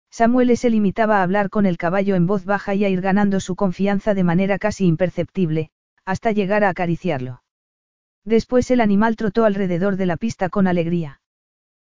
[0.09, 3.39] Samuel se limitaba a hablar con el caballo en voz baja y a ir ganando
[3.39, 5.69] su confianza de manera casi imperceptible,
[6.05, 7.41] hasta llegar a acariciarlo.
[8.25, 11.21] Después el animal trotó alrededor de la pista con alegría.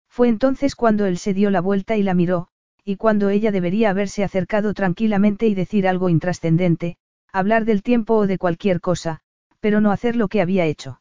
[0.09, 2.49] Fue entonces cuando él se dio la vuelta y la miró,
[2.85, 6.97] y cuando ella debería haberse acercado tranquilamente y decir algo intrascendente,
[7.33, 9.21] hablar del tiempo o de cualquier cosa,
[9.61, 11.01] pero no hacer lo que había hecho.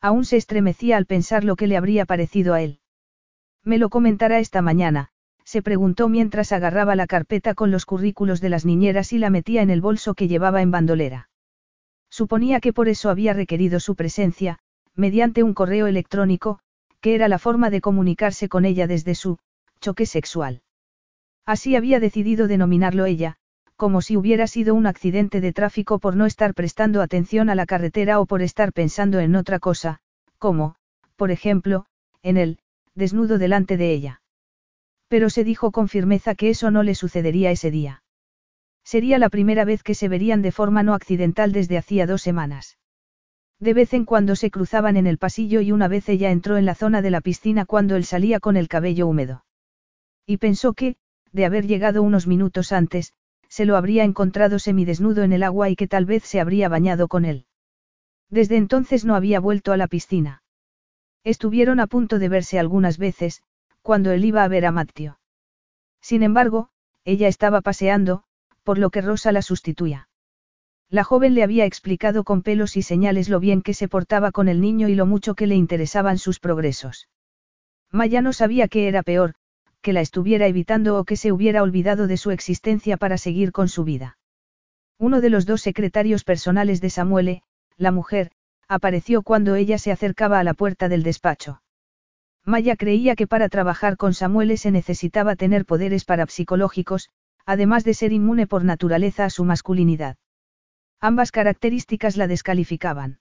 [0.00, 2.80] Aún se estremecía al pensar lo que le habría parecido a él.
[3.64, 5.10] Me lo comentará esta mañana,
[5.44, 9.62] se preguntó mientras agarraba la carpeta con los currículos de las niñeras y la metía
[9.62, 11.29] en el bolso que llevaba en bandolera.
[12.10, 14.58] Suponía que por eso había requerido su presencia,
[14.94, 16.58] mediante un correo electrónico,
[17.00, 19.38] que era la forma de comunicarse con ella desde su
[19.80, 20.62] choque sexual.
[21.46, 23.36] Así había decidido denominarlo ella,
[23.76, 27.64] como si hubiera sido un accidente de tráfico por no estar prestando atención a la
[27.64, 30.00] carretera o por estar pensando en otra cosa,
[30.38, 30.76] como,
[31.16, 31.86] por ejemplo,
[32.22, 32.58] en él,
[32.94, 34.22] desnudo delante de ella.
[35.08, 38.02] Pero se dijo con firmeza que eso no le sucedería ese día.
[38.90, 42.76] Sería la primera vez que se verían de forma no accidental desde hacía dos semanas.
[43.60, 46.64] De vez en cuando se cruzaban en el pasillo y una vez ella entró en
[46.64, 49.44] la zona de la piscina cuando él salía con el cabello húmedo.
[50.26, 50.96] Y pensó que,
[51.30, 53.14] de haber llegado unos minutos antes,
[53.48, 57.06] se lo habría encontrado semidesnudo en el agua y que tal vez se habría bañado
[57.06, 57.46] con él.
[58.28, 60.42] Desde entonces no había vuelto a la piscina.
[61.22, 63.44] Estuvieron a punto de verse algunas veces,
[63.82, 65.20] cuando él iba a ver a Matteo.
[66.00, 66.70] Sin embargo,
[67.04, 68.24] ella estaba paseando,
[68.62, 70.08] por lo que Rosa la sustituía.
[70.88, 74.48] La joven le había explicado con pelos y señales lo bien que se portaba con
[74.48, 77.08] el niño y lo mucho que le interesaban sus progresos.
[77.92, 79.34] Maya no sabía qué era peor,
[79.82, 83.68] que la estuviera evitando o que se hubiera olvidado de su existencia para seguir con
[83.68, 84.18] su vida.
[84.98, 87.42] Uno de los dos secretarios personales de Samuele,
[87.76, 88.32] la mujer,
[88.68, 91.62] apareció cuando ella se acercaba a la puerta del despacho.
[92.44, 97.10] Maya creía que para trabajar con Samuel se necesitaba tener poderes parapsicológicos,
[97.46, 100.16] además de ser inmune por naturaleza a su masculinidad.
[101.00, 103.20] Ambas características la descalificaban.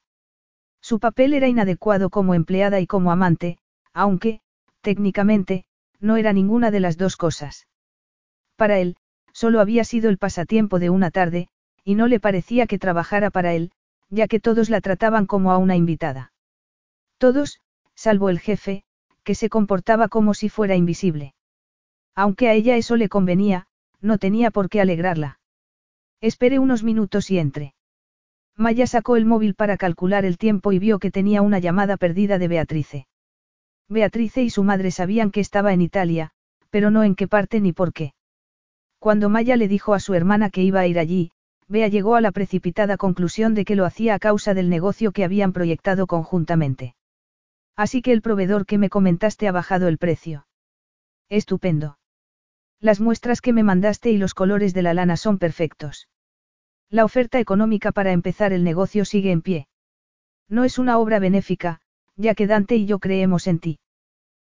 [0.81, 3.57] Su papel era inadecuado como empleada y como amante,
[3.93, 4.41] aunque,
[4.81, 5.65] técnicamente,
[5.99, 7.67] no era ninguna de las dos cosas.
[8.55, 8.95] Para él,
[9.33, 11.47] solo había sido el pasatiempo de una tarde,
[11.83, 13.71] y no le parecía que trabajara para él,
[14.09, 16.33] ya que todos la trataban como a una invitada.
[17.17, 17.59] Todos,
[17.95, 18.83] salvo el jefe,
[19.23, 21.33] que se comportaba como si fuera invisible.
[22.15, 23.67] Aunque a ella eso le convenía,
[24.01, 25.39] no tenía por qué alegrarla.
[26.21, 27.73] Espere unos minutos y entre.
[28.55, 32.37] Maya sacó el móvil para calcular el tiempo y vio que tenía una llamada perdida
[32.37, 33.07] de Beatrice.
[33.87, 36.31] Beatrice y su madre sabían que estaba en Italia,
[36.69, 38.13] pero no en qué parte ni por qué.
[38.99, 41.31] Cuando Maya le dijo a su hermana que iba a ir allí,
[41.69, 45.23] Bea llegó a la precipitada conclusión de que lo hacía a causa del negocio que
[45.23, 46.95] habían proyectado conjuntamente.
[47.75, 50.47] Así que el proveedor que me comentaste ha bajado el precio.
[51.29, 51.98] Estupendo.
[52.81, 56.07] Las muestras que me mandaste y los colores de la lana son perfectos.
[56.89, 59.67] La oferta económica para empezar el negocio sigue en pie.
[60.47, 61.81] No es una obra benéfica,
[62.15, 63.79] ya que Dante y yo creemos en ti.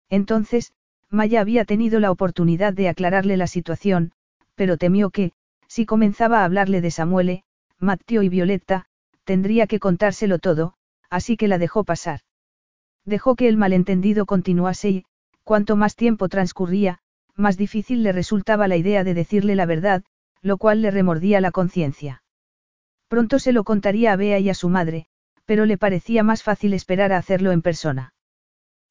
[0.10, 0.74] Entonces,
[1.10, 4.12] Maya había tenido la oportunidad de aclararle la situación,
[4.56, 5.32] pero temió que,
[5.68, 7.44] si comenzaba a hablarle de Samuele,
[7.80, 8.88] Matteo y Violetta,
[9.24, 10.74] tendría que contárselo todo,
[11.10, 12.22] así que la dejó pasar.
[13.06, 15.06] Dejó que el malentendido continuase y,
[15.44, 17.00] cuanto más tiempo transcurría,
[17.38, 20.04] más difícil le resultaba la idea de decirle la verdad,
[20.42, 22.24] lo cual le remordía la conciencia.
[23.08, 25.08] Pronto se lo contaría a Bea y a su madre,
[25.46, 28.14] pero le parecía más fácil esperar a hacerlo en persona.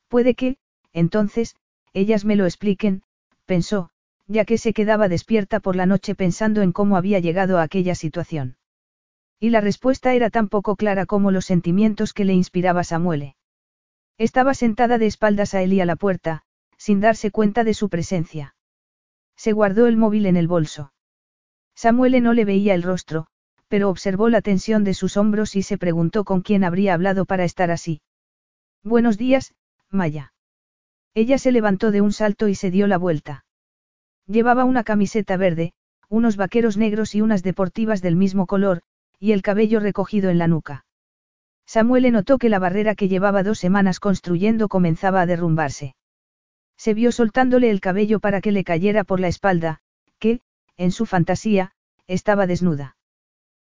[0.09, 0.57] Puede que,
[0.93, 1.55] entonces,
[1.93, 3.03] ellas me lo expliquen,
[3.45, 3.91] pensó,
[4.27, 7.95] ya que se quedaba despierta por la noche pensando en cómo había llegado a aquella
[7.95, 8.57] situación.
[9.39, 13.37] Y la respuesta era tan poco clara como los sentimientos que le inspiraba Samuele.
[14.17, 16.43] Estaba sentada de espaldas a él y a la puerta,
[16.77, 18.55] sin darse cuenta de su presencia.
[19.37, 20.93] Se guardó el móvil en el bolso.
[21.75, 23.27] Samuele no le veía el rostro,
[23.69, 27.45] pero observó la tensión de sus hombros y se preguntó con quién habría hablado para
[27.45, 28.01] estar así.
[28.83, 29.55] Buenos días,
[29.91, 30.33] Maya.
[31.15, 33.45] Ella se levantó de un salto y se dio la vuelta.
[34.27, 35.73] Llevaba una camiseta verde,
[36.09, 38.83] unos vaqueros negros y unas deportivas del mismo color,
[39.19, 40.85] y el cabello recogido en la nuca.
[41.67, 45.95] Samuel notó que la barrera que llevaba dos semanas construyendo comenzaba a derrumbarse.
[46.77, 49.81] Se vio soltándole el cabello para que le cayera por la espalda,
[50.19, 50.41] que,
[50.77, 51.73] en su fantasía,
[52.07, 52.97] estaba desnuda.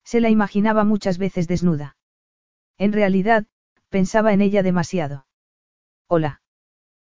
[0.03, 1.95] Se la imaginaba muchas veces desnuda.
[2.77, 3.45] En realidad,
[3.89, 5.25] pensaba en ella demasiado.
[6.07, 6.41] Hola.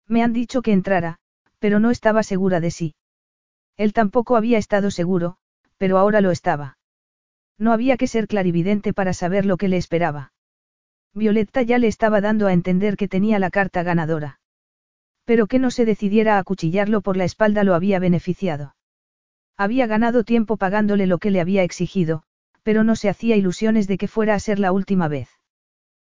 [0.08, 1.20] Me han dicho que entrara,
[1.60, 2.96] pero no estaba segura de sí.
[3.76, 5.38] Él tampoco había estado seguro,
[5.78, 6.78] pero ahora lo estaba.
[7.58, 10.34] No había que ser clarividente para saber lo que le esperaba.
[11.14, 14.40] Violetta ya le estaba dando a entender que tenía la carta ganadora.
[15.28, 18.76] Pero que no se decidiera a acuchillarlo por la espalda lo había beneficiado.
[19.58, 22.24] Había ganado tiempo pagándole lo que le había exigido,
[22.64, 25.28] pero no se hacía ilusiones de que fuera a ser la última vez.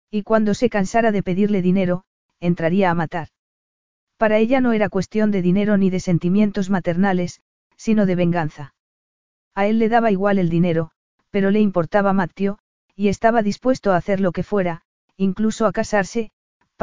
[0.09, 2.06] Y cuando se cansara de pedirle dinero,
[2.40, 3.27] entraría a matar.
[4.17, 7.43] Para ella no era cuestión de dinero ni de sentimientos maternales,
[7.77, 8.74] sino de venganza.
[9.53, 10.90] A él le daba igual el dinero,
[11.30, 12.58] pero le importaba Matteo,
[12.95, 14.82] y estaba dispuesto a hacer lo que fuera,
[15.17, 16.32] incluso a casarse,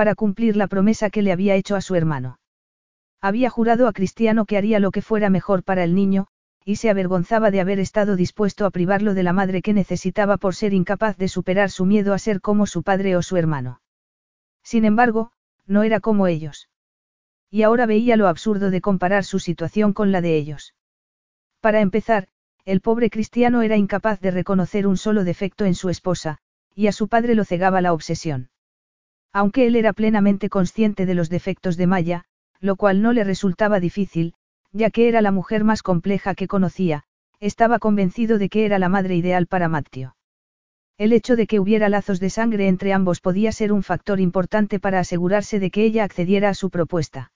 [0.00, 2.38] para cumplir la promesa que le había hecho a su hermano.
[3.20, 6.26] Había jurado a Cristiano que haría lo que fuera mejor para el niño,
[6.64, 10.54] y se avergonzaba de haber estado dispuesto a privarlo de la madre que necesitaba por
[10.54, 13.82] ser incapaz de superar su miedo a ser como su padre o su hermano.
[14.62, 15.32] Sin embargo,
[15.66, 16.70] no era como ellos.
[17.50, 20.74] Y ahora veía lo absurdo de comparar su situación con la de ellos.
[21.60, 22.28] Para empezar,
[22.64, 26.38] el pobre cristiano era incapaz de reconocer un solo defecto en su esposa,
[26.74, 28.48] y a su padre lo cegaba la obsesión.
[29.32, 32.24] Aunque él era plenamente consciente de los defectos de Maya,
[32.60, 34.34] lo cual no le resultaba difícil,
[34.72, 37.04] ya que era la mujer más compleja que conocía,
[37.38, 40.16] estaba convencido de que era la madre ideal para Matteo.
[40.98, 44.78] El hecho de que hubiera lazos de sangre entre ambos podía ser un factor importante
[44.78, 47.32] para asegurarse de que ella accediera a su propuesta.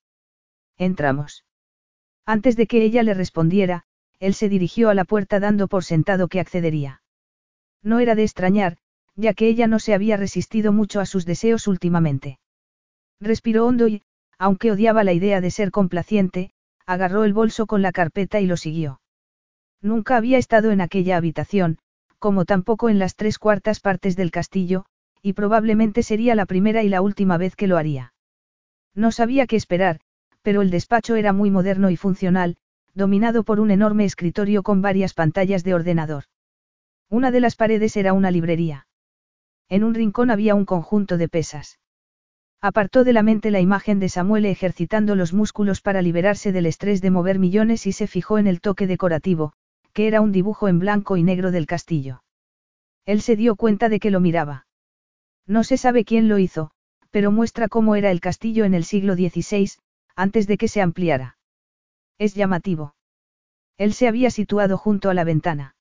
[0.76, 1.46] Entramos.
[2.26, 3.84] Antes de que ella le respondiera,
[4.18, 7.02] él se dirigió a la puerta dando por sentado que accedería.
[7.82, 8.76] No era de extrañar,
[9.16, 12.38] ya que ella no se había resistido mucho a sus deseos últimamente.
[13.20, 14.02] Respiró hondo y,
[14.38, 16.50] aunque odiaba la idea de ser complaciente,
[16.86, 19.00] agarró el bolso con la carpeta y lo siguió.
[19.80, 21.78] Nunca había estado en aquella habitación,
[22.18, 24.86] como tampoco en las tres cuartas partes del castillo,
[25.22, 28.12] y probablemente sería la primera y la última vez que lo haría.
[28.94, 30.00] No sabía qué esperar,
[30.42, 32.56] pero el despacho era muy moderno y funcional,
[32.94, 36.24] dominado por un enorme escritorio con varias pantallas de ordenador.
[37.10, 38.86] Una de las paredes era una librería.
[39.68, 41.78] En un rincón había un conjunto de pesas.
[42.60, 47.02] Apartó de la mente la imagen de Samuel ejercitando los músculos para liberarse del estrés
[47.02, 49.52] de mover millones y se fijó en el toque decorativo,
[49.92, 52.22] que era un dibujo en blanco y negro del castillo.
[53.04, 54.66] Él se dio cuenta de que lo miraba.
[55.46, 56.70] No se sabe quién lo hizo,
[57.10, 59.70] pero muestra cómo era el castillo en el siglo XVI,
[60.16, 61.36] antes de que se ampliara.
[62.18, 62.94] Es llamativo.
[63.76, 65.76] Él se había situado junto a la ventana.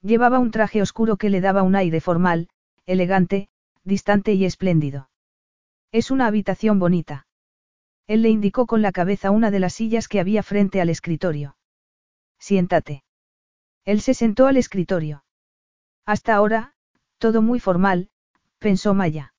[0.00, 2.48] Llevaba un traje oscuro que le daba un aire formal,
[2.88, 3.50] elegante,
[3.84, 5.10] distante y espléndido.
[5.92, 7.26] Es una habitación bonita.
[8.06, 11.58] Él le indicó con la cabeza una de las sillas que había frente al escritorio.
[12.38, 13.04] Siéntate.
[13.84, 15.22] Él se sentó al escritorio.
[16.06, 16.72] Hasta ahora,
[17.18, 18.08] todo muy formal,
[18.58, 19.34] pensó Maya.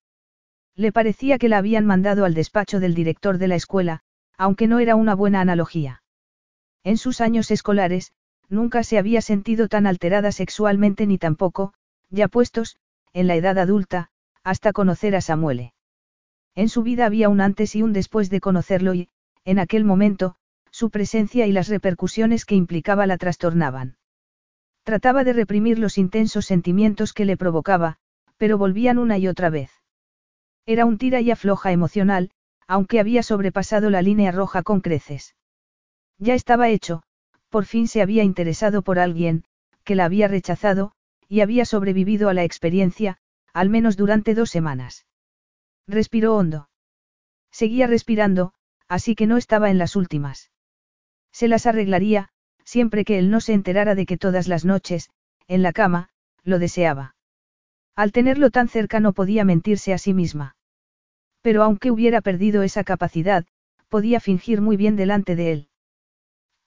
[0.75, 4.01] Le parecía que la habían mandado al despacho del director de la escuela,
[4.37, 6.03] aunque no era una buena analogía.
[6.83, 8.13] En sus años escolares,
[8.47, 11.73] nunca se había sentido tan alterada sexualmente ni tampoco,
[12.11, 12.77] ya puestos,
[13.13, 14.09] en la edad adulta,
[14.43, 15.73] hasta conocer a Samuele.
[16.55, 19.09] En su vida había un antes y un después de conocerlo y,
[19.45, 20.35] en aquel momento,
[20.71, 23.97] su presencia y las repercusiones que implicaba la trastornaban.
[24.83, 27.97] Trataba de reprimir los intensos sentimientos que le provocaba,
[28.37, 29.71] pero volvían una y otra vez.
[30.65, 32.31] Era un tira y afloja emocional,
[32.67, 35.35] aunque había sobrepasado la línea roja con creces.
[36.17, 37.03] Ya estaba hecho,
[37.49, 39.43] por fin se había interesado por alguien,
[39.83, 40.91] que la había rechazado,
[41.29, 43.19] y había sobrevivido a la experiencia,
[43.53, 45.05] al menos durante dos semanas.
[45.87, 46.69] Respiró hondo.
[47.51, 48.53] Seguía respirando,
[48.87, 50.51] así que no estaba en las últimas.
[51.31, 52.29] Se las arreglaría,
[52.63, 55.09] siempre que él no se enterara de que todas las noches,
[55.47, 56.09] en la cama,
[56.43, 57.15] lo deseaba.
[57.95, 60.55] Al tenerlo tan cerca no podía mentirse a sí misma.
[61.41, 63.45] Pero aunque hubiera perdido esa capacidad,
[63.87, 65.69] podía fingir muy bien delante de él.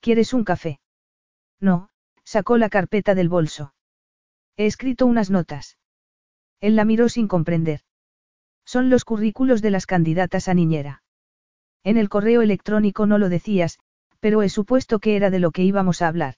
[0.01, 0.81] ¿Quieres un café?
[1.61, 1.89] No,
[2.25, 3.75] sacó la carpeta del bolso.
[4.57, 5.79] He escrito unas notas.
[6.61, 7.81] Él la miró sin comprender.
[8.65, 11.03] Son los currículos de las candidatas a niñera.
[11.85, 13.79] En el correo electrónico no lo decías,
[14.21, 16.37] pero he supuesto que era de lo que íbamos a hablar.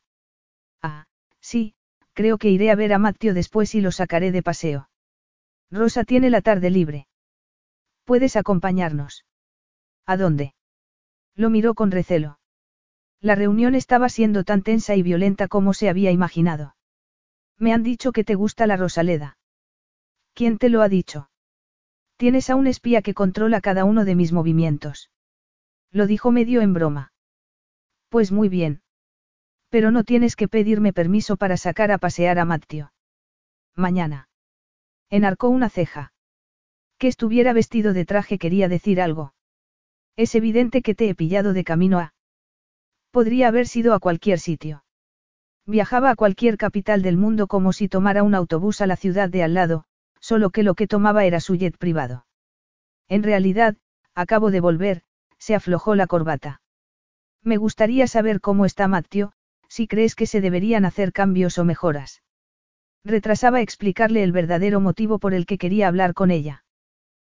[0.80, 1.04] Ah,
[1.40, 1.74] sí,
[2.14, 4.88] creo que iré a ver a Mateo después y lo sacaré de paseo.
[5.70, 7.08] Rosa tiene la tarde libre.
[8.04, 9.24] ¿Puedes acompañarnos?
[10.06, 10.54] ¿A dónde?
[11.34, 12.38] Lo miró con recelo.
[13.20, 16.74] La reunión estaba siendo tan tensa y violenta como se había imaginado.
[17.58, 19.38] Me han dicho que te gusta la Rosaleda.
[20.34, 21.30] ¿Quién te lo ha dicho?
[22.16, 25.10] Tienes a un espía que controla cada uno de mis movimientos.
[25.90, 27.12] Lo dijo medio en broma.
[28.08, 28.82] Pues muy bien.
[29.68, 32.92] Pero no tienes que pedirme permiso para sacar a pasear a Matteo.
[33.74, 34.28] Mañana.
[35.10, 36.12] Enarcó una ceja.
[36.98, 39.34] Que estuviera vestido de traje quería decir algo.
[40.16, 42.14] Es evidente que te he pillado de camino a...
[43.10, 44.83] Podría haber sido a cualquier sitio.
[45.66, 49.42] Viajaba a cualquier capital del mundo como si tomara un autobús a la ciudad de
[49.42, 49.84] al lado,
[50.20, 52.26] solo que lo que tomaba era su jet privado.
[53.08, 53.76] En realidad,
[54.14, 55.02] acabo de volver,
[55.38, 56.60] se aflojó la corbata.
[57.42, 59.32] Me gustaría saber cómo está Matteo,
[59.68, 62.22] si crees que se deberían hacer cambios o mejoras.
[63.04, 66.64] Retrasaba explicarle el verdadero motivo por el que quería hablar con ella.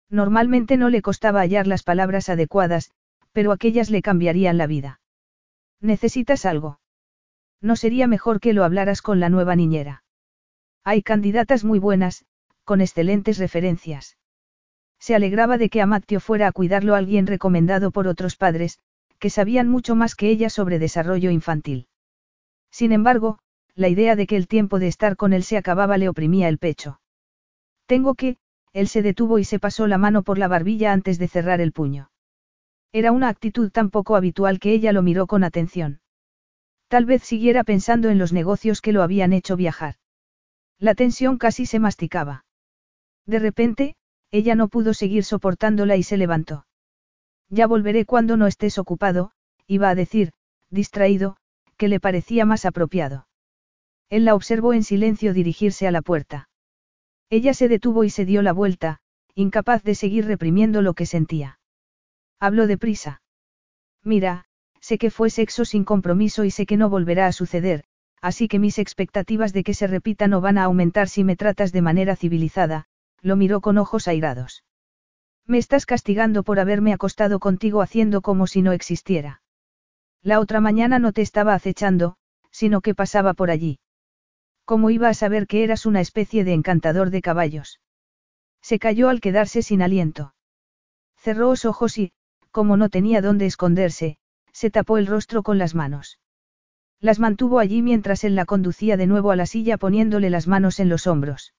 [0.10, 2.92] Normalmente no le costaba hallar las palabras adecuadas,
[3.32, 5.00] pero aquellas le cambiarían la vida.
[5.80, 6.79] ¿Necesitas algo?
[7.62, 10.04] No sería mejor que lo hablaras con la nueva niñera.
[10.84, 12.26] Hay candidatas muy buenas,
[12.64, 14.18] con excelentes referencias.
[15.00, 18.80] Se alegraba de que Amatio fuera a cuidarlo alguien recomendado por otros padres,
[19.18, 21.88] que sabían mucho más que ella sobre desarrollo infantil.
[22.72, 23.40] Sin embargo,
[23.76, 26.58] la idea de que el tiempo de estar con él se acababa le oprimía el
[26.58, 27.00] pecho.
[27.86, 28.38] Tengo que,
[28.74, 31.72] él se detuvo y se pasó la mano por la barbilla antes de cerrar el
[31.72, 32.12] puño.
[32.92, 36.02] Era una actitud tan poco habitual que ella lo miró con atención.
[36.90, 39.96] Tal vez siguiera pensando en los negocios que lo habían hecho viajar.
[40.80, 42.46] La tensión casi se masticaba.
[43.28, 43.96] De repente,
[44.32, 46.66] ella no pudo seguir soportándola y se levantó.
[47.48, 49.32] Ya volveré cuando no estés ocupado,
[49.68, 50.32] iba a decir,
[50.72, 51.38] distraído,
[51.78, 53.28] que le parecía más apropiado.
[54.10, 56.50] Él la observó en silencio dirigirse a la puerta.
[57.30, 59.00] Ella se detuvo y se dio la vuelta,
[59.36, 61.60] incapaz de seguir reprimiendo lo que sentía.
[62.40, 63.22] Habló deprisa.
[64.04, 64.46] Mira,
[64.82, 67.84] sé que fue sexo sin compromiso y sé que no volverá a suceder,
[68.22, 71.72] así que mis expectativas de que se repita no van a aumentar si me tratas
[71.72, 72.86] de manera civilizada,
[73.22, 74.64] lo miró con ojos airados.
[75.46, 79.42] Me estás castigando por haberme acostado contigo haciendo como si no existiera.
[80.22, 82.18] La otra mañana no te estaba acechando,
[82.52, 83.80] sino que pasaba por allí.
[84.66, 87.80] ¿Cómo iba a saber que eras una especie de encantador de caballos?
[88.62, 90.36] Se cayó al quedarse sin aliento.
[91.18, 92.12] Cerró los ojos y,
[92.52, 94.18] como no tenía dónde esconderse,
[94.60, 96.20] se tapó el rostro con las manos.
[97.00, 100.82] Las mantuvo allí mientras él la conducía de nuevo a la silla poniéndole las manos
[100.82, 101.54] en los hombros.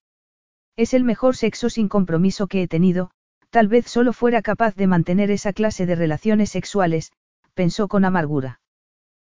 [0.76, 3.10] Es el mejor sexo sin compromiso que he tenido,
[3.48, 7.10] tal vez solo fuera capaz de mantener esa clase de relaciones sexuales,
[7.54, 8.60] pensó con amargura.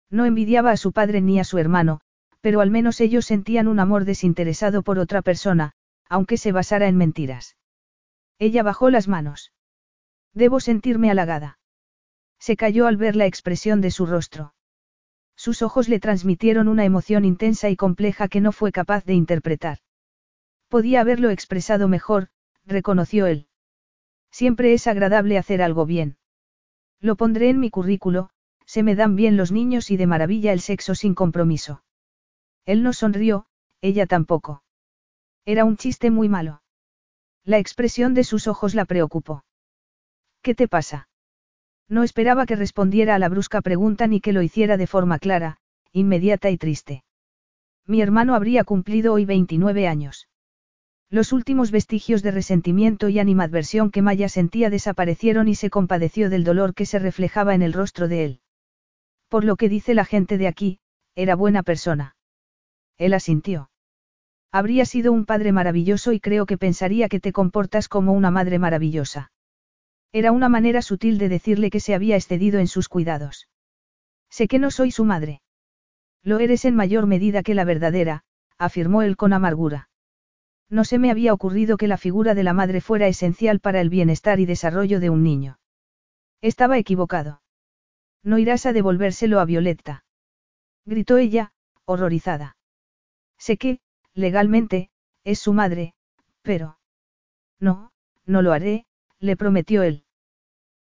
[0.09, 2.01] No envidiaba a su padre ni a su hermano,
[2.41, 5.73] pero al menos ellos sentían un amor desinteresado por otra persona,
[6.09, 7.55] aunque se basara en mentiras.
[8.39, 9.53] Ella bajó las manos.
[10.33, 11.58] Debo sentirme halagada.
[12.39, 14.53] Se cayó al ver la expresión de su rostro.
[15.35, 19.79] Sus ojos le transmitieron una emoción intensa y compleja que no fue capaz de interpretar.
[20.67, 22.29] Podía haberlo expresado mejor,
[22.65, 23.47] reconoció él.
[24.31, 26.17] Siempre es agradable hacer algo bien.
[26.99, 28.29] Lo pondré en mi currículo,
[28.65, 31.83] se me dan bien los niños y de maravilla el sexo sin compromiso.
[32.65, 33.47] Él no sonrió,
[33.81, 34.63] ella tampoco.
[35.45, 36.61] Era un chiste muy malo.
[37.43, 39.43] La expresión de sus ojos la preocupó.
[40.43, 41.08] ¿Qué te pasa?
[41.89, 45.57] No esperaba que respondiera a la brusca pregunta ni que lo hiciera de forma clara,
[45.91, 47.03] inmediata y triste.
[47.87, 50.27] Mi hermano habría cumplido hoy 29 años.
[51.09, 56.43] Los últimos vestigios de resentimiento y animadversión que Maya sentía desaparecieron y se compadeció del
[56.43, 58.39] dolor que se reflejaba en el rostro de él.
[59.27, 60.79] Por lo que dice la gente de aquí,
[61.15, 62.15] era buena persona.
[62.99, 63.71] Él asintió.
[64.51, 68.59] Habría sido un padre maravilloso y creo que pensaría que te comportas como una madre
[68.59, 69.31] maravillosa.
[70.11, 73.47] Era una manera sutil de decirle que se había excedido en sus cuidados.
[74.29, 75.41] Sé que no soy su madre.
[76.23, 78.23] Lo eres en mayor medida que la verdadera,
[78.57, 79.89] afirmó él con amargura.
[80.69, 83.89] No se me había ocurrido que la figura de la madre fuera esencial para el
[83.89, 85.59] bienestar y desarrollo de un niño.
[86.41, 87.41] Estaba equivocado.
[88.23, 90.05] No irás a devolvérselo a Violetta.
[90.85, 91.53] Gritó ella,
[91.85, 92.57] horrorizada.
[93.37, 93.79] Sé que,
[94.13, 94.89] legalmente,
[95.23, 95.93] es su madre,
[96.41, 96.77] pero...
[97.59, 97.91] No,
[98.25, 98.85] no lo haré,
[99.19, 100.03] le prometió él.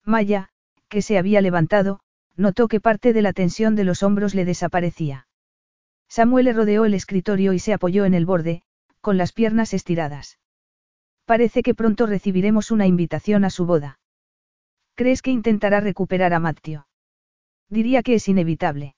[0.03, 0.49] Maya,
[0.89, 1.99] que se había levantado,
[2.35, 5.27] notó que parte de la tensión de los hombros le desaparecía.
[6.07, 8.61] Samuel le rodeó el escritorio y se apoyó en el borde,
[9.01, 10.39] con las piernas estiradas.
[11.25, 13.99] Parece que pronto recibiremos una invitación a su boda.
[14.95, 16.87] ¿Crees que intentará recuperar a Matteo?
[17.69, 18.95] Diría que es inevitable.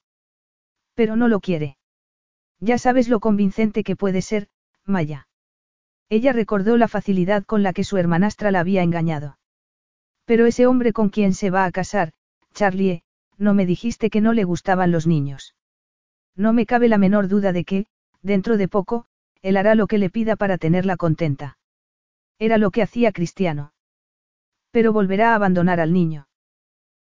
[0.94, 1.78] Pero no lo quiere.
[2.60, 4.50] Ya sabes lo convincente que puede ser,
[4.86, 5.28] Maya.
[6.10, 9.38] Ella recordó la facilidad con la que su hermanastra la había engañado.
[10.26, 12.14] Pero ese hombre con quien se va a casar,
[12.54, 13.04] Charlie,
[13.38, 15.56] no me dijiste que no le gustaban los niños.
[16.36, 17.88] No me cabe la menor duda de que,
[18.22, 19.06] dentro de poco,
[19.42, 21.58] él hará lo que le pida para tenerla contenta.
[22.40, 23.74] Era lo que hacía Cristiano.
[24.72, 26.28] Pero volverá a abandonar al niño.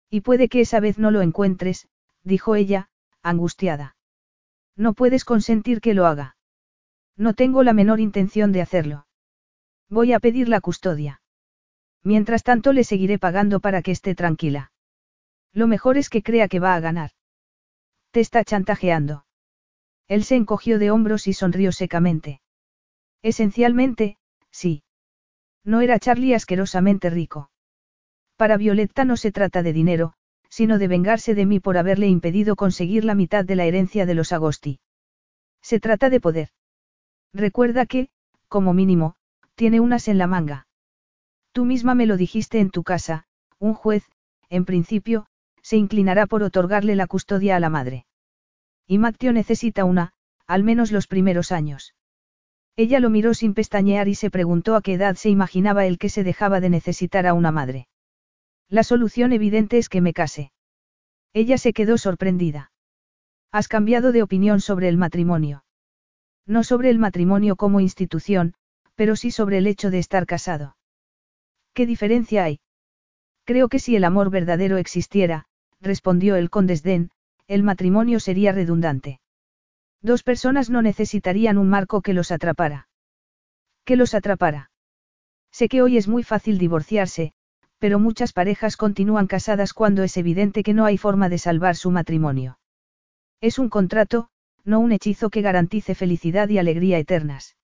[0.10, 1.88] Y puede que esa vez no lo encuentres,
[2.24, 2.90] dijo ella,
[3.22, 3.95] angustiada.
[4.76, 6.37] No puedes consentir que lo haga.
[7.18, 9.08] No tengo la menor intención de hacerlo.
[9.90, 11.22] Voy a pedir la custodia.
[12.04, 14.72] Mientras tanto le seguiré pagando para que esté tranquila.
[15.52, 17.12] Lo mejor es que crea que va a ganar.
[18.12, 19.26] Te está chantajeando.
[20.08, 22.42] Él se encogió de hombros y sonrió secamente.
[23.24, 24.18] Esencialmente,
[24.52, 24.84] sí.
[25.64, 27.50] No era Charlie asquerosamente rico.
[28.38, 30.14] Para Violetta no se trata de dinero,
[30.50, 34.14] sino de vengarse de mí por haberle impedido conseguir la mitad de la herencia de
[34.14, 34.80] los Agosti.
[35.62, 36.50] Se trata de poder.
[37.34, 38.10] Recuerda que,
[38.48, 39.16] como mínimo,
[39.56, 40.68] tiene unas en la manga.
[41.52, 43.26] Tú misma me lo dijiste en tu casa,
[43.60, 44.06] un juez,
[44.50, 45.28] en principio,
[45.62, 48.06] se inclinará por otorgarle la custodia a la madre.
[48.88, 50.14] Y Matteo necesita una,
[50.46, 51.94] al menos los primeros años.
[52.78, 56.10] Ella lo miró sin pestañear y se preguntó a qué edad se imaginaba él que
[56.10, 57.88] se dejaba de necesitar a una madre.
[58.70, 60.52] La solución evidente es que me case.
[61.34, 62.72] Ella se quedó sorprendida.
[63.52, 65.64] Has cambiado de opinión sobre el matrimonio.
[66.48, 68.53] No sobre el matrimonio como institución,
[68.95, 70.77] pero sí sobre el hecho de estar casado.
[71.74, 72.59] ¿Qué diferencia hay?
[73.43, 75.45] Creo que si el amor verdadero existiera,
[75.80, 77.11] respondió él con desdén,
[77.48, 79.19] el matrimonio sería redundante.
[80.01, 82.88] Dos personas no necesitarían un marco que los atrapara.
[83.85, 84.72] Que los atrapara.
[85.51, 87.34] Sé que hoy es muy fácil divorciarse,
[87.77, 91.92] pero muchas parejas continúan casadas cuando es evidente que no hay forma de salvar su
[91.92, 92.59] matrimonio.
[93.42, 94.30] Es un contrato,
[94.68, 97.56] no un hechizo que garantice felicidad y alegría eternas.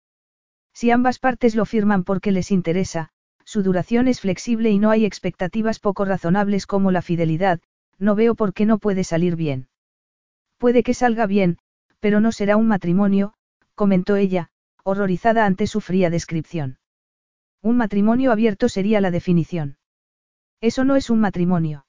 [0.74, 3.10] Si ambas partes lo firman porque les interesa,
[3.44, 7.60] su duración es flexible y no hay expectativas poco razonables como la fidelidad,
[8.00, 9.68] no veo por qué no puede salir bien.
[10.58, 11.58] Puede que salga bien,
[12.00, 13.34] pero no será un matrimonio,
[13.76, 14.50] comentó ella,
[14.84, 16.80] horrorizada ante su fría descripción.
[17.62, 19.78] Un matrimonio abierto sería la definición.
[20.62, 21.86] Eso no es un matrimonio.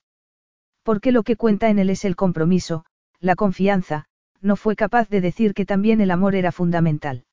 [0.82, 2.84] Porque lo que cuenta en él es el compromiso,
[3.20, 4.06] la confianza,
[4.44, 7.24] no fue capaz de decir que también el amor era fundamental.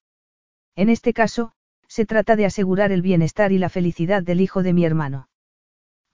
[0.75, 1.51] En este caso,
[1.87, 5.27] se trata de asegurar el bienestar y la felicidad del hijo de mi hermano.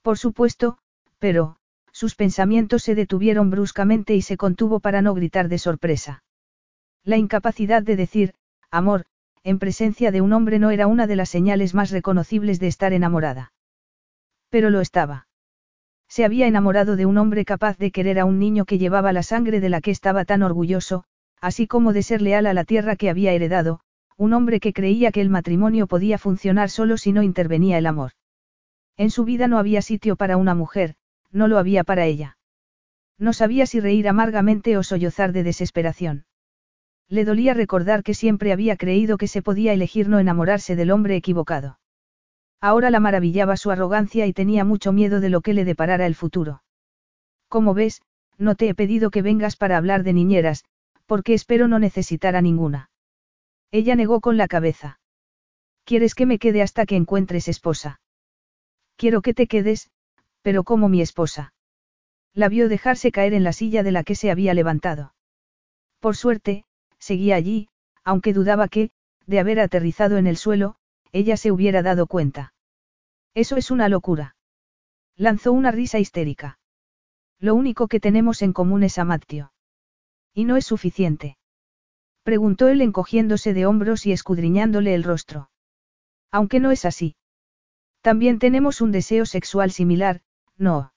[0.02, 0.78] Por supuesto,
[1.20, 1.56] pero,
[1.92, 6.24] sus pensamientos se detuvieron bruscamente y se contuvo para no gritar de sorpresa.
[7.04, 8.34] La incapacidad de decir,
[8.70, 9.04] amor,
[9.44, 12.92] en presencia de un hombre no era una de las señales más reconocibles de estar
[12.92, 13.52] enamorada.
[14.50, 15.27] Pero lo estaba.
[16.08, 19.22] Se había enamorado de un hombre capaz de querer a un niño que llevaba la
[19.22, 21.04] sangre de la que estaba tan orgulloso,
[21.40, 23.80] así como de ser leal a la tierra que había heredado,
[24.16, 28.12] un hombre que creía que el matrimonio podía funcionar solo si no intervenía el amor.
[28.96, 30.96] En su vida no había sitio para una mujer,
[31.30, 32.36] no lo había para ella.
[33.18, 36.24] No sabía si reír amargamente o sollozar de desesperación.
[37.08, 41.16] Le dolía recordar que siempre había creído que se podía elegir no enamorarse del hombre
[41.16, 41.78] equivocado.
[42.60, 46.14] Ahora la maravillaba su arrogancia y tenía mucho miedo de lo que le deparara el
[46.14, 46.62] futuro.
[47.48, 48.02] Como ves,
[48.36, 50.64] no te he pedido que vengas para hablar de niñeras,
[51.06, 52.90] porque espero no necesitar a ninguna.
[53.70, 55.00] Ella negó con la cabeza.
[55.84, 58.00] ¿Quieres que me quede hasta que encuentres esposa?
[58.96, 59.90] Quiero que te quedes,
[60.42, 61.54] pero como mi esposa.
[62.34, 65.14] La vio dejarse caer en la silla de la que se había levantado.
[66.00, 66.64] Por suerte,
[66.98, 67.68] seguía allí,
[68.04, 68.90] aunque dudaba que,
[69.26, 70.76] de haber aterrizado en el suelo,
[71.12, 72.54] ella se hubiera dado cuenta.
[73.34, 74.36] Eso es una locura.
[75.16, 76.58] Lanzó una risa histérica.
[77.38, 79.52] Lo único que tenemos en común es Amatio.
[80.34, 81.38] ¿Y no es suficiente?
[82.22, 85.50] Preguntó él encogiéndose de hombros y escudriñándole el rostro.
[86.30, 87.16] Aunque no es así.
[88.00, 90.20] También tenemos un deseo sexual similar,
[90.56, 90.92] no.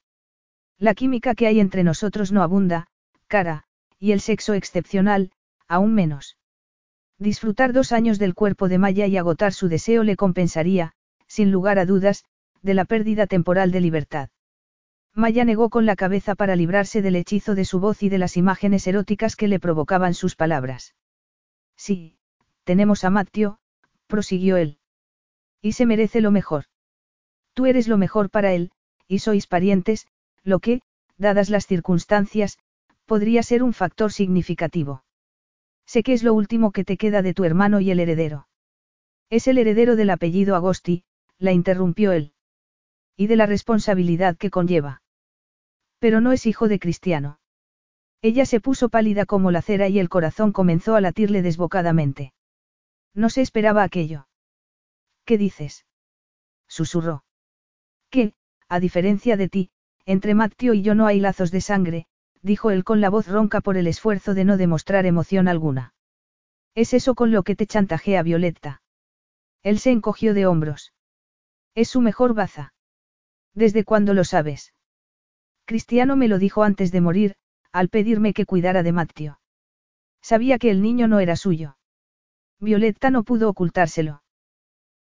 [0.78, 2.88] La química que hay entre nosotros no abunda,
[3.28, 3.66] cara,
[4.00, 5.32] y el sexo excepcional,
[5.68, 6.38] aún menos.
[7.22, 10.94] Disfrutar dos años del cuerpo de Maya y agotar su deseo le compensaría,
[11.28, 12.26] sin lugar a dudas,
[12.64, 14.30] de la pérdida temporal de libertad.
[15.14, 18.38] Maya negó con la cabeza para librarse del hechizo de su voz y de las
[18.38, 20.96] imágenes eróticas que le provocaban sus palabras.
[21.76, 22.18] Sí,
[22.64, 23.60] tenemos a Matteo,
[24.08, 24.80] prosiguió él.
[25.62, 26.66] Y se merece lo mejor.
[27.54, 28.72] Tú eres lo mejor para él,
[29.08, 30.08] y sois parientes,
[30.44, 30.82] lo que,
[31.20, 32.58] dadas las circunstancias,
[33.06, 35.04] podría ser un factor significativo.
[35.92, 38.48] Sé que es lo último que te queda de tu hermano y el heredero.
[39.30, 41.04] Es el heredero del apellido Agosti,
[41.38, 42.32] la interrumpió él.
[43.18, 45.04] Y de la responsabilidad que conlleva.
[46.00, 47.42] Pero no es hijo de Cristiano.
[48.22, 52.32] Ella se puso pálida como la cera y el corazón comenzó a latirle desbocadamente.
[53.14, 54.30] No se esperaba aquello.
[55.26, 55.86] ¿Qué dices?
[56.70, 57.26] Susurró.
[58.10, 58.34] Que,
[58.70, 59.72] a diferencia de ti,
[60.06, 62.08] entre Matteo y yo no hay lazos de sangre,
[62.42, 65.94] dijo él con la voz ronca por el esfuerzo de no demostrar emoción alguna.
[66.74, 68.82] ¿Es eso con lo que te chantajea Violetta?
[69.64, 70.94] Él se encogió de hombros.
[71.76, 72.74] Es su mejor baza.
[73.54, 74.74] ¿Desde cuándo lo sabes?
[75.66, 77.36] Cristiano me lo dijo antes de morir,
[77.72, 79.40] al pedirme que cuidara de Matteo.
[80.22, 81.78] Sabía que el niño no era suyo.
[82.60, 84.24] Violetta no pudo ocultárselo.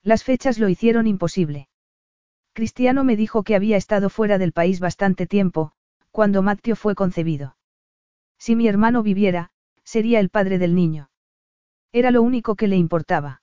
[0.02, 1.68] Las fechas lo hicieron imposible.
[2.54, 5.74] Cristiano me dijo que había estado fuera del país bastante tiempo,
[6.12, 7.56] cuando Matteo fue concebido.
[8.38, 9.52] Si mi hermano viviera,
[9.84, 11.10] sería el padre del niño.
[11.92, 13.42] Era lo único que le importaba.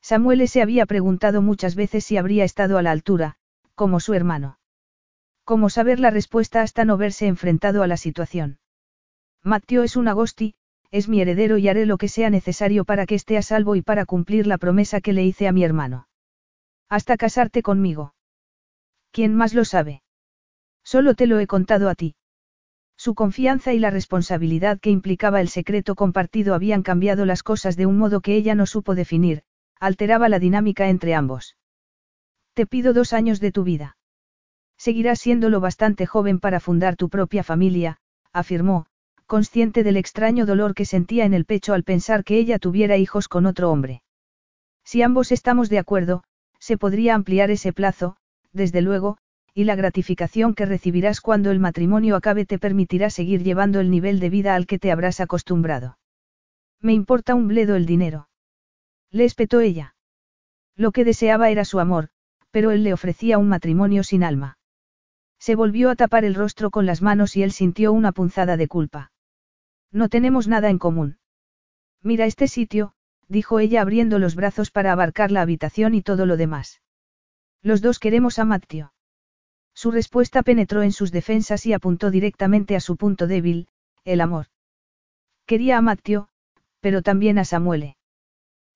[0.00, 3.36] Samuel se había preguntado muchas veces si habría estado a la altura,
[3.74, 4.58] como su hermano.
[5.44, 8.58] ¿Cómo saber la respuesta hasta no verse enfrentado a la situación?
[9.42, 10.54] Matteo es un agosti,
[10.90, 13.82] es mi heredero y haré lo que sea necesario para que esté a salvo y
[13.82, 16.08] para cumplir la promesa que le hice a mi hermano.
[16.88, 18.14] Hasta casarte conmigo.
[19.10, 20.02] ¿Quién más lo sabe?
[20.92, 22.14] Solo te lo he contado a ti.
[22.96, 27.84] Su confianza y la responsabilidad que implicaba el secreto compartido habían cambiado las cosas de
[27.84, 29.42] un modo que ella no supo definir,
[29.78, 31.58] alteraba la dinámica entre ambos.
[32.54, 33.98] Te pido dos años de tu vida.
[34.78, 37.98] Seguirás siendo lo bastante joven para fundar tu propia familia,
[38.32, 38.86] afirmó,
[39.26, 43.28] consciente del extraño dolor que sentía en el pecho al pensar que ella tuviera hijos
[43.28, 44.00] con otro hombre.
[44.84, 46.24] Si ambos estamos de acuerdo,
[46.58, 48.16] se podría ampliar ese plazo,
[48.52, 49.18] desde luego,
[49.58, 54.20] y la gratificación que recibirás cuando el matrimonio acabe te permitirá seguir llevando el nivel
[54.20, 55.98] de vida al que te habrás acostumbrado.
[56.80, 58.28] Me importa un bledo el dinero.
[59.10, 59.96] Le espetó ella.
[60.76, 62.10] Lo que deseaba era su amor,
[62.52, 64.58] pero él le ofrecía un matrimonio sin alma.
[65.40, 68.68] Se volvió a tapar el rostro con las manos y él sintió una punzada de
[68.68, 69.10] culpa.
[69.90, 71.18] No tenemos nada en común.
[72.00, 72.92] Mira este sitio,
[73.26, 76.80] dijo ella abriendo los brazos para abarcar la habitación y todo lo demás.
[77.60, 78.92] Los dos queremos a Matteo.
[79.78, 83.68] Su respuesta penetró en sus defensas y apuntó directamente a su punto débil,
[84.04, 84.46] el amor.
[85.46, 86.30] Quería a Matteo,
[86.80, 87.96] pero también a Samuele.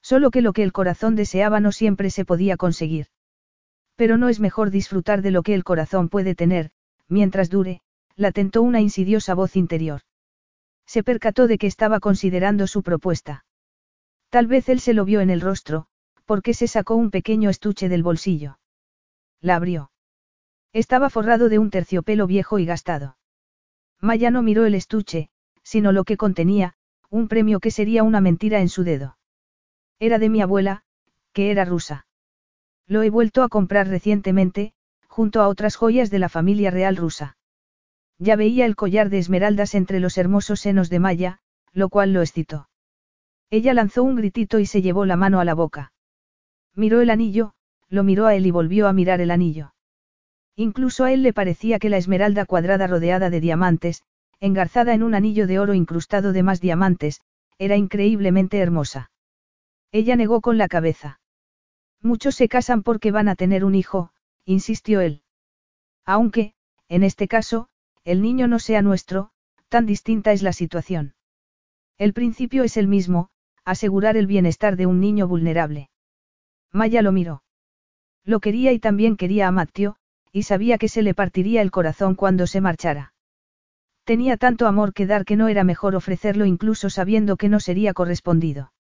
[0.00, 3.08] Solo que lo que el corazón deseaba no siempre se podía conseguir.
[3.96, 6.70] Pero no es mejor disfrutar de lo que el corazón puede tener,
[7.08, 7.80] mientras dure,
[8.14, 10.02] la tentó una insidiosa voz interior.
[10.86, 13.44] Se percató de que estaba considerando su propuesta.
[14.30, 15.86] Tal vez él se lo vio en el rostro,
[16.26, 18.60] porque se sacó un pequeño estuche del bolsillo.
[19.40, 19.91] La abrió.
[20.72, 23.16] Estaba forrado de un terciopelo viejo y gastado.
[24.00, 25.28] Maya no miró el estuche,
[25.62, 26.74] sino lo que contenía,
[27.10, 29.18] un premio que sería una mentira en su dedo.
[29.98, 30.82] Era de mi abuela,
[31.32, 32.06] que era rusa.
[32.86, 34.72] Lo he vuelto a comprar recientemente,
[35.06, 37.36] junto a otras joyas de la familia real rusa.
[38.18, 41.40] Ya veía el collar de esmeraldas entre los hermosos senos de Maya,
[41.72, 42.68] lo cual lo excitó.
[43.50, 45.92] Ella lanzó un gritito y se llevó la mano a la boca.
[46.74, 47.52] Miró el anillo,
[47.90, 49.71] lo miró a él y volvió a mirar el anillo.
[50.56, 54.02] Incluso a él le parecía que la esmeralda cuadrada rodeada de diamantes,
[54.40, 57.20] engarzada en un anillo de oro incrustado de más diamantes,
[57.58, 59.10] era increíblemente hermosa.
[59.92, 61.20] Ella negó con la cabeza.
[62.00, 64.12] Muchos se casan porque van a tener un hijo,
[64.44, 65.22] insistió él.
[66.04, 66.54] Aunque,
[66.88, 67.68] en este caso,
[68.04, 69.30] el niño no sea nuestro,
[69.68, 71.14] tan distinta es la situación.
[71.98, 73.30] El principio es el mismo,
[73.64, 75.88] asegurar el bienestar de un niño vulnerable.
[76.72, 77.44] Maya lo miró.
[78.24, 79.96] Lo quería y también quería a Matteo,
[80.32, 83.12] y sabía que se le partiría el corazón cuando se marchara.
[84.04, 87.92] Tenía tanto amor que dar que no era mejor ofrecerlo incluso sabiendo que no sería
[87.92, 88.72] correspondido.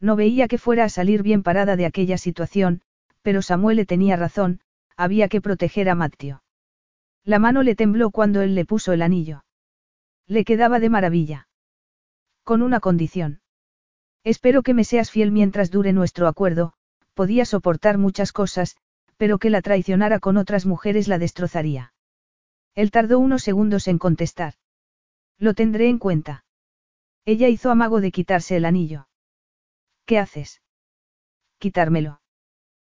[0.00, 2.80] No veía que fuera a salir bien parada de aquella situación,
[3.22, 4.60] pero Samuel tenía razón,
[4.96, 6.42] había que proteger a Matteo.
[7.24, 9.44] La mano le tembló cuando él le puso el anillo.
[10.26, 11.48] Le quedaba de maravilla.
[12.44, 13.40] Con una condición.
[14.24, 16.72] Espero que me seas fiel mientras dure nuestro acuerdo,
[17.14, 18.76] podía soportar muchas cosas,
[19.18, 21.92] pero que la traicionara con otras mujeres la destrozaría.
[22.74, 24.54] Él tardó unos segundos en contestar.
[25.36, 26.44] Lo tendré en cuenta.
[27.24, 29.08] Ella hizo amago de quitarse el anillo.
[30.06, 30.62] ¿Qué haces?
[31.58, 32.22] Quitármelo.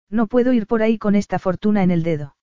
[0.10, 2.36] No puedo ir por ahí con esta fortuna en el dedo.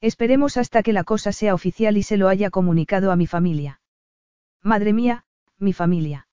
[0.00, 3.80] Esperemos hasta que la cosa sea oficial y se lo haya comunicado a mi familia.
[4.62, 5.24] Madre mía,
[5.58, 6.28] mi familia.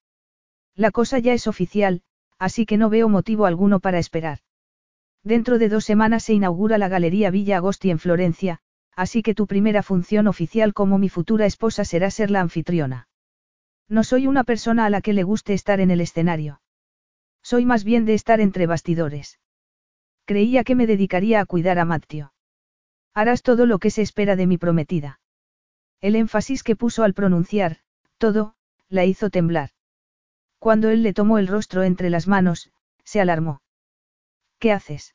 [0.76, 2.04] La cosa ya es oficial,
[2.38, 4.40] así que no veo motivo alguno para esperar.
[5.26, 8.60] Dentro de dos semanas se inaugura la Galería Villa Agosti en Florencia,
[8.96, 13.08] así que tu primera función oficial como mi futura esposa será ser la anfitriona.
[13.90, 16.62] No soy una persona a la que le guste estar en el escenario.
[17.42, 19.40] Soy más bien de estar entre bastidores.
[20.26, 22.32] Creía que me dedicaría a cuidar a Matteo.
[23.16, 25.20] Harás todo lo que se espera de mi prometida.
[26.02, 27.78] El énfasis que puso al pronunciar,
[28.20, 28.54] todo,
[28.90, 29.72] la hizo temblar.
[30.60, 32.72] Cuando él le tomó el rostro entre las manos,
[33.04, 33.62] se alarmó.
[34.66, 35.14] ¿Qué haces?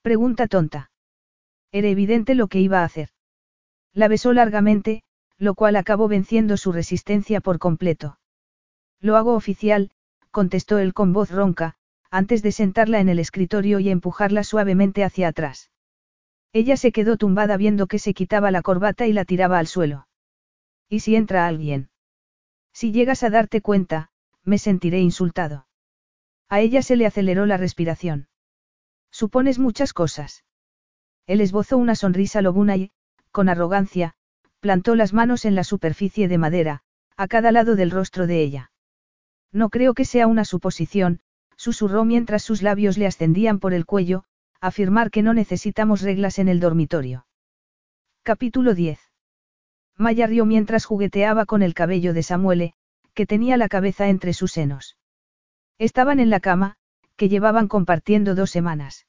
[0.00, 0.92] Pregunta tonta.
[1.72, 3.08] Era evidente lo que iba a hacer.
[3.92, 5.02] La besó largamente,
[5.38, 8.20] lo cual acabó venciendo su resistencia por completo.
[9.00, 9.90] Lo hago oficial,
[10.30, 11.74] contestó él con voz ronca,
[12.12, 15.72] antes de sentarla en el escritorio y empujarla suavemente hacia atrás.
[16.52, 20.06] Ella se quedó tumbada viendo que se quitaba la corbata y la tiraba al suelo.
[20.88, 21.90] ¿Y si entra alguien?
[22.72, 24.12] Si llegas a darte cuenta,
[24.44, 25.66] me sentiré insultado.
[26.48, 28.28] A ella se le aceleró la respiración.
[29.14, 30.42] Supones muchas cosas.
[31.28, 32.90] Él esbozó una sonrisa lobuna y,
[33.30, 34.14] con arrogancia,
[34.58, 36.82] plantó las manos en la superficie de madera,
[37.16, 38.72] a cada lado del rostro de ella.
[39.52, 41.20] No creo que sea una suposición,
[41.56, 44.24] susurró mientras sus labios le ascendían por el cuello,
[44.60, 47.24] afirmar que no necesitamos reglas en el dormitorio.
[48.24, 48.98] Capítulo 10.
[49.96, 52.74] Maya rió mientras jugueteaba con el cabello de Samuele,
[53.14, 54.96] que tenía la cabeza entre sus senos.
[55.78, 56.78] Estaban en la cama,
[57.16, 59.06] que llevaban compartiendo dos semanas.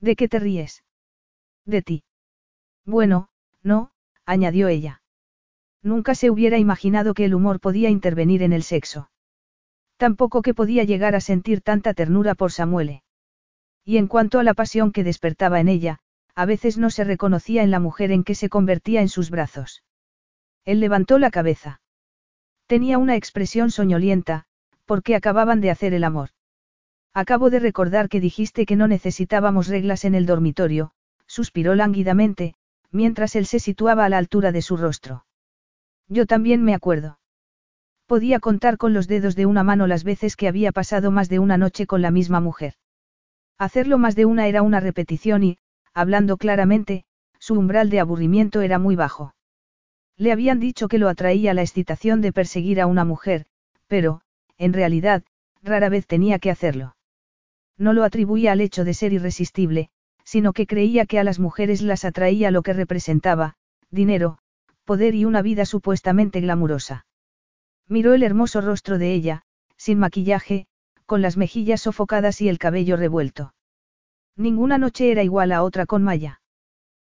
[0.00, 0.84] ¿De qué te ríes?
[1.64, 2.04] De ti.
[2.84, 3.28] Bueno,
[3.62, 3.90] no,
[4.24, 5.02] añadió ella.
[5.82, 9.10] Nunca se hubiera imaginado que el humor podía intervenir en el sexo.
[9.96, 13.02] Tampoco que podía llegar a sentir tanta ternura por Samuele.
[13.84, 16.00] Y en cuanto a la pasión que despertaba en ella,
[16.34, 19.84] a veces no se reconocía en la mujer en que se convertía en sus brazos.
[20.64, 21.80] Él levantó la cabeza.
[22.66, 24.44] Tenía una expresión soñolienta,
[24.84, 26.30] porque acababan de hacer el amor.
[27.16, 30.90] Acabo de recordar que dijiste que no necesitábamos reglas en el dormitorio,
[31.26, 32.52] suspiró lánguidamente,
[32.90, 35.24] mientras él se situaba a la altura de su rostro.
[36.08, 37.18] Yo también me acuerdo.
[38.04, 41.38] Podía contar con los dedos de una mano las veces que había pasado más de
[41.38, 42.74] una noche con la misma mujer.
[43.56, 45.56] Hacerlo más de una era una repetición y,
[45.94, 47.06] hablando claramente,
[47.38, 49.34] su umbral de aburrimiento era muy bajo.
[50.18, 53.46] Le habían dicho que lo atraía la excitación de perseguir a una mujer,
[53.86, 54.20] pero,
[54.58, 55.24] en realidad,
[55.62, 56.92] rara vez tenía que hacerlo.
[57.78, 59.90] No lo atribuía al hecho de ser irresistible,
[60.24, 63.54] sino que creía que a las mujeres las atraía lo que representaba,
[63.90, 64.38] dinero,
[64.84, 67.06] poder y una vida supuestamente glamurosa.
[67.88, 69.42] Miró el hermoso rostro de ella,
[69.76, 70.66] sin maquillaje,
[71.06, 73.54] con las mejillas sofocadas y el cabello revuelto.
[74.36, 76.40] Ninguna noche era igual a otra con Maya.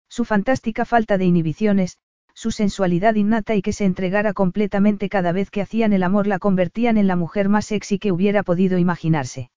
[0.09, 1.97] Su fantástica falta de inhibiciones,
[2.33, 6.39] su sensualidad innata y que se entregara completamente cada vez que hacían el amor la
[6.39, 9.51] convertían en la mujer más sexy que hubiera podido imaginarse.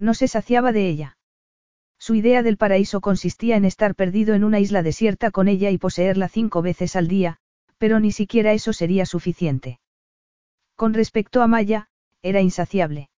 [0.00, 1.18] No se saciaba de ella.
[1.98, 5.76] Su idea del paraíso consistía en estar perdido en una isla desierta con ella y
[5.76, 7.36] poseerla cinco veces al día,
[7.76, 9.78] pero ni siquiera eso sería suficiente.
[10.74, 11.88] Con respecto a Maya,
[12.22, 13.10] era insaciable.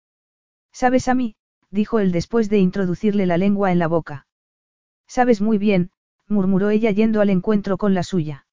[0.71, 1.35] Sabes a mí,
[1.69, 4.25] dijo él después de introducirle la lengua en la boca.
[5.07, 5.91] Sabes muy bien,
[6.27, 8.47] murmuró ella yendo al encuentro con la suya.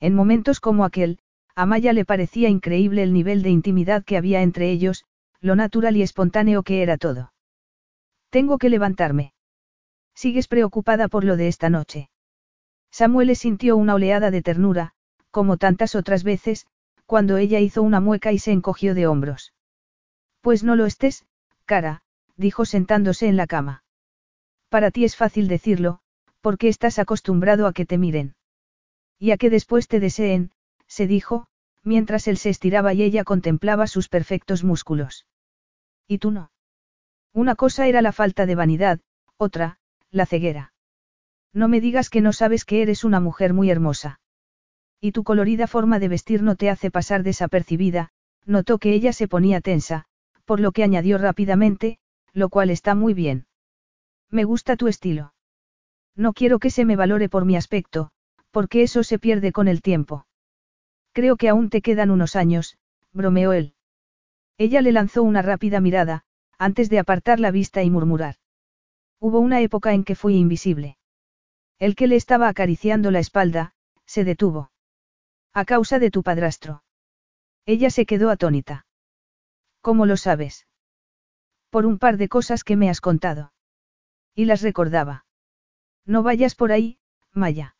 [0.00, 1.20] En momentos como aquel,
[1.54, 5.04] a Maya le parecía increíble el nivel de intimidad que había entre ellos,
[5.40, 7.33] lo natural y espontáneo que era todo.
[8.34, 9.32] Tengo que levantarme.
[10.12, 12.10] ¿Sigues preocupada por lo de esta noche?
[12.90, 14.90] Samuel sintió una oleada de ternura,
[15.30, 16.66] como tantas otras veces,
[17.06, 19.52] cuando ella hizo una mueca y se encogió de hombros.
[20.40, 21.24] Pues no lo estés,
[21.64, 22.02] cara,
[22.36, 23.84] dijo sentándose en la cama.
[24.68, 26.00] Para ti es fácil decirlo,
[26.40, 28.34] porque estás acostumbrado a que te miren.
[29.16, 30.50] Y a que después te deseen,
[30.88, 31.46] se dijo,
[31.84, 35.24] mientras él se estiraba y ella contemplaba sus perfectos músculos.
[36.08, 36.50] ¿Y tú no?
[37.34, 39.00] Una cosa era la falta de vanidad,
[39.36, 39.78] otra,
[40.12, 40.72] la ceguera.
[41.52, 44.20] No me digas que no sabes que eres una mujer muy hermosa.
[45.00, 48.10] Y tu colorida forma de vestir no te hace pasar desapercibida,
[48.46, 50.04] notó que ella se ponía tensa,
[50.44, 51.98] por lo que añadió rápidamente,
[52.32, 53.46] lo cual está muy bien.
[54.30, 55.34] Me gusta tu estilo.
[56.14, 58.12] No quiero que se me valore por mi aspecto,
[58.52, 60.26] porque eso se pierde con el tiempo.
[61.12, 62.78] Creo que aún te quedan unos años,
[63.12, 63.74] bromeó él.
[64.56, 66.24] Ella le lanzó una rápida mirada,
[66.58, 68.36] antes de apartar la vista y murmurar.
[69.20, 70.98] Hubo una época en que fui invisible.
[71.78, 73.74] El que le estaba acariciando la espalda,
[74.06, 74.70] se detuvo.
[75.52, 76.82] A causa de tu padrastro.
[77.66, 78.86] Ella se quedó atónita.
[79.80, 80.66] ¿Cómo lo sabes?
[81.70, 83.52] Por un par de cosas que me has contado.
[84.34, 85.26] Y las recordaba.
[86.06, 86.98] No vayas por ahí,
[87.32, 87.76] Maya.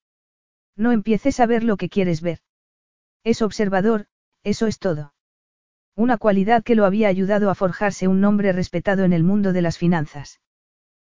[0.76, 2.40] No empieces a ver lo que quieres ver.
[3.22, 4.06] Es observador,
[4.42, 5.13] eso es todo.
[5.96, 9.62] Una cualidad que lo había ayudado a forjarse un nombre respetado en el mundo de
[9.62, 10.40] las finanzas.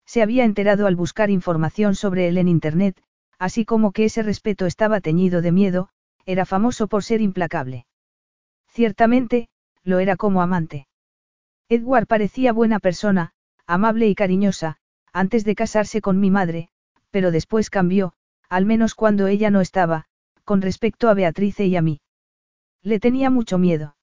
[0.05, 3.01] Se había enterado al buscar información sobre él en Internet,
[3.39, 5.89] así como que ese respeto estaba teñido de miedo,
[6.25, 7.87] era famoso por ser implacable.
[8.67, 9.49] Ciertamente,
[9.83, 10.87] lo era como amante.
[11.69, 13.31] Edward parecía buena persona,
[13.65, 14.77] amable y cariñosa,
[15.11, 16.69] antes de casarse con mi madre,
[17.09, 18.13] pero después cambió,
[18.47, 20.05] al menos cuando ella no estaba,
[20.43, 21.99] con respecto a Beatrice y a mí.
[22.83, 23.96] Le tenía mucho miedo.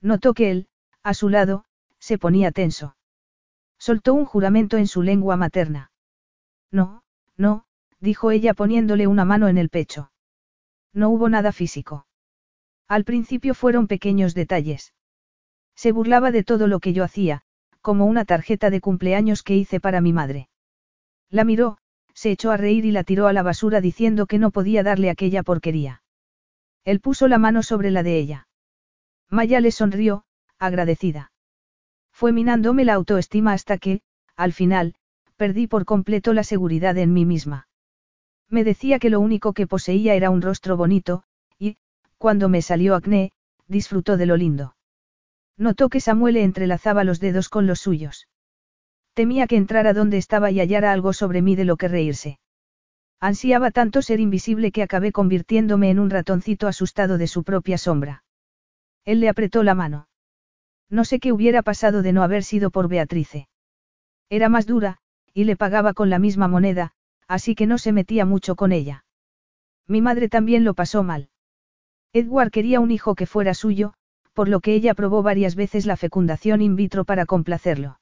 [0.00, 0.68] Notó que él,
[1.02, 1.64] a su lado,
[1.98, 2.96] se ponía tenso.
[3.78, 5.90] Soltó un juramento en su lengua materna.
[6.70, 7.02] No,
[7.36, 7.64] no,
[8.00, 10.10] dijo ella poniéndole una mano en el pecho.
[10.92, 12.06] No hubo nada físico.
[12.88, 14.94] Al principio fueron pequeños detalles.
[15.74, 17.42] Se burlaba de todo lo que yo hacía,
[17.80, 20.48] como una tarjeta de cumpleaños que hice para mi madre.
[21.30, 21.78] La miró,
[22.12, 25.08] se echó a reír y la tiró a la basura diciendo que no podía darle
[25.08, 26.02] aquella porquería.
[26.84, 28.48] Él puso la mano sobre la de ella.
[29.30, 30.24] Maya le sonrió,
[30.58, 31.30] agradecida.
[32.12, 34.02] Fue minándome la autoestima hasta que,
[34.36, 34.94] al final,
[35.36, 37.68] perdí por completo la seguridad en mí misma.
[38.48, 41.22] Me decía que lo único que poseía era un rostro bonito,
[41.58, 41.76] y,
[42.18, 43.30] cuando me salió acné,
[43.68, 44.74] disfrutó de lo lindo.
[45.56, 48.26] Notó que Samuel entrelazaba los dedos con los suyos.
[49.14, 52.40] Temía que entrara donde estaba y hallara algo sobre mí de lo que reírse.
[53.20, 58.24] Ansiaba tanto ser invisible que acabé convirtiéndome en un ratoncito asustado de su propia sombra.
[59.04, 60.08] Él le apretó la mano.
[60.88, 63.48] No sé qué hubiera pasado de no haber sido por Beatrice.
[64.28, 64.98] Era más dura,
[65.32, 66.92] y le pagaba con la misma moneda,
[67.28, 69.04] así que no se metía mucho con ella.
[69.86, 71.30] Mi madre también lo pasó mal.
[72.12, 73.94] Edward quería un hijo que fuera suyo,
[74.32, 78.00] por lo que ella probó varias veces la fecundación in vitro para complacerlo.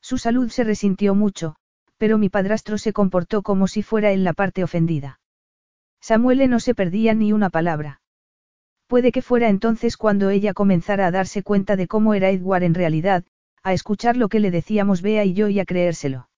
[0.00, 1.56] Su salud se resintió mucho,
[1.96, 5.20] pero mi padrastro se comportó como si fuera él la parte ofendida.
[6.00, 7.99] Samuele no se perdía ni una palabra.
[8.90, 12.74] Puede que fuera entonces cuando ella comenzara a darse cuenta de cómo era Edward en
[12.74, 13.22] realidad,
[13.62, 16.28] a escuchar lo que le decíamos Bea y yo y a creérselo.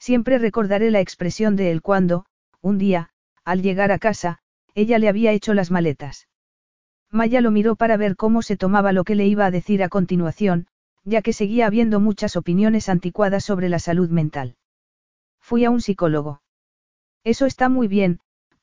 [0.00, 2.26] Siempre recordaré la expresión de él cuando,
[2.60, 3.10] un día,
[3.44, 4.40] al llegar a casa,
[4.74, 6.26] ella le había hecho las maletas.
[7.12, 9.88] Maya lo miró para ver cómo se tomaba lo que le iba a decir a
[9.88, 10.66] continuación,
[11.04, 14.56] ya que seguía habiendo muchas opiniones anticuadas sobre la salud mental.
[15.40, 16.42] Fui a un psicólogo.
[17.22, 18.18] Eso está muy bien,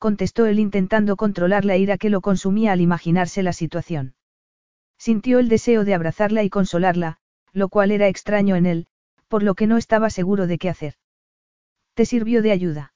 [0.06, 4.14] contestó él intentando controlar la ira que lo consumía al imaginarse la situación.
[4.96, 7.16] Sintió el deseo de abrazarla y consolarla,
[7.52, 8.86] lo cual era extraño en él,
[9.26, 10.94] por lo que no estaba seguro de qué hacer.
[11.94, 12.94] ¿Te sirvió de ayuda?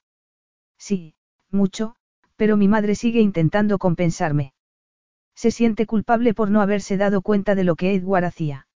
[0.79, 1.15] Sí,
[1.51, 1.97] mucho,
[2.37, 4.53] pero mi madre sigue intentando compensarme.
[5.35, 8.69] Se siente culpable por no haberse dado cuenta de lo que Edward hacía.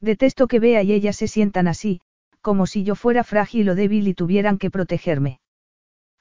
[0.00, 2.00] Detesto que vea y ella se sientan así,
[2.40, 5.41] como si yo fuera frágil o débil y tuvieran que protegerme.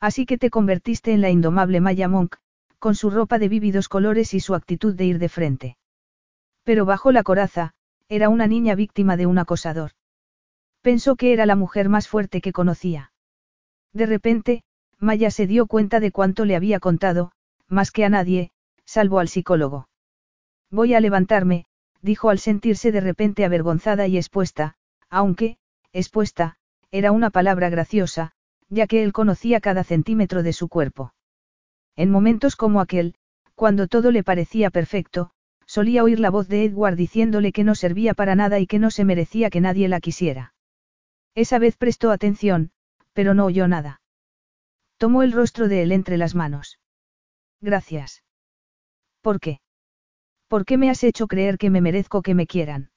[0.02, 2.38] Así que te convertiste en la indomable Maya Monk,
[2.80, 5.78] con su ropa de vívidos colores y su actitud de ir de frente.
[6.64, 7.76] Pero bajo la coraza,
[8.10, 9.92] era una niña víctima de un acosador.
[10.82, 13.14] Pensó que era la mujer más fuerte que conocía.
[13.94, 14.64] De repente,
[14.98, 17.32] Maya se dio cuenta de cuánto le había contado,
[17.68, 18.52] más que a nadie,
[18.86, 19.88] salvo al psicólogo.
[20.72, 21.66] Voy a levantarme,
[22.02, 24.76] dijo al sentirse de repente avergonzada y expuesta,
[25.10, 25.58] aunque,
[25.94, 26.58] expuesta,
[26.90, 28.34] era una palabra graciosa,
[28.72, 31.14] ya que él conocía cada centímetro de su cuerpo.
[31.98, 33.16] En momentos como aquel,
[33.53, 35.32] cuando todo le parecía perfecto,
[35.67, 38.90] solía oír la voz de Edward diciéndole que no servía para nada y que no
[38.90, 40.53] se merecía que nadie la quisiera.
[41.35, 42.72] Esa vez prestó atención,
[43.14, 44.01] pero no oyó nada.
[44.98, 46.80] Tomó el rostro de él entre las manos.
[47.59, 48.24] Gracias.
[49.22, 49.59] ¿Por qué?
[50.48, 52.90] ¿Por qué me has hecho creer que me merezco que me quieran?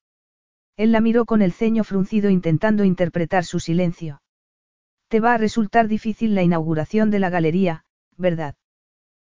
[0.77, 4.21] Él la miró con el ceño fruncido intentando interpretar su silencio.
[5.09, 7.85] Te va a resultar difícil la inauguración de la galería,
[8.17, 8.55] ¿verdad?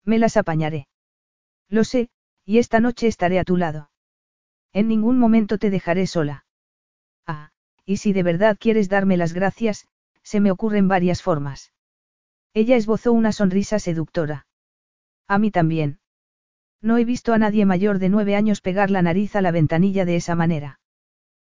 [0.04, 0.88] Me las apañaré.
[1.68, 2.08] Lo sé,
[2.44, 3.90] y esta noche estaré a tu lado.
[4.72, 6.46] En ningún momento te dejaré sola.
[7.26, 7.50] Ah,
[7.84, 9.86] y si de verdad quieres darme las gracias,
[10.22, 11.72] se me ocurren varias formas.
[12.54, 14.46] Ella esbozó una sonrisa seductora.
[15.26, 16.00] A mí también.
[16.80, 20.04] No he visto a nadie mayor de nueve años pegar la nariz a la ventanilla
[20.04, 20.80] de esa manera.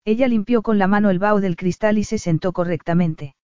[0.04, 3.34] Ella limpió con la mano el vaho del cristal y se sentó correctamente.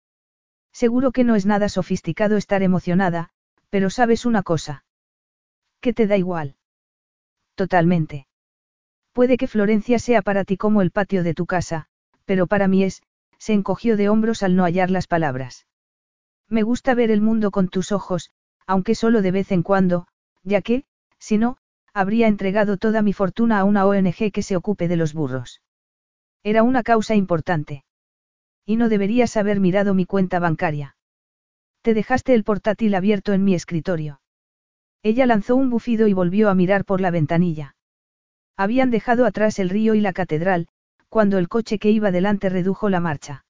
[0.83, 3.31] Seguro que no es nada sofisticado estar emocionada,
[3.69, 4.85] pero sabes una cosa.
[5.81, 6.55] ¿Qué te da igual?
[7.57, 8.29] Totalmente.
[9.13, 11.87] Puede que Florencia sea para ti como el patio de tu casa,
[12.27, 13.03] pero para mí es,
[13.39, 15.67] se encogió de hombros al no hallar las palabras.
[16.49, 18.31] Me gusta ver el mundo con tus ojos,
[18.65, 20.07] aunque solo de vez en cuando,
[20.45, 20.85] ya que,
[21.19, 21.57] si no,
[21.93, 25.61] habría entregado toda mi fortuna a una ONG que se ocupe de los burros.
[26.45, 27.83] Era una causa importante.
[28.69, 30.95] Y no deberías haber mirado mi cuenta bancaria.
[31.81, 34.21] Te dejaste el portátil abierto en mi escritorio.
[35.03, 37.77] Ella lanzó un bufido y volvió a mirar por la ventanilla.
[38.59, 40.69] Habían dejado atrás el río y la catedral,
[41.09, 43.47] cuando el coche que iba delante redujo la marcha.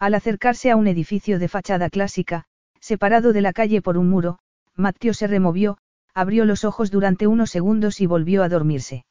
[0.00, 2.46] Al acercarse a un edificio de fachada clásica,
[2.80, 4.40] separado de la calle por un muro,
[4.74, 5.78] Matteo se removió,
[6.14, 9.04] abrió los ojos durante unos segundos y volvió a dormirse.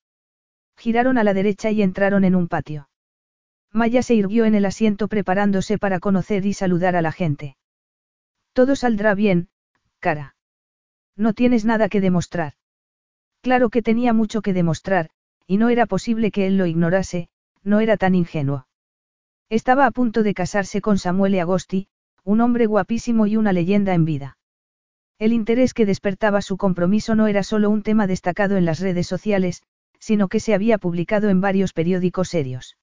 [0.76, 2.90] Giraron a la derecha y entraron en un patio.
[3.74, 7.56] Maya se irguió en el asiento preparándose para conocer y saludar a la gente.
[8.54, 9.48] Todo saldrá bien,
[10.00, 10.36] cara.
[11.16, 12.54] No tienes nada que demostrar.
[13.42, 15.10] Claro que tenía mucho que demostrar,
[15.48, 17.30] y no era posible que él lo ignorase,
[17.64, 18.68] no era tan ingenuo.
[19.50, 21.88] Estaba a punto de casarse con Samuel Agosti,
[22.24, 24.38] un hombre guapísimo y una leyenda en vida.
[25.18, 29.08] El interés que despertaba su compromiso no era solo un tema destacado en las redes
[29.08, 29.64] sociales,
[30.00, 32.78] sino que se había publicado en varios periódicos serios.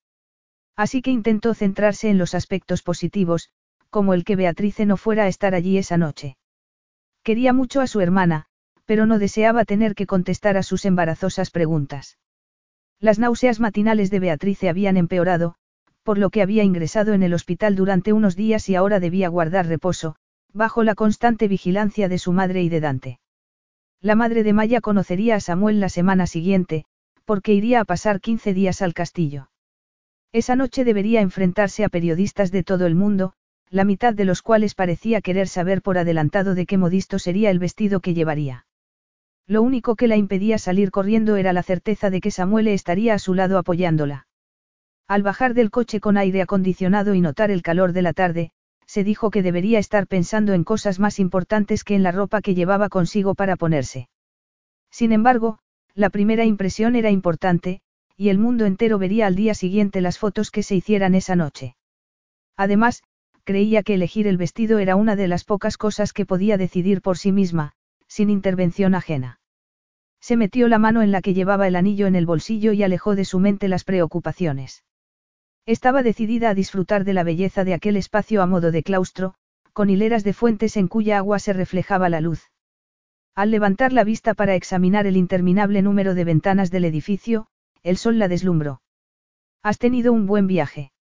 [0.79, 3.49] Así que intentó centrarse en los aspectos positivos,
[3.89, 6.37] como el que Beatrice no fuera a estar allí esa noche.
[7.21, 8.45] Quería mucho a su hermana,
[8.85, 12.17] pero no deseaba tener que contestar a sus embarazosas preguntas.
[12.97, 15.55] Las náuseas matinales de Beatrice habían empeorado,
[16.03, 19.67] por lo que había ingresado en el hospital durante unos días y ahora debía guardar
[19.67, 20.15] reposo,
[20.53, 23.19] bajo la constante vigilancia de su madre y de Dante.
[23.99, 26.85] La madre de Maya conocería a Samuel la semana siguiente,
[27.25, 29.49] porque iría a pasar 15 días al castillo.
[30.31, 33.33] Esa noche debería enfrentarse a periodistas de todo el mundo,
[33.69, 37.59] la mitad de los cuales parecía querer saber por adelantado de qué modisto sería el
[37.59, 38.65] vestido que llevaría.
[39.47, 43.19] Lo único que la impedía salir corriendo era la certeza de que Samuel estaría a
[43.19, 44.27] su lado apoyándola.
[45.07, 48.51] Al bajar del coche con aire acondicionado y notar el calor de la tarde,
[48.85, 52.53] se dijo que debería estar pensando en cosas más importantes que en la ropa que
[52.53, 54.09] llevaba consigo para ponerse.
[54.91, 55.59] Sin embargo,
[55.95, 57.81] la primera impresión era importante,
[58.19, 61.77] y el mundo entero vería al día siguiente las fotos que se hicieran esa noche.
[62.57, 63.01] Además,
[63.45, 67.17] creía que elegir el vestido era una de las pocas cosas que podía decidir por
[67.17, 67.71] sí misma,
[68.09, 69.39] sin intervención ajena.
[70.19, 73.15] Se metió la mano en la que llevaba el anillo en el bolsillo y alejó
[73.15, 74.83] de su mente las preocupaciones.
[75.65, 79.35] Estaba decidida a disfrutar de la belleza de aquel espacio a modo de claustro,
[79.71, 82.51] con hileras de fuentes en cuya agua se reflejaba la luz.
[83.33, 87.47] Al levantar la vista para examinar el interminable número de ventanas del edificio,
[87.83, 88.81] el sol la deslumbró.
[89.61, 90.91] Has tenido un buen viaje.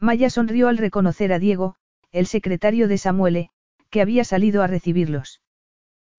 [0.00, 1.76] Maya sonrió al reconocer a Diego,
[2.12, 3.50] el secretario de Samuele,
[3.90, 5.40] que había salido a recibirlos.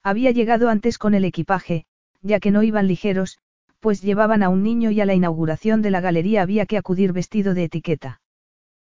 [0.03, 1.85] Había llegado antes con el equipaje,
[2.21, 3.39] ya que no iban ligeros,
[3.79, 7.13] pues llevaban a un niño y a la inauguración de la galería había que acudir
[7.13, 8.21] vestido de etiqueta.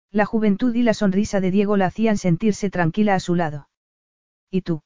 [0.09, 3.67] La juventud y la sonrisa de Diego la hacían sentirse tranquila a su lado.
[4.49, 4.83] ¿Y tú?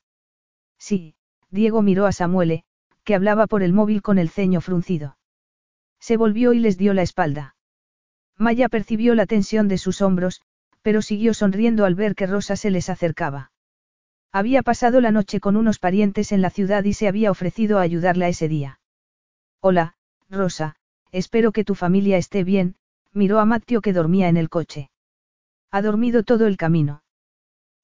[0.79, 1.13] Sí,
[1.51, 2.63] Diego miró a Samuele,
[3.03, 5.18] que hablaba por el móvil con el ceño fruncido.
[5.99, 7.55] Se volvió y les dio la espalda.
[8.37, 10.41] Maya percibió la tensión de sus hombros,
[10.81, 13.51] pero siguió sonriendo al ver que Rosa se les acercaba.
[14.31, 17.81] Había pasado la noche con unos parientes en la ciudad y se había ofrecido a
[17.81, 18.79] ayudarla ese día.
[19.59, 19.95] Hola,
[20.29, 20.75] Rosa,
[21.11, 22.75] espero que tu familia esté bien,
[23.11, 24.91] miró a Matteo que dormía en el coche.
[25.71, 27.03] Ha dormido todo el camino.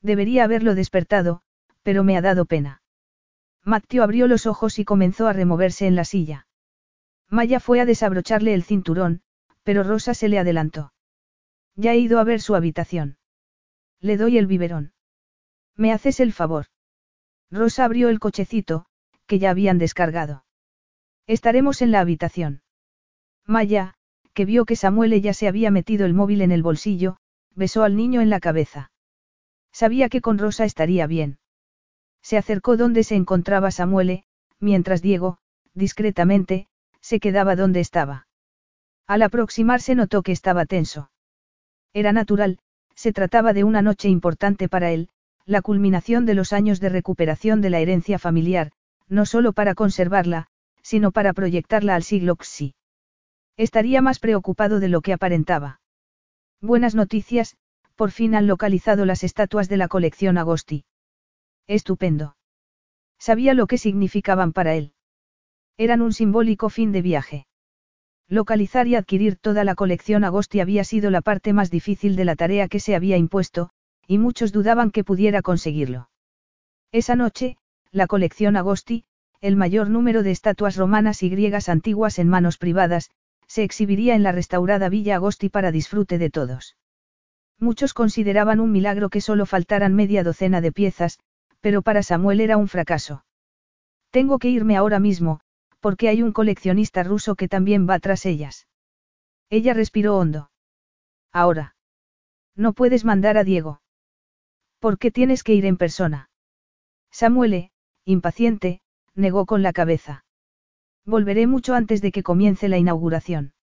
[0.01, 1.41] Debería haberlo despertado,
[1.83, 2.81] pero me ha dado pena.
[3.63, 6.44] Matteo abrió los ojos y comenzó a removerse en la silla.
[7.29, 9.21] Maya fue a desabrocharle el cinturón,
[9.63, 10.93] pero Rosa se le adelantó.
[11.75, 13.17] Ya he ido a ver su habitación.
[13.99, 14.93] Le doy el biberón.
[15.75, 16.67] ¿Me haces el favor?
[17.51, 18.85] Rosa abrió el cochecito,
[19.25, 20.45] que ya habían descargado.
[21.27, 22.61] Estaremos en la habitación.
[23.45, 23.95] Maya,
[24.33, 27.17] que vio que Samuel ya se había metido el móvil en el bolsillo,
[27.55, 28.91] besó al niño en la cabeza.
[29.71, 31.39] Sabía que con Rosa estaría bien.
[32.21, 34.23] Se acercó donde se encontraba Samuele,
[34.59, 35.39] mientras Diego,
[35.73, 36.67] discretamente,
[37.05, 38.25] se quedaba donde estaba.
[39.05, 41.11] Al aproximarse notó que estaba tenso.
[41.93, 42.57] Era natural,
[42.95, 45.09] se trataba de una noche importante para él,
[45.45, 48.71] la culminación de los años de recuperación de la herencia familiar,
[49.07, 50.47] no solo para conservarla,
[50.81, 52.73] sino para proyectarla al siglo XI.
[53.55, 55.81] Estaría más preocupado de lo que aparentaba.
[56.59, 57.55] Buenas noticias,
[57.93, 60.85] por fin han localizado las estatuas de la colección Agosti.
[61.67, 62.35] Estupendo.
[63.19, 64.94] Sabía lo que significaban para él.
[65.77, 67.47] Eran un simbólico fin de viaje.
[68.29, 72.35] Localizar y adquirir toda la colección Agosti había sido la parte más difícil de la
[72.35, 73.69] tarea que se había impuesto,
[74.07, 76.09] y muchos dudaban que pudiera conseguirlo.
[76.91, 77.57] Esa noche,
[77.91, 79.03] la colección Agosti,
[79.41, 83.11] el mayor número de estatuas romanas y griegas antiguas en manos privadas,
[83.47, 86.77] se exhibiría en la restaurada Villa Agosti para disfrute de todos.
[87.59, 91.19] Muchos consideraban un milagro que solo faltaran media docena de piezas,
[91.59, 93.25] pero para Samuel era un fracaso.
[94.09, 95.41] Tengo que irme ahora mismo,
[95.85, 98.67] porque hay un coleccionista ruso que también va tras ellas.
[99.51, 100.49] Ella respiró hondo.
[101.31, 101.75] Ahora.
[102.55, 103.81] No puedes mandar a Diego.
[104.79, 106.31] ¿Por qué tienes que ir en persona?
[107.11, 107.69] Samuele,
[108.03, 108.81] impaciente,
[109.13, 110.25] negó con la cabeza.
[111.05, 113.53] Volveré mucho antes de que comience la inauguración.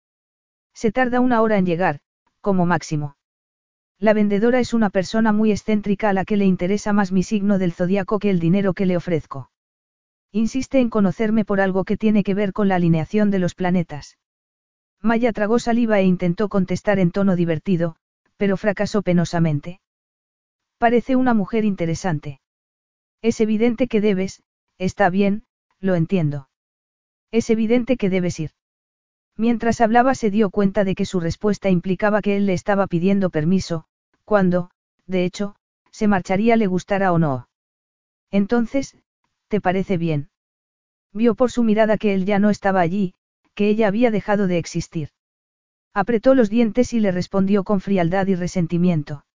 [0.74, 1.98] Se tarda una hora en llegar,
[2.40, 3.16] como máximo.
[3.98, 7.58] La vendedora es una persona muy excéntrica a la que le interesa más mi signo
[7.58, 9.50] del zodiaco que el dinero que le ofrezco.
[10.32, 14.18] Insiste en conocerme por algo que tiene que ver con la alineación de los planetas.
[15.02, 17.96] Maya tragó saliva e intentó contestar en tono divertido,
[18.38, 19.80] pero fracasó penosamente.
[20.78, 22.40] Parece una mujer interesante.
[23.20, 24.42] Es evidente que debes,
[24.78, 25.44] está bien,
[25.80, 26.48] lo entiendo.
[27.30, 28.52] Es evidente que debes ir.
[29.36, 33.30] Mientras hablaba se dio cuenta de que su respuesta implicaba que él le estaba pidiendo
[33.30, 33.84] permiso,
[34.24, 34.70] cuando,
[35.06, 35.56] de hecho,
[35.90, 37.48] se marcharía le gustara o no.
[38.30, 38.96] Entonces,
[39.52, 40.30] ¿te parece bien?
[41.12, 43.12] Vio por su mirada que él ya no estaba allí,
[43.54, 45.10] que ella había dejado de existir.
[45.92, 49.26] Apretó los dientes y le respondió con frialdad y resentimiento.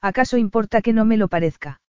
[0.00, 1.80] ¿Acaso importa que no me lo parezca?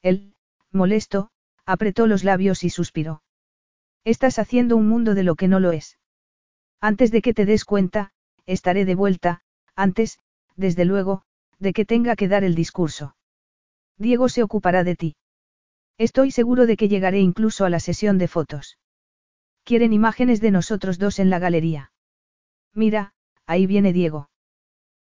[0.00, 0.36] Él,
[0.70, 1.30] molesto,
[1.64, 3.20] apretó los labios y suspiró.
[4.04, 5.98] Estás haciendo un mundo de lo que no lo es.
[6.80, 8.12] Antes de que te des cuenta,
[8.46, 9.42] estaré de vuelta,
[9.74, 10.20] antes,
[10.54, 11.24] desde luego,
[11.58, 13.16] de que tenga que dar el discurso.
[13.98, 15.16] Diego se ocupará de ti.
[15.98, 18.78] Estoy seguro de que llegaré incluso a la sesión de fotos.
[19.64, 21.92] Quieren imágenes de nosotros dos en la galería.
[22.74, 23.14] Mira,
[23.46, 24.30] ahí viene Diego.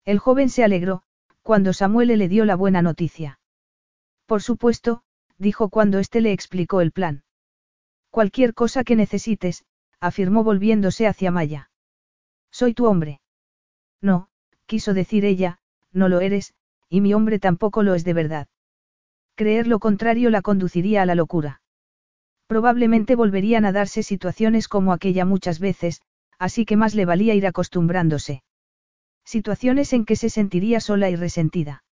[0.04, 1.04] El joven se alegró,
[1.44, 3.40] cuando Samuel le dio la buena noticia.
[4.26, 5.04] Por supuesto,
[5.38, 7.24] dijo cuando éste le explicó el plan.
[8.10, 9.66] Cualquier cosa que necesites,
[10.00, 11.70] afirmó volviéndose hacia Maya.
[12.52, 13.22] Soy tu hombre.
[14.02, 14.30] No,
[14.66, 15.60] quiso decir ella,
[15.92, 16.54] no lo eres,
[16.90, 18.48] y mi hombre tampoco lo es de verdad.
[19.40, 21.62] Creer lo contrario la conduciría a la locura.
[22.46, 26.02] Probablemente volverían a darse situaciones como aquella muchas veces,
[26.40, 28.44] así que más le valía ir acostumbrándose.
[29.24, 31.86] Situaciones en que se sentiría sola y resentida.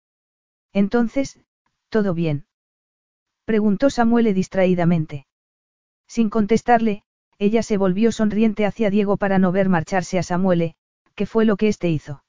[0.74, 1.40] Entonces,
[1.88, 2.48] ¿todo bien?
[3.46, 5.26] Preguntó Samuel distraídamente.
[6.06, 7.04] Sin contestarle,
[7.40, 10.76] ella se volvió sonriente hacia Diego para no ver marcharse a Samuele,
[11.16, 12.26] que fue lo que éste hizo.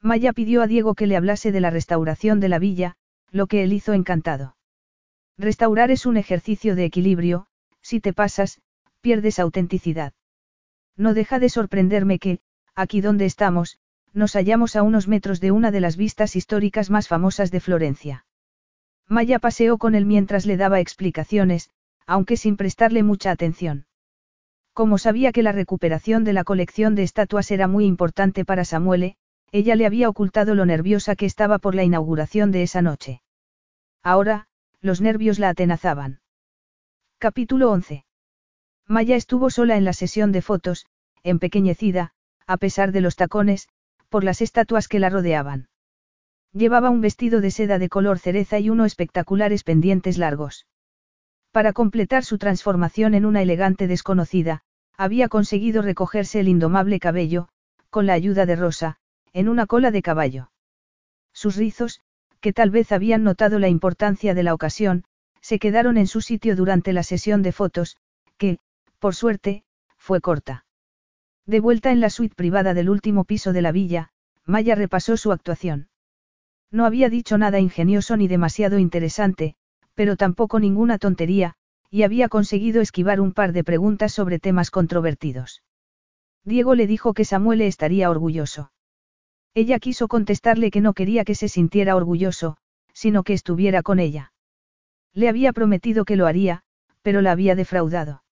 [0.00, 2.96] Maya pidió a Diego que le hablase de la restauración de la villa,
[3.32, 4.56] lo que él hizo encantado.
[5.38, 7.46] Restaurar es un ejercicio de equilibrio,
[7.80, 8.60] si te pasas,
[9.00, 10.12] pierdes autenticidad.
[10.96, 12.40] No deja de sorprenderme que,
[12.74, 13.78] aquí donde estamos,
[14.12, 18.26] nos hallamos a unos metros de una de las vistas históricas más famosas de Florencia.
[19.08, 21.70] Maya paseó con él mientras le daba explicaciones,
[22.06, 23.86] aunque sin prestarle mucha atención.
[24.74, 29.16] Como sabía que la recuperación de la colección de estatuas era muy importante para Samuele,
[29.50, 33.21] ella le había ocultado lo nerviosa que estaba por la inauguración de esa noche.
[34.02, 34.48] Ahora,
[34.80, 36.20] los nervios la atenazaban.
[37.18, 38.04] Capítulo 11.
[38.88, 40.86] Maya estuvo sola en la sesión de fotos,
[41.22, 42.12] empequeñecida,
[42.48, 43.68] a pesar de los tacones,
[44.08, 45.68] por las estatuas que la rodeaban.
[46.52, 50.66] Llevaba un vestido de seda de color cereza y unos espectaculares pendientes largos.
[51.52, 54.62] Para completar su transformación en una elegante desconocida,
[54.96, 57.48] había conseguido recogerse el indomable cabello,
[57.88, 58.96] con la ayuda de Rosa,
[59.32, 60.50] en una cola de caballo.
[61.32, 62.02] Sus rizos,
[62.42, 65.04] que tal vez habían notado la importancia de la ocasión,
[65.40, 67.96] se quedaron en su sitio durante la sesión de fotos,
[68.36, 68.58] que,
[68.98, 69.64] por suerte,
[69.96, 70.66] fue corta.
[71.46, 74.10] De vuelta en la suite privada del último piso de la villa,
[74.44, 75.88] Maya repasó su actuación.
[76.70, 79.54] No había dicho nada ingenioso ni demasiado interesante,
[79.94, 81.54] pero tampoco ninguna tontería,
[81.90, 85.62] y había conseguido esquivar un par de preguntas sobre temas controvertidos.
[86.44, 88.72] Diego le dijo que Samuel estaría orgulloso.
[89.54, 92.56] Ella quiso contestarle que no quería que se sintiera orgulloso,
[92.92, 94.32] sino que estuviera con ella.
[95.12, 96.62] Le había prometido que lo haría,
[97.02, 98.22] pero la había defraudado.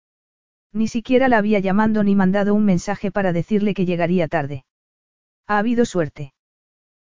[0.72, 4.64] Ni siquiera la había llamado ni mandado un mensaje para decirle que llegaría tarde.
[5.46, 6.32] Ha habido suerte.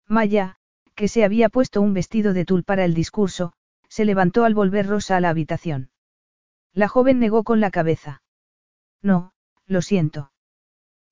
[0.08, 0.56] Maya,
[0.94, 3.52] que se había puesto un vestido de tul para el discurso,
[3.88, 5.90] se levantó al volver Rosa a la habitación.
[6.74, 8.22] La joven negó con la cabeza.
[9.00, 9.32] No,
[9.66, 10.32] lo siento.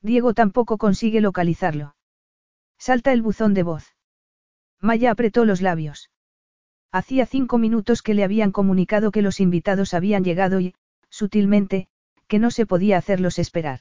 [0.03, 1.95] Diego tampoco consigue localizarlo.
[2.81, 3.95] Salta el buzón de voz.
[4.81, 6.11] Maya apretó los labios.
[6.91, 10.75] Hacía cinco minutos que le habían comunicado que los invitados habían llegado y,
[11.11, 11.89] sutilmente,
[12.27, 13.81] que no se podía hacerlos esperar.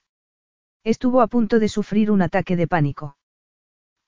[0.84, 3.18] Estuvo a punto de sufrir un ataque de pánico.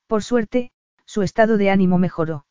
[0.08, 0.72] Por suerte,
[1.06, 2.46] su estado de ánimo mejoró.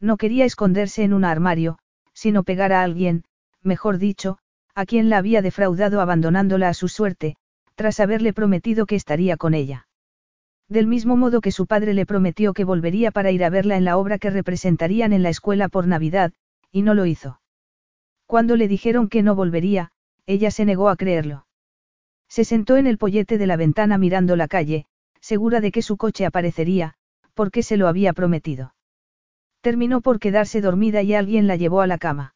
[0.00, 1.78] No quería esconderse en un armario,
[2.12, 3.24] sino pegar a alguien,
[3.62, 4.36] mejor dicho,
[4.74, 7.36] a quien la había defraudado abandonándola a su suerte,
[7.74, 9.88] tras haberle prometido que estaría con ella.
[10.68, 13.84] Del mismo modo que su padre le prometió que volvería para ir a verla en
[13.84, 16.32] la obra que representarían en la escuela por Navidad,
[16.72, 17.40] y no lo hizo.
[18.26, 19.92] Cuando le dijeron que no volvería,
[20.26, 21.46] ella se negó a creerlo.
[22.28, 24.86] Se sentó en el pollete de la ventana mirando la calle,
[25.20, 26.94] segura de que su coche aparecería,
[27.34, 28.74] porque se lo había prometido.
[29.60, 32.34] Terminó por quedarse dormida y alguien la llevó a la cama.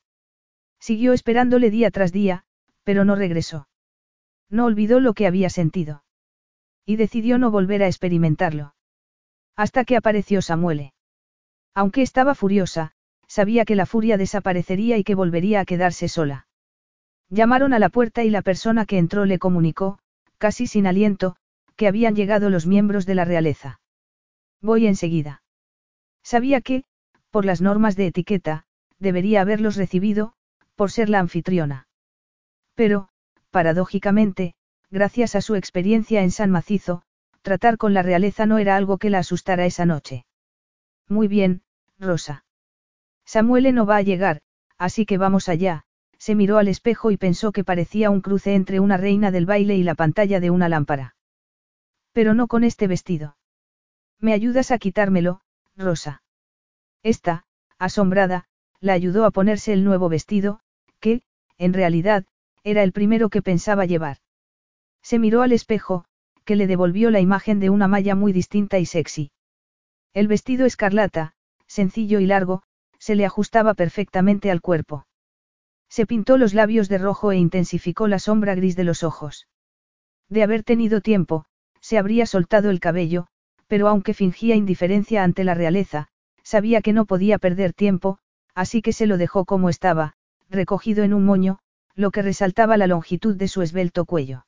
[0.81, 2.44] Siguió esperándole día tras día,
[2.84, 3.68] pero no regresó.
[4.50, 6.05] No olvidó lo que había sentido.
[6.89, 8.75] Y decidió no volver a experimentarlo.
[9.55, 10.94] Hasta que apareció Samuele.
[11.75, 12.92] Aunque estaba furiosa,
[13.26, 16.47] sabía que la furia desaparecería y que volvería a quedarse sola.
[17.28, 19.99] Llamaron a la puerta y la persona que entró le comunicó,
[20.39, 21.36] casi sin aliento,
[21.76, 23.81] que habían llegado los miembros de la realeza.
[24.62, 25.42] Voy enseguida.
[26.23, 26.84] Sabía que,
[27.28, 28.65] por las normas de etiqueta,
[28.99, 30.33] debería haberlos recibido,
[30.75, 31.86] por ser la anfitriona.
[32.75, 33.10] Pero,
[33.50, 34.55] paradójicamente,
[34.91, 37.02] gracias a su experiencia en San Macizo,
[37.42, 40.25] tratar con la realeza no era algo que la asustara esa noche.
[41.08, 41.62] Muy bien,
[41.99, 42.44] Rosa.
[43.25, 44.41] Samuele no va a llegar,
[44.78, 45.84] así que vamos allá,
[46.18, 49.76] se miró al espejo y pensó que parecía un cruce entre una reina del baile
[49.76, 51.15] y la pantalla de una lámpara.
[52.12, 53.36] Pero no con este vestido.
[54.18, 55.42] ¿Me ayudas a quitármelo,
[55.76, 56.23] Rosa?
[57.02, 57.44] Esta,
[57.78, 58.47] asombrada,
[58.81, 60.60] la ayudó a ponerse el nuevo vestido,
[61.00, 61.23] que,
[61.57, 62.25] en realidad,
[62.65, 64.18] era el primero que pensaba llevar.
[65.02, 66.05] Se miró al espejo,
[66.44, 69.31] que le devolvió la imagen de una malla muy distinta y sexy.
[70.15, 71.35] El vestido escarlata,
[71.67, 72.62] sencillo y largo,
[72.99, 75.07] se le ajustaba perfectamente al cuerpo.
[75.89, 79.47] Se pintó los labios de rojo e intensificó la sombra gris de los ojos.
[80.28, 81.44] De haber tenido tiempo,
[81.81, 83.28] se habría soltado el cabello,
[83.67, 86.09] pero aunque fingía indiferencia ante la realeza,
[86.43, 88.18] sabía que no podía perder tiempo,
[88.55, 90.15] así que se lo dejó como estaba,
[90.51, 91.59] recogido en un moño,
[91.94, 94.48] lo que resaltaba la longitud de su esbelto cuello.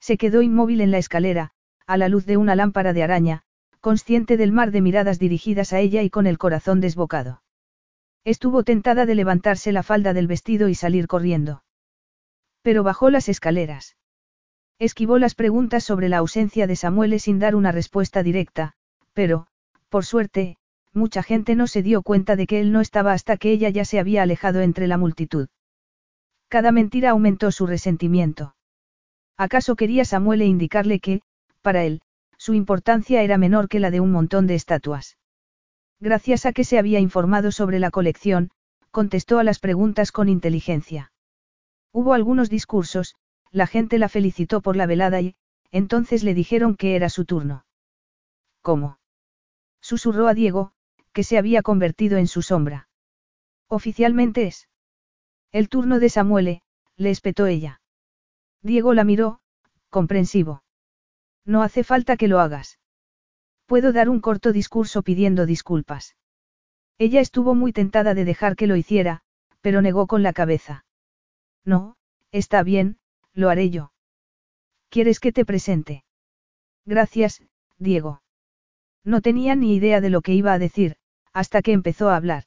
[0.00, 1.52] Se quedó inmóvil en la escalera,
[1.86, 3.42] a la luz de una lámpara de araña,
[3.80, 7.42] consciente del mar de miradas dirigidas a ella y con el corazón desbocado.
[8.24, 11.62] Estuvo tentada de levantarse la falda del vestido y salir corriendo.
[12.62, 13.96] Pero bajó las escaleras.
[14.78, 18.74] Esquivó las preguntas sobre la ausencia de Samuel sin dar una respuesta directa,
[19.12, 19.46] pero,
[19.88, 20.56] por suerte,
[20.92, 23.84] mucha gente no se dio cuenta de que él no estaba hasta que ella ya
[23.84, 25.48] se había alejado entre la multitud.
[26.48, 28.54] Cada mentira aumentó su resentimiento.
[29.40, 31.22] ¿Acaso quería Samuel indicarle que,
[31.62, 32.02] para él,
[32.36, 35.16] su importancia era menor que la de un montón de estatuas?
[35.98, 38.50] Gracias a que se había informado sobre la colección,
[38.90, 41.10] contestó a las preguntas con inteligencia.
[41.90, 43.14] Hubo algunos discursos,
[43.50, 45.36] la gente la felicitó por la velada y,
[45.70, 47.64] entonces le dijeron que era su turno.
[48.60, 48.98] ¿Cómo?
[49.80, 50.72] Susurró a Diego,
[51.14, 52.90] que se había convertido en su sombra.
[53.68, 54.68] Oficialmente es.
[55.50, 56.62] El turno de Samuele,
[56.96, 57.79] le espetó ella.
[58.62, 59.40] Diego la miró,
[59.88, 60.62] comprensivo.
[61.44, 62.78] No hace falta que lo hagas.
[63.66, 66.16] Puedo dar un corto discurso pidiendo disculpas.
[66.98, 69.22] Ella estuvo muy tentada de dejar que lo hiciera,
[69.62, 70.84] pero negó con la cabeza.
[71.64, 71.96] No,
[72.30, 72.98] está bien,
[73.32, 73.92] lo haré yo.
[74.90, 76.04] ¿Quieres que te presente?
[76.84, 77.42] Gracias,
[77.78, 78.22] Diego.
[79.04, 80.96] No tenía ni idea de lo que iba a decir,
[81.32, 82.44] hasta que empezó a hablar.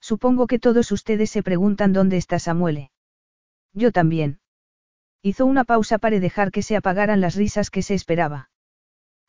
[0.00, 2.90] Supongo que todos ustedes se preguntan dónde está Samuele.
[3.72, 4.41] Yo también.
[5.22, 8.50] Hizo una pausa para dejar que se apagaran las risas que se esperaba.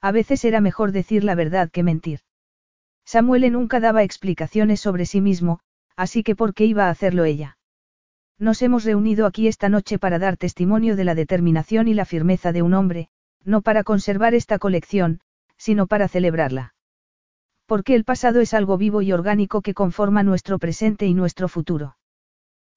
[0.02, 2.22] A veces era mejor decir la verdad que mentir.
[3.06, 5.60] Samuel nunca daba explicaciones sobre sí mismo,
[5.96, 7.58] así que ¿por qué iba a hacerlo ella?
[8.40, 12.52] Nos hemos reunido aquí esta noche para dar testimonio de la determinación y la firmeza
[12.52, 13.10] de un hombre,
[13.44, 15.20] no para conservar esta colección,
[15.58, 16.74] sino para celebrarla.
[17.68, 21.98] Porque el pasado es algo vivo y orgánico que conforma nuestro presente y nuestro futuro.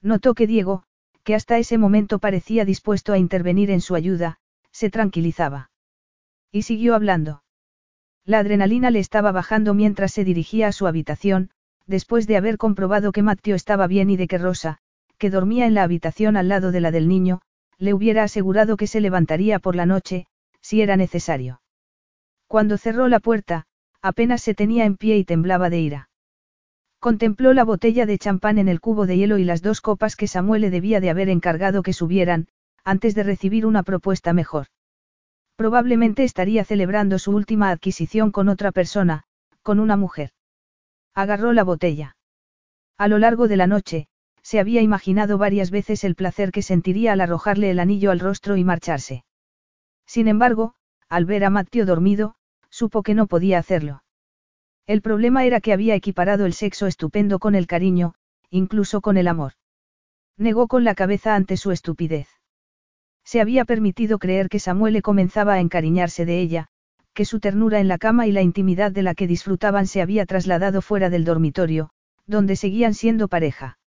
[0.02, 0.84] Notó que Diego,
[1.26, 4.38] que hasta ese momento parecía dispuesto a intervenir en su ayuda,
[4.70, 5.72] se tranquilizaba.
[6.52, 7.42] Y siguió hablando.
[8.24, 11.50] La adrenalina le estaba bajando mientras se dirigía a su habitación,
[11.84, 14.78] después de haber comprobado que Mateo estaba bien y de que Rosa,
[15.18, 17.40] que dormía en la habitación al lado de la del niño,
[17.76, 20.28] le hubiera asegurado que se levantaría por la noche,
[20.60, 21.60] si era necesario.
[22.46, 23.66] Cuando cerró la puerta,
[24.00, 26.08] apenas se tenía en pie y temblaba de ira.
[26.98, 30.28] Contempló la botella de champán en el cubo de hielo y las dos copas que
[30.28, 32.48] Samuel le debía de haber encargado que subieran,
[32.84, 34.66] antes de recibir una propuesta mejor.
[35.56, 39.24] Probablemente estaría celebrando su última adquisición con otra persona,
[39.62, 40.30] con una mujer.
[41.14, 42.16] Agarró la botella.
[42.98, 44.08] A lo largo de la noche,
[44.42, 48.56] se había imaginado varias veces el placer que sentiría al arrojarle el anillo al rostro
[48.56, 49.24] y marcharse.
[50.06, 50.74] Sin embargo,
[51.08, 52.36] al ver a Mateo dormido,
[52.70, 54.02] supo que no podía hacerlo.
[54.86, 58.14] El problema era que había equiparado el sexo estupendo con el cariño,
[58.50, 59.52] incluso con el amor.
[60.36, 62.28] Negó con la cabeza ante su estupidez.
[63.24, 66.68] Se había permitido creer que Samuel comenzaba a encariñarse de ella,
[67.14, 70.26] que su ternura en la cama y la intimidad de la que disfrutaban se había
[70.26, 71.90] trasladado fuera del dormitorio,
[72.26, 73.78] donde seguían siendo pareja.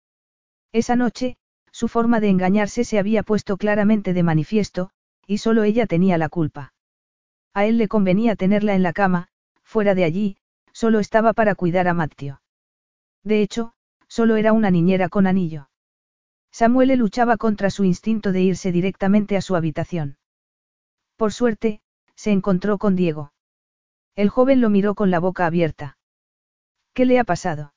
[0.73, 1.37] Esa noche,
[1.71, 4.89] su forma de engañarse se había puesto claramente de manifiesto,
[5.25, 6.73] y solo ella tenía la culpa.
[7.53, 9.29] A él le convenía tenerla en la cama,
[9.63, 10.37] fuera de allí,
[10.71, 12.41] solo estaba para cuidar a Matteo.
[13.23, 13.73] De hecho,
[14.07, 15.69] solo era una niñera con anillo.
[16.51, 20.17] Samuel luchaba contra su instinto de irse directamente a su habitación.
[21.15, 21.81] Por suerte,
[22.15, 23.33] se encontró con Diego.
[24.15, 25.97] El joven lo miró con la boca abierta.
[26.93, 27.73] ¿Qué le ha pasado?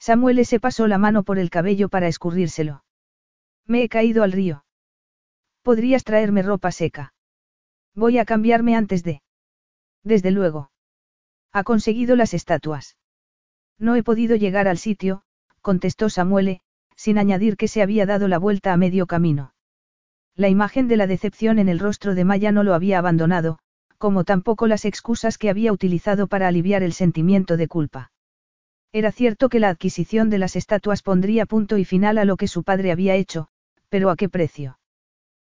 [0.00, 2.82] Samuel se pasó la mano por el cabello para escurrírselo.
[3.66, 4.64] Me he caído al río.
[5.62, 7.14] ¿Podrías traerme ropa seca?
[7.94, 9.22] Voy a cambiarme antes de.
[10.02, 10.71] Desde luego.
[11.52, 12.96] Ha conseguido las estatuas.
[13.78, 15.22] No he podido llegar al sitio,
[15.60, 16.60] contestó Samuele,
[16.96, 19.54] sin añadir que se había dado la vuelta a medio camino.
[20.34, 23.58] La imagen de la decepción en el rostro de Maya no lo había abandonado,
[23.98, 28.12] como tampoco las excusas que había utilizado para aliviar el sentimiento de culpa.
[28.92, 32.48] Era cierto que la adquisición de las estatuas pondría punto y final a lo que
[32.48, 33.48] su padre había hecho,
[33.88, 34.78] pero ¿a qué precio?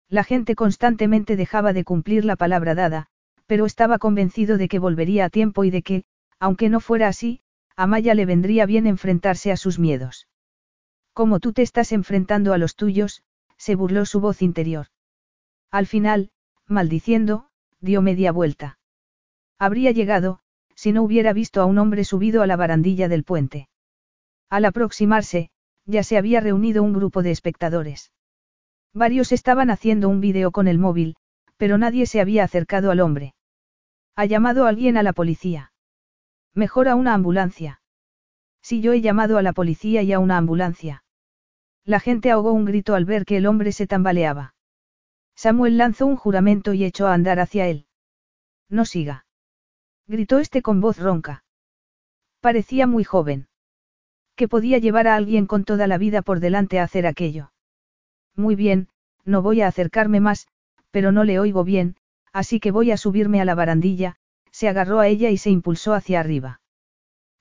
[0.10, 3.08] La gente constantemente dejaba de cumplir la palabra dada,
[3.48, 6.04] pero estaba convencido de que volvería a tiempo y de que,
[6.40, 7.42] aunque no fuera así,
[7.76, 10.28] a Maya le vendría bien enfrentarse a sus miedos.
[11.14, 13.24] Como tú te estás enfrentando a los tuyos,
[13.58, 14.88] se burló su voz interior.
[15.70, 16.32] Al final,
[16.68, 17.48] maldiciendo,
[17.80, 18.80] dio media vuelta.
[19.60, 20.40] Habría llegado,
[20.76, 23.70] si no hubiera visto a un hombre subido a la barandilla del puente.
[24.50, 25.52] Al aproximarse,
[25.86, 28.12] ya se había reunido un grupo de espectadores.
[28.94, 31.16] Varios estaban haciendo un vídeo con el móvil,
[31.62, 33.36] pero nadie se había acercado al hombre.
[34.16, 35.74] ¿Ha llamado alguien a la policía?
[36.56, 37.84] Mejor a una ambulancia.
[38.64, 41.04] Si yo he llamado a la policía y a una ambulancia.
[41.86, 44.56] La gente ahogó un grito al ver que el hombre se tambaleaba.
[45.36, 47.86] Samuel lanzó un juramento y echó a andar hacia él.
[48.68, 49.28] No siga.
[50.08, 51.44] Gritó este con voz ronca.
[52.40, 53.50] Parecía muy joven.
[54.36, 57.52] Que podía llevar a alguien con toda la vida por delante a hacer aquello.
[58.36, 58.88] Muy bien,
[59.26, 60.48] no voy a acercarme más,
[60.92, 61.96] pero no le oigo bien,
[62.32, 64.18] así que voy a subirme a la barandilla,
[64.52, 66.62] se agarró a ella y se impulsó hacia arriba.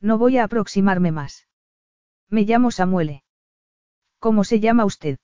[0.01, 1.47] No voy a aproximarme más.
[2.29, 3.25] Me llamo Samuele.
[4.19, 5.19] ¿Cómo se llama usted?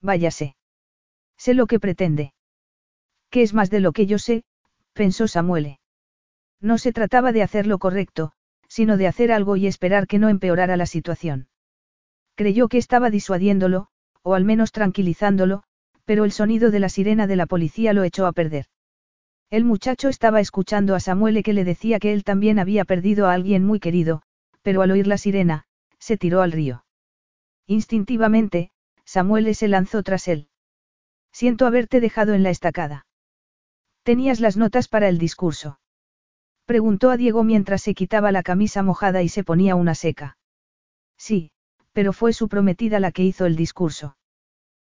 [0.00, 0.56] Váyase.
[1.36, 2.32] Sé lo que pretende.
[3.30, 4.44] ¿Qué es más de lo que yo sé?
[4.92, 5.80] pensó Samuele.
[6.60, 8.32] No se trataba de hacer lo correcto,
[8.68, 11.48] sino de hacer algo y esperar que no empeorara la situación.
[12.34, 13.88] Creyó que estaba disuadiéndolo,
[14.22, 15.62] o al menos tranquilizándolo,
[16.08, 18.64] pero el sonido de la sirena de la policía lo echó a perder.
[19.50, 23.34] El muchacho estaba escuchando a Samuel que le decía que él también había perdido a
[23.34, 24.22] alguien muy querido,
[24.62, 25.66] pero al oír la sirena,
[25.98, 26.86] se tiró al río.
[27.66, 28.70] Instintivamente,
[29.04, 30.48] Samuel se lanzó tras él.
[31.30, 33.06] Siento haberte dejado en la estacada.
[34.02, 35.78] ¿Tenías las notas para el discurso?
[36.64, 40.38] Preguntó a Diego mientras se quitaba la camisa mojada y se ponía una seca.
[41.18, 41.50] Sí,
[41.92, 44.16] pero fue su prometida la que hizo el discurso.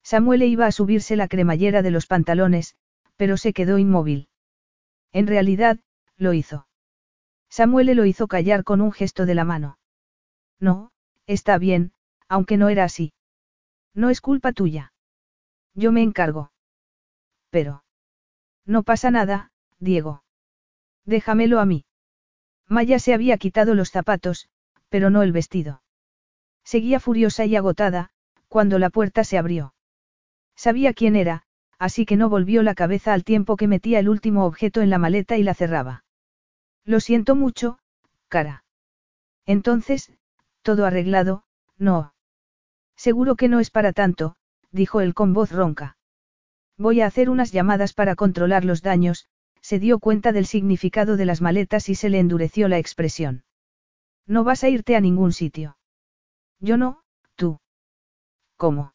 [0.02, 2.76] Samuel iba a subirse la cremallera de los pantalones,
[3.16, 4.28] pero se quedó inmóvil.
[5.12, 5.78] En realidad,
[6.16, 6.66] lo hizo.
[7.48, 9.78] Samuel lo hizo callar con un gesto de la mano.
[10.58, 10.90] No,
[11.26, 11.92] está bien,
[12.28, 13.12] aunque no era así.
[13.94, 14.92] No es culpa tuya.
[15.74, 16.50] Yo me encargo.
[17.50, 17.84] Pero.
[18.64, 20.24] No pasa nada, Diego.
[21.04, 21.84] Déjamelo a mí.
[22.68, 24.48] Maya se había quitado los zapatos,
[24.88, 25.82] pero no el vestido.
[26.64, 28.10] Seguía furiosa y agotada,
[28.48, 29.74] cuando la puerta se abrió.
[30.64, 31.42] Sabía quién era,
[31.76, 34.98] así que no volvió la cabeza al tiempo que metía el último objeto en la
[34.98, 36.04] maleta y la cerraba.
[36.84, 37.80] Lo siento mucho,
[38.28, 38.62] cara.
[39.44, 40.12] Entonces,
[40.62, 41.42] todo arreglado,
[41.78, 42.14] no.
[42.94, 44.36] Seguro que no es para tanto,
[44.70, 45.96] dijo él con voz ronca.
[46.78, 49.26] Voy a hacer unas llamadas para controlar los daños,
[49.62, 53.42] se dio cuenta del significado de las maletas y se le endureció la expresión.
[54.28, 55.76] No vas a irte a ningún sitio.
[56.60, 57.02] Yo no,
[57.34, 57.58] tú.
[58.56, 58.94] ¿Cómo?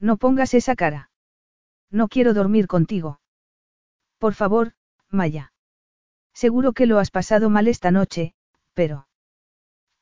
[0.00, 1.10] No pongas esa cara.
[1.90, 3.20] No quiero dormir contigo.
[4.18, 4.72] Por favor,
[5.10, 5.52] Maya.
[6.34, 8.34] Seguro que lo has pasado mal esta noche,
[8.74, 9.08] pero...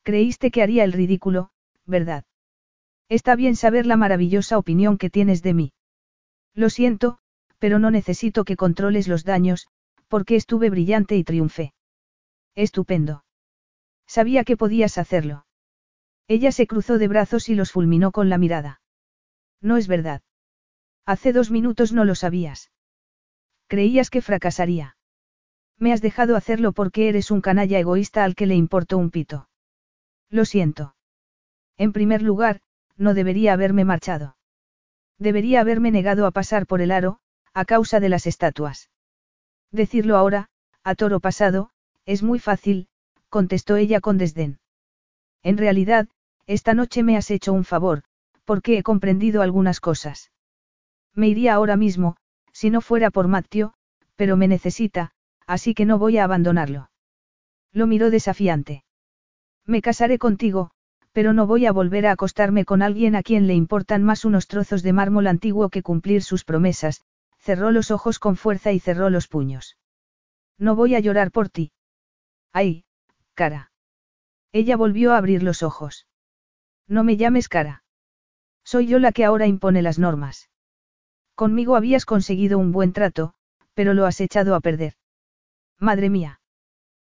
[0.03, 1.51] Creíste que haría el ridículo,
[1.87, 2.25] ¿verdad?
[3.09, 5.73] Está bien saber la maravillosa opinión que tienes de mí.
[6.55, 7.19] Lo siento,
[7.59, 9.69] pero no necesito que controles los daños,
[10.09, 11.75] porque estuve brillante y triunfé.
[12.55, 13.25] Estupendo.
[14.07, 15.47] Sabía que podías hacerlo.
[16.29, 18.81] Ella se cruzó de brazos y los fulminó con la mirada.
[19.65, 20.21] No es verdad.
[21.07, 22.71] Hace dos minutos no lo sabías.
[23.67, 24.97] Creías que fracasaría.
[25.79, 29.49] Me has dejado hacerlo porque eres un canalla egoísta al que le importó un pito.
[30.29, 30.95] Lo siento.
[31.79, 32.61] En primer lugar,
[32.99, 34.37] no debería haberme marchado.
[35.19, 37.21] Debería haberme negado a pasar por el aro,
[37.55, 38.91] a causa de las estatuas.
[39.71, 40.51] Decirlo ahora,
[40.83, 41.71] a toro pasado,
[42.05, 42.89] es muy fácil,
[43.31, 44.59] contestó ella con desdén.
[45.43, 46.07] En realidad,
[46.47, 48.05] esta noche me has hecho un favor,
[48.45, 50.31] porque he comprendido algunas cosas.
[51.15, 52.17] Me iría ahora mismo,
[52.53, 53.75] si no fuera por Matteo,
[54.17, 55.13] pero me necesita,
[55.47, 56.91] así que no voy a abandonarlo.
[57.73, 58.85] Lo miró desafiante.
[59.67, 60.71] Me casaré contigo,
[61.13, 64.49] pero no voy a volver a acostarme con alguien a quien le importan más unos
[64.49, 67.03] trozos de mármol antiguo que cumplir sus promesas,
[67.39, 69.77] cerró los ojos con fuerza y cerró los puños.
[70.59, 71.71] No voy a llorar por ti.
[72.53, 72.85] Ay,
[73.35, 73.71] cara.
[74.51, 76.09] Ella volvió a abrir los ojos.
[76.89, 77.84] No me llames cara.
[78.65, 80.51] Soy yo la que ahora impone las normas.
[81.35, 83.35] Conmigo habías conseguido un buen trato,
[83.75, 84.95] pero lo has echado a perder.
[85.79, 86.41] Madre mía.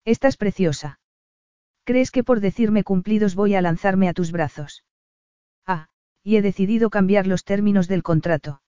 [0.05, 0.99] Estás preciosa.
[1.83, 4.83] ¿Crees que por decirme cumplidos voy a lanzarme a tus brazos?
[5.65, 5.87] Ah,
[6.23, 8.61] y he decidido cambiar los términos del contrato.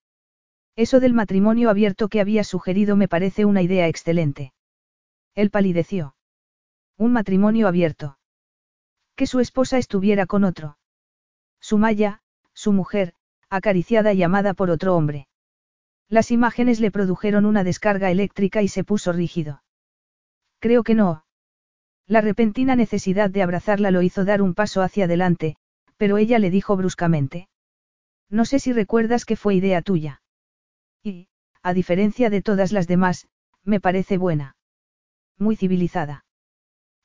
[0.75, 4.53] Eso del matrimonio abierto que había sugerido me parece una idea excelente.
[5.35, 6.15] Él palideció.
[6.97, 8.17] Un matrimonio abierto.
[9.15, 10.77] Que su esposa estuviera con otro.
[11.59, 12.21] Sumaya,
[12.59, 13.13] su mujer,
[13.49, 15.29] acariciada y amada por otro hombre.
[16.09, 19.63] Las imágenes le produjeron una descarga eléctrica y se puso rígido.
[20.59, 21.23] Creo que no.
[22.05, 25.55] La repentina necesidad de abrazarla lo hizo dar un paso hacia adelante,
[25.95, 27.47] pero ella le dijo bruscamente.
[28.29, 30.21] No sé si recuerdas que fue idea tuya.
[31.01, 31.29] Y,
[31.63, 33.29] a diferencia de todas las demás,
[33.63, 34.57] me parece buena.
[35.37, 36.25] Muy civilizada.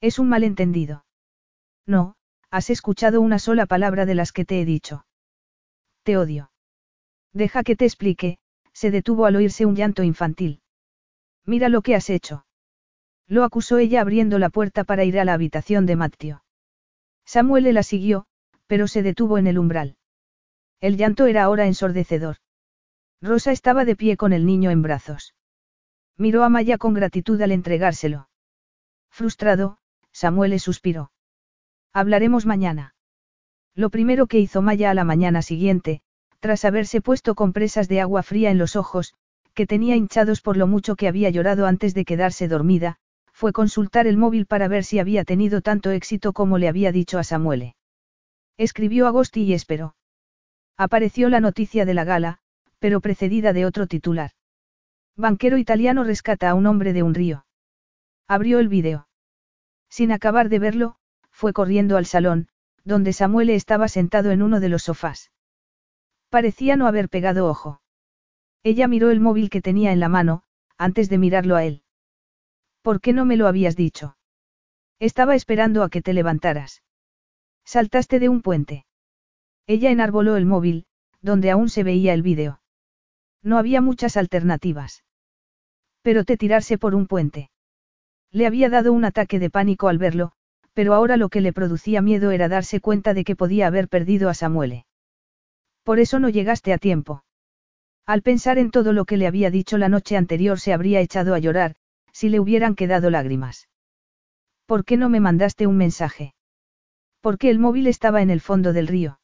[0.00, 1.04] Es un malentendido.
[1.86, 2.16] No,
[2.50, 5.04] has escuchado una sola palabra de las que te he dicho.
[6.04, 6.50] Te odio.
[7.32, 8.38] Deja que te explique,
[8.72, 10.60] se detuvo al oírse un llanto infantil.
[11.46, 12.46] Mira lo que has hecho.
[13.26, 16.44] Lo acusó ella abriendo la puerta para ir a la habitación de Matteo.
[17.24, 18.26] Samuel la siguió,
[18.66, 19.96] pero se detuvo en el umbral.
[20.80, 22.36] El llanto era ahora ensordecedor.
[23.22, 25.34] Rosa estaba de pie con el niño en brazos.
[26.18, 28.28] Miró a Maya con gratitud al entregárselo.
[29.10, 29.78] Frustrado,
[30.12, 31.12] Samuel suspiró.
[31.94, 32.93] Hablaremos mañana.
[33.74, 36.00] Lo primero que hizo Maya a la mañana siguiente,
[36.40, 39.14] tras haberse puesto compresas de agua fría en los ojos,
[39.54, 42.96] que tenía hinchados por lo mucho que había llorado antes de quedarse dormida,
[43.32, 47.18] fue consultar el móvil para ver si había tenido tanto éxito como le había dicho
[47.18, 47.74] a Samuele.
[48.56, 49.96] Escribió Agosti y esperó.
[50.76, 52.38] Apareció la noticia de la gala,
[52.78, 54.30] pero precedida de otro titular.
[55.16, 57.46] Banquero italiano rescata a un hombre de un río.
[58.28, 59.08] Abrió el vídeo.
[59.88, 60.96] Sin acabar de verlo,
[61.30, 62.48] fue corriendo al salón,
[62.84, 65.30] donde Samuele estaba sentado en uno de los sofás.
[66.28, 67.80] Parecía no haber pegado ojo.
[68.62, 70.42] Ella miró el móvil que tenía en la mano,
[70.76, 71.82] antes de mirarlo a él.
[72.82, 74.16] ¿Por qué no me lo habías dicho?
[74.98, 76.82] Estaba esperando a que te levantaras.
[77.64, 78.84] Saltaste de un puente.
[79.66, 80.86] Ella enarboló el móvil,
[81.22, 82.60] donde aún se veía el vídeo.
[83.42, 85.04] No había muchas alternativas.
[86.02, 87.50] Pero te tirarse por un puente.
[88.30, 90.32] Le había dado un ataque de pánico al verlo,
[90.74, 94.28] pero ahora lo que le producía miedo era darse cuenta de que podía haber perdido
[94.28, 94.86] a Samuele.
[95.84, 97.24] Por eso no llegaste a tiempo.
[98.06, 101.34] Al pensar en todo lo que le había dicho la noche anterior se habría echado
[101.34, 101.76] a llorar,
[102.12, 103.68] si le hubieran quedado lágrimas.
[104.66, 106.34] ¿Por qué no me mandaste un mensaje?
[107.20, 109.20] Porque el móvil estaba en el fondo del río.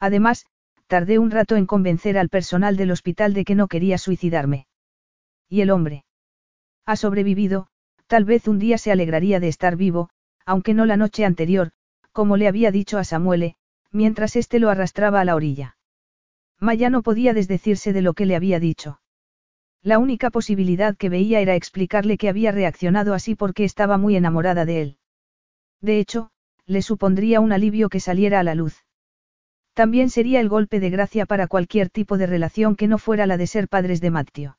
[0.00, 0.46] Además,
[0.86, 4.66] tardé un rato en convencer al personal del hospital de que no quería suicidarme.
[5.48, 6.04] ¿Y el hombre?
[6.86, 7.68] Ha sobrevivido,
[8.06, 10.10] tal vez un día se alegraría de estar vivo,
[10.46, 11.72] aunque no la noche anterior,
[12.12, 13.56] como le había dicho a Samuele,
[13.90, 15.76] mientras éste lo arrastraba a la orilla.
[16.58, 19.00] Maya no podía desdecirse de lo que le había dicho.
[19.82, 24.64] La única posibilidad que veía era explicarle que había reaccionado así porque estaba muy enamorada
[24.64, 24.96] de él.
[25.80, 26.30] De hecho,
[26.66, 28.84] le supondría un alivio que saliera a la luz.
[29.74, 33.36] También sería el golpe de gracia para cualquier tipo de relación que no fuera la
[33.36, 34.58] de ser padres de Matteo.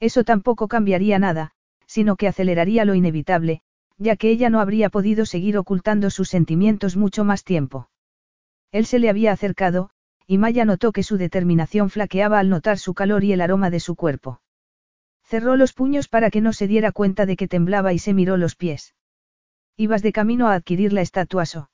[0.00, 1.52] Eso tampoco cambiaría nada,
[1.86, 3.62] sino que aceleraría lo inevitable,
[4.02, 7.88] ya que ella no habría podido seguir ocultando sus sentimientos mucho más tiempo.
[8.72, 9.90] Él se le había acercado,
[10.26, 13.80] y Maya notó que su determinación flaqueaba al notar su calor y el aroma de
[13.80, 14.40] su cuerpo.
[15.22, 18.36] Cerró los puños para que no se diera cuenta de que temblaba y se miró
[18.36, 18.94] los pies.
[19.76, 21.70] Ibas de camino a adquirir la estatua So.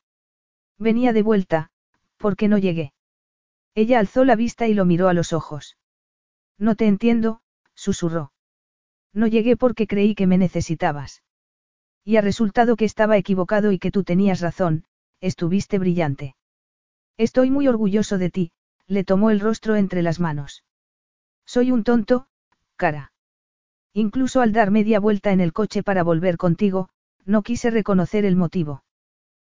[0.79, 1.71] Venía de vuelta,
[2.19, 2.93] ¿por qué no llegué?
[3.75, 5.77] Ella alzó la vista y lo miró a los ojos.
[6.59, 7.41] No te entiendo,
[7.75, 8.33] susurró.
[9.13, 11.23] No llegué porque creí que me necesitabas.
[12.09, 14.85] Y ha resultado que estaba equivocado y que tú tenías razón,
[15.21, 16.37] estuviste brillante.
[17.19, 18.51] Estoy muy orgulloso de ti,
[18.87, 20.65] le tomó el rostro entre las manos.
[21.45, 22.27] Soy un tonto,
[22.77, 23.13] cara.
[23.93, 26.89] Incluso al dar media vuelta en el coche para volver contigo,
[27.27, 28.85] no quise reconocer el motivo.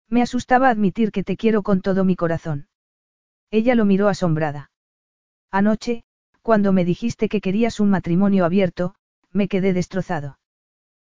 [0.08, 2.66] Me asustaba admitir que te quiero con todo mi corazón.
[3.52, 4.72] Ella lo miró asombrada.
[5.52, 6.02] Anoche,
[6.42, 8.96] cuando me dijiste que querías un matrimonio abierto,
[9.30, 10.39] me quedé destrozado.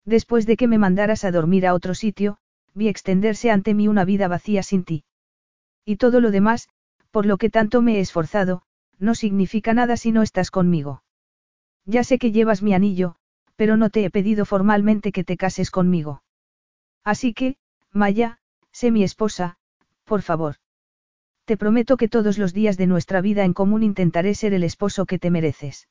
[0.05, 2.39] Después de que me mandaras a dormir a otro sitio,
[2.75, 5.05] vi extenderse ante mí una vida vacía sin ti.
[5.85, 6.69] Y todo lo demás,
[7.11, 8.63] por lo que tanto me he esforzado,
[8.99, 11.03] no significa nada si no estás conmigo.
[11.85, 13.17] Ya sé que llevas mi anillo,
[13.57, 16.23] pero no te he pedido formalmente que te cases conmigo.
[17.05, 17.57] Así que,
[17.93, 18.39] Maya,
[18.73, 19.59] sé mi esposa,
[20.05, 20.57] por favor.
[21.45, 25.05] Te prometo que todos los días de nuestra vida en común intentaré ser el esposo
[25.05, 25.89] que te mereces.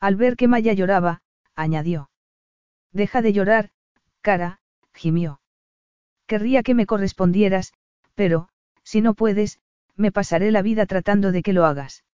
[0.00, 1.22] Al ver que Maya lloraba,
[1.54, 2.10] añadió.
[2.94, 3.70] Deja de llorar,
[4.22, 4.60] cara,
[4.94, 5.40] gimió.
[6.26, 7.74] Querría que me correspondieras,
[8.14, 8.48] pero,
[8.84, 9.58] si no puedes,
[9.96, 12.04] me pasaré la vida tratando de que lo hagas.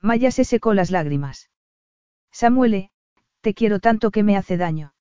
[0.00, 1.50] Maya se secó las lágrimas.
[2.32, 2.90] Samuele,
[3.42, 4.94] te quiero tanto que me hace daño.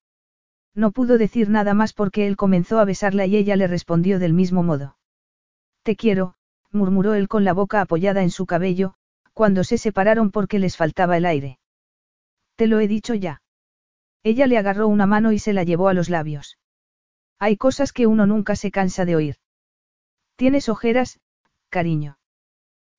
[0.76, 4.34] No pudo decir nada más porque él comenzó a besarla y ella le respondió del
[4.34, 4.98] mismo modo.
[5.84, 6.36] Te quiero,
[6.72, 8.95] murmuró él con la boca apoyada en su cabello,
[9.34, 11.60] cuando se separaron porque les faltaba el aire.
[12.58, 13.42] Te lo he dicho ya.
[14.23, 16.57] Ella le agarró una mano y se la llevó a los labios.
[17.39, 19.35] Hay cosas que uno nunca se cansa de oír.
[20.35, 21.19] Tienes ojeras,
[21.69, 22.17] cariño.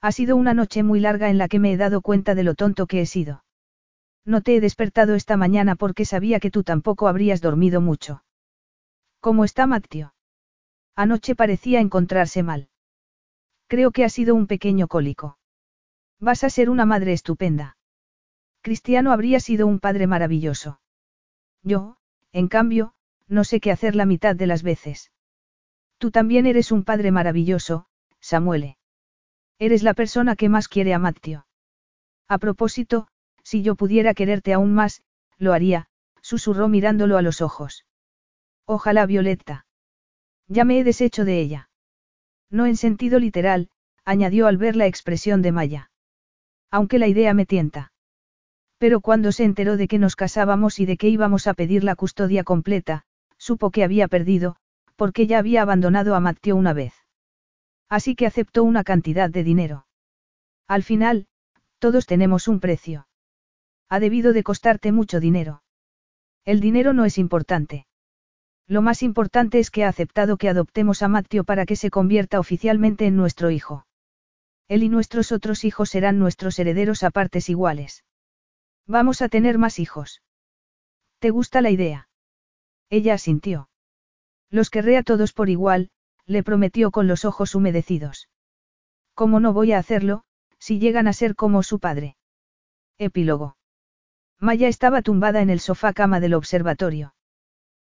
[0.00, 2.55] Ha sido una noche muy larga en la que me he dado cuenta de lo
[2.55, 3.44] tonto que he sido.
[4.24, 8.22] No te he despertado esta mañana porque sabía que tú tampoco habrías dormido mucho.
[9.20, 10.14] ¿Cómo está Matteo?
[10.94, 12.68] Anoche parecía encontrarse mal.
[13.66, 15.38] Creo que ha sido un pequeño cólico.
[16.20, 17.76] Vas a ser una madre estupenda.
[18.60, 20.80] Cristiano habría sido un padre maravilloso.
[21.62, 21.97] Yo,
[22.33, 22.95] en cambio,
[23.27, 25.12] no sé qué hacer la mitad de las veces.
[25.99, 27.87] Tú también eres un padre maravilloso,
[28.20, 28.78] Samuele.
[29.59, 31.47] Eres la persona que más quiere a Matteo.
[32.28, 33.09] A propósito,
[33.43, 35.03] si yo pudiera quererte aún más,
[35.39, 35.89] lo haría,
[36.23, 37.87] susurró mirándolo a los ojos.
[38.67, 39.67] Ojalá Violetta.
[40.47, 41.70] Ya me he deshecho de ella.
[42.51, 43.70] No en sentido literal,
[44.05, 45.91] añadió al ver la expresión de Maya.
[46.70, 47.93] Aunque la idea me tienta.
[48.78, 51.97] Pero cuando se enteró de que nos casábamos y de que íbamos a pedir la
[51.97, 53.05] custodia completa,
[53.36, 54.57] supo que había perdido,
[54.97, 56.94] porque ya había abandonado a Matteo una vez.
[57.89, 59.86] Así que aceptó una cantidad de dinero.
[60.68, 61.26] Al final,
[61.78, 63.08] todos tenemos un precio.
[63.89, 65.62] Ha debido de costarte mucho dinero.
[66.44, 67.86] El dinero no es importante.
[68.66, 72.39] Lo más importante es que ha aceptado que adoptemos a Matteo para que se convierta
[72.39, 73.86] oficialmente en nuestro hijo.
[74.68, 78.05] Él y nuestros otros hijos serán nuestros herederos a partes iguales.
[78.89, 80.23] Vamos a tener más hijos.
[81.18, 82.08] ¿Te gusta la idea?
[82.89, 83.68] Ella asintió.
[84.50, 85.91] Los querré a todos por igual,
[86.25, 88.31] le prometió con los ojos humedecidos.
[89.12, 90.25] ¿Cómo no voy a hacerlo,
[90.58, 92.17] si llegan a ser como su padre?
[92.97, 93.58] Epílogo.
[94.41, 97.15] Maya estaba tumbada en el sofá cama del observatorio.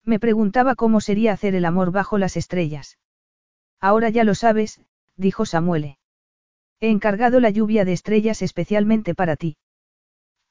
[0.04, 3.00] Me preguntaba cómo sería hacer el amor bajo las estrellas.
[3.82, 4.80] Ahora ya lo sabes,
[5.18, 5.98] dijo Samuele.
[6.80, 9.58] He encargado la lluvia de estrellas especialmente para ti.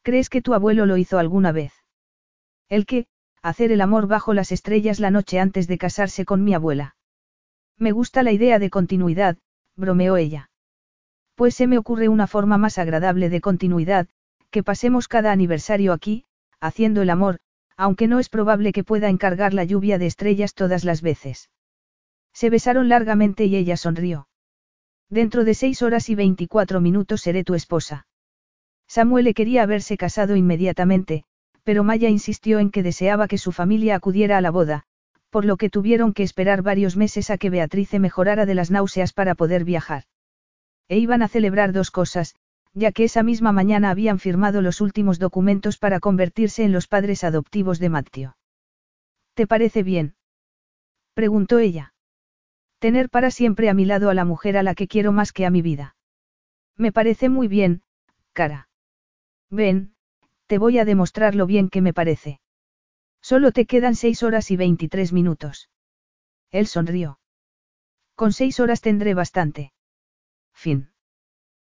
[0.04, 1.72] ¿Crees que tu abuelo lo hizo alguna vez?
[2.68, 3.06] El que,
[3.40, 6.94] hacer el amor bajo las estrellas la noche antes de casarse con mi abuela.
[7.78, 9.38] Me gusta la idea de continuidad,
[9.76, 10.50] bromeó ella.
[11.34, 14.06] Pues se me ocurre una forma más agradable de continuidad,
[14.50, 16.26] que pasemos cada aniversario aquí,
[16.60, 17.38] haciendo el amor,
[17.78, 21.48] aunque no es probable que pueda encargar la lluvia de estrellas todas las veces.
[22.34, 24.28] Se besaron largamente y ella sonrió.
[25.08, 28.06] Dentro de seis horas y veinticuatro minutos seré tu esposa.
[28.94, 31.24] Samuel le quería haberse casado inmediatamente,
[31.64, 34.84] pero Maya insistió en que deseaba que su familia acudiera a la boda,
[35.30, 39.12] por lo que tuvieron que esperar varios meses a que Beatrice mejorara de las náuseas
[39.12, 40.04] para poder viajar.
[40.86, 42.36] E iban a celebrar dos cosas,
[42.72, 47.24] ya que esa misma mañana habían firmado los últimos documentos para convertirse en los padres
[47.24, 48.36] adoptivos de Matteo.
[49.34, 50.14] ¿Te parece bien?
[51.14, 51.94] preguntó ella.
[52.78, 55.46] Tener para siempre a mi lado a la mujer a la que quiero más que
[55.46, 55.96] a mi vida.
[56.76, 57.82] Me parece muy bien,
[58.32, 58.68] cara.
[59.50, 59.94] Ven,
[60.46, 62.40] te voy a demostrar lo bien que me parece.
[63.20, 65.70] Solo te quedan seis horas y veintitrés minutos.
[66.50, 67.18] Él sonrió.
[68.14, 69.72] Con seis horas tendré bastante.
[70.52, 70.93] Fin.